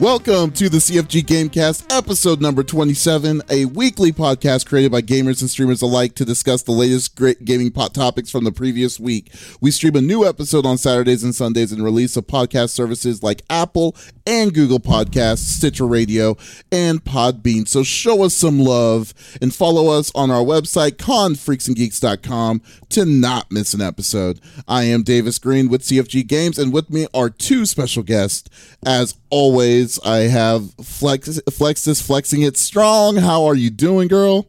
Welcome 0.00 0.52
to 0.52 0.70
the 0.70 0.78
CFG 0.78 1.24
Gamecast, 1.24 1.94
episode 1.94 2.40
number 2.40 2.62
27, 2.62 3.42
a 3.50 3.66
weekly 3.66 4.12
podcast 4.12 4.64
created 4.64 4.90
by 4.90 5.02
gamers 5.02 5.42
and 5.42 5.50
streamers 5.50 5.82
alike 5.82 6.14
to 6.14 6.24
discuss 6.24 6.62
the 6.62 6.72
latest 6.72 7.14
great 7.16 7.44
gaming 7.44 7.70
pot 7.70 7.92
topics 7.92 8.30
from 8.30 8.44
the 8.44 8.50
previous 8.50 8.98
week. 8.98 9.30
We 9.60 9.70
stream 9.70 9.96
a 9.96 10.00
new 10.00 10.24
episode 10.26 10.64
on 10.64 10.78
Saturdays 10.78 11.22
and 11.22 11.34
Sundays 11.34 11.70
and 11.70 11.84
release 11.84 12.16
of 12.16 12.26
podcast 12.26 12.70
services 12.70 13.22
like 13.22 13.42
Apple 13.50 13.94
and 14.26 14.54
Google 14.54 14.80
Podcasts, 14.80 15.40
Stitcher 15.40 15.86
Radio, 15.86 16.34
and 16.72 17.04
Podbean. 17.04 17.68
So 17.68 17.82
show 17.82 18.22
us 18.22 18.32
some 18.32 18.58
love 18.58 19.12
and 19.42 19.54
follow 19.54 19.88
us 19.88 20.10
on 20.14 20.30
our 20.30 20.42
website, 20.42 20.92
confreaksandgeeks.com, 20.92 22.62
to 22.88 23.04
not 23.04 23.52
miss 23.52 23.74
an 23.74 23.82
episode. 23.82 24.40
I 24.66 24.84
am 24.84 25.02
Davis 25.02 25.38
Green 25.38 25.68
with 25.68 25.82
CFG 25.82 26.26
Games, 26.26 26.58
and 26.58 26.72
with 26.72 26.88
me 26.88 27.06
are 27.12 27.28
two 27.28 27.66
special 27.66 28.02
guests. 28.02 28.48
As 28.82 29.14
always, 29.28 29.89
I 30.04 30.28
have 30.28 30.72
Flex 30.74 31.28
Flexiss 31.50 32.02
flexing 32.02 32.42
it 32.42 32.56
strong. 32.56 33.16
How 33.16 33.46
are 33.46 33.54
you 33.54 33.70
doing, 33.70 34.08
girl? 34.08 34.48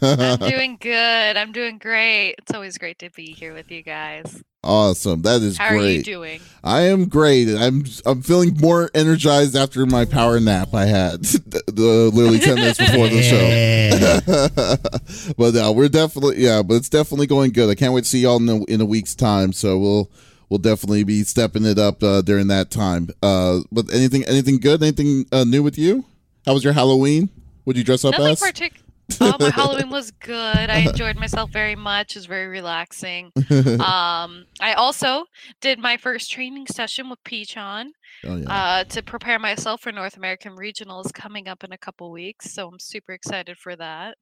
I'm 0.00 0.38
doing 0.50 0.78
good. 0.80 1.36
I'm 1.36 1.52
doing 1.52 1.78
great. 1.78 2.36
It's 2.38 2.54
always 2.54 2.78
great 2.78 2.98
to 3.00 3.10
be 3.10 3.32
here 3.32 3.52
with 3.52 3.70
you 3.70 3.82
guys. 3.82 4.42
Awesome. 4.64 5.22
That 5.22 5.42
is 5.42 5.58
How 5.58 5.70
great. 5.70 5.78
How 5.80 5.84
are 5.84 5.90
you 5.90 6.02
doing? 6.02 6.40
I 6.62 6.80
am 6.82 7.08
great. 7.08 7.48
I'm 7.48 7.84
I'm 8.06 8.22
feeling 8.22 8.56
more 8.60 8.90
energized 8.94 9.56
after 9.56 9.84
my 9.86 10.04
power 10.04 10.38
nap 10.38 10.72
I 10.72 10.86
had 10.86 11.22
the, 11.24 11.62
the- 11.66 12.10
literally 12.14 12.38
10 12.38 12.54
minutes 12.54 12.78
before 12.78 13.08
the 13.08 13.22
show. 13.22 15.32
but 15.36 15.56
uh, 15.56 15.72
we're 15.74 15.88
definitely 15.88 16.36
yeah, 16.38 16.62
but 16.62 16.74
it's 16.74 16.88
definitely 16.88 17.26
going 17.26 17.50
good. 17.50 17.70
I 17.70 17.74
can't 17.74 17.92
wait 17.92 18.04
to 18.04 18.10
see 18.10 18.20
y'all 18.20 18.36
in 18.36 18.48
a, 18.48 18.62
in 18.64 18.80
a 18.80 18.84
week's 18.86 19.16
time. 19.16 19.52
So 19.52 19.78
we'll 19.78 20.10
we'll 20.52 20.58
definitely 20.58 21.02
be 21.02 21.24
stepping 21.24 21.64
it 21.64 21.78
up 21.78 22.02
uh, 22.02 22.20
during 22.20 22.48
that 22.48 22.70
time. 22.70 23.08
Uh, 23.22 23.60
but 23.72 23.90
anything 23.90 24.22
anything 24.26 24.58
good? 24.58 24.82
Anything 24.82 25.24
uh, 25.32 25.44
new 25.44 25.62
with 25.62 25.78
you? 25.78 26.04
How 26.44 26.52
was 26.52 26.62
your 26.62 26.74
Halloween? 26.74 27.30
Would 27.64 27.78
you 27.78 27.84
dress 27.84 28.04
up 28.04 28.12
Nothing 28.12 28.32
as? 28.32 28.40
particular. 28.40 28.78
Oh, 29.20 29.36
my 29.38 29.50
Halloween 29.50 29.90
was 29.90 30.10
good. 30.10 30.70
I 30.70 30.78
enjoyed 30.88 31.16
myself 31.16 31.50
very 31.50 31.76
much. 31.76 32.16
It 32.16 32.20
was 32.20 32.26
very 32.26 32.46
relaxing. 32.46 33.32
Um, 33.50 34.46
I 34.60 34.74
also 34.76 35.24
did 35.60 35.78
my 35.78 35.96
first 35.98 36.30
training 36.30 36.66
session 36.66 37.10
with 37.10 37.22
Peachon 37.24 37.88
oh 38.24 38.36
yeah. 38.36 38.48
uh, 38.48 38.84
to 38.84 39.02
prepare 39.02 39.38
myself 39.38 39.82
for 39.82 39.92
North 39.92 40.16
American 40.16 40.56
Regionals 40.56 41.12
coming 41.12 41.48
up 41.48 41.62
in 41.62 41.72
a 41.72 41.78
couple 41.78 42.10
weeks. 42.10 42.52
So 42.52 42.68
I'm 42.68 42.78
super 42.78 43.12
excited 43.12 43.58
for 43.58 43.76
that. 43.76 44.16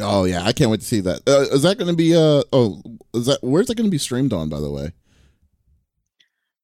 oh 0.00 0.24
yeah. 0.24 0.42
I 0.44 0.52
can't 0.52 0.70
wait 0.70 0.80
to 0.80 0.86
see 0.86 1.00
that. 1.02 1.20
Uh, 1.28 1.54
is 1.54 1.62
that 1.62 1.78
going 1.78 1.90
to 1.90 1.96
be 1.96 2.16
uh 2.16 2.42
oh 2.52 2.82
is 3.14 3.26
that 3.26 3.38
where's 3.42 3.66
that 3.68 3.76
going 3.76 3.88
to 3.88 3.90
be 3.90 3.98
streamed 3.98 4.32
on 4.32 4.48
by 4.48 4.58
the 4.58 4.70
way? 4.70 4.92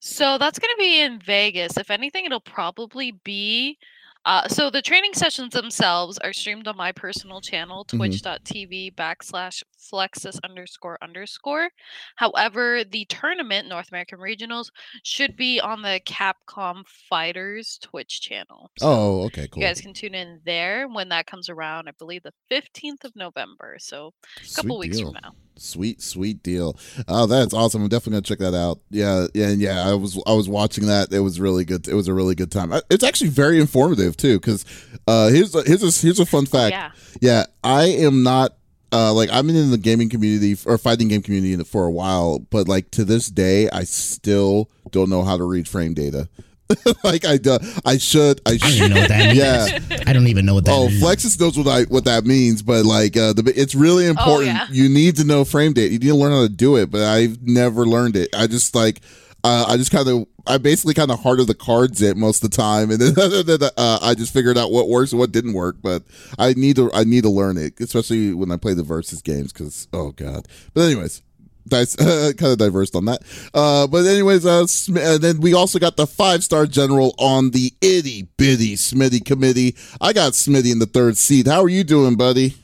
So 0.00 0.38
that's 0.38 0.58
going 0.58 0.70
to 0.74 0.78
be 0.78 1.00
in 1.00 1.18
Vegas. 1.20 1.76
If 1.76 1.90
anything, 1.90 2.24
it'll 2.24 2.40
probably 2.40 3.12
be. 3.12 3.78
Uh, 4.24 4.46
so 4.48 4.70
the 4.70 4.82
training 4.82 5.14
sessions 5.14 5.52
themselves 5.54 6.18
are 6.18 6.32
streamed 6.32 6.68
on 6.68 6.76
my 6.76 6.92
personal 6.92 7.40
channel, 7.40 7.84
Mhm. 7.92 7.98
twitch.tv 7.98 8.90
backslash 8.94 9.62
flexiss 9.78 10.38
underscore 10.44 10.98
underscore. 11.02 11.70
However, 12.16 12.84
the 12.84 13.04
tournament, 13.06 13.68
North 13.68 13.88
American 13.90 14.18
Regionals, 14.18 14.70
should 15.02 15.36
be 15.36 15.60
on 15.60 15.82
the 15.82 16.00
Capcom 16.06 16.82
Fighters 17.08 17.78
Twitch 17.82 18.20
channel. 18.20 18.70
So 18.78 18.86
Oh, 18.88 19.22
okay, 19.26 19.48
cool. 19.48 19.62
you 19.62 19.68
guys 19.68 19.80
can 19.80 19.94
tune 19.94 20.14
in 20.14 20.40
there 20.44 20.88
when 20.88 21.08
that 21.10 21.26
comes 21.26 21.48
around. 21.48 21.88
I 21.88 21.92
believe 21.98 22.22
the 22.22 22.32
15th 22.50 23.04
of 23.04 23.14
November. 23.16 23.76
So 23.78 24.12
a 24.36 24.54
couple 24.54 24.76
Sweet 24.76 24.78
weeks 24.78 24.96
deal. 24.98 25.12
from 25.12 25.18
now. 25.22 25.32
Sweet, 25.60 26.00
sweet 26.00 26.42
deal. 26.44 26.78
Oh, 27.08 27.26
that's 27.26 27.52
awesome. 27.52 27.82
I'm 27.82 27.88
definitely 27.88 28.12
gonna 28.12 28.22
check 28.22 28.38
that 28.38 28.54
out. 28.54 28.78
Yeah, 28.90 29.26
yeah, 29.34 29.48
and 29.48 29.60
yeah. 29.60 29.88
I 29.88 29.94
was 29.94 30.16
I 30.24 30.32
was 30.32 30.48
watching 30.48 30.86
that. 30.86 31.12
It 31.12 31.18
was 31.18 31.40
really 31.40 31.64
good. 31.64 31.88
It 31.88 31.94
was 31.94 32.06
a 32.06 32.14
really 32.14 32.36
good 32.36 32.52
time. 32.52 32.72
It's 32.90 33.02
actually 33.02 33.30
very 33.30 33.58
informative 33.60 34.16
too. 34.16 34.38
Because 34.38 34.64
uh, 35.08 35.28
here's 35.30 35.52
a, 35.56 35.62
here's 35.64 35.82
a, 35.82 36.00
here's 36.00 36.20
a 36.20 36.26
fun 36.26 36.46
fact. 36.46 36.72
yeah. 36.72 36.90
Yeah, 37.20 37.46
I 37.64 37.86
am 37.86 38.22
not 38.22 38.52
uh 38.92 39.12
like 39.12 39.30
I've 39.30 39.46
been 39.46 39.56
in 39.56 39.70
the 39.70 39.78
gaming 39.78 40.08
community 40.08 40.56
or 40.66 40.78
fighting 40.78 41.08
game 41.08 41.22
community 41.22 41.62
for 41.64 41.84
a 41.86 41.90
while, 41.90 42.38
but 42.38 42.68
like 42.68 42.90
to 42.92 43.04
this 43.04 43.28
day, 43.28 43.68
I 43.70 43.84
still 43.84 44.70
don't 44.90 45.10
know 45.10 45.22
how 45.24 45.36
to 45.36 45.44
read 45.44 45.68
frame 45.68 45.94
data. 45.94 46.28
like 47.02 47.24
I 47.24 47.38
do, 47.38 47.58
I 47.86 47.96
should 47.96 48.42
I 48.44 48.50
I 48.52 48.56
don't 48.58 48.70
should. 48.70 48.76
even 48.84 48.90
know 48.94 49.00
what 49.00 49.08
that 49.08 49.24
means. 49.26 49.90
Yeah. 49.90 50.02
I 50.06 50.12
don't 50.12 50.26
even 50.26 50.44
know 50.44 50.54
what 50.54 50.66
that 50.66 50.74
Oh, 50.74 50.88
is. 50.88 51.02
Flexiss 51.02 51.40
knows 51.40 51.56
what 51.56 51.66
I 51.66 51.84
what 51.84 52.04
that 52.04 52.24
means, 52.26 52.60
but 52.62 52.84
like 52.84 53.16
uh, 53.16 53.32
the 53.32 53.52
it's 53.56 53.74
really 53.74 54.06
important. 54.06 54.48
yeah. 54.48 54.66
You 54.70 54.88
need 54.90 55.16
to 55.16 55.24
know 55.24 55.44
frame 55.46 55.72
data. 55.72 55.90
You 55.92 55.98
need 55.98 56.08
to 56.08 56.14
learn 56.14 56.32
how 56.32 56.42
to 56.42 56.48
do 56.50 56.76
it, 56.76 56.90
but 56.90 57.00
I've 57.02 57.40
never 57.42 57.86
learned 57.86 58.16
it. 58.16 58.28
I 58.36 58.46
just 58.48 58.74
like 58.74 59.00
uh, 59.44 59.66
I 59.68 59.76
just 59.76 59.90
kind 59.90 60.08
of 60.08 60.26
I 60.46 60.58
basically 60.58 60.94
kind 60.94 61.10
of 61.10 61.20
heart 61.20 61.40
of 61.40 61.46
the 61.46 61.54
cards 61.54 62.02
it 62.02 62.16
most 62.16 62.42
of 62.42 62.50
the 62.50 62.56
time, 62.56 62.90
and 62.90 63.00
then 63.00 63.70
uh, 63.76 63.98
I 64.02 64.14
just 64.14 64.32
figured 64.32 64.58
out 64.58 64.72
what 64.72 64.88
works 64.88 65.12
and 65.12 65.18
what 65.18 65.32
didn't 65.32 65.52
work. 65.52 65.76
But 65.82 66.02
I 66.38 66.54
need 66.54 66.76
to 66.76 66.90
I 66.92 67.04
need 67.04 67.22
to 67.22 67.30
learn 67.30 67.56
it, 67.56 67.78
especially 67.80 68.34
when 68.34 68.50
I 68.50 68.56
play 68.56 68.74
the 68.74 68.82
versus 68.82 69.22
games. 69.22 69.52
Because 69.52 69.88
oh 69.92 70.12
god. 70.12 70.46
But 70.74 70.82
anyways. 70.82 71.22
That's 71.70 71.96
kind 71.96 72.42
of 72.42 72.56
diverse 72.56 72.94
on 72.94 73.04
that. 73.04 73.20
Uh, 73.52 73.86
but 73.86 74.06
anyways, 74.06 74.46
uh, 74.46 74.62
uh, 74.62 75.18
then 75.18 75.38
we 75.38 75.52
also 75.52 75.78
got 75.78 75.98
the 75.98 76.06
five 76.06 76.42
star 76.42 76.64
general 76.64 77.14
on 77.18 77.50
the 77.50 77.74
itty 77.82 78.22
bitty 78.38 78.74
Smitty 78.76 79.22
committee. 79.22 79.76
I 80.00 80.14
got 80.14 80.32
Smitty 80.32 80.72
in 80.72 80.78
the 80.78 80.86
third 80.86 81.18
seat. 81.18 81.46
How 81.46 81.60
are 81.62 81.68
you 81.68 81.84
doing, 81.84 82.16
buddy? 82.16 82.54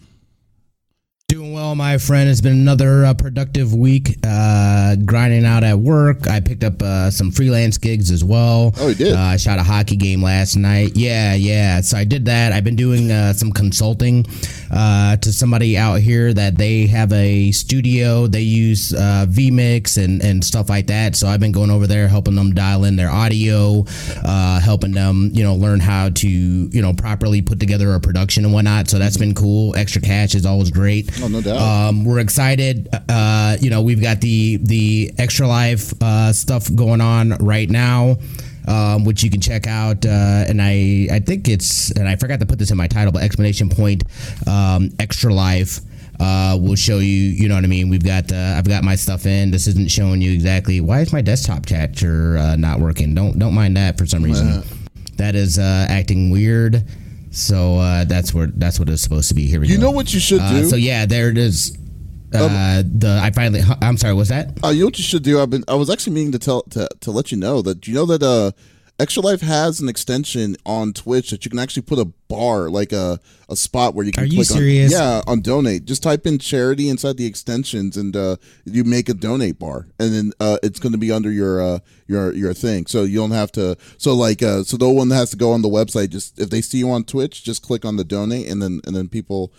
Doing 1.29 1.55
well, 1.55 1.75
my 1.75 1.97
friend. 1.97 2.29
It's 2.29 2.43
been 2.43 2.53
another 2.53 3.07
uh, 3.07 3.15
productive 3.15 3.75
week. 3.75 4.19
Uh, 4.23 4.95
grinding 5.07 5.47
out 5.47 5.65
at 5.65 5.79
work. 5.79 6.29
I 6.29 6.39
picked 6.41 6.62
up 6.62 6.83
uh, 6.83 7.11
some 7.11 7.31
freelance 7.31 7.79
gigs 7.79 8.11
as 8.11 8.23
well. 8.23 8.75
Oh, 8.77 8.89
you 8.89 8.95
did? 8.95 9.15
Uh, 9.15 9.21
I 9.21 9.39
shot 9.39 9.59
a 9.59 9.63
hockey 9.63 9.97
game 9.97 10.23
last 10.23 10.55
night. 10.55 10.93
Yeah, 10.97 11.33
yeah. 11.33 11.81
So 11.81 11.97
I 11.97 12.05
did 12.05 12.27
that. 12.27 12.53
I've 12.53 12.63
been 12.63 12.77
doing 12.77 13.11
uh, 13.11 13.33
some 13.33 13.53
consulting 13.53 14.27
uh, 14.75 15.17
to 15.19 15.33
somebody 15.33 15.79
out 15.79 16.01
here 16.01 16.35
that 16.35 16.57
they 16.57 16.87
have 16.89 17.12
a 17.12 17.53
studio. 17.53 18.27
They 18.27 18.41
use 18.41 18.93
uh, 18.93 19.27
vMix 19.29 20.03
and 20.03 20.23
and 20.23 20.45
stuff 20.45 20.69
like 20.69 20.89
that. 20.89 21.15
So 21.15 21.29
I've 21.29 21.41
been 21.41 21.53
going 21.53 21.71
over 21.71 21.87
there 21.87 22.09
helping 22.09 22.35
them 22.35 22.55
dial 22.55 22.84
in 22.84 22.97
their 22.97 23.11
audio, 23.11 23.84
uh, 24.25 24.61
helping 24.61 24.93
them 24.93 25.31
you 25.33 25.45
know 25.45 25.55
learn 25.55 25.81
how 25.81 26.09
to 26.11 26.29
you 26.29 26.83
know 26.83 26.93
properly 26.93 27.41
put 27.41 27.61
together 27.61 27.95
a 27.95 28.01
production 28.01 28.45
and 28.45 28.53
whatnot. 28.53 28.89
So 28.89 28.99
that's 28.99 29.17
been 29.17 29.34
cool. 29.34 29.77
Extra 29.77 30.03
cash 30.03 30.34
is 30.34 30.45
always 30.45 30.71
great. 30.71 31.11
Oh, 31.23 31.29
no 31.29 31.41
doubt. 31.41 31.61
Um, 31.61 32.05
we're 32.05 32.19
excited. 32.19 32.89
Uh, 33.09 33.57
you 33.61 33.71
know, 33.71 33.83
we've 33.83 34.03
got 34.03 34.21
the 34.21 34.57
the 34.57 35.13
extra 35.19 35.47
life 35.47 35.93
uh, 36.03 36.33
stuff 36.33 36.69
going 36.75 37.01
on 37.01 37.31
right 37.39 37.71
now. 37.71 38.17
Um, 38.67 39.05
which 39.05 39.23
you 39.23 39.31
can 39.31 39.43
check 39.43 39.67
out, 39.67 40.07
uh, 40.07 40.09
and 40.49 40.63
I 40.63 41.07
I 41.13 41.19
think 41.19 41.49
it's 41.49 41.91
and 41.91 42.09
I 42.09 42.17
forgot 42.17 42.41
to 42.41 42.47
put 42.47 42.59
this 42.59 42.71
in 42.71 42.79
my 42.79 42.89
title, 42.89 43.13
but 43.13 43.23
explanation 43.23 43.69
point 43.69 44.05
um, 44.47 44.89
extra 44.99 45.35
life 45.35 45.81
uh, 46.19 46.57
will 46.59 46.75
show 46.77 46.97
you. 46.99 47.13
You 47.15 47.49
know 47.51 47.57
what 47.57 47.65
I 47.65 47.67
mean? 47.67 47.91
We've 47.91 48.03
got 48.03 48.33
uh, 48.33 48.55
I've 48.57 48.67
got 48.67 48.83
my 48.83 48.95
stuff 48.95 49.27
in. 49.27 49.51
This 49.51 49.67
isn't 49.67 49.91
showing 49.91 50.23
you 50.23 50.33
exactly. 50.33 50.81
Why 50.81 51.01
is 51.01 51.13
my 51.13 51.21
desktop 51.21 51.67
capture 51.67 52.39
uh, 52.39 52.57
not 52.57 52.81
working? 52.81 53.15
Don't 53.15 53.39
don't 53.39 53.53
mind 53.55 53.77
that 53.77 53.99
for 53.99 54.07
some 54.07 54.23
reason. 54.23 54.63
That 55.19 55.35
is 55.35 55.59
uh, 55.59 55.87
acting 55.91 56.31
weird. 56.31 56.85
So 57.33 57.77
uh, 57.79 58.05
that's 58.05 58.33
where 58.33 58.47
that's 58.47 58.79
what 58.79 58.89
it's 58.89 59.03
supposed 59.03 59.29
to 59.29 59.35
be. 59.35 59.47
Here 59.47 59.61
we 59.61 59.67
You 59.69 59.75
go. 59.75 59.79
You 59.81 59.85
know 59.87 59.91
what 59.91 60.15
you 60.15 60.21
should 60.21 60.41
Uh, 60.41 60.61
do? 60.63 60.69
so 60.71 60.77
yeah, 60.77 61.05
there 61.05 61.29
it 61.29 61.37
is. 61.37 61.77
Uh, 62.43 62.83
the 62.84 63.21
I 63.22 63.31
finally. 63.31 63.62
I'm 63.81 63.97
sorry. 63.97 64.15
What's 64.15 64.31
that? 64.31 64.59
Uh, 64.65 64.69
you 64.69 64.81
know 64.81 64.87
what 64.87 64.99
you 64.99 65.05
should 65.05 65.22
do? 65.22 65.41
I've 65.41 65.50
been 65.50 65.65
I 65.69 65.75
was 65.75 65.91
actually 65.91 66.15
meaning 66.15 66.33
to 66.33 66.39
tell 66.39 66.62
to, 66.62 66.89
to 67.00 67.11
let 67.11 67.31
you 67.33 67.39
know 67.39 67.62
that 67.62 67.87
you 67.87 67.95
know 67.95 68.06
that 68.06 68.22
uh 68.22 68.53
Extra 69.00 69.25
Life 69.25 69.41
has 69.41 69.81
an 69.81 69.89
extension 69.89 70.56
on 70.65 70.93
Twitch 70.93 71.31
that 71.33 71.45
you 71.45 71.50
can 71.50 71.59
actually 71.59 71.83
put 71.83 71.99
a 71.99 72.05
bar 72.28 72.71
like 72.71 72.93
a 72.93 73.19
a 73.49 73.56
spot 73.56 73.93
where 73.93 74.06
you 74.06 74.12
can 74.12 74.22
Are 74.22 74.27
you 74.27 74.45
serious? 74.45 74.95
on 74.95 75.00
yeah 75.00 75.22
on 75.27 75.41
donate. 75.41 75.84
Just 75.84 76.05
type 76.05 76.27
in 76.28 76.39
charity 76.39 76.89
inside 76.89 77.16
the 77.16 77.27
extensions 77.27 77.97
and 77.97 78.16
uh 78.16 78.36
you 78.65 78.84
make 78.84 79.09
a 79.09 79.15
donate 79.15 79.59
bar 79.59 79.89
and 79.98 80.15
then 80.15 80.33
uh 80.39 80.59
it's 80.63 80.78
going 80.78 80.92
to 80.92 80.98
be 80.98 81.10
under 81.10 81.31
your 81.31 81.60
uh 81.60 81.78
your 82.07 82.33
your 82.34 82.54
thing. 82.54 82.86
So 82.86 83.03
you 83.03 83.19
don't 83.19 83.33
have 83.33 83.51
to 83.53 83.77
so 83.98 84.15
like 84.15 84.45
uh 84.45 84.63
so 84.63 84.77
no 84.77 84.91
one 84.91 85.10
has 85.10 85.31
to 85.31 85.36
go 85.36 85.51
on 85.51 85.63
the 85.63 85.69
website 85.69 86.10
just 86.10 86.39
if 86.39 86.51
they 86.51 86.60
see 86.60 86.78
you 86.78 86.91
on 86.92 87.03
Twitch 87.03 87.42
just 87.42 87.63
click 87.65 87.84
on 87.84 87.97
the 87.97 88.04
donate 88.04 88.48
and 88.48 88.63
then 88.63 88.81
and 88.86 88.95
then 88.95 89.09
people 89.09 89.53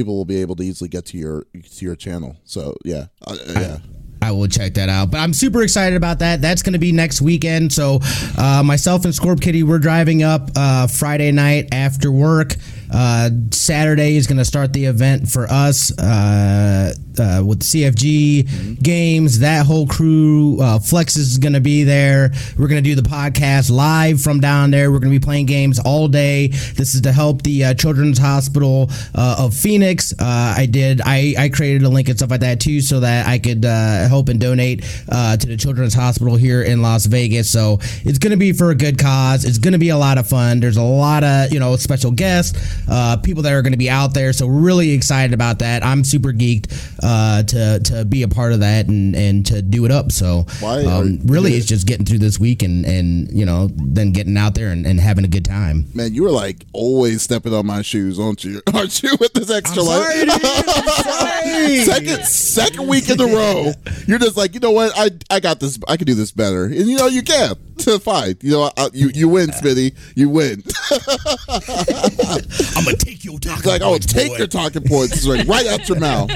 people 0.00 0.16
will 0.16 0.24
be 0.24 0.40
able 0.40 0.56
to 0.56 0.62
easily 0.62 0.88
get 0.88 1.04
to 1.04 1.18
your 1.18 1.44
to 1.52 1.84
your 1.84 1.94
channel. 1.94 2.34
So 2.44 2.74
yeah. 2.84 3.06
Uh, 3.26 3.36
yeah. 3.48 3.78
I 4.22 4.32
will 4.32 4.48
check 4.48 4.74
that 4.74 4.88
out. 4.88 5.10
But 5.10 5.18
I'm 5.18 5.32
super 5.32 5.62
excited 5.62 5.96
about 5.96 6.18
that. 6.18 6.40
That's 6.40 6.62
going 6.62 6.74
to 6.74 6.78
be 6.78 6.92
next 6.92 7.20
weekend. 7.20 7.72
So 7.72 8.00
uh, 8.36 8.62
myself 8.64 9.04
and 9.04 9.14
Scorp 9.14 9.40
Kitty, 9.40 9.62
we're 9.62 9.78
driving 9.78 10.22
up 10.22 10.50
uh, 10.56 10.86
Friday 10.86 11.32
night 11.32 11.68
after 11.72 12.10
work. 12.10 12.56
Uh, 12.92 13.30
Saturday 13.52 14.16
is 14.16 14.26
going 14.26 14.38
to 14.38 14.44
start 14.44 14.72
the 14.72 14.86
event 14.86 15.28
for 15.28 15.46
us 15.48 15.96
uh, 15.98 16.92
uh, 17.18 17.42
with 17.44 17.60
CFG 17.60 18.42
mm-hmm. 18.42 18.74
games. 18.82 19.40
That 19.40 19.66
whole 19.66 19.86
crew, 19.86 20.60
uh, 20.60 20.78
Flexiss 20.78 21.18
is 21.18 21.38
going 21.38 21.52
to 21.52 21.60
be 21.60 21.84
there. 21.84 22.32
We're 22.58 22.68
going 22.68 22.82
to 22.82 22.88
do 22.88 23.00
the 23.00 23.08
podcast 23.08 23.70
live 23.70 24.20
from 24.20 24.40
down 24.40 24.70
there. 24.70 24.90
We're 24.90 24.98
going 24.98 25.12
to 25.12 25.18
be 25.18 25.24
playing 25.24 25.46
games 25.46 25.78
all 25.78 26.08
day. 26.08 26.48
This 26.48 26.94
is 26.94 27.02
to 27.02 27.12
help 27.12 27.42
the 27.42 27.64
uh, 27.64 27.74
Children's 27.74 28.18
Hospital 28.18 28.90
uh, 29.14 29.36
of 29.38 29.54
Phoenix. 29.54 30.12
I 30.18 30.66
did. 30.66 31.00
I, 31.04 31.34
I 31.38 31.48
created 31.48 31.84
a 31.84 31.88
link 31.88 32.08
and 32.08 32.18
stuff 32.18 32.30
like 32.30 32.40
that 32.40 32.60
too, 32.60 32.80
so 32.80 33.00
that 33.00 33.26
I 33.26 33.38
could 33.38 33.64
help 34.10 34.28
and 34.28 34.40
donate 34.40 34.82
to 34.82 35.46
the 35.46 35.56
Children's 35.56 35.94
Hospital 35.94 36.36
here 36.36 36.62
in 36.62 36.82
Las 36.82 37.06
Vegas. 37.06 37.50
So 37.50 37.78
it's 38.04 38.18
going 38.18 38.32
to 38.32 38.36
be 38.36 38.52
for 38.52 38.70
a 38.70 38.74
good 38.74 38.98
cause. 38.98 39.44
It's 39.44 39.58
going 39.58 39.72
to 39.72 39.78
be 39.78 39.90
a 39.90 39.96
lot 39.96 40.18
of 40.18 40.26
fun. 40.26 40.60
There's 40.60 40.76
a 40.76 40.82
lot 40.82 41.24
of 41.24 41.52
you 41.52 41.60
know 41.60 41.76
special 41.76 42.10
guests, 42.10 42.58
uh, 42.88 43.16
people 43.16 43.42
that 43.44 43.52
are 43.52 43.62
going 43.62 43.72
to 43.72 43.78
be 43.78 43.90
out 43.90 44.14
there. 44.14 44.32
So 44.32 44.46
we're 44.46 44.60
really 44.60 44.90
excited 44.90 45.32
about 45.32 45.60
that. 45.60 45.84
I'm 45.84 46.04
super 46.04 46.32
geeked 46.32 46.72
uh, 47.02 47.42
to 47.44 47.80
to 47.80 48.04
be 48.04 48.22
a 48.22 48.28
part 48.28 48.52
of 48.52 48.60
that 48.60 48.88
and 48.88 49.14
and 49.14 49.46
to 49.46 49.62
do 49.62 49.84
it 49.84 49.90
up. 49.90 50.12
So 50.12 50.46
um, 50.64 51.20
really, 51.24 51.52
it's 51.54 51.66
just 51.66 51.86
getting 51.86 52.04
through 52.04 52.18
this 52.18 52.38
week 52.38 52.62
and 52.62 52.84
and 52.84 53.30
you 53.32 53.46
know 53.46 53.68
then 53.74 54.12
getting 54.12 54.36
out 54.36 54.54
there 54.54 54.68
and, 54.68 54.86
and 54.86 55.00
having 55.00 55.24
a 55.24 55.28
good 55.28 55.44
time. 55.44 55.86
Man, 55.94 56.14
you 56.14 56.22
were 56.22 56.30
like 56.30 56.66
always 56.72 57.22
stepping 57.22 57.54
on 57.54 57.66
my 57.66 57.82
shoes, 57.82 58.18
aren't 58.18 58.44
you? 58.44 58.60
Aren't 58.74 59.02
you 59.02 59.16
with 59.20 59.32
this 59.34 59.50
extra 59.50 59.82
life? 59.82 60.06
second 61.84 62.24
second 62.24 62.88
week 62.88 63.08
in 63.08 63.20
a 63.20 63.26
row, 63.26 63.72
you're 64.06 64.18
just 64.18 64.36
like 64.36 64.54
you 64.54 64.60
know 64.60 64.70
what 64.70 64.92
I 64.96 65.10
I 65.30 65.40
got 65.40 65.60
this. 65.60 65.78
I 65.88 65.96
can 65.96 66.06
do 66.06 66.14
this 66.14 66.32
better, 66.32 66.64
and 66.64 66.88
you 66.88 66.96
know 66.96 67.06
you 67.06 67.22
can. 67.22 67.56
Fine, 68.00 68.36
you 68.42 68.50
know 68.50 68.70
I, 68.76 68.90
you 68.92 69.10
you 69.14 69.28
win, 69.28 69.50
Smitty. 69.50 69.96
You 70.14 70.28
win. 70.28 70.62
I'm 72.76 72.84
gonna 72.84 72.96
take 72.96 73.24
your 73.24 73.38
talking. 73.38 73.70
Like, 73.70 73.80
oh, 73.82 73.96
take 73.98 74.36
your 74.36 74.46
talking 74.46 74.82
points 74.84 75.26
right, 75.26 75.46
right 75.46 75.66
out 75.66 75.88
your 75.88 75.98
mouth. 76.00 76.30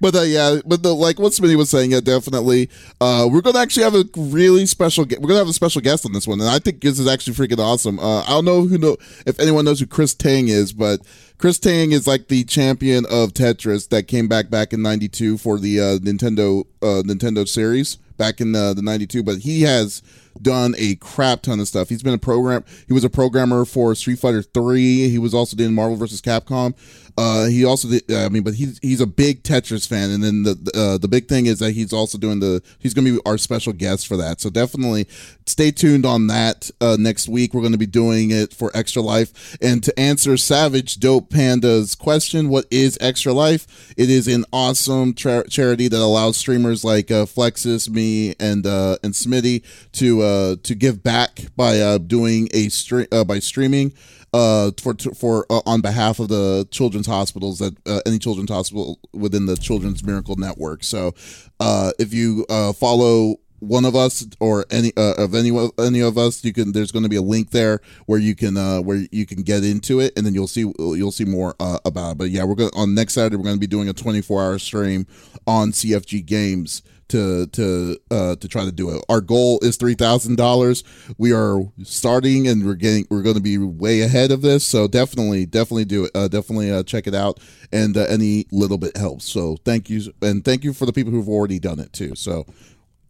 but 0.00 0.14
uh, 0.14 0.22
yeah, 0.22 0.60
but 0.64 0.82
the, 0.82 0.94
like 0.94 1.18
what 1.18 1.32
Smitty 1.32 1.56
was 1.56 1.68
saying, 1.68 1.92
yeah, 1.92 2.00
definitely. 2.00 2.70
Uh, 3.00 3.28
we're 3.30 3.40
gonna 3.40 3.58
actually 3.58 3.82
have 3.82 3.94
a 3.94 4.04
really 4.16 4.66
special. 4.66 5.04
We're 5.04 5.28
gonna 5.28 5.38
have 5.38 5.48
a 5.48 5.52
special 5.52 5.80
guest 5.80 6.06
on 6.06 6.12
this 6.12 6.28
one, 6.28 6.40
and 6.40 6.48
I 6.48 6.58
think 6.60 6.80
this 6.80 6.98
is 6.98 7.08
actually 7.08 7.34
freaking 7.34 7.58
awesome. 7.58 7.98
Uh, 7.98 8.22
I 8.22 8.28
don't 8.28 8.44
know 8.44 8.62
who 8.62 8.78
know 8.78 8.96
if 9.26 9.40
anyone 9.40 9.64
knows 9.64 9.80
who 9.80 9.86
Chris 9.86 10.14
Tang 10.14 10.48
is, 10.48 10.72
but 10.72 11.00
Chris 11.40 11.58
Tang 11.58 11.92
is 11.92 12.06
like 12.06 12.28
the 12.28 12.44
champion 12.44 13.06
of 13.06 13.32
Tetris 13.32 13.88
that 13.88 14.02
came 14.02 14.28
back 14.28 14.50
back 14.50 14.74
in 14.74 14.82
'92 14.82 15.38
for 15.38 15.58
the 15.58 15.80
uh, 15.80 15.98
Nintendo 15.98 16.66
uh, 16.82 17.02
Nintendo 17.02 17.48
series 17.48 17.96
back 18.18 18.42
in 18.42 18.52
the, 18.52 18.74
the 18.74 18.82
92 18.82 19.22
but 19.22 19.38
he 19.38 19.62
has 19.62 20.02
done 20.42 20.74
a 20.76 20.96
crap 20.96 21.40
ton 21.40 21.58
of 21.58 21.66
stuff. 21.66 21.88
He's 21.88 22.02
been 22.02 22.12
a 22.12 22.18
program 22.18 22.62
he 22.86 22.92
was 22.92 23.04
a 23.04 23.08
programmer 23.08 23.64
for 23.64 23.94
street 23.94 24.18
fighter 24.18 24.42
3 24.42 25.08
he 25.08 25.18
was 25.18 25.32
also 25.32 25.56
doing 25.56 25.74
marvel 25.74 25.96
vs 25.96 26.20
capcom 26.20 26.74
uh, 27.20 27.48
he 27.48 27.66
also 27.66 27.86
did, 27.86 28.10
I 28.10 28.30
mean, 28.30 28.42
but 28.42 28.54
he's 28.54 28.78
he's 28.78 29.02
a 29.02 29.06
big 29.06 29.42
Tetris 29.42 29.86
fan, 29.86 30.08
and 30.10 30.24
then 30.24 30.42
the 30.42 30.52
uh, 30.74 30.96
the 30.96 31.06
big 31.06 31.28
thing 31.28 31.44
is 31.44 31.58
that 31.58 31.72
he's 31.72 31.92
also 31.92 32.16
doing 32.16 32.40
the 32.40 32.62
he's 32.78 32.94
going 32.94 33.04
to 33.04 33.12
be 33.12 33.20
our 33.26 33.36
special 33.36 33.74
guest 33.74 34.06
for 34.06 34.16
that. 34.16 34.40
So 34.40 34.48
definitely 34.48 35.06
stay 35.44 35.70
tuned 35.70 36.06
on 36.06 36.28
that 36.28 36.70
uh, 36.80 36.96
next 36.98 37.28
week. 37.28 37.52
We're 37.52 37.60
going 37.60 37.72
to 37.72 37.78
be 37.78 37.84
doing 37.84 38.30
it 38.30 38.54
for 38.54 38.70
Extra 38.72 39.02
Life, 39.02 39.58
and 39.60 39.84
to 39.84 40.00
answer 40.00 40.38
Savage 40.38 40.96
Dope 40.96 41.28
Panda's 41.28 41.94
question, 41.94 42.48
what 42.48 42.64
is 42.70 42.96
Extra 43.02 43.34
Life? 43.34 43.92
It 43.98 44.08
is 44.08 44.26
an 44.26 44.46
awesome 44.50 45.12
tra- 45.12 45.46
charity 45.46 45.88
that 45.88 46.00
allows 46.00 46.38
streamers 46.38 46.84
like 46.84 47.10
uh, 47.10 47.26
Flexiss, 47.26 47.90
me, 47.90 48.34
and 48.40 48.66
uh, 48.66 48.96
and 49.02 49.12
Smitty 49.12 49.62
to 49.92 50.22
uh, 50.22 50.56
to 50.62 50.74
give 50.74 51.02
back 51.02 51.40
by 51.54 51.98
doing 51.98 52.48
a 52.54 52.70
stream 52.70 53.08
by 53.26 53.40
streaming 53.40 53.92
uh, 54.32 54.70
for 54.80 54.94
for 55.14 55.46
uh, 55.50 55.60
on 55.66 55.80
behalf 55.80 56.18
of 56.20 56.28
the 56.28 56.66
children's 56.70 57.06
hospitals 57.06 57.58
that 57.58 57.76
uh, 57.86 58.00
any 58.06 58.18
children's 58.18 58.50
hospital 58.50 58.98
within 59.12 59.46
the 59.46 59.56
Children's 59.56 60.04
Miracle 60.04 60.36
Network. 60.36 60.84
So, 60.84 61.14
uh, 61.58 61.92
if 61.98 62.14
you 62.14 62.46
uh, 62.48 62.72
follow 62.72 63.36
one 63.58 63.84
of 63.84 63.94
us 63.94 64.26
or 64.40 64.64
any 64.70 64.92
uh, 64.96 65.14
of 65.18 65.34
any 65.34 65.50
any 65.78 66.00
of 66.00 66.16
us 66.16 66.42
you 66.42 66.52
can 66.52 66.72
there's 66.72 66.90
going 66.90 67.02
to 67.02 67.10
be 67.10 67.16
a 67.16 67.22
link 67.22 67.50
there 67.50 67.80
where 68.06 68.18
you 68.18 68.34
can 68.34 68.54
where 68.84 69.04
you 69.12 69.26
can 69.26 69.42
get 69.42 69.62
into 69.62 70.00
it 70.00 70.14
and 70.16 70.24
then 70.24 70.32
you'll 70.32 70.48
see 70.48 70.60
you'll 70.78 71.12
see 71.12 71.26
more 71.26 71.54
about 71.84 72.12
it 72.12 72.18
but 72.18 72.30
yeah 72.30 72.42
we're 72.42 72.54
going 72.54 72.70
on 72.74 72.94
next 72.94 73.12
saturday 73.12 73.36
we're 73.36 73.44
going 73.44 73.56
to 73.56 73.60
be 73.60 73.66
doing 73.66 73.86
a 73.90 73.92
24 73.92 74.42
hour 74.42 74.58
stream 74.58 75.06
on 75.46 75.72
cfg 75.72 76.24
games 76.24 76.82
to 77.10 77.46
to 77.48 77.98
uh, 78.10 78.36
to 78.36 78.48
try 78.48 78.64
to 78.64 78.72
do 78.72 78.90
it. 78.90 79.04
Our 79.08 79.20
goal 79.20 79.58
is 79.62 79.76
three 79.76 79.94
thousand 79.94 80.36
dollars. 80.36 80.82
We 81.18 81.32
are 81.32 81.60
starting, 81.82 82.48
and 82.48 82.64
we're 82.64 82.74
getting 82.74 83.06
we're 83.10 83.22
going 83.22 83.36
to 83.36 83.42
be 83.42 83.58
way 83.58 84.00
ahead 84.02 84.30
of 84.30 84.42
this. 84.42 84.64
So 84.64 84.88
definitely, 84.88 85.46
definitely 85.46 85.84
do 85.84 86.04
it. 86.04 86.10
Uh, 86.14 86.28
definitely 86.28 86.70
uh, 86.70 86.82
check 86.82 87.06
it 87.06 87.14
out, 87.14 87.38
and 87.72 87.96
uh, 87.96 88.06
any 88.08 88.46
little 88.50 88.78
bit 88.78 88.96
helps. 88.96 89.24
So 89.26 89.56
thank 89.64 89.90
you, 89.90 90.12
and 90.22 90.44
thank 90.44 90.64
you 90.64 90.72
for 90.72 90.86
the 90.86 90.92
people 90.92 91.12
who've 91.12 91.28
already 91.28 91.58
done 91.58 91.78
it 91.78 91.92
too. 91.92 92.14
So, 92.14 92.46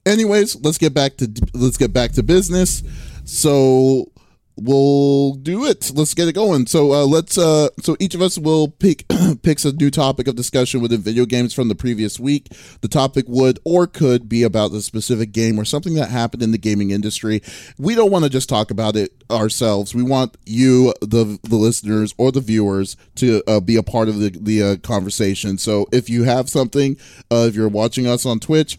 anyways, 0.04 0.56
let's 0.62 0.78
get 0.78 0.94
back 0.94 1.16
to 1.18 1.30
let's 1.54 1.76
get 1.76 1.92
back 1.92 2.12
to 2.12 2.22
business. 2.22 2.82
So 3.24 4.10
we'll 4.60 5.34
do 5.34 5.64
it. 5.64 5.90
Let's 5.94 6.14
get 6.14 6.28
it 6.28 6.34
going. 6.34 6.66
So 6.66 6.92
uh, 6.92 7.04
let's. 7.04 7.38
Uh, 7.38 7.68
so 7.80 7.96
each 7.98 8.14
of 8.14 8.22
us 8.22 8.38
will 8.38 8.68
pick 8.68 9.06
picks 9.42 9.64
a 9.64 9.72
new 9.72 9.90
topic 9.90 10.28
of 10.28 10.36
discussion 10.36 10.80
within 10.80 11.00
video 11.00 11.24
games 11.24 11.54
from 11.54 11.68
the 11.68 11.74
previous 11.74 12.20
week. 12.20 12.48
The 12.80 12.88
topic 12.88 13.24
would 13.28 13.58
or 13.64 13.86
could 13.86 14.28
be 14.28 14.42
about 14.42 14.72
a 14.72 14.82
specific 14.82 15.32
game 15.32 15.58
or 15.58 15.64
something 15.64 15.94
that 15.94 16.10
happened 16.10 16.42
in 16.42 16.52
the 16.52 16.58
gaming 16.58 16.90
industry. 16.90 17.42
We 17.78 17.94
don't 17.94 18.10
want 18.10 18.24
to 18.24 18.30
just 18.30 18.48
talk 18.48 18.70
about 18.70 18.96
it 18.96 19.12
ourselves. 19.30 19.94
We 19.94 20.02
want 20.02 20.36
you, 20.46 20.94
the 21.00 21.38
the 21.42 21.56
listeners 21.56 22.14
or 22.18 22.32
the 22.32 22.40
viewers, 22.40 22.96
to 23.16 23.42
uh, 23.46 23.60
be 23.60 23.76
a 23.76 23.82
part 23.82 24.08
of 24.08 24.18
the 24.18 24.30
the 24.30 24.62
uh, 24.62 24.76
conversation. 24.76 25.58
So 25.58 25.86
if 25.92 26.10
you 26.10 26.24
have 26.24 26.48
something, 26.48 26.96
uh, 27.30 27.46
if 27.48 27.54
you're 27.54 27.68
watching 27.68 28.06
us 28.06 28.26
on 28.26 28.40
Twitch 28.40 28.78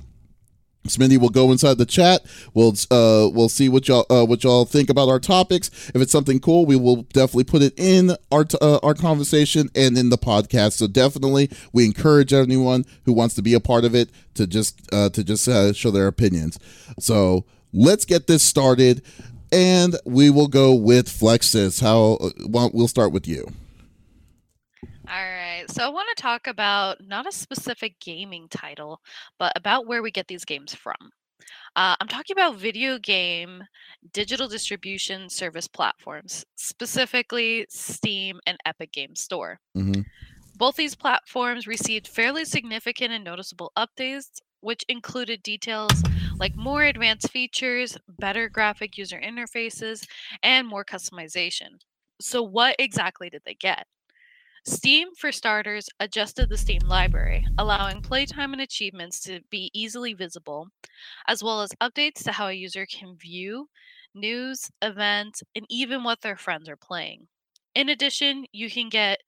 Smitty 0.87 1.19
will 1.19 1.29
go 1.29 1.51
inside 1.51 1.77
the 1.77 1.85
chat. 1.85 2.25
We'll 2.53 2.73
uh 2.89 3.29
we'll 3.31 3.49
see 3.49 3.69
what 3.69 3.87
y'all 3.87 4.05
uh, 4.09 4.25
what 4.25 4.43
y'all 4.43 4.65
think 4.65 4.89
about 4.89 5.09
our 5.09 5.19
topics. 5.19 5.69
If 5.93 6.01
it's 6.01 6.11
something 6.11 6.39
cool, 6.39 6.65
we 6.65 6.75
will 6.75 7.03
definitely 7.03 7.43
put 7.43 7.61
it 7.61 7.73
in 7.77 8.15
our 8.31 8.45
t- 8.45 8.57
uh, 8.61 8.79
our 8.81 8.95
conversation 8.95 9.69
and 9.75 9.97
in 9.97 10.09
the 10.09 10.17
podcast. 10.17 10.73
So 10.73 10.87
definitely, 10.87 11.49
we 11.71 11.85
encourage 11.85 12.33
anyone 12.33 12.85
who 13.05 13.13
wants 13.13 13.35
to 13.35 13.41
be 13.41 13.53
a 13.53 13.59
part 13.59 13.85
of 13.85 13.93
it 13.93 14.09
to 14.35 14.47
just 14.47 14.81
uh, 14.93 15.09
to 15.09 15.23
just 15.23 15.47
uh, 15.47 15.73
show 15.73 15.91
their 15.91 16.07
opinions. 16.07 16.57
So 16.99 17.45
let's 17.73 18.05
get 18.05 18.25
this 18.25 18.43
started, 18.43 19.03
and 19.51 19.95
we 20.05 20.31
will 20.31 20.47
go 20.47 20.73
with 20.73 21.07
Flexiss. 21.07 21.81
How 21.81 22.13
uh, 22.13 22.29
well, 22.47 22.71
we'll 22.73 22.87
start 22.87 23.11
with 23.11 23.27
you. 23.27 23.51
All 25.11 25.17
right. 25.17 25.65
So 25.69 25.85
I 25.85 25.89
want 25.89 26.07
to 26.15 26.21
talk 26.21 26.47
about 26.47 27.05
not 27.05 27.27
a 27.27 27.33
specific 27.33 27.99
gaming 27.99 28.47
title, 28.49 29.01
but 29.37 29.51
about 29.57 29.85
where 29.85 30.01
we 30.01 30.09
get 30.09 30.27
these 30.29 30.45
games 30.45 30.73
from. 30.73 30.95
Uh, 31.75 31.95
I'm 31.99 32.07
talking 32.07 32.33
about 32.33 32.55
video 32.55 32.97
game 32.97 33.61
digital 34.13 34.47
distribution 34.47 35.29
service 35.29 35.67
platforms, 35.67 36.45
specifically 36.55 37.65
Steam 37.69 38.39
and 38.47 38.57
Epic 38.65 38.93
Game 38.93 39.13
Store. 39.15 39.59
Mm-hmm. 39.77 40.01
Both 40.55 40.77
these 40.77 40.95
platforms 40.95 41.67
received 41.67 42.07
fairly 42.07 42.45
significant 42.45 43.11
and 43.11 43.25
noticeable 43.25 43.73
updates, 43.77 44.39
which 44.61 44.85
included 44.87 45.43
details 45.43 46.03
like 46.39 46.55
more 46.55 46.83
advanced 46.83 47.31
features, 47.31 47.97
better 48.17 48.47
graphic 48.47 48.97
user 48.97 49.19
interfaces, 49.19 50.07
and 50.41 50.65
more 50.65 50.85
customization. 50.85 51.79
So, 52.21 52.41
what 52.43 52.77
exactly 52.79 53.29
did 53.29 53.41
they 53.45 53.55
get? 53.55 53.87
Steam, 54.63 55.07
for 55.17 55.31
starters, 55.31 55.89
adjusted 55.99 56.47
the 56.47 56.57
Steam 56.57 56.81
library, 56.87 57.43
allowing 57.57 57.99
playtime 57.99 58.53
and 58.53 58.61
achievements 58.61 59.19
to 59.21 59.39
be 59.49 59.71
easily 59.73 60.13
visible, 60.13 60.67
as 61.27 61.43
well 61.43 61.61
as 61.61 61.71
updates 61.81 62.23
to 62.23 62.31
how 62.31 62.47
a 62.47 62.53
user 62.53 62.85
can 62.85 63.17
view 63.17 63.67
news, 64.13 64.69
events, 64.83 65.41
and 65.55 65.65
even 65.69 66.03
what 66.03 66.21
their 66.21 66.37
friends 66.37 66.69
are 66.69 66.75
playing. 66.77 67.27
In 67.73 67.89
addition, 67.89 68.45
you 68.51 68.69
can 68.69 68.89
get 68.89 69.21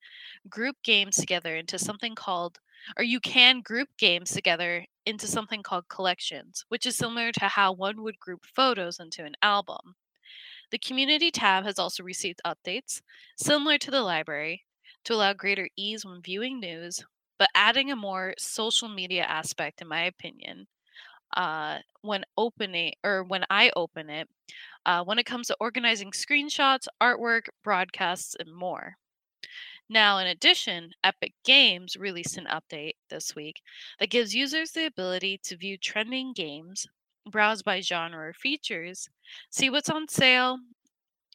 group 0.50 0.76
games 0.84 1.16
together 1.16 1.56
into 1.56 1.80
something 1.80 2.14
called, 2.14 2.60
or 2.96 3.04
you 3.04 3.20
can 3.20 3.62
group 3.62 3.90
games 3.98 4.30
together 4.30 4.86
into 5.08 5.26
something 5.26 5.64
called 5.64 5.90
collections, 5.90 6.64
which 6.70 6.86
is 6.86 6.96
similar 6.96 7.32
to 7.32 7.46
how 7.46 7.72
one 7.72 8.04
would 8.04 8.20
group 8.20 8.46
photos 8.46 9.00
into 9.00 9.24
an 9.24 9.34
album. 9.42 9.96
The 10.70 10.78
community 10.78 11.32
tab 11.32 11.64
has 11.64 11.80
also 11.80 12.04
received 12.04 12.42
updates, 12.46 13.02
similar 13.36 13.80
to 13.80 13.90
the 13.90 14.02
library, 14.04 14.66
to 15.06 15.14
allow 15.14 15.34
greater 15.34 15.70
ease 15.76 16.06
when 16.06 16.22
viewing 16.22 16.60
news, 16.60 17.04
but 17.38 17.50
adding 17.56 17.92
a 17.92 17.96
more 17.96 18.34
social 18.38 18.88
media 18.88 19.24
aspect, 19.24 19.82
in 19.82 19.88
my 19.88 20.04
opinion, 20.04 20.68
uh, 21.36 21.80
when 22.02 22.24
opening 22.38 22.94
or 23.04 23.24
when 23.24 23.44
I 23.50 23.72
open 23.76 24.10
it, 24.10 24.30
uh, 24.86 25.04
when 25.04 25.20
it 25.20 25.26
comes 25.26 25.48
to 25.48 25.58
organizing 25.60 26.12
screenshots, 26.12 26.88
artwork, 27.02 27.48
broadcasts, 27.64 28.36
and 28.40 28.54
more. 28.54 28.96
Now, 29.90 30.18
in 30.18 30.28
addition, 30.28 30.92
Epic 31.04 31.34
Games 31.44 31.96
released 31.98 32.38
an 32.38 32.48
update 32.48 32.96
this 33.10 33.36
week 33.36 33.62
that 34.00 34.10
gives 34.10 34.36
users 34.36 34.72
the 34.72 34.86
ability 34.86 35.40
to 35.44 35.58
view 35.58 35.78
trending 35.78 36.34
games, 36.34 36.88
browse 37.30 37.62
by 37.62 37.82
genre 37.82 38.30
or 38.30 38.34
features, 38.34 39.10
see 39.50 39.70
what's 39.70 39.90
on 39.90 40.08
sale, 40.08 40.60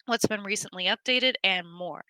what's 0.06 0.26
been 0.26 0.42
recently 0.42 0.84
updated, 0.84 1.34
and 1.44 1.70
more. 1.70 2.04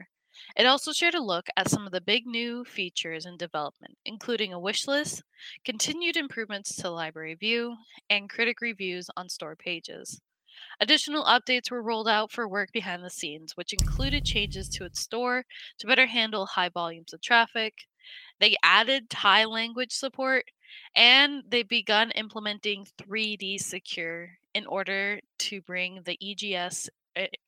It 0.57 0.66
also 0.66 0.92
shared 0.92 1.14
a 1.14 1.23
look 1.23 1.49
at 1.57 1.68
some 1.68 1.87
of 1.87 1.92
the 1.92 2.00
big 2.00 2.26
new 2.26 2.64
features 2.64 3.26
in 3.26 3.37
development, 3.37 3.99
including 4.04 4.52
a 4.52 4.61
wish 4.61 4.87
list, 4.87 5.23
continued 5.64 6.16
improvements 6.16 6.75
to 6.76 6.90
Library 6.90 7.35
View, 7.35 7.76
and 8.11 8.30
critic 8.30 8.61
reviews 8.61 9.11
on 9.16 9.28
store 9.28 9.57
pages. 9.57 10.21
Additional 10.80 11.25
updates 11.25 11.71
were 11.71 11.83
rolled 11.83 12.09
out 12.09 12.33
for 12.33 12.49
work 12.49 12.73
behind 12.73 13.04
the 13.04 13.11
scenes, 13.11 13.57
which 13.57 13.73
included 13.73 14.25
changes 14.25 14.68
to 14.68 14.85
its 14.85 15.00
store 15.00 15.45
to 15.78 15.87
better 15.87 16.07
handle 16.07 16.47
high 16.47 16.68
volumes 16.68 17.12
of 17.12 17.21
traffic. 17.21 17.75
They 18.40 18.57
added 18.62 19.11
Thai 19.11 19.45
language 19.45 19.92
support 19.92 20.47
and 20.95 21.42
they've 21.49 21.68
begun 21.68 22.11
implementing 22.12 22.87
3D 22.99 23.61
Secure 23.61 24.38
in 24.54 24.66
order 24.66 25.21
to 25.38 25.61
bring 25.62 26.02
the 26.02 26.18
EGS 26.21 26.90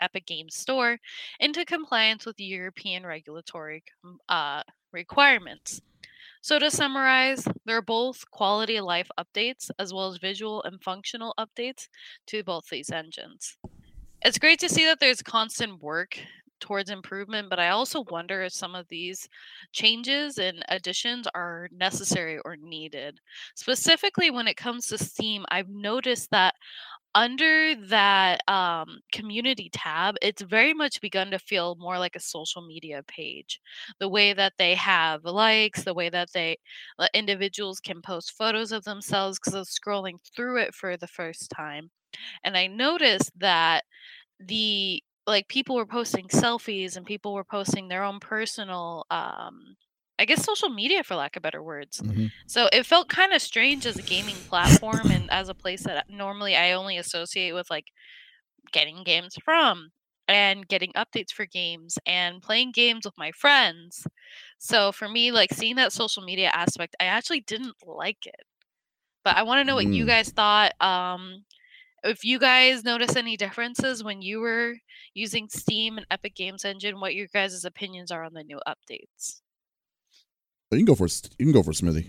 Epic 0.00 0.27
Games 0.27 0.57
Store 0.57 0.99
into 1.39 1.65
compliance 1.65 2.27
with 2.27 2.39
European 2.39 3.05
regulatory 3.07 3.83
uh, 4.29 4.62
requirements. 4.93 5.81
So, 6.43 6.59
to 6.59 6.71
summarize, 6.71 7.47
they're 7.67 7.83
both 7.83 8.31
quality 8.31 8.77
of 8.77 8.85
life 8.85 9.11
updates 9.19 9.71
as 9.79 9.93
well 9.93 10.11
as 10.11 10.19
visual 10.19 10.62
and 10.62 10.83
functional 10.83 11.35
updates 11.39 11.89
to 12.29 12.43
both 12.43 12.65
these 12.71 12.91
engines. 12.91 13.59
It's 14.23 14.39
great 14.39 14.59
to 14.61 14.69
see 14.69 14.85
that 14.87 15.00
there's 15.00 15.23
constant 15.23 15.83
work 15.83 16.19
towards 16.61 16.90
improvement, 16.90 17.49
but 17.50 17.59
I 17.59 17.71
also 17.71 18.05
wonder 18.11 18.43
if 18.43 18.52
some 18.52 18.75
of 18.75 18.87
these 18.88 19.29
changes 19.73 20.38
and 20.38 20.62
additions 20.69 21.26
are 21.35 21.69
necessary 21.73 22.38
or 22.45 22.57
needed. 22.57 23.19
Specifically, 23.57 24.31
when 24.31 24.49
it 24.49 24.57
comes 24.57 24.87
to 24.88 24.99
Steam, 24.99 25.45
I've 25.50 25.69
noticed 25.69 26.31
that 26.31 26.55
under 27.14 27.75
that 27.88 28.40
um, 28.49 29.00
community 29.12 29.69
tab, 29.73 30.14
it's 30.23 30.43
very 30.43 30.73
much 30.73 31.00
begun 31.00 31.31
to 31.33 31.38
feel 31.40 31.75
more 31.79 31.99
like 31.99 32.14
a 32.14 32.21
social 32.21 32.62
media 32.67 33.02
page. 33.09 33.61
The 33.99 34.09
way 34.09 34.33
that 34.33 34.52
they 34.59 34.75
have 34.76 35.25
likes, 35.25 35.83
the 35.83 35.95
way 35.95 36.09
that 36.11 36.33
they 36.33 36.59
uh, 36.99 37.09
individuals 37.12 37.81
can 37.81 38.00
post 38.00 38.33
photos 38.33 38.71
of 38.73 38.85
themselves 38.85 39.38
because 39.38 39.55
I 39.55 39.61
scrolling 39.62 40.19
through 40.37 40.59
it 40.59 40.75
for 40.75 40.97
the 40.97 41.09
first 41.09 41.50
time, 41.50 41.90
and 42.45 42.57
I 42.57 42.67
noticed 42.69 43.33
that 43.40 43.85
the 44.40 45.02
like 45.27 45.49
people 45.49 45.77
were 45.77 45.87
posting 45.87 46.29
selfies 46.29 46.97
and 46.97 47.07
people 47.07 47.35
were 47.35 47.45
posting 47.45 47.89
their 47.89 48.03
own 48.05 48.21
personal 48.21 49.07
um 49.11 49.77
I 50.19 50.27
guess 50.27 50.45
social 50.45 50.69
media 50.69 51.03
for 51.03 51.15
lack 51.17 51.37
of 51.37 51.43
better 51.43 51.62
words. 51.62 52.03
Mhm. 52.03 52.31
So 52.47 52.69
it 52.73 52.85
felt 52.87 53.09
kind 53.09 53.33
of 53.33 53.41
strange 53.41 53.87
as 53.87 53.99
a 53.99 54.03
gaming 54.03 54.43
platform 54.45 55.11
and 55.11 55.31
as 55.31 55.49
a 55.49 55.55
place 55.55 55.85
that 55.85 56.07
normally 56.11 56.57
I 56.57 56.73
only 56.73 56.99
associate 56.99 57.55
with 57.55 57.71
like 57.71 57.87
getting 58.73 59.05
games 59.05 59.37
from 59.45 59.91
and 60.29 60.69
getting 60.69 60.93
updates 60.93 61.33
for 61.33 61.47
games 61.47 61.99
and 62.07 62.43
playing 62.43 62.73
games 62.73 63.05
with 63.05 63.15
my 63.19 63.33
friends. 63.33 64.07
So 64.59 64.93
for 64.93 65.09
me 65.09 65.33
like 65.33 65.53
seeing 65.53 65.77
that 65.77 65.93
social 65.93 66.23
media 66.25 66.50
aspect, 66.55 66.97
I 67.00 67.05
actually 67.05 67.41
didn't 67.41 67.77
like 67.87 68.27
it. 68.27 68.47
But 69.25 69.37
I 69.37 69.43
want 69.43 69.61
to 69.61 69.65
know 69.65 69.75
what 69.75 69.93
you 69.93 70.05
Mm. 70.05 70.07
guys 70.07 70.31
thought 70.31 70.73
um 70.81 71.45
if 72.04 72.25
you 72.25 72.38
guys 72.38 72.85
notice 72.85 73.16
any 73.16 73.37
differences 73.37 74.02
when 74.02 74.23
you 74.23 74.40
were 74.40 74.75
using 75.14 75.49
Steam 75.49 75.99
and 75.99 76.07
Epic 76.11 76.35
Games 76.35 76.64
Engine, 76.64 77.00
what 77.00 77.14
your 77.14 77.26
guys' 77.33 77.64
opinions 77.64 78.11
are 78.11 78.25
on 78.25 78.35
the 78.35 78.45
new 78.45 78.61
updates. 78.66 79.40
You 80.71 80.78
can 80.78 80.85
go 80.85 80.95
for 80.95 81.07
you 81.07 81.47
can 81.47 81.52
go 81.52 81.62
for 81.62 81.73
Smitty. 81.73 82.07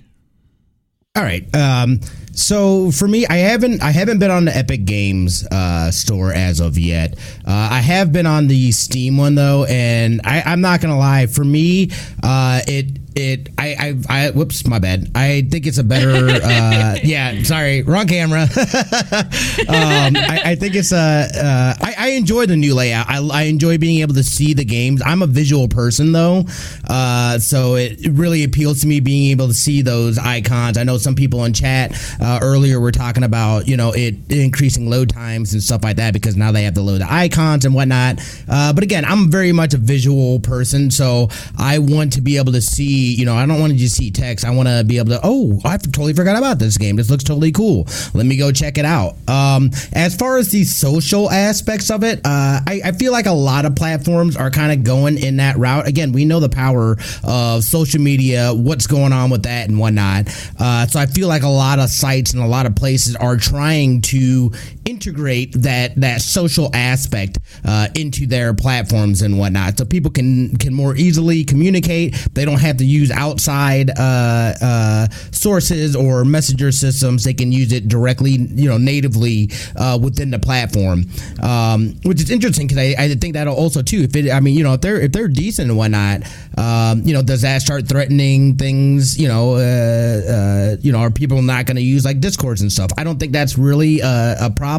All 1.13 1.24
right. 1.24 1.43
Um, 1.53 2.00
so 2.31 2.89
for 2.91 3.05
me, 3.05 3.27
I 3.27 3.36
haven't 3.36 3.81
I 3.81 3.91
haven't 3.91 4.19
been 4.19 4.31
on 4.31 4.45
the 4.45 4.55
Epic 4.55 4.86
Games 4.86 5.45
uh, 5.48 5.91
store 5.91 6.31
as 6.31 6.62
of 6.62 6.77
yet. 6.77 7.17
Uh, 7.45 7.67
I 7.71 7.79
have 7.79 8.13
been 8.13 8.25
on 8.25 8.48
the 8.48 8.71
Steam 8.71 9.17
one 9.17 9.36
though, 9.36 9.65
and 9.65 10.21
I, 10.24 10.41
I'm 10.45 10.62
not 10.62 10.79
gonna 10.79 10.98
lie. 10.98 11.25
For 11.25 11.43
me, 11.43 11.89
uh, 12.24 12.62
it 12.65 13.11
it 13.15 13.50
I, 13.58 13.96
I 14.10 14.25
I 14.25 14.30
whoops 14.32 14.65
my 14.65 14.80
bad. 14.80 15.12
I 15.15 15.48
think 15.50 15.68
it's 15.68 15.77
a 15.77 15.84
better. 15.84 16.30
Uh, 16.30 16.98
yeah, 17.03 17.44
sorry, 17.44 17.84
wrong 17.84 18.08
camera. 18.08 18.41
um, 18.41 20.15
I, 20.15 20.41
I 20.46 20.56
think 20.56 20.75
it's 20.75 20.91
a. 20.91 20.98
Uh, 20.98 21.74
I, 21.82 21.96
I 21.98 22.10
enjoy 22.12 22.46
the 22.46 22.56
new 22.56 22.74
layout. 22.74 23.10
I, 23.10 23.20
I 23.20 23.44
enjoy 23.44 23.77
being 23.77 24.01
able 24.01 24.13
to 24.15 24.24
see 24.24 24.53
the 24.53 24.65
games. 24.65 25.01
I'm 25.06 25.22
a 25.22 25.27
visual 25.27 25.68
person 25.68 26.12
though, 26.12 26.46
uh, 26.88 27.39
so 27.39 27.75
it, 27.75 28.00
really 28.12 28.44
appeals 28.44 28.82
to 28.82 28.88
me 28.88 29.00
being 29.00 29.32
able 29.32 29.48
to 29.48 29.53
see 29.53 29.82
those 29.82 30.18
icons. 30.18 30.77
I 30.77 30.84
know 30.84 30.98
some 30.98 31.15
people 31.15 31.44
in 31.46 31.53
chat 31.53 31.94
uh, 32.22 32.39
earlier 32.41 32.80
were 32.80 32.91
talking 32.91 33.24
about 33.24 33.68
you 33.68 33.77
know 33.77 33.91
it 33.94 34.15
increasing 34.30 34.89
load 34.89 35.10
times 35.10 35.53
and 35.53 35.62
stuff 35.62 35.84
like 35.84 35.98
that 35.98 36.13
because 36.13 36.36
now 36.36 36.51
they 36.51 36.63
have 36.63 36.75
to 36.75 36.82
load 36.82 37.01
the 37.01 37.12
icons 37.12 37.65
and 37.65 37.75
whatnot. 37.75 38.20
Uh, 38.48 38.74
but 38.74 38.84
again, 38.84 39.06
I'm 39.06 39.30
very 39.30 39.51
much 39.51 39.74
a 39.74 39.77
visual 39.77 40.39
person, 40.39 40.91
so 40.91 41.30
I 41.58 41.80
want 41.80 42.13
to 42.13 42.22
be 42.22 42.38
able 42.38 42.53
to 42.53 42.62
see. 43.01 43.15
You 43.15 43.25
know, 43.25 43.36
I 43.36 43.46
don't 43.46 43.60
want 43.60 43.74
to 43.74 43.77
just 43.77 43.96
see 43.96 44.12
text. 44.12 44.46
I 44.46 44.51
want 44.51 44.67
to 44.70 44.84
be 44.86 44.98
able 44.98 45.10
to. 45.10 45.20
Oh, 45.24 45.60
I 45.65 45.77
totally 45.77 46.13
forgot 46.13 46.38
about 46.38 46.60
this 46.60 46.77
game. 46.77 46.96
This 46.96 47.10
looks 47.10 47.24
totally 47.24 47.51
cool. 47.51 47.88
Let 48.13 48.25
me 48.25 48.38
go 48.38 48.51
check 48.51 48.77
it 48.77 48.86
out. 48.86 49.15
Um, 49.27 49.72
as 49.93 50.15
far 50.15 50.38
as 50.38 50.50
the 50.50 50.63
social 50.63 51.29
aspects 51.29 51.89
of 51.89 52.03
it, 52.03 52.20
uh, 52.20 52.62
I, 52.67 52.81
I 52.86 52.91
feel 52.93 53.12
like 53.12 53.25
a 53.25 53.31
lot 53.31 53.65
of 53.65 53.75
platforms 53.75 54.36
are 54.36 54.51
kind 54.51 54.72
of 54.72 54.84
going 54.84 55.17
in 55.17 55.38
that 55.38 55.58
route. 55.58 55.88
Again, 55.88 56.12
we 56.12 56.25
know 56.25 56.39
the 56.39 56.50
power 56.50 56.98
of 57.24 57.63
social 57.63 58.01
media, 58.01 58.51
what's 58.53 58.88
going 58.88 59.13
on 59.13 59.29
with 59.29 59.43
that 59.43 59.70
and 59.70 59.79
whatnot. 59.79 60.27
Uh, 60.60 60.86
so 60.86 61.00
I 61.00 61.05
feel 61.05 61.27
like 61.27 61.43
a 61.43 61.50
lot 61.50 61.79
of 61.79 61.89
sites 61.89 62.34
and 62.34 62.43
a 62.43 62.48
lot 62.48 62.65
of 62.65 62.75
places 62.75 63.15
are 63.15 63.38
trying 63.38 64.01
to 64.01 64.51
integrate 64.86 65.54
that 65.62 65.96
that 65.96 66.22
social 66.22 66.70
aspect 66.74 67.40
uh, 67.66 67.88
into 67.96 68.26
their 68.26 68.54
platforms 68.54 69.22
and 69.22 69.38
whatnot, 69.38 69.78
so 69.78 69.86
people 69.86 70.12
can 70.12 70.56
can 70.58 70.74
more 70.74 70.96
easily 70.96 71.44
communicate. 71.44 72.16
They 72.34 72.46
don't 72.46 72.60
have 72.60 72.78
to 72.78 72.86
use 72.86 73.12
outside 73.12 73.92
uh, 73.98 74.54
uh, 74.62 75.08
sources 75.32 75.96
or 75.96 76.26
messenger 76.26 76.72
systems. 76.72 77.24
They 77.24 77.34
can 77.34 77.52
use 77.52 77.72
it 77.72 77.88
directly, 77.88 78.32
you 78.32 78.70
know, 78.70 78.78
natively 78.78 79.50
uh, 79.76 80.00
within 80.02 80.32
the 80.32 80.40
platform, 80.40 81.06
um, 81.42 81.96
which 82.04 82.22
is 82.22 82.32
interesting 82.32 82.68
because 82.68 82.80
I, 82.80 82.96
I 82.98 83.16
think 83.16 83.34
that'll 83.34 83.56
also 83.56 83.82
too. 83.82 84.02
If 84.02 84.16
it, 84.16 84.32
I 84.32 84.40
mean, 84.40 84.56
you 84.58 84.64
know, 84.64 84.74
if 84.74 84.82
they're 84.82 85.02
if 85.02 85.12
they're 85.12 85.28
decent 85.28 85.70
and 85.70 85.78
whatnot, 85.78 86.24
um, 86.58 87.02
you 87.04 87.14
know, 87.14 87.22
does 87.22 87.42
that 87.42 87.62
start 87.62 87.88
threatening 87.88 88.56
things? 88.56 89.20
You 89.20 89.28
know, 89.28 89.56
uh, 89.56 90.22
uh, 90.32 90.78
you 90.82 90.92
know, 90.92 91.00
are 91.00 91.12
people 91.12 91.42
not 91.42 91.66
going 91.66 91.78
to 91.78 91.84
use 91.84 92.06
like 92.06 92.20
discords 92.20 92.62
and 92.62 92.72
stuff? 92.72 92.92
I 92.98 93.04
don't 93.04 93.20
think 93.20 93.32
that's 93.32 93.58
really 93.58 94.00
a, 94.00 94.36
a 94.42 94.50
problem, 94.50 94.71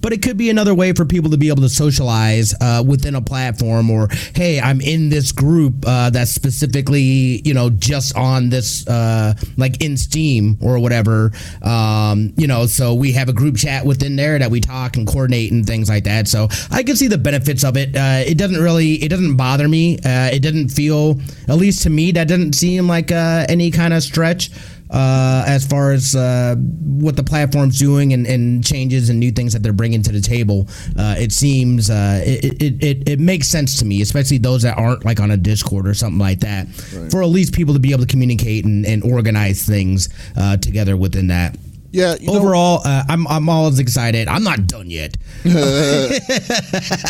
but 0.00 0.12
it 0.12 0.22
could 0.22 0.36
be 0.36 0.50
another 0.50 0.74
way 0.74 0.92
for 0.92 1.04
people 1.04 1.30
to 1.30 1.36
be 1.36 1.48
able 1.48 1.62
to 1.62 1.68
socialize 1.68 2.54
uh, 2.60 2.82
within 2.86 3.14
a 3.14 3.22
platform. 3.22 3.90
Or 3.90 4.08
hey, 4.34 4.60
I'm 4.60 4.80
in 4.80 5.08
this 5.08 5.32
group 5.32 5.84
uh, 5.86 6.10
that's 6.10 6.30
specifically, 6.30 7.42
you 7.44 7.54
know, 7.54 7.70
just 7.70 8.16
on 8.16 8.50
this, 8.50 8.86
uh, 8.86 9.34
like 9.56 9.82
in 9.82 9.96
Steam 9.96 10.58
or 10.60 10.78
whatever. 10.78 11.32
Um, 11.62 12.32
you 12.36 12.46
know, 12.46 12.66
so 12.66 12.94
we 12.94 13.12
have 13.12 13.28
a 13.28 13.32
group 13.32 13.56
chat 13.56 13.84
within 13.84 14.16
there 14.16 14.38
that 14.38 14.50
we 14.50 14.60
talk 14.60 14.96
and 14.96 15.06
coordinate 15.06 15.52
and 15.52 15.66
things 15.66 15.88
like 15.88 16.04
that. 16.04 16.28
So 16.28 16.48
I 16.70 16.82
can 16.82 16.96
see 16.96 17.08
the 17.08 17.18
benefits 17.18 17.64
of 17.64 17.76
it. 17.76 17.96
Uh, 17.96 18.22
it 18.26 18.38
doesn't 18.38 18.62
really, 18.62 18.94
it 19.02 19.08
doesn't 19.08 19.36
bother 19.36 19.68
me. 19.68 19.98
Uh, 19.98 20.30
it 20.32 20.40
doesn't 20.40 20.68
feel, 20.68 21.20
at 21.48 21.56
least 21.56 21.82
to 21.82 21.90
me, 21.90 22.12
that 22.12 22.28
doesn't 22.28 22.54
seem 22.54 22.86
like 22.86 23.10
uh, 23.12 23.46
any 23.48 23.70
kind 23.70 23.94
of 23.94 24.02
stretch 24.02 24.50
uh, 24.94 25.44
as 25.46 25.66
far 25.66 25.90
as 25.90 26.14
uh, 26.14 26.54
what 26.56 27.16
the 27.16 27.24
platform's 27.24 27.78
doing 27.80 28.12
and, 28.12 28.26
and 28.26 28.64
changes 28.64 29.10
and 29.10 29.18
new 29.18 29.32
things 29.32 29.52
that 29.52 29.62
they're 29.62 29.72
bringing 29.72 30.02
to 30.02 30.12
the 30.12 30.20
table. 30.20 30.68
Uh, 30.96 31.16
it 31.18 31.32
seems 31.32 31.90
uh, 31.90 32.22
it, 32.24 32.62
it, 32.62 32.84
it, 32.84 33.08
it 33.08 33.20
makes 33.20 33.48
sense 33.48 33.76
to 33.80 33.84
me, 33.84 34.00
especially 34.02 34.38
those 34.38 34.62
that 34.62 34.78
aren't 34.78 35.04
like 35.04 35.18
on 35.18 35.32
a 35.32 35.36
Discord 35.36 35.88
or 35.88 35.94
something 35.94 36.20
like 36.20 36.40
that, 36.40 36.68
for 37.10 37.22
at 37.22 37.28
least 37.28 37.52
people 37.52 37.74
to 37.74 37.80
be 37.80 37.90
able 37.90 38.02
to 38.02 38.06
communicate 38.06 38.64
and, 38.64 38.86
and 38.86 39.02
organize 39.02 39.66
things 39.66 40.08
uh, 40.36 40.56
together 40.58 40.96
within 40.96 41.26
that. 41.26 41.56
Yeah, 41.94 42.16
Overall, 42.26 42.80
uh, 42.84 43.04
I'm 43.08 43.24
I'm 43.28 43.48
always 43.48 43.78
excited. 43.78 44.26
I'm 44.26 44.42
not 44.42 44.66
done 44.66 44.90
yet. 44.90 45.16
let 45.44 46.10
me 46.10 46.18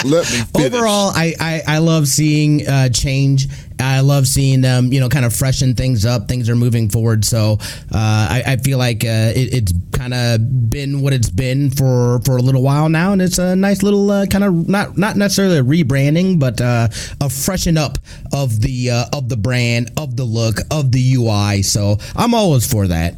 finish. 0.05 0.51
Overall, 0.55 1.11
I, 1.15 1.35
I, 1.41 1.63
I 1.67 1.79
love 1.79 2.07
seeing 2.07 2.69
uh, 2.69 2.91
change. 2.91 3.47
I 3.81 4.01
love 4.01 4.27
seeing 4.27 4.61
them, 4.61 4.93
you 4.93 5.01
know, 5.01 5.09
kind 5.09 5.25
of 5.25 5.35
freshen 5.35 5.75
things 5.75 6.05
up. 6.05 6.29
Things 6.29 6.51
are 6.51 6.55
moving 6.55 6.91
forward. 6.91 7.25
So 7.25 7.57
uh, 7.93 8.29
I, 8.31 8.43
I 8.47 8.57
feel 8.59 8.77
like 8.77 9.05
uh, 9.05 9.33
it, 9.35 9.55
it's 9.55 9.73
kind 9.93 10.13
of 10.13 10.69
been 10.69 11.01
what 11.01 11.15
it's 11.15 11.31
been 11.31 11.71
for, 11.71 12.21
for 12.27 12.37
a 12.37 12.43
little 12.43 12.63
while 12.63 12.91
now, 12.91 13.15
and 13.15 13.23
it's 13.23 13.39
a 13.39 13.57
nice 13.57 13.83
little 13.83 14.11
uh, 14.11 14.27
kind 14.27 14.45
of 14.45 14.69
not 14.69 14.99
not 14.99 15.17
necessarily 15.17 15.59
a 15.59 15.65
rebranding, 15.65 16.39
but 16.39 16.61
uh, 16.61 16.89
a 17.23 17.31
freshen 17.31 17.79
up 17.79 17.97
of 18.35 18.61
the 18.61 18.91
uh, 18.91 19.05
of 19.15 19.31
the 19.31 19.39
brand, 19.39 19.93
of 19.97 20.15
the 20.17 20.25
look, 20.25 20.59
of 20.71 20.93
the 20.93 21.15
UI. 21.15 21.63
So 21.63 21.97
I'm 22.15 22.35
always 22.35 22.71
for 22.71 22.87
that. 22.89 23.15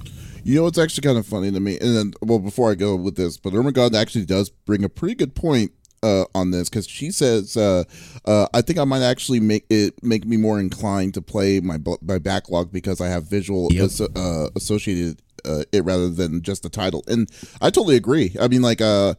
You 0.46 0.54
know 0.54 0.62
what's 0.62 0.78
actually 0.78 1.02
kind 1.02 1.18
of 1.18 1.26
funny 1.26 1.50
to 1.50 1.58
me, 1.58 1.76
and 1.80 1.96
then 1.96 2.12
well, 2.22 2.38
before 2.38 2.70
I 2.70 2.76
go 2.76 2.94
with 2.94 3.16
this, 3.16 3.36
but 3.36 3.52
Ermagerd 3.52 3.94
actually 3.94 4.26
does 4.26 4.48
bring 4.48 4.84
a 4.84 4.88
pretty 4.88 5.16
good 5.16 5.34
point 5.34 5.72
uh, 6.04 6.24
on 6.36 6.52
this 6.52 6.68
because 6.68 6.86
she 6.86 7.10
says, 7.10 7.56
uh, 7.56 7.82
uh, 8.26 8.46
"I 8.54 8.62
think 8.62 8.78
I 8.78 8.84
might 8.84 9.02
actually 9.02 9.40
make 9.40 9.66
it 9.70 10.00
make 10.04 10.24
me 10.24 10.36
more 10.36 10.60
inclined 10.60 11.14
to 11.14 11.22
play 11.22 11.58
my 11.58 11.78
my 12.00 12.18
backlog 12.18 12.70
because 12.72 13.00
I 13.00 13.08
have 13.08 13.24
visual 13.24 13.68
Yep. 13.72 13.84
asso- 13.86 14.08
uh, 14.14 14.50
associated 14.54 15.20
uh, 15.44 15.64
it 15.72 15.84
rather 15.84 16.10
than 16.10 16.42
just 16.42 16.62
the 16.62 16.68
title." 16.68 17.02
And 17.08 17.28
I 17.60 17.70
totally 17.70 17.96
agree. 17.96 18.36
I 18.40 18.46
mean, 18.46 18.62
like 18.62 18.80
uh, 18.80 19.14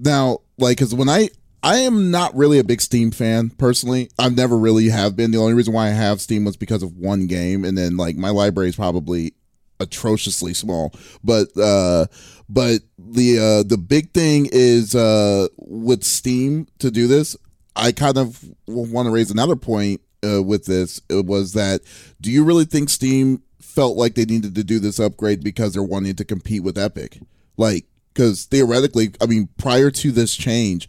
now, 0.00 0.38
like 0.58 0.78
because 0.78 0.96
when 0.96 1.08
I 1.08 1.30
I 1.62 1.76
am 1.76 2.10
not 2.10 2.34
really 2.34 2.58
a 2.58 2.64
big 2.64 2.80
Steam 2.80 3.12
fan 3.12 3.50
personally. 3.50 4.10
I've 4.18 4.34
never 4.36 4.58
really 4.58 4.88
have 4.88 5.14
been. 5.14 5.30
The 5.30 5.38
only 5.38 5.54
reason 5.54 5.72
why 5.72 5.86
I 5.86 5.90
have 5.90 6.20
Steam 6.20 6.44
was 6.44 6.56
because 6.56 6.82
of 6.82 6.96
one 6.96 7.28
game, 7.28 7.64
and 7.64 7.78
then 7.78 7.96
like 7.96 8.16
my 8.16 8.30
library 8.30 8.70
is 8.70 8.74
probably 8.74 9.34
atrociously 9.82 10.54
small. 10.54 10.94
But 11.22 11.48
uh, 11.58 12.06
but 12.48 12.82
the 12.98 13.38
uh, 13.38 13.62
the 13.68 13.78
big 13.78 14.12
thing 14.12 14.48
is 14.52 14.94
uh, 14.94 15.48
with 15.58 16.04
Steam 16.04 16.66
to 16.78 16.90
do 16.90 17.06
this. 17.06 17.36
I 17.74 17.92
kind 17.92 18.18
of 18.18 18.44
want 18.66 19.06
to 19.06 19.10
raise 19.10 19.30
another 19.30 19.56
point 19.56 20.02
uh, 20.24 20.42
with 20.42 20.66
this. 20.66 21.00
It 21.08 21.26
was 21.26 21.54
that 21.54 21.80
do 22.20 22.30
you 22.30 22.44
really 22.44 22.64
think 22.64 22.90
Steam 22.90 23.42
felt 23.60 23.96
like 23.96 24.14
they 24.14 24.24
needed 24.24 24.54
to 24.54 24.64
do 24.64 24.78
this 24.78 25.00
upgrade 25.00 25.42
because 25.42 25.72
they're 25.72 25.82
wanting 25.82 26.14
to 26.16 26.24
compete 26.24 26.62
with 26.62 26.78
Epic? 26.78 27.18
Like, 27.56 27.86
because 28.12 28.44
theoretically, 28.44 29.14
I 29.20 29.26
mean, 29.26 29.48
prior 29.56 29.90
to 29.90 30.12
this 30.12 30.34
change, 30.34 30.88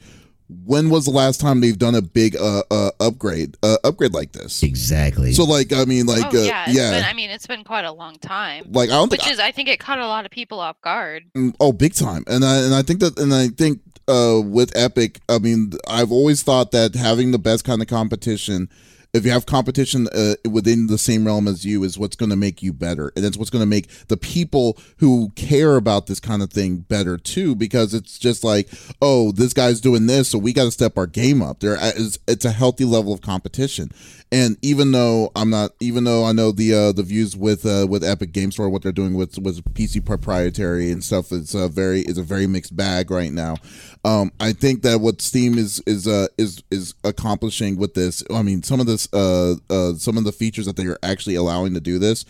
when 0.65 0.89
was 0.89 1.05
the 1.05 1.12
last 1.12 1.39
time 1.39 1.62
they've 1.62 1.77
done 1.77 1.95
a 1.95 2.01
big 2.01 2.36
uh, 2.36 2.63
uh 2.72 2.91
upgrade 3.00 3.57
uh, 3.63 3.77
upgrade 3.83 4.13
like 4.13 4.31
this? 4.31 4.63
Exactly. 4.63 5.33
So 5.33 5.43
like 5.43 5.74
i 5.74 5.86
mean 5.86 6.05
like 6.05 6.33
oh, 6.33 6.41
uh, 6.41 6.43
yeah, 6.43 6.65
yeah. 6.67 6.91
been, 6.91 7.03
i 7.05 7.13
mean 7.13 7.29
it's 7.29 7.48
been 7.48 7.63
quite 7.63 7.86
a 7.86 7.91
long 7.91 8.17
time. 8.19 8.65
Like 8.72 8.89
i 8.89 8.93
don't 8.93 9.12
which 9.12 9.22
think 9.22 9.33
is 9.33 9.39
i 9.39 9.51
think 9.51 9.69
it 9.69 9.79
caught 9.79 10.00
a 10.00 10.07
lot 10.07 10.25
of 10.25 10.31
people 10.31 10.60
off 10.60 10.79
guard. 10.81 11.24
Oh 11.60 11.74
big 11.74 11.93
time. 11.93 12.24
And 12.27 12.43
i 12.43 12.57
and 12.57 12.74
i 12.74 12.81
think 12.81 13.00
that 13.00 13.17
and 13.19 13.33
i 13.33 13.48
think 13.48 13.79
uh 14.07 14.41
with 14.43 14.75
epic 14.75 15.22
i 15.29 15.39
mean 15.39 15.72
i've 15.88 16.12
always 16.12 16.43
thought 16.43 16.72
that 16.72 16.93
having 16.93 17.31
the 17.31 17.39
best 17.39 17.63
kind 17.63 17.81
of 17.81 17.88
competition 17.88 18.69
if 19.13 19.25
you 19.25 19.32
have 19.32 19.46
competition 19.46 20.08
uh, 20.08 20.36
within 20.50 20.88
the 20.88 20.98
same 20.98 21.25
realm 21.25 21.48
as 21.48 21.63
you 21.63 21.84
is 21.84 22.00
what's 22.00 22.15
going 22.15 22.32
to 22.32 22.36
make 22.36 22.63
you 22.63 22.74
better. 22.74 23.13
And 23.15 23.24
it's 23.24 23.38
what's 23.38 23.51
going 23.51 23.62
to 23.62 23.67
make 23.67 23.88
the 24.08 24.17
people 24.17 24.77
who 24.98 25.32
care 25.36 25.75
about 25.75 26.08
this 26.08 26.20
kind 26.20 26.41
of 26.41 26.51
thing 26.51 26.77
better 26.77 27.17
too 27.17 27.55
because 27.55 27.93
it's 27.93 28.17
just 28.17 28.43
like 28.43 28.70
oh 29.01 29.32
this 29.32 29.53
guy's 29.53 29.79
doing 29.82 30.08
this 30.08 30.29
so 30.29 30.38
we 30.39 30.51
got 30.51 30.65
to 30.65 30.72
step 30.72 30.98
our 30.98 31.08
game 31.08 31.41
up. 31.41 31.60
There 31.60 31.77
is 31.96 32.20
it's 32.27 32.46
a 32.46 32.51
healthy 32.51 32.86
level 32.86 33.13
of 33.13 33.22
competition. 33.22 33.91
And 34.34 34.58
even 34.63 34.91
though 34.93 35.32
I'm 35.36 35.51
not, 35.51 35.74
even 35.79 36.05
though 36.05 36.25
I 36.25 36.32
know 36.32 36.51
the 36.51 36.74
uh, 36.74 36.91
the 36.91 37.03
views 37.03 37.38
with 37.38 37.67
uh, 37.67 37.86
with 37.88 38.03
Epic 38.03 38.32
Game 38.32 38.51
Store, 38.51 38.67
what 38.67 38.82
they're 38.82 38.91
doing 38.91 39.13
with 39.13 39.38
with 39.38 39.63
PC 39.75 40.03
proprietary 40.03 40.91
and 40.91 41.03
stuff, 41.03 41.32
it's 41.32 41.53
a 41.53 41.67
very 41.67 42.01
is 42.01 42.17
a 42.17 42.24
very 42.24 42.48
mixed 42.48 42.75
bag 42.75 43.12
right 43.12 43.32
now. 43.32 43.58
Um, 44.05 44.31
I 44.39 44.51
think 44.51 44.81
that 44.81 45.00
what 45.00 45.22
Steam 45.22 45.57
is 45.57 45.81
is 45.86 46.07
uh, 46.07 46.27
is 46.38 46.62
is 46.69 46.93
accomplishing 47.03 47.77
with 47.77 47.93
this, 47.93 48.24
I 48.33 48.41
mean, 48.41 48.62
some 48.62 48.79
of 48.79 48.86
this 48.86 49.07
uh, 49.13 49.55
uh, 49.69 49.93
some 49.93 50.17
of 50.17 50.25
the 50.25 50.33
features 50.33 50.65
that 50.65 50.75
they 50.75 50.86
are 50.88 51.00
actually 51.03 51.36
allowing 51.36 51.74
to 51.74 51.79
do 51.79 52.00
this 52.00 52.25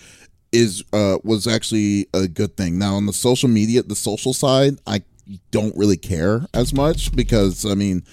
is 0.52 0.84
uh, 0.94 1.18
was 1.24 1.48
actually 1.48 2.08
a 2.14 2.28
good 2.28 2.56
thing. 2.56 2.78
Now 2.78 2.96
on 2.96 3.08
the 3.08 3.14
social 3.14 3.50
media, 3.50 3.82
the 3.82 3.96
social 3.96 4.34
side, 4.34 4.78
I 4.86 5.02
don't 5.52 5.76
really 5.76 5.98
care 5.98 6.46
as 6.54 6.74
much 6.74 7.16
because 7.16 7.66
I 7.66 7.74
mean 7.74 8.04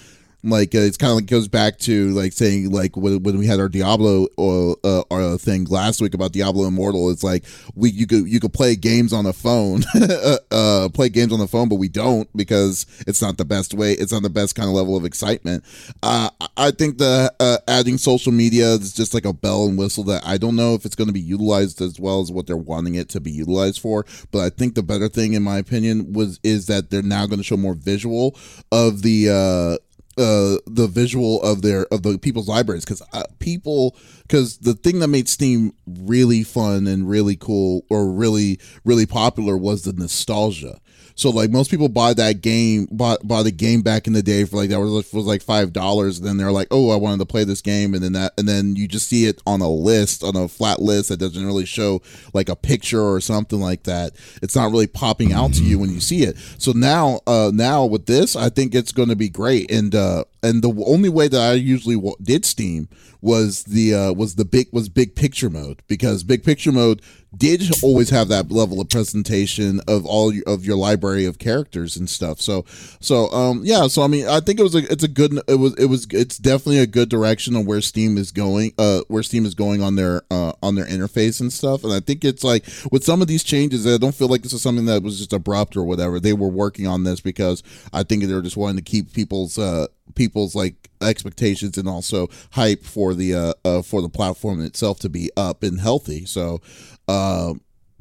like 0.43 0.73
uh, 0.73 0.79
it's 0.79 0.97
kind 0.97 1.11
of 1.11 1.17
like 1.17 1.27
goes 1.27 1.47
back 1.47 1.77
to 1.79 2.09
like 2.11 2.33
saying 2.33 2.71
like 2.71 2.97
when, 2.97 3.21
when 3.23 3.37
we 3.37 3.45
had 3.45 3.59
our 3.59 3.69
Diablo 3.69 4.27
or 4.37 4.75
uh, 4.83 5.03
our 5.11 5.37
thing 5.37 5.65
last 5.65 6.01
week 6.01 6.13
about 6.13 6.31
Diablo 6.31 6.65
Immortal. 6.67 7.11
It's 7.11 7.23
like 7.23 7.43
we 7.75 7.91
you 7.91 8.07
could 8.07 8.27
you 8.27 8.39
could 8.39 8.53
play 8.53 8.75
games 8.75 9.13
on 9.13 9.25
the 9.25 9.33
phone, 9.33 9.83
uh, 9.95 10.37
uh, 10.51 10.89
play 10.89 11.09
games 11.09 11.31
on 11.31 11.39
the 11.39 11.47
phone, 11.47 11.69
but 11.69 11.75
we 11.75 11.89
don't 11.89 12.27
because 12.35 12.85
it's 13.07 13.21
not 13.21 13.37
the 13.37 13.45
best 13.45 13.73
way. 13.73 13.93
It's 13.93 14.11
not 14.11 14.23
the 14.23 14.29
best 14.29 14.55
kind 14.55 14.67
of 14.67 14.75
level 14.75 14.97
of 14.97 15.05
excitement. 15.05 15.63
Uh, 16.01 16.29
I 16.57 16.71
think 16.71 16.97
the 16.97 17.33
uh, 17.39 17.57
adding 17.67 17.97
social 17.97 18.31
media 18.31 18.73
is 18.73 18.93
just 18.93 19.13
like 19.13 19.25
a 19.25 19.33
bell 19.33 19.67
and 19.67 19.77
whistle 19.77 20.03
that 20.05 20.25
I 20.25 20.37
don't 20.37 20.55
know 20.55 20.73
if 20.73 20.85
it's 20.85 20.95
going 20.95 21.07
to 21.07 21.13
be 21.13 21.19
utilized 21.19 21.81
as 21.81 21.99
well 21.99 22.21
as 22.21 22.31
what 22.31 22.47
they're 22.47 22.57
wanting 22.57 22.95
it 22.95 23.09
to 23.09 23.19
be 23.19 23.31
utilized 23.31 23.79
for. 23.79 24.05
But 24.31 24.39
I 24.39 24.49
think 24.49 24.73
the 24.73 24.83
better 24.83 25.07
thing, 25.07 25.33
in 25.33 25.43
my 25.43 25.57
opinion, 25.57 26.13
was 26.13 26.39
is 26.43 26.65
that 26.65 26.89
they're 26.89 27.01
now 27.03 27.27
going 27.27 27.39
to 27.39 27.43
show 27.43 27.57
more 27.57 27.75
visual 27.75 28.35
of 28.71 29.03
the 29.03 29.79
uh 30.17 30.57
the 30.65 30.87
visual 30.87 31.41
of 31.41 31.61
their 31.61 31.85
of 31.85 32.03
the 32.03 32.17
people's 32.17 32.47
libraries 32.47 32.83
because 32.83 33.01
uh, 33.13 33.23
people 33.39 33.95
because 34.23 34.57
the 34.59 34.73
thing 34.73 34.99
that 34.99 35.07
made 35.07 35.29
Steam 35.29 35.73
really 35.87 36.43
fun 36.43 36.87
and 36.87 37.09
really 37.09 37.35
cool 37.35 37.85
or 37.89 38.11
really 38.11 38.59
really 38.83 39.05
popular 39.05 39.57
was 39.57 39.83
the 39.83 39.93
nostalgia. 39.93 40.79
So 41.15 41.29
like 41.29 41.51
most 41.51 41.71
people 41.71 41.89
buy 41.89 42.13
that 42.13 42.41
game, 42.41 42.87
bought 42.91 43.27
buy 43.27 43.43
the 43.43 43.51
game 43.51 43.81
back 43.81 44.07
in 44.07 44.13
the 44.13 44.23
day 44.23 44.45
for 44.45 44.57
like 44.57 44.69
that 44.69 44.79
was 44.79 45.11
was 45.13 45.25
like 45.25 45.41
five 45.41 45.73
dollars. 45.73 46.21
Then 46.21 46.37
they're 46.37 46.51
like, 46.51 46.67
oh, 46.71 46.89
I 46.89 46.95
wanted 46.95 47.19
to 47.19 47.25
play 47.25 47.43
this 47.43 47.61
game, 47.61 47.93
and 47.93 48.03
then 48.03 48.13
that, 48.13 48.33
and 48.37 48.47
then 48.47 48.75
you 48.75 48.87
just 48.87 49.07
see 49.07 49.25
it 49.25 49.41
on 49.45 49.61
a 49.61 49.69
list, 49.69 50.23
on 50.23 50.35
a 50.35 50.47
flat 50.47 50.81
list 50.81 51.09
that 51.09 51.17
doesn't 51.17 51.45
really 51.45 51.65
show 51.65 52.01
like 52.33 52.49
a 52.49 52.55
picture 52.55 53.01
or 53.01 53.19
something 53.21 53.59
like 53.59 53.83
that. 53.83 54.13
It's 54.41 54.55
not 54.55 54.71
really 54.71 54.87
popping 54.87 55.33
out 55.33 55.53
to 55.53 55.63
you 55.63 55.79
when 55.79 55.91
you 55.91 55.99
see 55.99 56.23
it. 56.23 56.37
So 56.57 56.71
now, 56.71 57.21
uh, 57.27 57.51
now 57.53 57.85
with 57.85 58.05
this, 58.05 58.35
I 58.35 58.49
think 58.49 58.75
it's 58.75 58.91
going 58.91 59.09
to 59.09 59.15
be 59.15 59.29
great. 59.29 59.71
And 59.71 59.93
uh, 59.95 60.25
and 60.43 60.63
the 60.63 60.83
only 60.85 61.09
way 61.09 61.27
that 61.27 61.41
I 61.41 61.53
usually 61.53 61.95
w- 61.95 62.15
did 62.21 62.45
Steam 62.45 62.87
was 63.21 63.63
the 63.65 63.93
uh, 63.93 64.13
was 64.13 64.35
the 64.35 64.45
big 64.45 64.67
was 64.71 64.89
big 64.89 65.15
picture 65.15 65.49
mode 65.49 65.83
because 65.87 66.23
big 66.23 66.43
picture 66.43 66.71
mode 66.71 67.01
did 67.35 67.63
always 67.81 68.09
have 68.09 68.27
that 68.27 68.51
level 68.51 68.81
of 68.81 68.89
presentation 68.89 69.79
of 69.87 70.05
all 70.05 70.33
your, 70.33 70.43
of 70.47 70.65
your 70.65 70.75
library 70.75 71.25
of 71.25 71.39
characters 71.39 71.95
and 71.95 72.09
stuff. 72.09 72.41
So 72.41 72.65
so 72.99 73.31
um 73.31 73.61
yeah, 73.63 73.87
so 73.87 74.01
I 74.01 74.07
mean 74.07 74.27
I 74.27 74.39
think 74.39 74.59
it 74.59 74.63
was 74.63 74.75
a 74.75 74.91
it's 74.91 75.03
a 75.03 75.07
good 75.07 75.39
it 75.47 75.55
was 75.55 75.73
it 75.75 75.85
was 75.85 76.07
it's 76.11 76.37
definitely 76.37 76.79
a 76.79 76.87
good 76.87 77.09
direction 77.09 77.55
on 77.55 77.65
where 77.65 77.79
Steam 77.79 78.17
is 78.17 78.31
going 78.31 78.73
uh 78.77 79.01
where 79.07 79.23
Steam 79.23 79.45
is 79.45 79.55
going 79.55 79.81
on 79.81 79.95
their 79.95 80.23
uh 80.29 80.53
on 80.61 80.75
their 80.75 80.85
interface 80.85 81.39
and 81.39 81.53
stuff. 81.53 81.83
And 81.83 81.93
I 81.93 81.99
think 81.99 82.25
it's 82.25 82.43
like 82.43 82.65
with 82.91 83.03
some 83.03 83.21
of 83.21 83.27
these 83.27 83.43
changes, 83.43 83.87
I 83.87 83.97
don't 83.97 84.15
feel 84.15 84.27
like 84.27 84.41
this 84.41 84.53
is 84.53 84.61
something 84.61 84.85
that 84.85 85.03
was 85.03 85.19
just 85.19 85.31
abrupt 85.31 85.77
or 85.77 85.83
whatever. 85.83 86.19
They 86.19 86.33
were 86.33 86.49
working 86.49 86.87
on 86.87 87.03
this 87.03 87.21
because 87.21 87.63
I 87.93 88.03
think 88.03 88.23
they 88.23 88.33
were 88.33 88.41
just 88.41 88.57
wanting 88.57 88.83
to 88.83 88.91
keep 88.91 89.13
people's 89.13 89.57
uh 89.57 89.87
people's 90.15 90.55
like 90.55 90.89
expectations 91.01 91.77
and 91.77 91.87
also 91.87 92.27
hype 92.51 92.83
for 92.83 93.13
the 93.13 93.33
uh, 93.33 93.53
uh 93.65 93.81
for 93.81 94.01
the 94.01 94.09
platform 94.09 94.61
itself 94.61 94.99
to 94.99 95.09
be 95.09 95.29
up 95.37 95.63
and 95.63 95.79
healthy. 95.79 96.25
So, 96.25 96.61
uh, 97.07 97.53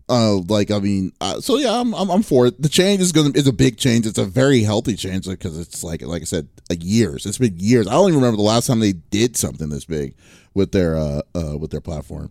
uh, 0.08 0.36
like 0.48 0.70
I 0.70 0.80
mean, 0.80 1.12
uh, 1.20 1.40
so 1.40 1.56
yeah, 1.56 1.80
I'm, 1.80 1.94
I'm 1.94 2.10
I'm 2.10 2.22
for 2.22 2.46
it. 2.46 2.60
The 2.60 2.68
change 2.68 3.00
is 3.00 3.12
gonna 3.12 3.30
is 3.34 3.46
a 3.46 3.52
big 3.52 3.76
change. 3.76 4.06
It's 4.06 4.18
a 4.18 4.24
very 4.24 4.62
healthy 4.62 4.96
change 4.96 5.26
because 5.26 5.58
it's 5.58 5.84
like 5.84 6.02
like 6.02 6.22
I 6.22 6.24
said, 6.24 6.48
years. 6.78 7.26
It's 7.26 7.38
been 7.38 7.56
years. 7.58 7.86
I 7.86 7.92
don't 7.92 8.08
even 8.08 8.20
remember 8.20 8.36
the 8.36 8.42
last 8.42 8.66
time 8.66 8.80
they 8.80 8.92
did 8.92 9.36
something 9.36 9.68
this 9.68 9.84
big 9.84 10.14
with 10.54 10.72
their 10.72 10.96
uh, 10.96 11.22
uh 11.34 11.56
with 11.56 11.70
their 11.70 11.80
platform. 11.80 12.30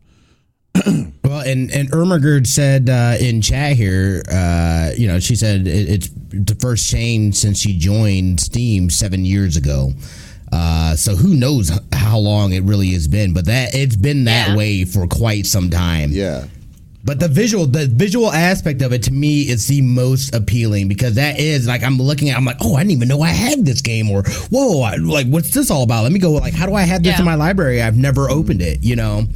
well, 1.23 1.41
and 1.41 1.71
and 1.71 1.91
Ermagerd 1.91 2.47
said 2.47 2.89
uh, 2.89 3.15
in 3.19 3.41
chat 3.41 3.75
here, 3.75 4.23
uh, 4.31 4.91
you 4.97 5.07
know, 5.07 5.19
she 5.19 5.35
said 5.35 5.67
it, 5.67 5.89
it's 5.89 6.09
the 6.29 6.55
first 6.55 6.89
change 6.89 7.35
since 7.35 7.59
she 7.59 7.77
joined 7.77 8.39
Steam 8.39 8.89
seven 8.89 9.25
years 9.25 9.57
ago. 9.57 9.91
Uh, 10.51 10.95
so 10.95 11.15
who 11.15 11.35
knows 11.35 11.71
how 11.93 12.17
long 12.17 12.53
it 12.53 12.63
really 12.63 12.89
has 12.89 13.07
been, 13.07 13.33
but 13.33 13.45
that 13.45 13.75
it's 13.75 13.95
been 13.95 14.23
that 14.25 14.49
yeah. 14.49 14.55
way 14.55 14.85
for 14.85 15.07
quite 15.07 15.45
some 15.45 15.69
time. 15.69 16.11
Yeah. 16.11 16.45
But 17.03 17.19
the 17.19 17.27
visual, 17.27 17.65
the 17.65 17.87
visual 17.87 18.31
aspect 18.31 18.81
of 18.81 18.91
it 18.91 19.03
to 19.03 19.13
me 19.13 19.41
is 19.41 19.67
the 19.67 19.81
most 19.81 20.35
appealing 20.35 20.89
because 20.89 21.15
that 21.15 21.39
is 21.39 21.67
like 21.67 21.81
I'm 21.81 21.97
looking 21.97 22.29
at, 22.29 22.37
I'm 22.37 22.45
like, 22.45 22.57
oh, 22.61 22.75
I 22.75 22.79
didn't 22.79 22.91
even 22.91 23.07
know 23.07 23.21
I 23.21 23.29
had 23.29 23.65
this 23.65 23.81
game, 23.81 24.09
or 24.09 24.23
whoa, 24.49 24.81
I, 24.81 24.95
like 24.95 25.27
what's 25.27 25.51
this 25.51 25.71
all 25.71 25.83
about? 25.83 26.03
Let 26.03 26.11
me 26.11 26.19
go. 26.19 26.31
Like, 26.31 26.53
how 26.53 26.65
do 26.65 26.73
I 26.73 26.81
have 26.81 27.03
this 27.03 27.13
yeah. 27.13 27.19
in 27.19 27.25
my 27.25 27.35
library? 27.35 27.81
I've 27.81 27.97
never 27.97 28.29
opened 28.29 28.61
it, 28.61 28.83
you 28.83 28.95
know 28.95 29.27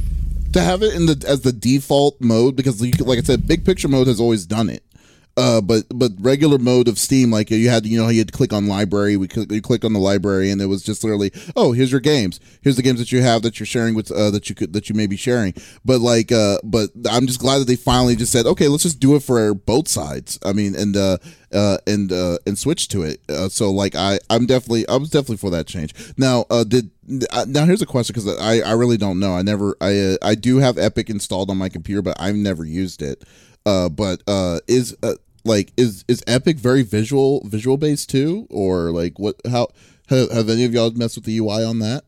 to 0.54 0.62
have 0.62 0.82
it 0.82 0.94
in 0.94 1.06
the 1.06 1.24
as 1.28 1.42
the 1.42 1.52
default 1.52 2.20
mode 2.20 2.56
because 2.56 2.80
like 3.00 3.18
I 3.18 3.22
said, 3.22 3.46
big 3.46 3.64
picture 3.64 3.88
mode 3.88 4.06
has 4.06 4.20
always 4.20 4.46
done 4.46 4.70
it. 4.70 4.82
Uh, 5.36 5.60
but 5.60 5.84
but 5.92 6.12
regular 6.20 6.58
mode 6.58 6.86
of 6.86 6.98
Steam, 6.98 7.30
like 7.30 7.50
you 7.50 7.68
had, 7.68 7.84
you 7.86 8.00
know, 8.00 8.08
you 8.08 8.18
had 8.18 8.28
to 8.28 8.32
click 8.32 8.52
on 8.52 8.68
library. 8.68 9.16
We 9.16 9.28
you 9.50 9.60
click 9.60 9.84
on 9.84 9.92
the 9.92 9.98
library, 9.98 10.50
and 10.50 10.60
it 10.60 10.66
was 10.66 10.82
just 10.84 11.02
literally, 11.02 11.32
oh, 11.56 11.72
here's 11.72 11.90
your 11.90 12.00
games. 12.00 12.38
Here's 12.62 12.76
the 12.76 12.82
games 12.82 13.00
that 13.00 13.10
you 13.10 13.20
have 13.20 13.42
that 13.42 13.58
you're 13.58 13.66
sharing 13.66 13.94
with 13.96 14.12
uh, 14.12 14.30
that 14.30 14.48
you 14.48 14.54
could 14.54 14.72
that 14.74 14.88
you 14.88 14.94
may 14.94 15.08
be 15.08 15.16
sharing. 15.16 15.52
But 15.84 16.00
like, 16.00 16.30
uh, 16.30 16.58
but 16.62 16.90
I'm 17.10 17.26
just 17.26 17.40
glad 17.40 17.58
that 17.58 17.66
they 17.66 17.74
finally 17.74 18.14
just 18.14 18.30
said, 18.30 18.46
okay, 18.46 18.68
let's 18.68 18.84
just 18.84 19.00
do 19.00 19.16
it 19.16 19.24
for 19.24 19.54
both 19.54 19.88
sides. 19.88 20.38
I 20.44 20.52
mean, 20.52 20.76
and 20.76 20.96
uh, 20.96 21.18
uh, 21.52 21.78
and 21.84 22.12
uh, 22.12 22.38
and 22.46 22.56
switch 22.56 22.86
to 22.88 23.02
it. 23.02 23.20
Uh, 23.28 23.48
so 23.48 23.72
like, 23.72 23.96
I 23.96 24.20
I'm 24.30 24.46
definitely 24.46 24.86
I 24.86 24.96
was 24.96 25.10
definitely 25.10 25.38
for 25.38 25.50
that 25.50 25.66
change. 25.66 25.94
Now, 26.16 26.46
uh, 26.48 26.62
did 26.62 26.90
uh, 27.32 27.44
now 27.48 27.64
here's 27.64 27.82
a 27.82 27.86
question 27.86 28.14
because 28.14 28.38
I 28.38 28.60
I 28.60 28.72
really 28.72 28.98
don't 28.98 29.18
know. 29.18 29.34
I 29.34 29.42
never 29.42 29.76
I 29.80 29.98
uh, 29.98 30.16
I 30.22 30.36
do 30.36 30.58
have 30.58 30.78
Epic 30.78 31.10
installed 31.10 31.50
on 31.50 31.58
my 31.58 31.68
computer, 31.68 32.02
but 32.02 32.16
I've 32.20 32.36
never 32.36 32.64
used 32.64 33.02
it. 33.02 33.24
Uh, 33.66 33.88
but 33.88 34.22
uh, 34.26 34.60
is 34.68 34.94
uh, 35.02 35.14
like 35.44 35.72
is 35.76 36.04
is 36.08 36.22
Epic 36.26 36.58
very 36.58 36.82
visual 36.82 37.42
visual 37.46 37.76
based 37.76 38.10
too, 38.10 38.46
or 38.50 38.90
like 38.90 39.18
what? 39.18 39.36
How 39.50 39.68
have, 40.08 40.30
have 40.30 40.48
any 40.48 40.64
of 40.64 40.72
y'all 40.72 40.90
messed 40.90 41.16
with 41.16 41.24
the 41.24 41.38
UI 41.38 41.64
on 41.64 41.78
that? 41.80 42.04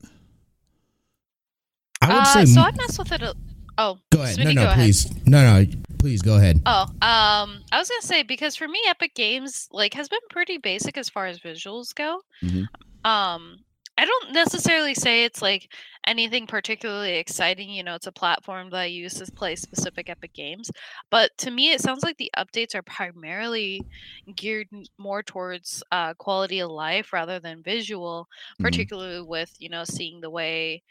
I 2.01 2.09
would 2.09 2.23
uh, 2.23 2.25
say 2.25 2.45
so. 2.47 2.61
I've 2.61 2.77
messed 2.77 2.99
with 2.99 3.13
it. 3.13 3.23
A, 3.23 3.35
oh, 3.79 3.99
go 4.11 4.23
ahead. 4.23 4.39
no, 4.39 4.53
no, 4.53 4.73
please. 4.75 5.11
Ahead. 5.11 5.29
No, 5.29 5.63
no, 5.63 5.67
please 5.99 6.23
go 6.23 6.37
ahead. 6.37 6.61
Oh, 6.67 6.83
um, 6.83 7.63
I 7.73 7.79
was 7.79 7.89
gonna 7.89 8.03
say 8.03 8.23
because 8.23 8.57
for 8.57 8.69
me, 8.69 8.81
Epic 8.89 9.15
Games 9.15 9.69
like 9.73 9.95
has 9.95 10.09
been 10.09 10.21
pretty 10.31 10.59
basic 10.59 10.97
as 10.97 11.09
far 11.09 11.27
as 11.27 11.39
visuals 11.39 11.95
go. 11.95 12.21
Mm-hmm. 12.43 12.65
Um, 13.11 13.59
I 13.99 14.05
don't 14.05 14.33
necessarily 14.33 14.95
say 14.95 15.25
it's 15.25 15.41
like 15.41 15.73
anything 16.07 16.47
particularly 16.47 17.17
exciting. 17.17 17.69
You 17.71 17.83
know, 17.83 17.95
it's 17.95 18.07
a 18.07 18.13
platform 18.13 18.71
that 18.71 18.79
I 18.81 18.85
use 18.87 19.15
to 19.15 19.31
play 19.33 19.57
specific 19.57 20.09
Epic 20.09 20.33
games. 20.33 20.71
But 21.11 21.31
to 21.39 21.51
me, 21.51 21.73
it 21.73 21.81
sounds 21.81 22.03
like 22.03 22.17
the 22.17 22.31
updates 22.37 22.75
are 22.75 22.83
primarily 22.83 23.83
geared 24.35 24.69
more 24.99 25.23
towards 25.23 25.83
uh, 25.93 26.15
quality 26.15 26.61
of 26.61 26.71
life 26.71 27.13
rather 27.13 27.41
than 27.41 27.63
visual, 27.63 28.29
mm-hmm. 28.55 28.65
particularly 28.65 29.23
with, 29.23 29.53
you 29.59 29.69
know, 29.69 29.85
seeing 29.85 30.21
the 30.21 30.31
way 30.31 30.83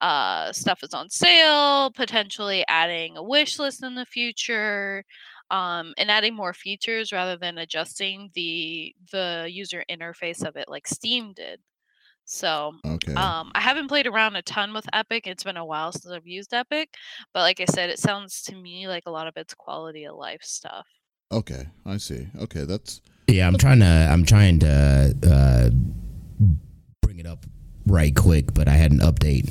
uh, 0.00 0.52
stuff 0.52 0.82
is 0.82 0.94
on 0.94 1.08
sale, 1.08 1.90
potentially 1.92 2.64
adding 2.68 3.16
a 3.16 3.22
wish 3.22 3.58
list 3.58 3.82
in 3.82 3.94
the 3.94 4.06
future. 4.06 5.04
Um, 5.50 5.92
and 5.98 6.10
adding 6.10 6.34
more 6.34 6.54
features 6.54 7.12
rather 7.12 7.36
than 7.36 7.58
adjusting 7.58 8.30
the 8.32 8.94
the 9.10 9.46
user 9.50 9.84
interface 9.90 10.42
of 10.46 10.56
it 10.56 10.66
like 10.66 10.88
Steam 10.88 11.34
did. 11.34 11.60
So, 12.24 12.72
Okay. 12.86 13.14
um, 13.14 13.50
I 13.54 13.60
haven't 13.60 13.88
played 13.88 14.06
around 14.06 14.36
a 14.36 14.42
ton 14.42 14.72
with 14.72 14.86
Epic. 14.92 15.26
It's 15.26 15.44
been 15.44 15.56
a 15.56 15.64
while 15.64 15.92
since 15.92 16.06
I've 16.06 16.26
used 16.26 16.54
Epic, 16.54 16.88
but 17.34 17.40
like 17.40 17.60
I 17.60 17.64
said, 17.66 17.90
it 17.90 17.98
sounds 17.98 18.42
to 18.44 18.54
me 18.54 18.88
like 18.88 19.04
a 19.06 19.10
lot 19.10 19.26
of 19.26 19.34
it's 19.36 19.54
quality 19.54 20.04
of 20.04 20.16
life 20.16 20.42
stuff. 20.42 20.86
Okay. 21.30 21.66
I 21.84 21.96
see. 21.98 22.26
Okay. 22.40 22.64
That's 22.64 23.00
Yeah, 23.28 23.46
I'm 23.46 23.58
trying 23.58 23.80
to 23.80 24.08
I'm 24.10 24.24
trying 24.24 24.58
to 24.60 25.14
uh, 25.26 25.70
bring 27.02 27.18
it 27.18 27.26
up 27.26 27.44
right 27.86 28.14
quick, 28.14 28.54
but 28.54 28.68
I 28.68 28.72
had 28.72 28.92
an 28.92 29.00
update 29.00 29.50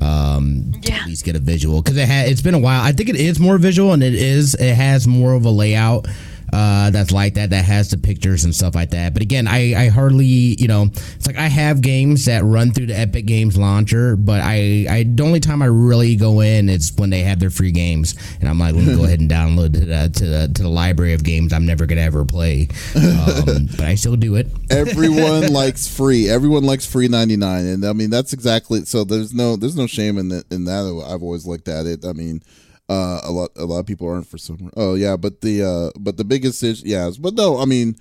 um 0.00 0.72
to 0.82 0.88
Yeah. 0.88 1.00
at 1.02 1.06
least 1.06 1.24
get 1.24 1.36
a 1.36 1.38
visual 1.38 1.82
because 1.82 1.96
it 1.96 2.06
had 2.08 2.28
it's 2.28 2.42
been 2.42 2.54
a 2.54 2.58
while. 2.58 2.82
I 2.82 2.92
think 2.92 3.08
it 3.08 3.16
is 3.16 3.38
more 3.40 3.58
visual 3.58 3.92
and 3.92 4.02
it 4.02 4.14
is 4.14 4.54
it 4.54 4.74
has 4.74 5.06
more 5.06 5.32
of 5.34 5.44
a 5.44 5.50
layout 5.50 6.06
uh, 6.52 6.90
that's 6.90 7.12
like 7.12 7.34
that 7.34 7.50
that 7.50 7.64
has 7.64 7.90
the 7.90 7.96
pictures 7.96 8.44
and 8.44 8.54
stuff 8.54 8.74
like 8.74 8.90
that. 8.90 9.14
But 9.14 9.22
again, 9.22 9.46
I 9.48 9.86
I 9.86 9.88
hardly 9.88 10.26
you 10.26 10.68
know 10.68 10.88
it's 10.92 11.26
like 11.26 11.36
I 11.36 11.48
have 11.48 11.80
games 11.80 12.26
that 12.26 12.44
run 12.44 12.72
through 12.72 12.86
the 12.86 12.98
Epic 12.98 13.26
Games 13.26 13.56
launcher, 13.56 14.16
but 14.16 14.40
I 14.42 14.86
I 14.88 15.04
the 15.04 15.22
only 15.22 15.40
time 15.40 15.62
I 15.62 15.66
really 15.66 16.16
go 16.16 16.40
in 16.40 16.68
is 16.68 16.92
when 16.96 17.10
they 17.10 17.20
have 17.20 17.40
their 17.40 17.50
free 17.50 17.72
games, 17.72 18.14
and 18.40 18.48
I'm 18.48 18.58
like, 18.58 18.74
let 18.74 18.84
me 18.84 18.94
go 18.94 19.04
ahead 19.06 19.20
and 19.20 19.30
download 19.30 19.72
to 19.74 19.80
the, 19.80 20.10
to 20.14 20.24
the 20.26 20.50
to 20.54 20.62
the 20.62 20.68
library 20.68 21.14
of 21.14 21.24
games 21.24 21.52
I'm 21.52 21.66
never 21.66 21.86
gonna 21.86 22.02
ever 22.02 22.24
play. 22.24 22.68
Um, 22.94 23.66
but 23.76 23.82
I 23.82 23.94
still 23.94 24.16
do 24.16 24.36
it. 24.36 24.48
everyone 24.70 25.52
likes 25.52 25.88
free. 25.88 26.28
Everyone 26.28 26.64
likes 26.64 26.86
free 26.86 27.08
99 27.08 27.66
and 27.66 27.84
I 27.84 27.92
mean 27.92 28.10
that's 28.10 28.32
exactly 28.32 28.84
so 28.84 29.04
there's 29.04 29.32
no 29.32 29.56
there's 29.56 29.76
no 29.76 29.86
shame 29.86 30.18
in 30.18 30.28
that 30.28 30.50
in 30.52 30.64
that 30.64 30.82
I've 31.08 31.22
always 31.22 31.46
looked 31.46 31.68
at 31.68 31.86
it. 31.86 32.04
I 32.04 32.12
mean 32.12 32.42
uh, 32.92 33.20
a 33.24 33.32
lot 33.32 33.50
a 33.56 33.64
lot 33.64 33.78
of 33.78 33.86
people 33.86 34.08
aren't 34.08 34.26
for 34.26 34.38
some. 34.38 34.70
Oh 34.76 34.94
yeah, 34.94 35.16
but 35.16 35.40
the 35.40 35.62
uh, 35.62 35.98
but 35.98 36.16
the 36.16 36.24
biggest 36.24 36.62
is 36.62 36.82
yes, 36.82 37.16
but 37.16 37.34
no, 37.34 37.58
I 37.58 37.64
mean, 37.64 37.96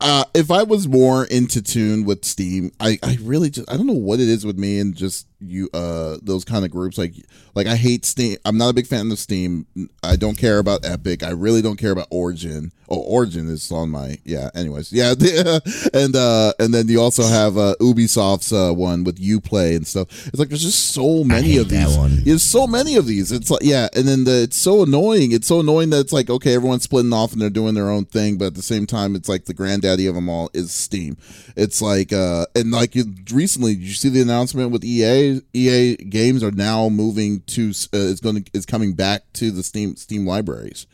uh, 0.00 0.24
if 0.34 0.50
I 0.50 0.64
was 0.64 0.88
more 0.88 1.24
into 1.24 1.62
tune 1.62 2.04
with 2.04 2.24
Steam, 2.24 2.72
I 2.80 2.98
I 3.02 3.18
really 3.22 3.50
just 3.50 3.70
I 3.70 3.76
don't 3.76 3.86
know 3.86 3.92
what 3.92 4.20
it 4.20 4.28
is 4.28 4.44
with 4.44 4.58
me 4.58 4.80
and 4.80 4.96
just 4.96 5.28
you 5.40 5.68
uh 5.74 6.16
those 6.22 6.44
kind 6.44 6.64
of 6.64 6.70
groups 6.70 6.96
like 6.96 7.14
like 7.54 7.66
I 7.66 7.76
hate 7.76 8.04
Steam. 8.04 8.36
I'm 8.44 8.58
not 8.58 8.70
a 8.70 8.72
big 8.72 8.86
fan 8.86 9.10
of 9.10 9.18
Steam. 9.18 9.66
I 10.02 10.16
don't 10.16 10.36
care 10.36 10.58
about 10.58 10.84
Epic. 10.84 11.22
I 11.22 11.30
really 11.30 11.62
don't 11.62 11.76
care 11.76 11.92
about 11.92 12.08
Origin. 12.10 12.72
Oh, 12.88 13.00
Origin 13.00 13.48
is 13.48 13.70
on 13.72 13.90
my 13.90 14.18
yeah. 14.24 14.50
Anyways, 14.54 14.92
yeah, 14.92 15.10
and 15.94 16.16
uh 16.16 16.52
and 16.58 16.74
then 16.74 16.88
you 16.88 17.00
also 17.00 17.22
have 17.22 17.56
uh 17.56 17.74
Ubisoft's 17.80 18.52
uh 18.52 18.72
one 18.72 19.04
with 19.04 19.18
UPlay 19.18 19.76
and 19.76 19.86
stuff. 19.86 20.08
It's 20.26 20.38
like 20.38 20.48
there's 20.48 20.62
just 20.62 20.90
so 20.92 21.24
many 21.24 21.56
of 21.56 21.68
these. 21.68 22.24
There's 22.24 22.42
so 22.42 22.66
many 22.66 22.96
of 22.96 23.06
these. 23.06 23.32
It's 23.32 23.50
like 23.50 23.62
yeah, 23.62 23.88
and 23.94 24.06
then 24.06 24.24
the, 24.24 24.42
it's 24.42 24.56
so 24.56 24.82
annoying. 24.82 25.32
It's 25.32 25.46
so 25.46 25.60
annoying 25.60 25.90
that 25.90 26.00
it's 26.00 26.12
like 26.12 26.28
okay, 26.28 26.54
everyone's 26.54 26.84
splitting 26.84 27.12
off 27.12 27.32
and 27.32 27.40
they're 27.40 27.50
doing 27.50 27.74
their 27.74 27.90
own 27.90 28.04
thing, 28.04 28.36
but 28.36 28.46
at 28.46 28.54
the 28.54 28.62
same 28.62 28.86
time, 28.86 29.14
it's 29.14 29.28
like 29.28 29.46
the 29.46 29.54
granddaddy 29.54 30.06
of 30.06 30.14
them 30.14 30.28
all 30.28 30.50
is 30.52 30.72
Steam. 30.72 31.16
It's 31.56 31.80
like 31.80 32.12
uh 32.12 32.46
and 32.54 32.70
like 32.70 32.94
you, 32.94 33.14
recently, 33.32 33.74
did 33.74 33.84
you 33.84 33.94
see 33.94 34.08
the 34.10 34.22
announcement 34.22 34.70
with 34.70 34.84
EA? 34.84 35.23
EA 35.52 35.96
games 35.96 36.42
are 36.42 36.50
now 36.50 36.88
moving 36.88 37.40
to 37.48 37.70
uh, 37.92 37.98
it's 38.10 38.20
going 38.20 38.42
to 38.44 38.50
is 38.54 38.66
coming 38.66 38.92
back 38.94 39.22
to 39.34 39.50
the 39.50 39.62
Steam 39.62 39.96
Steam 39.96 40.26
libraries. 40.26 40.86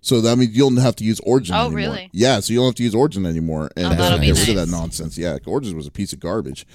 So 0.00 0.20
that 0.20 0.36
means 0.36 0.56
you 0.56 0.62
don't 0.62 0.76
have 0.76 0.96
to 0.96 1.04
use 1.04 1.20
Origin 1.20 1.54
Oh, 1.56 1.62
anymore. 1.66 1.76
really? 1.76 2.10
Yeah, 2.12 2.38
so 2.40 2.52
you 2.52 2.60
don't 2.60 2.66
have 2.68 2.74
to 2.76 2.82
use 2.84 2.94
Origin 2.94 3.26
anymore 3.26 3.70
and 3.76 3.86
Oh, 3.86 3.88
have 3.90 3.98
that'll 3.98 4.18
to 4.18 4.20
be 4.20 4.28
get 4.28 4.38
rid 4.38 4.48
of 4.50 4.54
that 4.56 4.68
nonsense. 4.68 5.18
Yeah, 5.18 5.38
Origin 5.44 5.76
was 5.76 5.86
a 5.86 5.90
piece 5.90 6.12
of 6.12 6.20
garbage. 6.20 6.66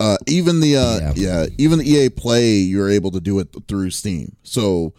Uh, 0.00 0.16
even 0.26 0.60
the 0.60 0.76
uh, 0.76 0.98
yeah. 0.98 1.12
Yeah. 1.14 1.46
even 1.58 1.80
EA 1.82 2.08
Play, 2.08 2.52
you're 2.54 2.88
able 2.88 3.10
to 3.10 3.20
do 3.20 3.38
it 3.38 3.48
through 3.68 3.90
Steam. 3.90 4.34
So 4.44 4.94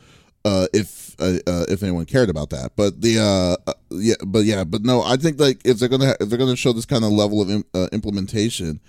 uh, 0.45 0.67
if 0.73 1.15
uh, 1.19 1.39
uh, 1.47 1.65
if 1.69 1.81
anyone 1.81 2.05
cared 2.05 2.29
about 2.29 2.51
that, 2.51 2.71
but 2.75 3.01
the 3.01 3.17
uh, 3.19 3.69
uh, 3.69 3.73
yeah, 3.89 4.13
but 4.25 4.45
yeah, 4.45 4.63
but 4.63 4.84
no, 4.84 5.01
I 5.03 5.17
think 5.17 5.39
like 5.39 5.60
if 5.65 5.79
they're 5.79 5.89
gonna 5.89 6.07
ha- 6.10 6.17
if 6.19 6.29
they're 6.29 6.38
gonna 6.39 6.55
show 6.55 6.73
this 6.73 6.86
kind 6.86 7.03
of 7.03 7.12
level 7.12 7.41
of 7.41 7.49
im- 7.49 7.65
uh, 7.73 7.88
implementation. 7.91 8.79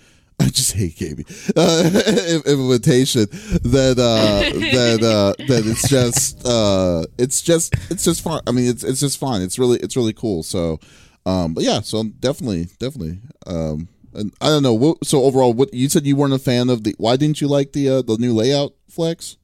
I 0.47 0.49
just 0.49 0.73
hate 0.73 0.97
gaming 0.97 1.25
uh, 1.57 1.91
implementation. 2.47 3.27
That 3.63 3.95
uh, 3.99 4.59
that 4.73 5.03
uh, 5.03 5.45
that 5.47 5.67
it's 5.67 5.89
just 5.89 6.45
uh, 6.47 7.05
it's 7.17 7.43
just 7.43 7.75
it's 7.91 8.05
just 8.05 8.23
fun. 8.23 8.41
I 8.47 8.51
mean, 8.51 8.69
it's 8.69 8.83
it's 8.83 9.01
just 9.01 9.19
fun. 9.19 9.41
It's 9.43 9.59
really 9.59 9.79
it's 9.79 9.97
really 9.97 10.13
cool. 10.13 10.43
So, 10.43 10.81
um, 11.27 11.55
but 11.55 11.63
yeah, 11.63 11.81
so 11.81 12.03
definitely 12.05 12.67
definitely. 12.79 13.21
Um, 13.47 13.89
and 14.15 14.33
I 14.41 14.47
don't 14.47 14.65
know. 14.65 14.75
What, 14.75 15.05
so 15.07 15.23
overall, 15.23 15.53
what 15.53 15.73
you 15.73 15.89
said 15.89 16.07
you 16.07 16.17
weren't 16.17 16.35
a 16.35 16.39
fan 16.39 16.71
of 16.71 16.83
the. 16.83 16.95
Why 16.99 17.17
didn't 17.17 17.41
you 17.41 17.47
like 17.47 17.73
the 17.73 17.89
uh, 17.89 18.03
the 18.03 18.17
new 18.19 18.35
layout, 18.35 18.73
Flex? 18.89 19.37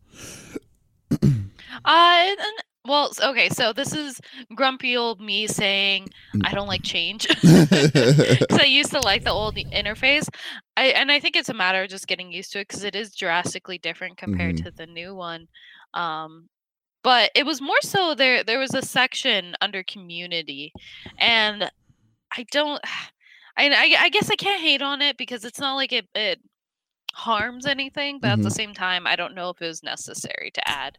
Uh, 1.85 2.35
well, 2.89 3.13
okay, 3.23 3.49
so 3.51 3.73
this 3.73 3.93
is 3.93 4.21
grumpy 4.55 4.97
old 4.97 5.21
me 5.21 5.47
saying 5.47 6.09
Mm. 6.35 6.43
I 6.45 6.53
don't 6.53 6.69
like 6.69 6.83
change 6.83 7.29
because 7.43 8.59
I 8.59 8.65
used 8.65 8.91
to 8.93 9.01
like 9.01 9.25
the 9.25 9.31
old 9.31 9.57
interface. 9.57 10.29
I 10.77 10.87
and 10.89 11.13
I 11.13 11.21
think 11.21 11.37
it's 11.37 11.49
a 11.49 11.55
matter 11.55 11.83
of 11.83 11.91
just 11.91 12.07
getting 12.09 12.33
used 12.33 12.53
to 12.53 12.61
it 12.61 12.69
because 12.69 12.85
it 12.85 12.95
is 12.95 13.15
drastically 13.15 13.79
different 13.79 14.17
compared 14.19 14.57
Mhm. 14.57 14.65
to 14.65 14.71
the 14.73 14.87
new 14.87 15.15
one. 15.15 15.49
Um, 15.95 16.49
but 17.05 17.31
it 17.35 17.47
was 17.47 17.61
more 17.61 17.81
so 17.83 18.15
there. 18.15 18.43
There 18.45 18.59
was 18.59 18.75
a 18.75 18.83
section 18.83 19.55
under 19.61 19.83
community, 19.83 20.73
and 21.19 21.71
I 22.37 22.45
don't. 22.51 22.81
I, 23.57 23.71
I 23.71 24.05
I 24.05 24.09
guess 24.11 24.31
I 24.31 24.37
can't 24.37 24.61
hate 24.61 24.83
on 24.83 25.03
it 25.03 25.17
because 25.17 25.45
it's 25.45 25.59
not 25.59 25.75
like 25.75 25.93
it 25.93 26.07
it 26.15 26.41
harms 27.19 27.67
anything, 27.67 28.21
but 28.21 28.31
at 28.31 28.43
the 28.43 28.49
Mhm. 28.49 28.53
same 28.53 28.75
time, 28.75 29.07
I 29.07 29.17
don't 29.17 29.35
know 29.35 29.51
if 29.51 29.61
it 29.61 29.67
was 29.67 29.83
necessary 29.83 30.51
to 30.55 30.69
add. 30.69 30.97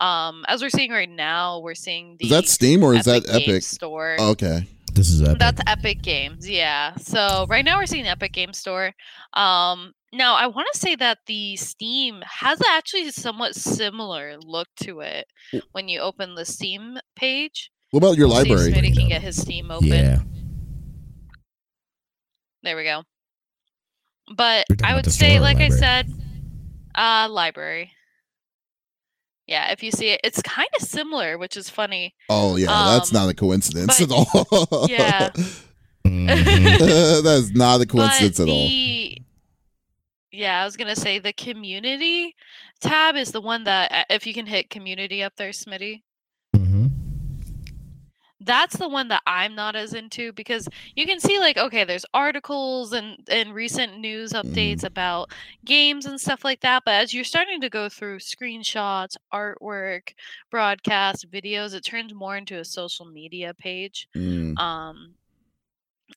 Um, 0.00 0.44
as 0.48 0.60
we're 0.62 0.70
seeing 0.70 0.90
right 0.90 1.08
now, 1.08 1.58
we're 1.60 1.74
seeing 1.74 2.16
the 2.18 2.26
Is 2.26 2.30
that 2.30 2.48
Steam 2.48 2.82
or 2.82 2.94
is 2.94 3.06
that 3.06 3.24
Games 3.24 3.42
Epic? 3.48 3.62
Store. 3.62 4.16
Okay. 4.20 4.66
This 4.92 5.08
is 5.08 5.22
epic. 5.22 5.38
That's 5.38 5.60
Epic 5.66 6.02
Games, 6.02 6.46
yeah. 6.46 6.94
So 6.96 7.46
right 7.48 7.64
now 7.64 7.78
we're 7.78 7.86
seeing 7.86 8.04
the 8.04 8.10
Epic 8.10 8.32
Game 8.34 8.52
Store. 8.52 8.92
Um, 9.32 9.94
now 10.12 10.34
I 10.34 10.46
want 10.48 10.68
to 10.74 10.78
say 10.78 10.94
that 10.96 11.18
the 11.26 11.56
Steam 11.56 12.22
has 12.26 12.60
actually 12.68 13.10
somewhat 13.10 13.54
similar 13.54 14.36
look 14.38 14.68
to 14.82 15.00
it 15.00 15.26
when 15.72 15.88
you 15.88 16.00
open 16.00 16.34
the 16.34 16.44
Steam 16.44 16.98
page. 17.16 17.70
What 17.90 18.00
about 18.04 18.18
your 18.18 18.28
See 18.28 18.36
if 18.36 18.48
library? 18.48 18.72
Smitty 18.72 18.94
can 18.94 19.08
get 19.08 19.22
his 19.22 19.40
Steam 19.40 19.70
open. 19.70 19.88
yeah. 19.88 20.18
There 22.62 22.76
we 22.76 22.84
go. 22.84 23.02
But 24.34 24.64
I 24.84 24.94
would 24.94 25.10
say, 25.10 25.28
store 25.30 25.38
or 25.38 25.40
like 25.40 25.58
I 25.58 25.68
said, 25.68 26.10
uh, 26.94 27.28
library. 27.30 27.92
Yeah, 29.46 29.72
if 29.72 29.82
you 29.82 29.90
see 29.90 30.10
it, 30.10 30.20
it's 30.24 30.40
kind 30.42 30.68
of 30.80 30.86
similar, 30.86 31.36
which 31.36 31.56
is 31.56 31.68
funny. 31.68 32.14
Oh 32.28 32.56
yeah, 32.56 32.66
that's 32.66 33.12
Um, 33.14 33.20
not 33.22 33.28
a 33.30 33.34
coincidence 33.34 33.98
but- 33.98 34.10
at 34.10 34.12
all. 34.12 34.86
Yeah. 34.88 35.30
Mhm. 36.06 37.22
that's 37.22 37.50
not 37.52 37.80
a 37.80 37.86
coincidence 37.86 38.38
but 38.38 38.42
at 38.44 38.48
all. 38.48 38.66
the 38.66 39.18
yeah, 40.32 40.62
I 40.62 40.64
was 40.64 40.76
gonna 40.76 40.96
say 40.96 41.18
the 41.20 41.32
community 41.32 42.34
tab 42.80 43.14
is 43.16 43.30
the 43.30 43.40
one 43.40 43.64
that 43.64 43.92
uh, 43.92 44.04
if 44.10 44.26
you 44.26 44.34
can 44.34 44.46
hit 44.46 44.68
community 44.70 45.22
up 45.22 45.34
there, 45.36 45.50
Smitty. 45.50 46.02
That's 48.44 48.76
the 48.76 48.88
one 48.88 49.08
that 49.08 49.22
I'm 49.26 49.54
not 49.54 49.76
as 49.76 49.94
into 49.94 50.32
because 50.32 50.68
you 50.96 51.06
can 51.06 51.20
see 51.20 51.38
like 51.38 51.56
okay, 51.58 51.84
there's 51.84 52.06
articles 52.14 52.92
and 52.92 53.18
and 53.28 53.54
recent 53.54 53.98
news 53.98 54.32
Mm-hmm. 54.32 54.48
updates 54.52 54.84
about 54.84 55.30
games 55.64 56.06
and 56.06 56.20
stuff 56.20 56.44
like 56.44 56.60
that. 56.60 56.82
But 56.84 56.94
as 56.94 57.12
you're 57.14 57.24
starting 57.24 57.60
to 57.60 57.68
go 57.70 57.88
through 57.88 58.18
screenshots, 58.18 59.16
artwork, 59.32 60.14
broadcast, 60.50 61.30
videos, 61.30 61.74
it 61.74 61.84
turns 61.84 62.14
more 62.14 62.36
into 62.36 62.58
a 62.58 62.64
social 62.64 63.04
media 63.06 63.52
page. 63.54 64.08
Mm. 64.16 64.58
Um, 64.58 65.14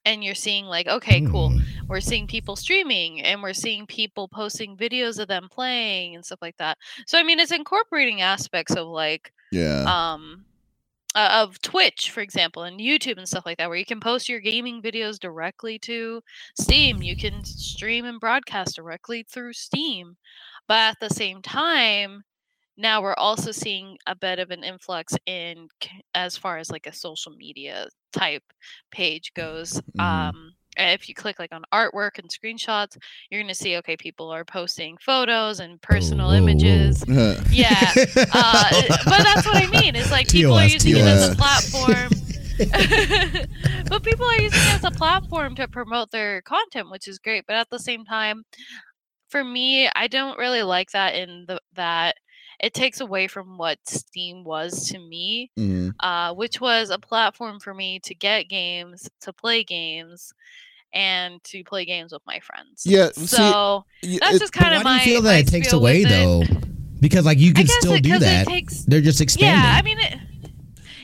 and 0.06 0.24
you're 0.24 0.36
seeing 0.36 0.66
like 0.66 0.88
okay, 0.88 1.22
cool. 1.22 1.50
Mm. 1.50 1.62
we're 1.88 2.00
seeing 2.02 2.28
people 2.28 2.56
streaming 2.56 3.22
and 3.22 3.42
we're 3.42 3.54
seeing 3.54 3.86
people 3.88 4.28
posting 4.28 4.78
videos 4.78 5.20
of 5.20 5.28
them 5.28 5.48
playing 5.52 6.16
and 6.16 6.24
stuff 6.26 6.40
like 6.42 6.58
that. 6.58 6.78
So 7.08 7.18
I 7.18 7.24
mean 7.24 7.40
it's 7.40 7.52
incorporating 7.52 8.22
aspects 8.22 8.76
of 8.76 8.88
like 8.88 9.32
Yeah. 9.52 9.84
um 9.88 10.45
uh, 11.16 11.30
of 11.44 11.62
Twitch 11.62 12.12
for 12.12 12.22
example 12.22 12.64
and 12.64 12.80
YouTube 12.80 13.18
and 13.18 13.28
stuff 13.28 13.46
like 13.46 13.58
that 13.58 13.70
where 13.70 13.78
you 13.78 13.86
can 13.86 14.00
post 14.02 14.30
your 14.30 14.40
gaming 14.42 14.82
videos 14.82 15.20
directly 15.20 15.80
to 15.80 16.22
Steam. 16.60 17.02
You 17.02 17.16
can 17.18 17.44
stream 17.46 18.06
and 18.06 18.20
broadcast 18.20 18.76
directly 18.76 19.24
through 19.24 19.54
Steam. 19.54 20.18
But 20.68 20.78
at 20.80 20.98
the 21.02 21.10
same 21.10 21.42
time 21.42 22.24
now 22.78 23.02
we're 23.02 23.16
also 23.16 23.52
seeing 23.52 23.98
a 24.08 24.16
bit 24.16 24.40
of 24.40 24.52
an 24.52 24.64
influx 24.64 25.14
in 25.26 25.68
as 26.14 26.38
far 26.38 26.58
as 26.58 26.70
like 26.72 26.88
a 26.88 26.94
social 26.94 27.34
media 27.34 27.88
type 28.14 28.44
page 28.92 29.34
goes 29.36 29.82
Mhm. 29.98 30.34
um 30.34 30.54
if 30.78 31.08
you 31.08 31.16
click 31.16 31.40
like 31.40 31.54
on 31.54 31.64
artwork 31.74 32.20
and 32.20 32.30
screenshots, 32.30 32.98
you're 33.30 33.42
gonna 33.42 33.56
see 33.56 33.78
okay, 33.78 33.98
people 33.98 34.30
are 34.30 34.46
posting 34.46 34.98
photos 34.98 35.60
and 35.60 35.82
personal 35.82 36.28
whoa. 36.28 36.36
images. 36.36 37.04
Yeah, 37.52 37.94
uh, 38.34 38.82
but 39.06 39.24
that's 39.24 39.46
what 39.46 39.56
I 39.56 39.68
mean. 39.68 39.96
It's 39.96 40.12
like 40.12 40.28
people 40.28 40.56
are 40.56 40.68
TOS, 40.68 40.86
using 40.86 40.98
it 40.98 41.08
as 41.08 41.32
a 41.32 41.36
platform. 41.36 42.10
but 43.90 44.04
people 44.04 44.26
are 44.26 44.42
using 44.42 44.60
it 44.60 44.76
as 44.76 44.84
a 44.84 44.92
platform 44.92 45.56
to 45.56 45.68
promote 45.68 46.12
their 46.12 46.42
content, 46.42 46.90
which 46.90 47.08
is 47.08 47.20
great. 47.20 47.46
But 47.48 47.56
at 47.56 47.70
the 47.70 47.80
same 47.80 48.06
time, 48.06 48.44
for 49.30 49.44
me, 49.44 49.90
I 49.96 50.08
don't 50.08 50.38
really 50.38 50.64
like 50.64 50.92
that 50.92 51.16
in 51.16 51.46
the 51.48 51.60
that 51.74 52.16
it 52.60 52.74
takes 52.74 53.00
away 53.02 53.28
from 53.28 53.58
what 53.58 53.78
Steam 53.86 54.44
was 54.44 54.88
to 54.90 55.00
me, 55.00 55.52
Mhm. 55.58 55.94
uh, 56.00 56.34
which 56.34 56.62
was 56.62 56.90
a 56.90 56.98
platform 57.00 57.60
for 57.60 57.74
me 57.74 58.00
to 58.00 58.14
get 58.16 58.48
games, 58.50 59.10
to 59.22 59.34
play 59.34 59.64
games, 59.64 60.34
and 60.94 61.44
to 61.44 61.64
play 61.66 61.84
games 61.86 62.14
with 62.14 62.22
my 62.26 62.40
friends. 62.40 62.84
Yeah, 62.86 63.10
So 63.14 63.86
Y- 64.04 64.18
that's 64.22 64.36
it- 64.36 64.40
just 64.40 64.54
kind 64.54 64.72
why 64.84 64.98
of 64.98 65.04
do 65.04 65.10
you 65.10 65.16
feel 65.16 65.22
that 65.24 65.40
it 65.40 65.48
takes 65.48 65.74
away 65.74 66.04
with 66.04 66.12
it. 66.12 66.16
though? 66.16 66.44
Because 67.02 67.26
like 67.26 67.38
you 67.40 67.54
can 67.54 67.68
still 67.68 67.98
do 68.00 68.18
that. 68.20 68.48
Takes, 68.48 68.86
They're 68.86 69.02
just 69.02 69.20
expanding. 69.22 69.62
yeah, 69.62 69.76
I 69.78 69.82
mean, 69.82 70.00
it, 70.00 70.18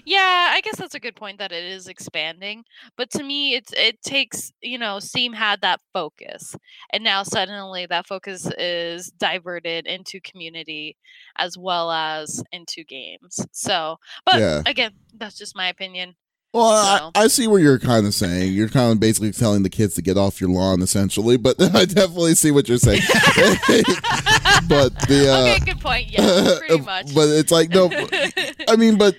yeah, 0.05 0.49
I 0.51 0.61
guess 0.61 0.77
that's 0.77 0.95
a 0.95 0.99
good 0.99 1.15
point 1.15 1.37
that 1.39 1.51
it 1.51 1.63
is 1.63 1.87
expanding. 1.87 2.63
But 2.97 3.09
to 3.11 3.23
me, 3.23 3.55
it's 3.55 3.73
it 3.73 4.01
takes 4.01 4.51
you 4.61 4.77
know, 4.77 4.99
Steam 4.99 5.33
had 5.33 5.61
that 5.61 5.79
focus, 5.93 6.55
and 6.91 7.03
now 7.03 7.23
suddenly 7.23 7.85
that 7.87 8.07
focus 8.07 8.49
is 8.57 9.11
diverted 9.11 9.87
into 9.87 10.19
community 10.21 10.97
as 11.37 11.57
well 11.57 11.91
as 11.91 12.43
into 12.51 12.83
games. 12.83 13.45
So, 13.51 13.97
but 14.25 14.35
Yeah. 14.39 14.61
again, 14.65 14.91
that's 15.17 15.37
just 15.37 15.55
my 15.55 15.67
opinion. 15.67 16.15
Well, 16.53 16.97
So- 16.97 17.11
I, 17.15 17.23
I 17.23 17.27
see 17.27 17.47
what 17.47 17.61
you're 17.61 17.79
kind 17.79 18.05
of 18.05 18.13
saying. 18.13 18.51
You're 18.51 18.67
kind 18.67 18.91
of 18.91 18.99
basically 18.99 19.31
telling 19.31 19.63
the 19.63 19.69
kids 19.69 19.95
to 19.95 20.01
get 20.01 20.17
off 20.17 20.41
your 20.41 20.49
lawn, 20.49 20.81
essentially. 20.81 21.37
But 21.37 21.61
I 21.75 21.85
definitely 21.85 22.35
see 22.35 22.51
what 22.51 22.67
you're 22.67 22.77
saying. 22.77 23.01
but 24.67 24.91
the 25.07 25.27
uh, 25.31 25.55
okay, 25.55 25.59
good 25.65 25.79
point. 25.79 26.11
Yeah, 26.11 26.55
pretty 26.59 26.81
much. 26.81 27.13
but 27.15 27.29
it's 27.29 27.51
like 27.51 27.69
no. 27.69 27.89
I 28.67 28.75
mean, 28.77 28.97
but 28.97 29.15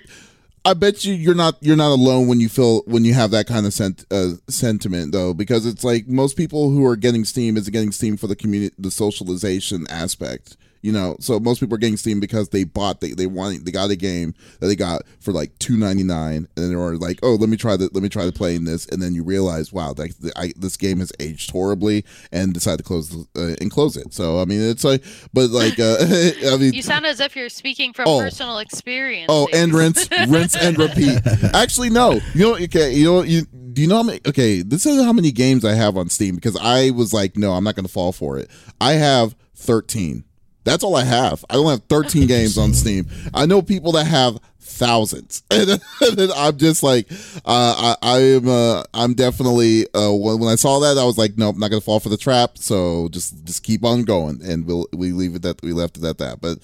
I 0.65 0.73
bet 0.73 1.03
you 1.03 1.13
you're 1.13 1.35
not 1.35 1.57
you're 1.61 1.75
not 1.75 1.91
alone 1.91 2.27
when 2.27 2.39
you 2.39 2.47
feel 2.47 2.83
when 2.85 3.03
you 3.03 3.13
have 3.13 3.31
that 3.31 3.47
kind 3.47 3.65
of 3.65 3.73
sent, 3.73 4.05
uh, 4.09 4.35
sentiment 4.47 5.11
though, 5.11 5.33
because 5.33 5.65
it's 5.65 5.83
like 5.83 6.07
most 6.07 6.37
people 6.37 6.69
who 6.69 6.85
are 6.85 6.95
getting 6.95 7.25
Steam 7.25 7.57
is 7.57 7.69
getting 7.69 7.91
Steam 7.91 8.15
for 8.15 8.27
the 8.27 8.35
community, 8.35 8.73
the 8.77 8.91
socialization 8.91 9.85
aspect. 9.89 10.55
You 10.83 10.91
know, 10.91 11.15
so 11.21 11.39
most 11.39 11.59
people 11.61 11.75
are 11.75 11.79
getting 11.79 11.95
Steam 11.97 12.19
because 12.19 12.49
they 12.49 12.65
bought 12.65 12.99
they 12.99 13.11
they 13.13 13.25
want 13.25 13.63
they 13.65 13.71
got 13.71 13.89
a 13.89 13.95
game 13.95 14.35
that 14.59 14.67
they 14.67 14.75
got 14.75 15.03
for 15.21 15.31
like 15.31 15.57
two 15.57 15.77
ninety 15.77 16.03
nine, 16.03 16.47
and 16.57 16.69
they 16.71 16.75
were 16.75 16.97
like, 16.97 17.19
oh, 17.23 17.35
let 17.35 17.47
me 17.49 17.55
try 17.57 17.77
the 17.77 17.89
let 17.93 18.03
me 18.03 18.09
try 18.09 18.25
to 18.25 18.31
playing 18.33 18.65
this, 18.65 18.85
and 18.87 19.01
then 19.01 19.15
you 19.15 19.23
realize, 19.23 19.71
wow, 19.71 19.93
like 19.97 20.11
I, 20.35 20.51
this 20.57 20.75
game 20.75 20.99
has 20.99 21.11
aged 21.21 21.51
horribly, 21.51 22.03
and 22.33 22.53
decide 22.53 22.79
to 22.79 22.83
close 22.83 23.15
uh, 23.35 23.55
and 23.61 23.71
close 23.71 23.95
it. 23.95 24.13
So 24.13 24.39
I 24.41 24.45
mean, 24.45 24.61
it's 24.61 24.83
like, 24.83 25.03
but 25.33 25.49
like, 25.51 25.79
uh, 25.79 25.95
I 26.01 26.57
mean, 26.57 26.73
you 26.73 26.81
sound 26.81 27.05
as 27.05 27.21
if 27.21 27.35
you're 27.35 27.47
speaking 27.49 27.93
from 27.93 28.09
Oh. 28.09 28.19
personal 28.19 28.57
experience. 28.59 29.27
Oh, 29.29 29.47
and 29.53 29.73
rinse, 29.73 30.09
rinse 30.27 30.55
and 30.55 30.77
repeat. 30.77 31.17
Actually, 31.53 31.91
no. 31.91 32.19
You 32.35 32.41
know, 32.41 32.55
okay. 32.55 32.93
You 32.93 33.05
know, 33.05 33.21
you 33.23 33.43
do 33.45 33.81
you 33.81 33.87
know 33.87 33.95
how 33.95 34.03
many? 34.03 34.19
Okay, 34.27 34.61
this 34.61 34.85
is 34.85 35.01
how 35.01 35.13
many 35.13 35.31
games 35.31 35.63
I 35.63 35.75
have 35.75 35.95
on 35.95 36.09
Steam 36.09 36.35
because 36.35 36.57
I 36.61 36.89
was 36.91 37.13
like, 37.13 37.37
no, 37.37 37.53
I'm 37.53 37.63
not 37.63 37.75
going 37.75 37.85
to 37.85 37.91
fall 37.91 38.11
for 38.11 38.37
it. 38.37 38.49
I 38.81 38.93
have 38.93 39.33
13. 39.55 40.25
That's 40.63 40.83
all 40.83 40.95
I 40.95 41.03
have. 41.03 41.43
I 41.49 41.55
don't 41.55 41.69
have 41.69 41.83
13 41.89 42.27
games 42.27 42.57
on 42.57 42.73
Steam. 42.73 43.07
I 43.33 43.45
know 43.45 43.61
people 43.61 43.91
that 43.93 44.05
have 44.05 44.39
thousands, 44.73 45.43
and, 45.51 45.79
then 46.15 46.29
I'm 46.35 46.57
just 46.57 46.83
like, 46.83 47.11
uh, 47.45 47.95
I, 47.95 47.95
I 48.01 48.19
am, 48.19 48.47
uh, 48.47 48.83
I'm 48.93 49.13
definitely. 49.13 49.87
Uh, 49.93 50.11
when, 50.11 50.39
when 50.39 50.49
I 50.49 50.55
saw 50.55 50.79
that, 50.79 50.97
I 50.97 51.05
was 51.05 51.17
like, 51.17 51.37
nope, 51.37 51.57
not 51.57 51.69
going 51.69 51.81
to 51.81 51.85
fall 51.85 51.99
for 51.99 52.09
the 52.09 52.17
trap. 52.17 52.57
So 52.57 53.09
just, 53.09 53.43
just 53.45 53.63
keep 53.63 53.83
on 53.83 54.03
going, 54.03 54.41
and 54.43 54.65
we'll 54.65 54.87
we 54.93 55.11
leave 55.11 55.35
it 55.35 55.41
that 55.43 55.61
we 55.61 55.73
left 55.73 55.97
it 55.97 56.03
at 56.03 56.17
that. 56.17 56.41
But 56.41 56.59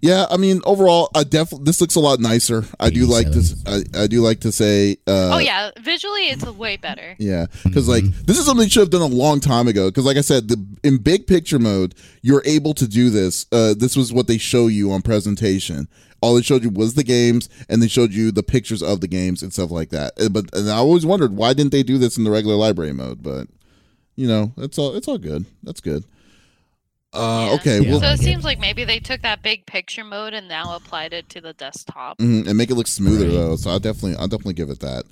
yeah, 0.00 0.26
I 0.30 0.36
mean, 0.36 0.60
overall, 0.64 1.10
I 1.14 1.24
definitely 1.24 1.64
this 1.64 1.80
looks 1.80 1.96
a 1.96 2.00
lot 2.00 2.20
nicer. 2.20 2.64
I 2.78 2.90
do 2.90 3.06
like 3.06 3.32
to, 3.32 3.56
I, 3.66 4.02
I 4.02 4.06
do 4.06 4.20
like 4.20 4.40
to 4.40 4.52
say, 4.52 4.92
uh, 5.08 5.34
oh 5.34 5.38
yeah, 5.38 5.72
visually 5.80 6.28
it's 6.28 6.44
way 6.44 6.76
better. 6.76 7.16
yeah, 7.18 7.46
because 7.64 7.88
like 7.88 8.04
this 8.04 8.38
is 8.38 8.46
something 8.46 8.64
they 8.64 8.68
should 8.68 8.80
have 8.80 8.90
done 8.90 9.02
a 9.02 9.06
long 9.06 9.40
time 9.40 9.66
ago. 9.66 9.88
Because 9.88 10.04
like 10.04 10.16
I 10.16 10.20
said, 10.20 10.48
the 10.48 10.64
in 10.84 10.98
big 10.98 11.26
picture 11.26 11.58
mode, 11.58 11.96
you're 12.22 12.42
able 12.44 12.74
to 12.74 12.86
do 12.86 13.10
this. 13.10 13.46
Uh, 13.50 13.74
this 13.76 13.96
was 13.96 14.12
what 14.12 14.28
they 14.28 14.38
show 14.38 14.68
you 14.68 14.92
on 14.92 15.02
presentation. 15.02 15.88
All 16.20 16.34
they 16.34 16.42
showed 16.42 16.64
you 16.64 16.70
was 16.70 16.94
the 16.94 17.04
games, 17.04 17.48
and 17.68 17.82
they 17.82 17.88
showed 17.88 18.12
you 18.12 18.30
the 18.32 18.42
pictures 18.42 18.82
of 18.82 19.00
the 19.00 19.08
games 19.08 19.42
and 19.42 19.52
stuff 19.52 19.70
like 19.70 19.90
that. 19.90 20.14
But 20.30 20.46
and 20.52 20.68
I 20.70 20.76
always 20.76 21.06
wondered 21.06 21.36
why 21.36 21.52
didn't 21.52 21.72
they 21.72 21.82
do 21.82 21.98
this 21.98 22.16
in 22.18 22.24
the 22.24 22.30
regular 22.30 22.56
library 22.56 22.92
mode? 22.92 23.22
But 23.22 23.46
you 24.16 24.26
know, 24.26 24.52
it's 24.56 24.78
all 24.78 24.94
it's 24.96 25.06
all 25.08 25.18
good. 25.18 25.46
That's 25.62 25.80
good. 25.80 26.04
Uh, 27.12 27.46
Yeah. 27.48 27.54
okay, 27.54 27.80
Yeah. 27.80 27.90
well, 27.92 28.00
So 28.00 28.10
it 28.10 28.18
seems 28.18 28.44
like 28.44 28.58
maybe 28.60 28.84
they 28.84 28.98
took 28.98 29.22
that 29.22 29.42
big 29.42 29.64
picture 29.64 30.04
mode 30.04 30.34
and 30.34 30.46
now 30.48 30.74
applied 30.76 31.12
it 31.14 31.28
to 31.30 31.40
the 31.40 31.54
desktop. 31.54 32.18
Mhm, 32.18 32.46
and 32.46 32.58
make 32.58 32.70
it 32.70 32.74
look 32.74 32.86
smoother 32.86 33.24
Right. 33.26 33.32
though. 33.32 33.56
So 33.56 33.70
I'll 33.70 33.78
definitely 33.80 34.16
I'll 34.16 34.28
definitely 34.28 34.54
give 34.54 34.70
it 34.70 34.80
that. 34.80 35.04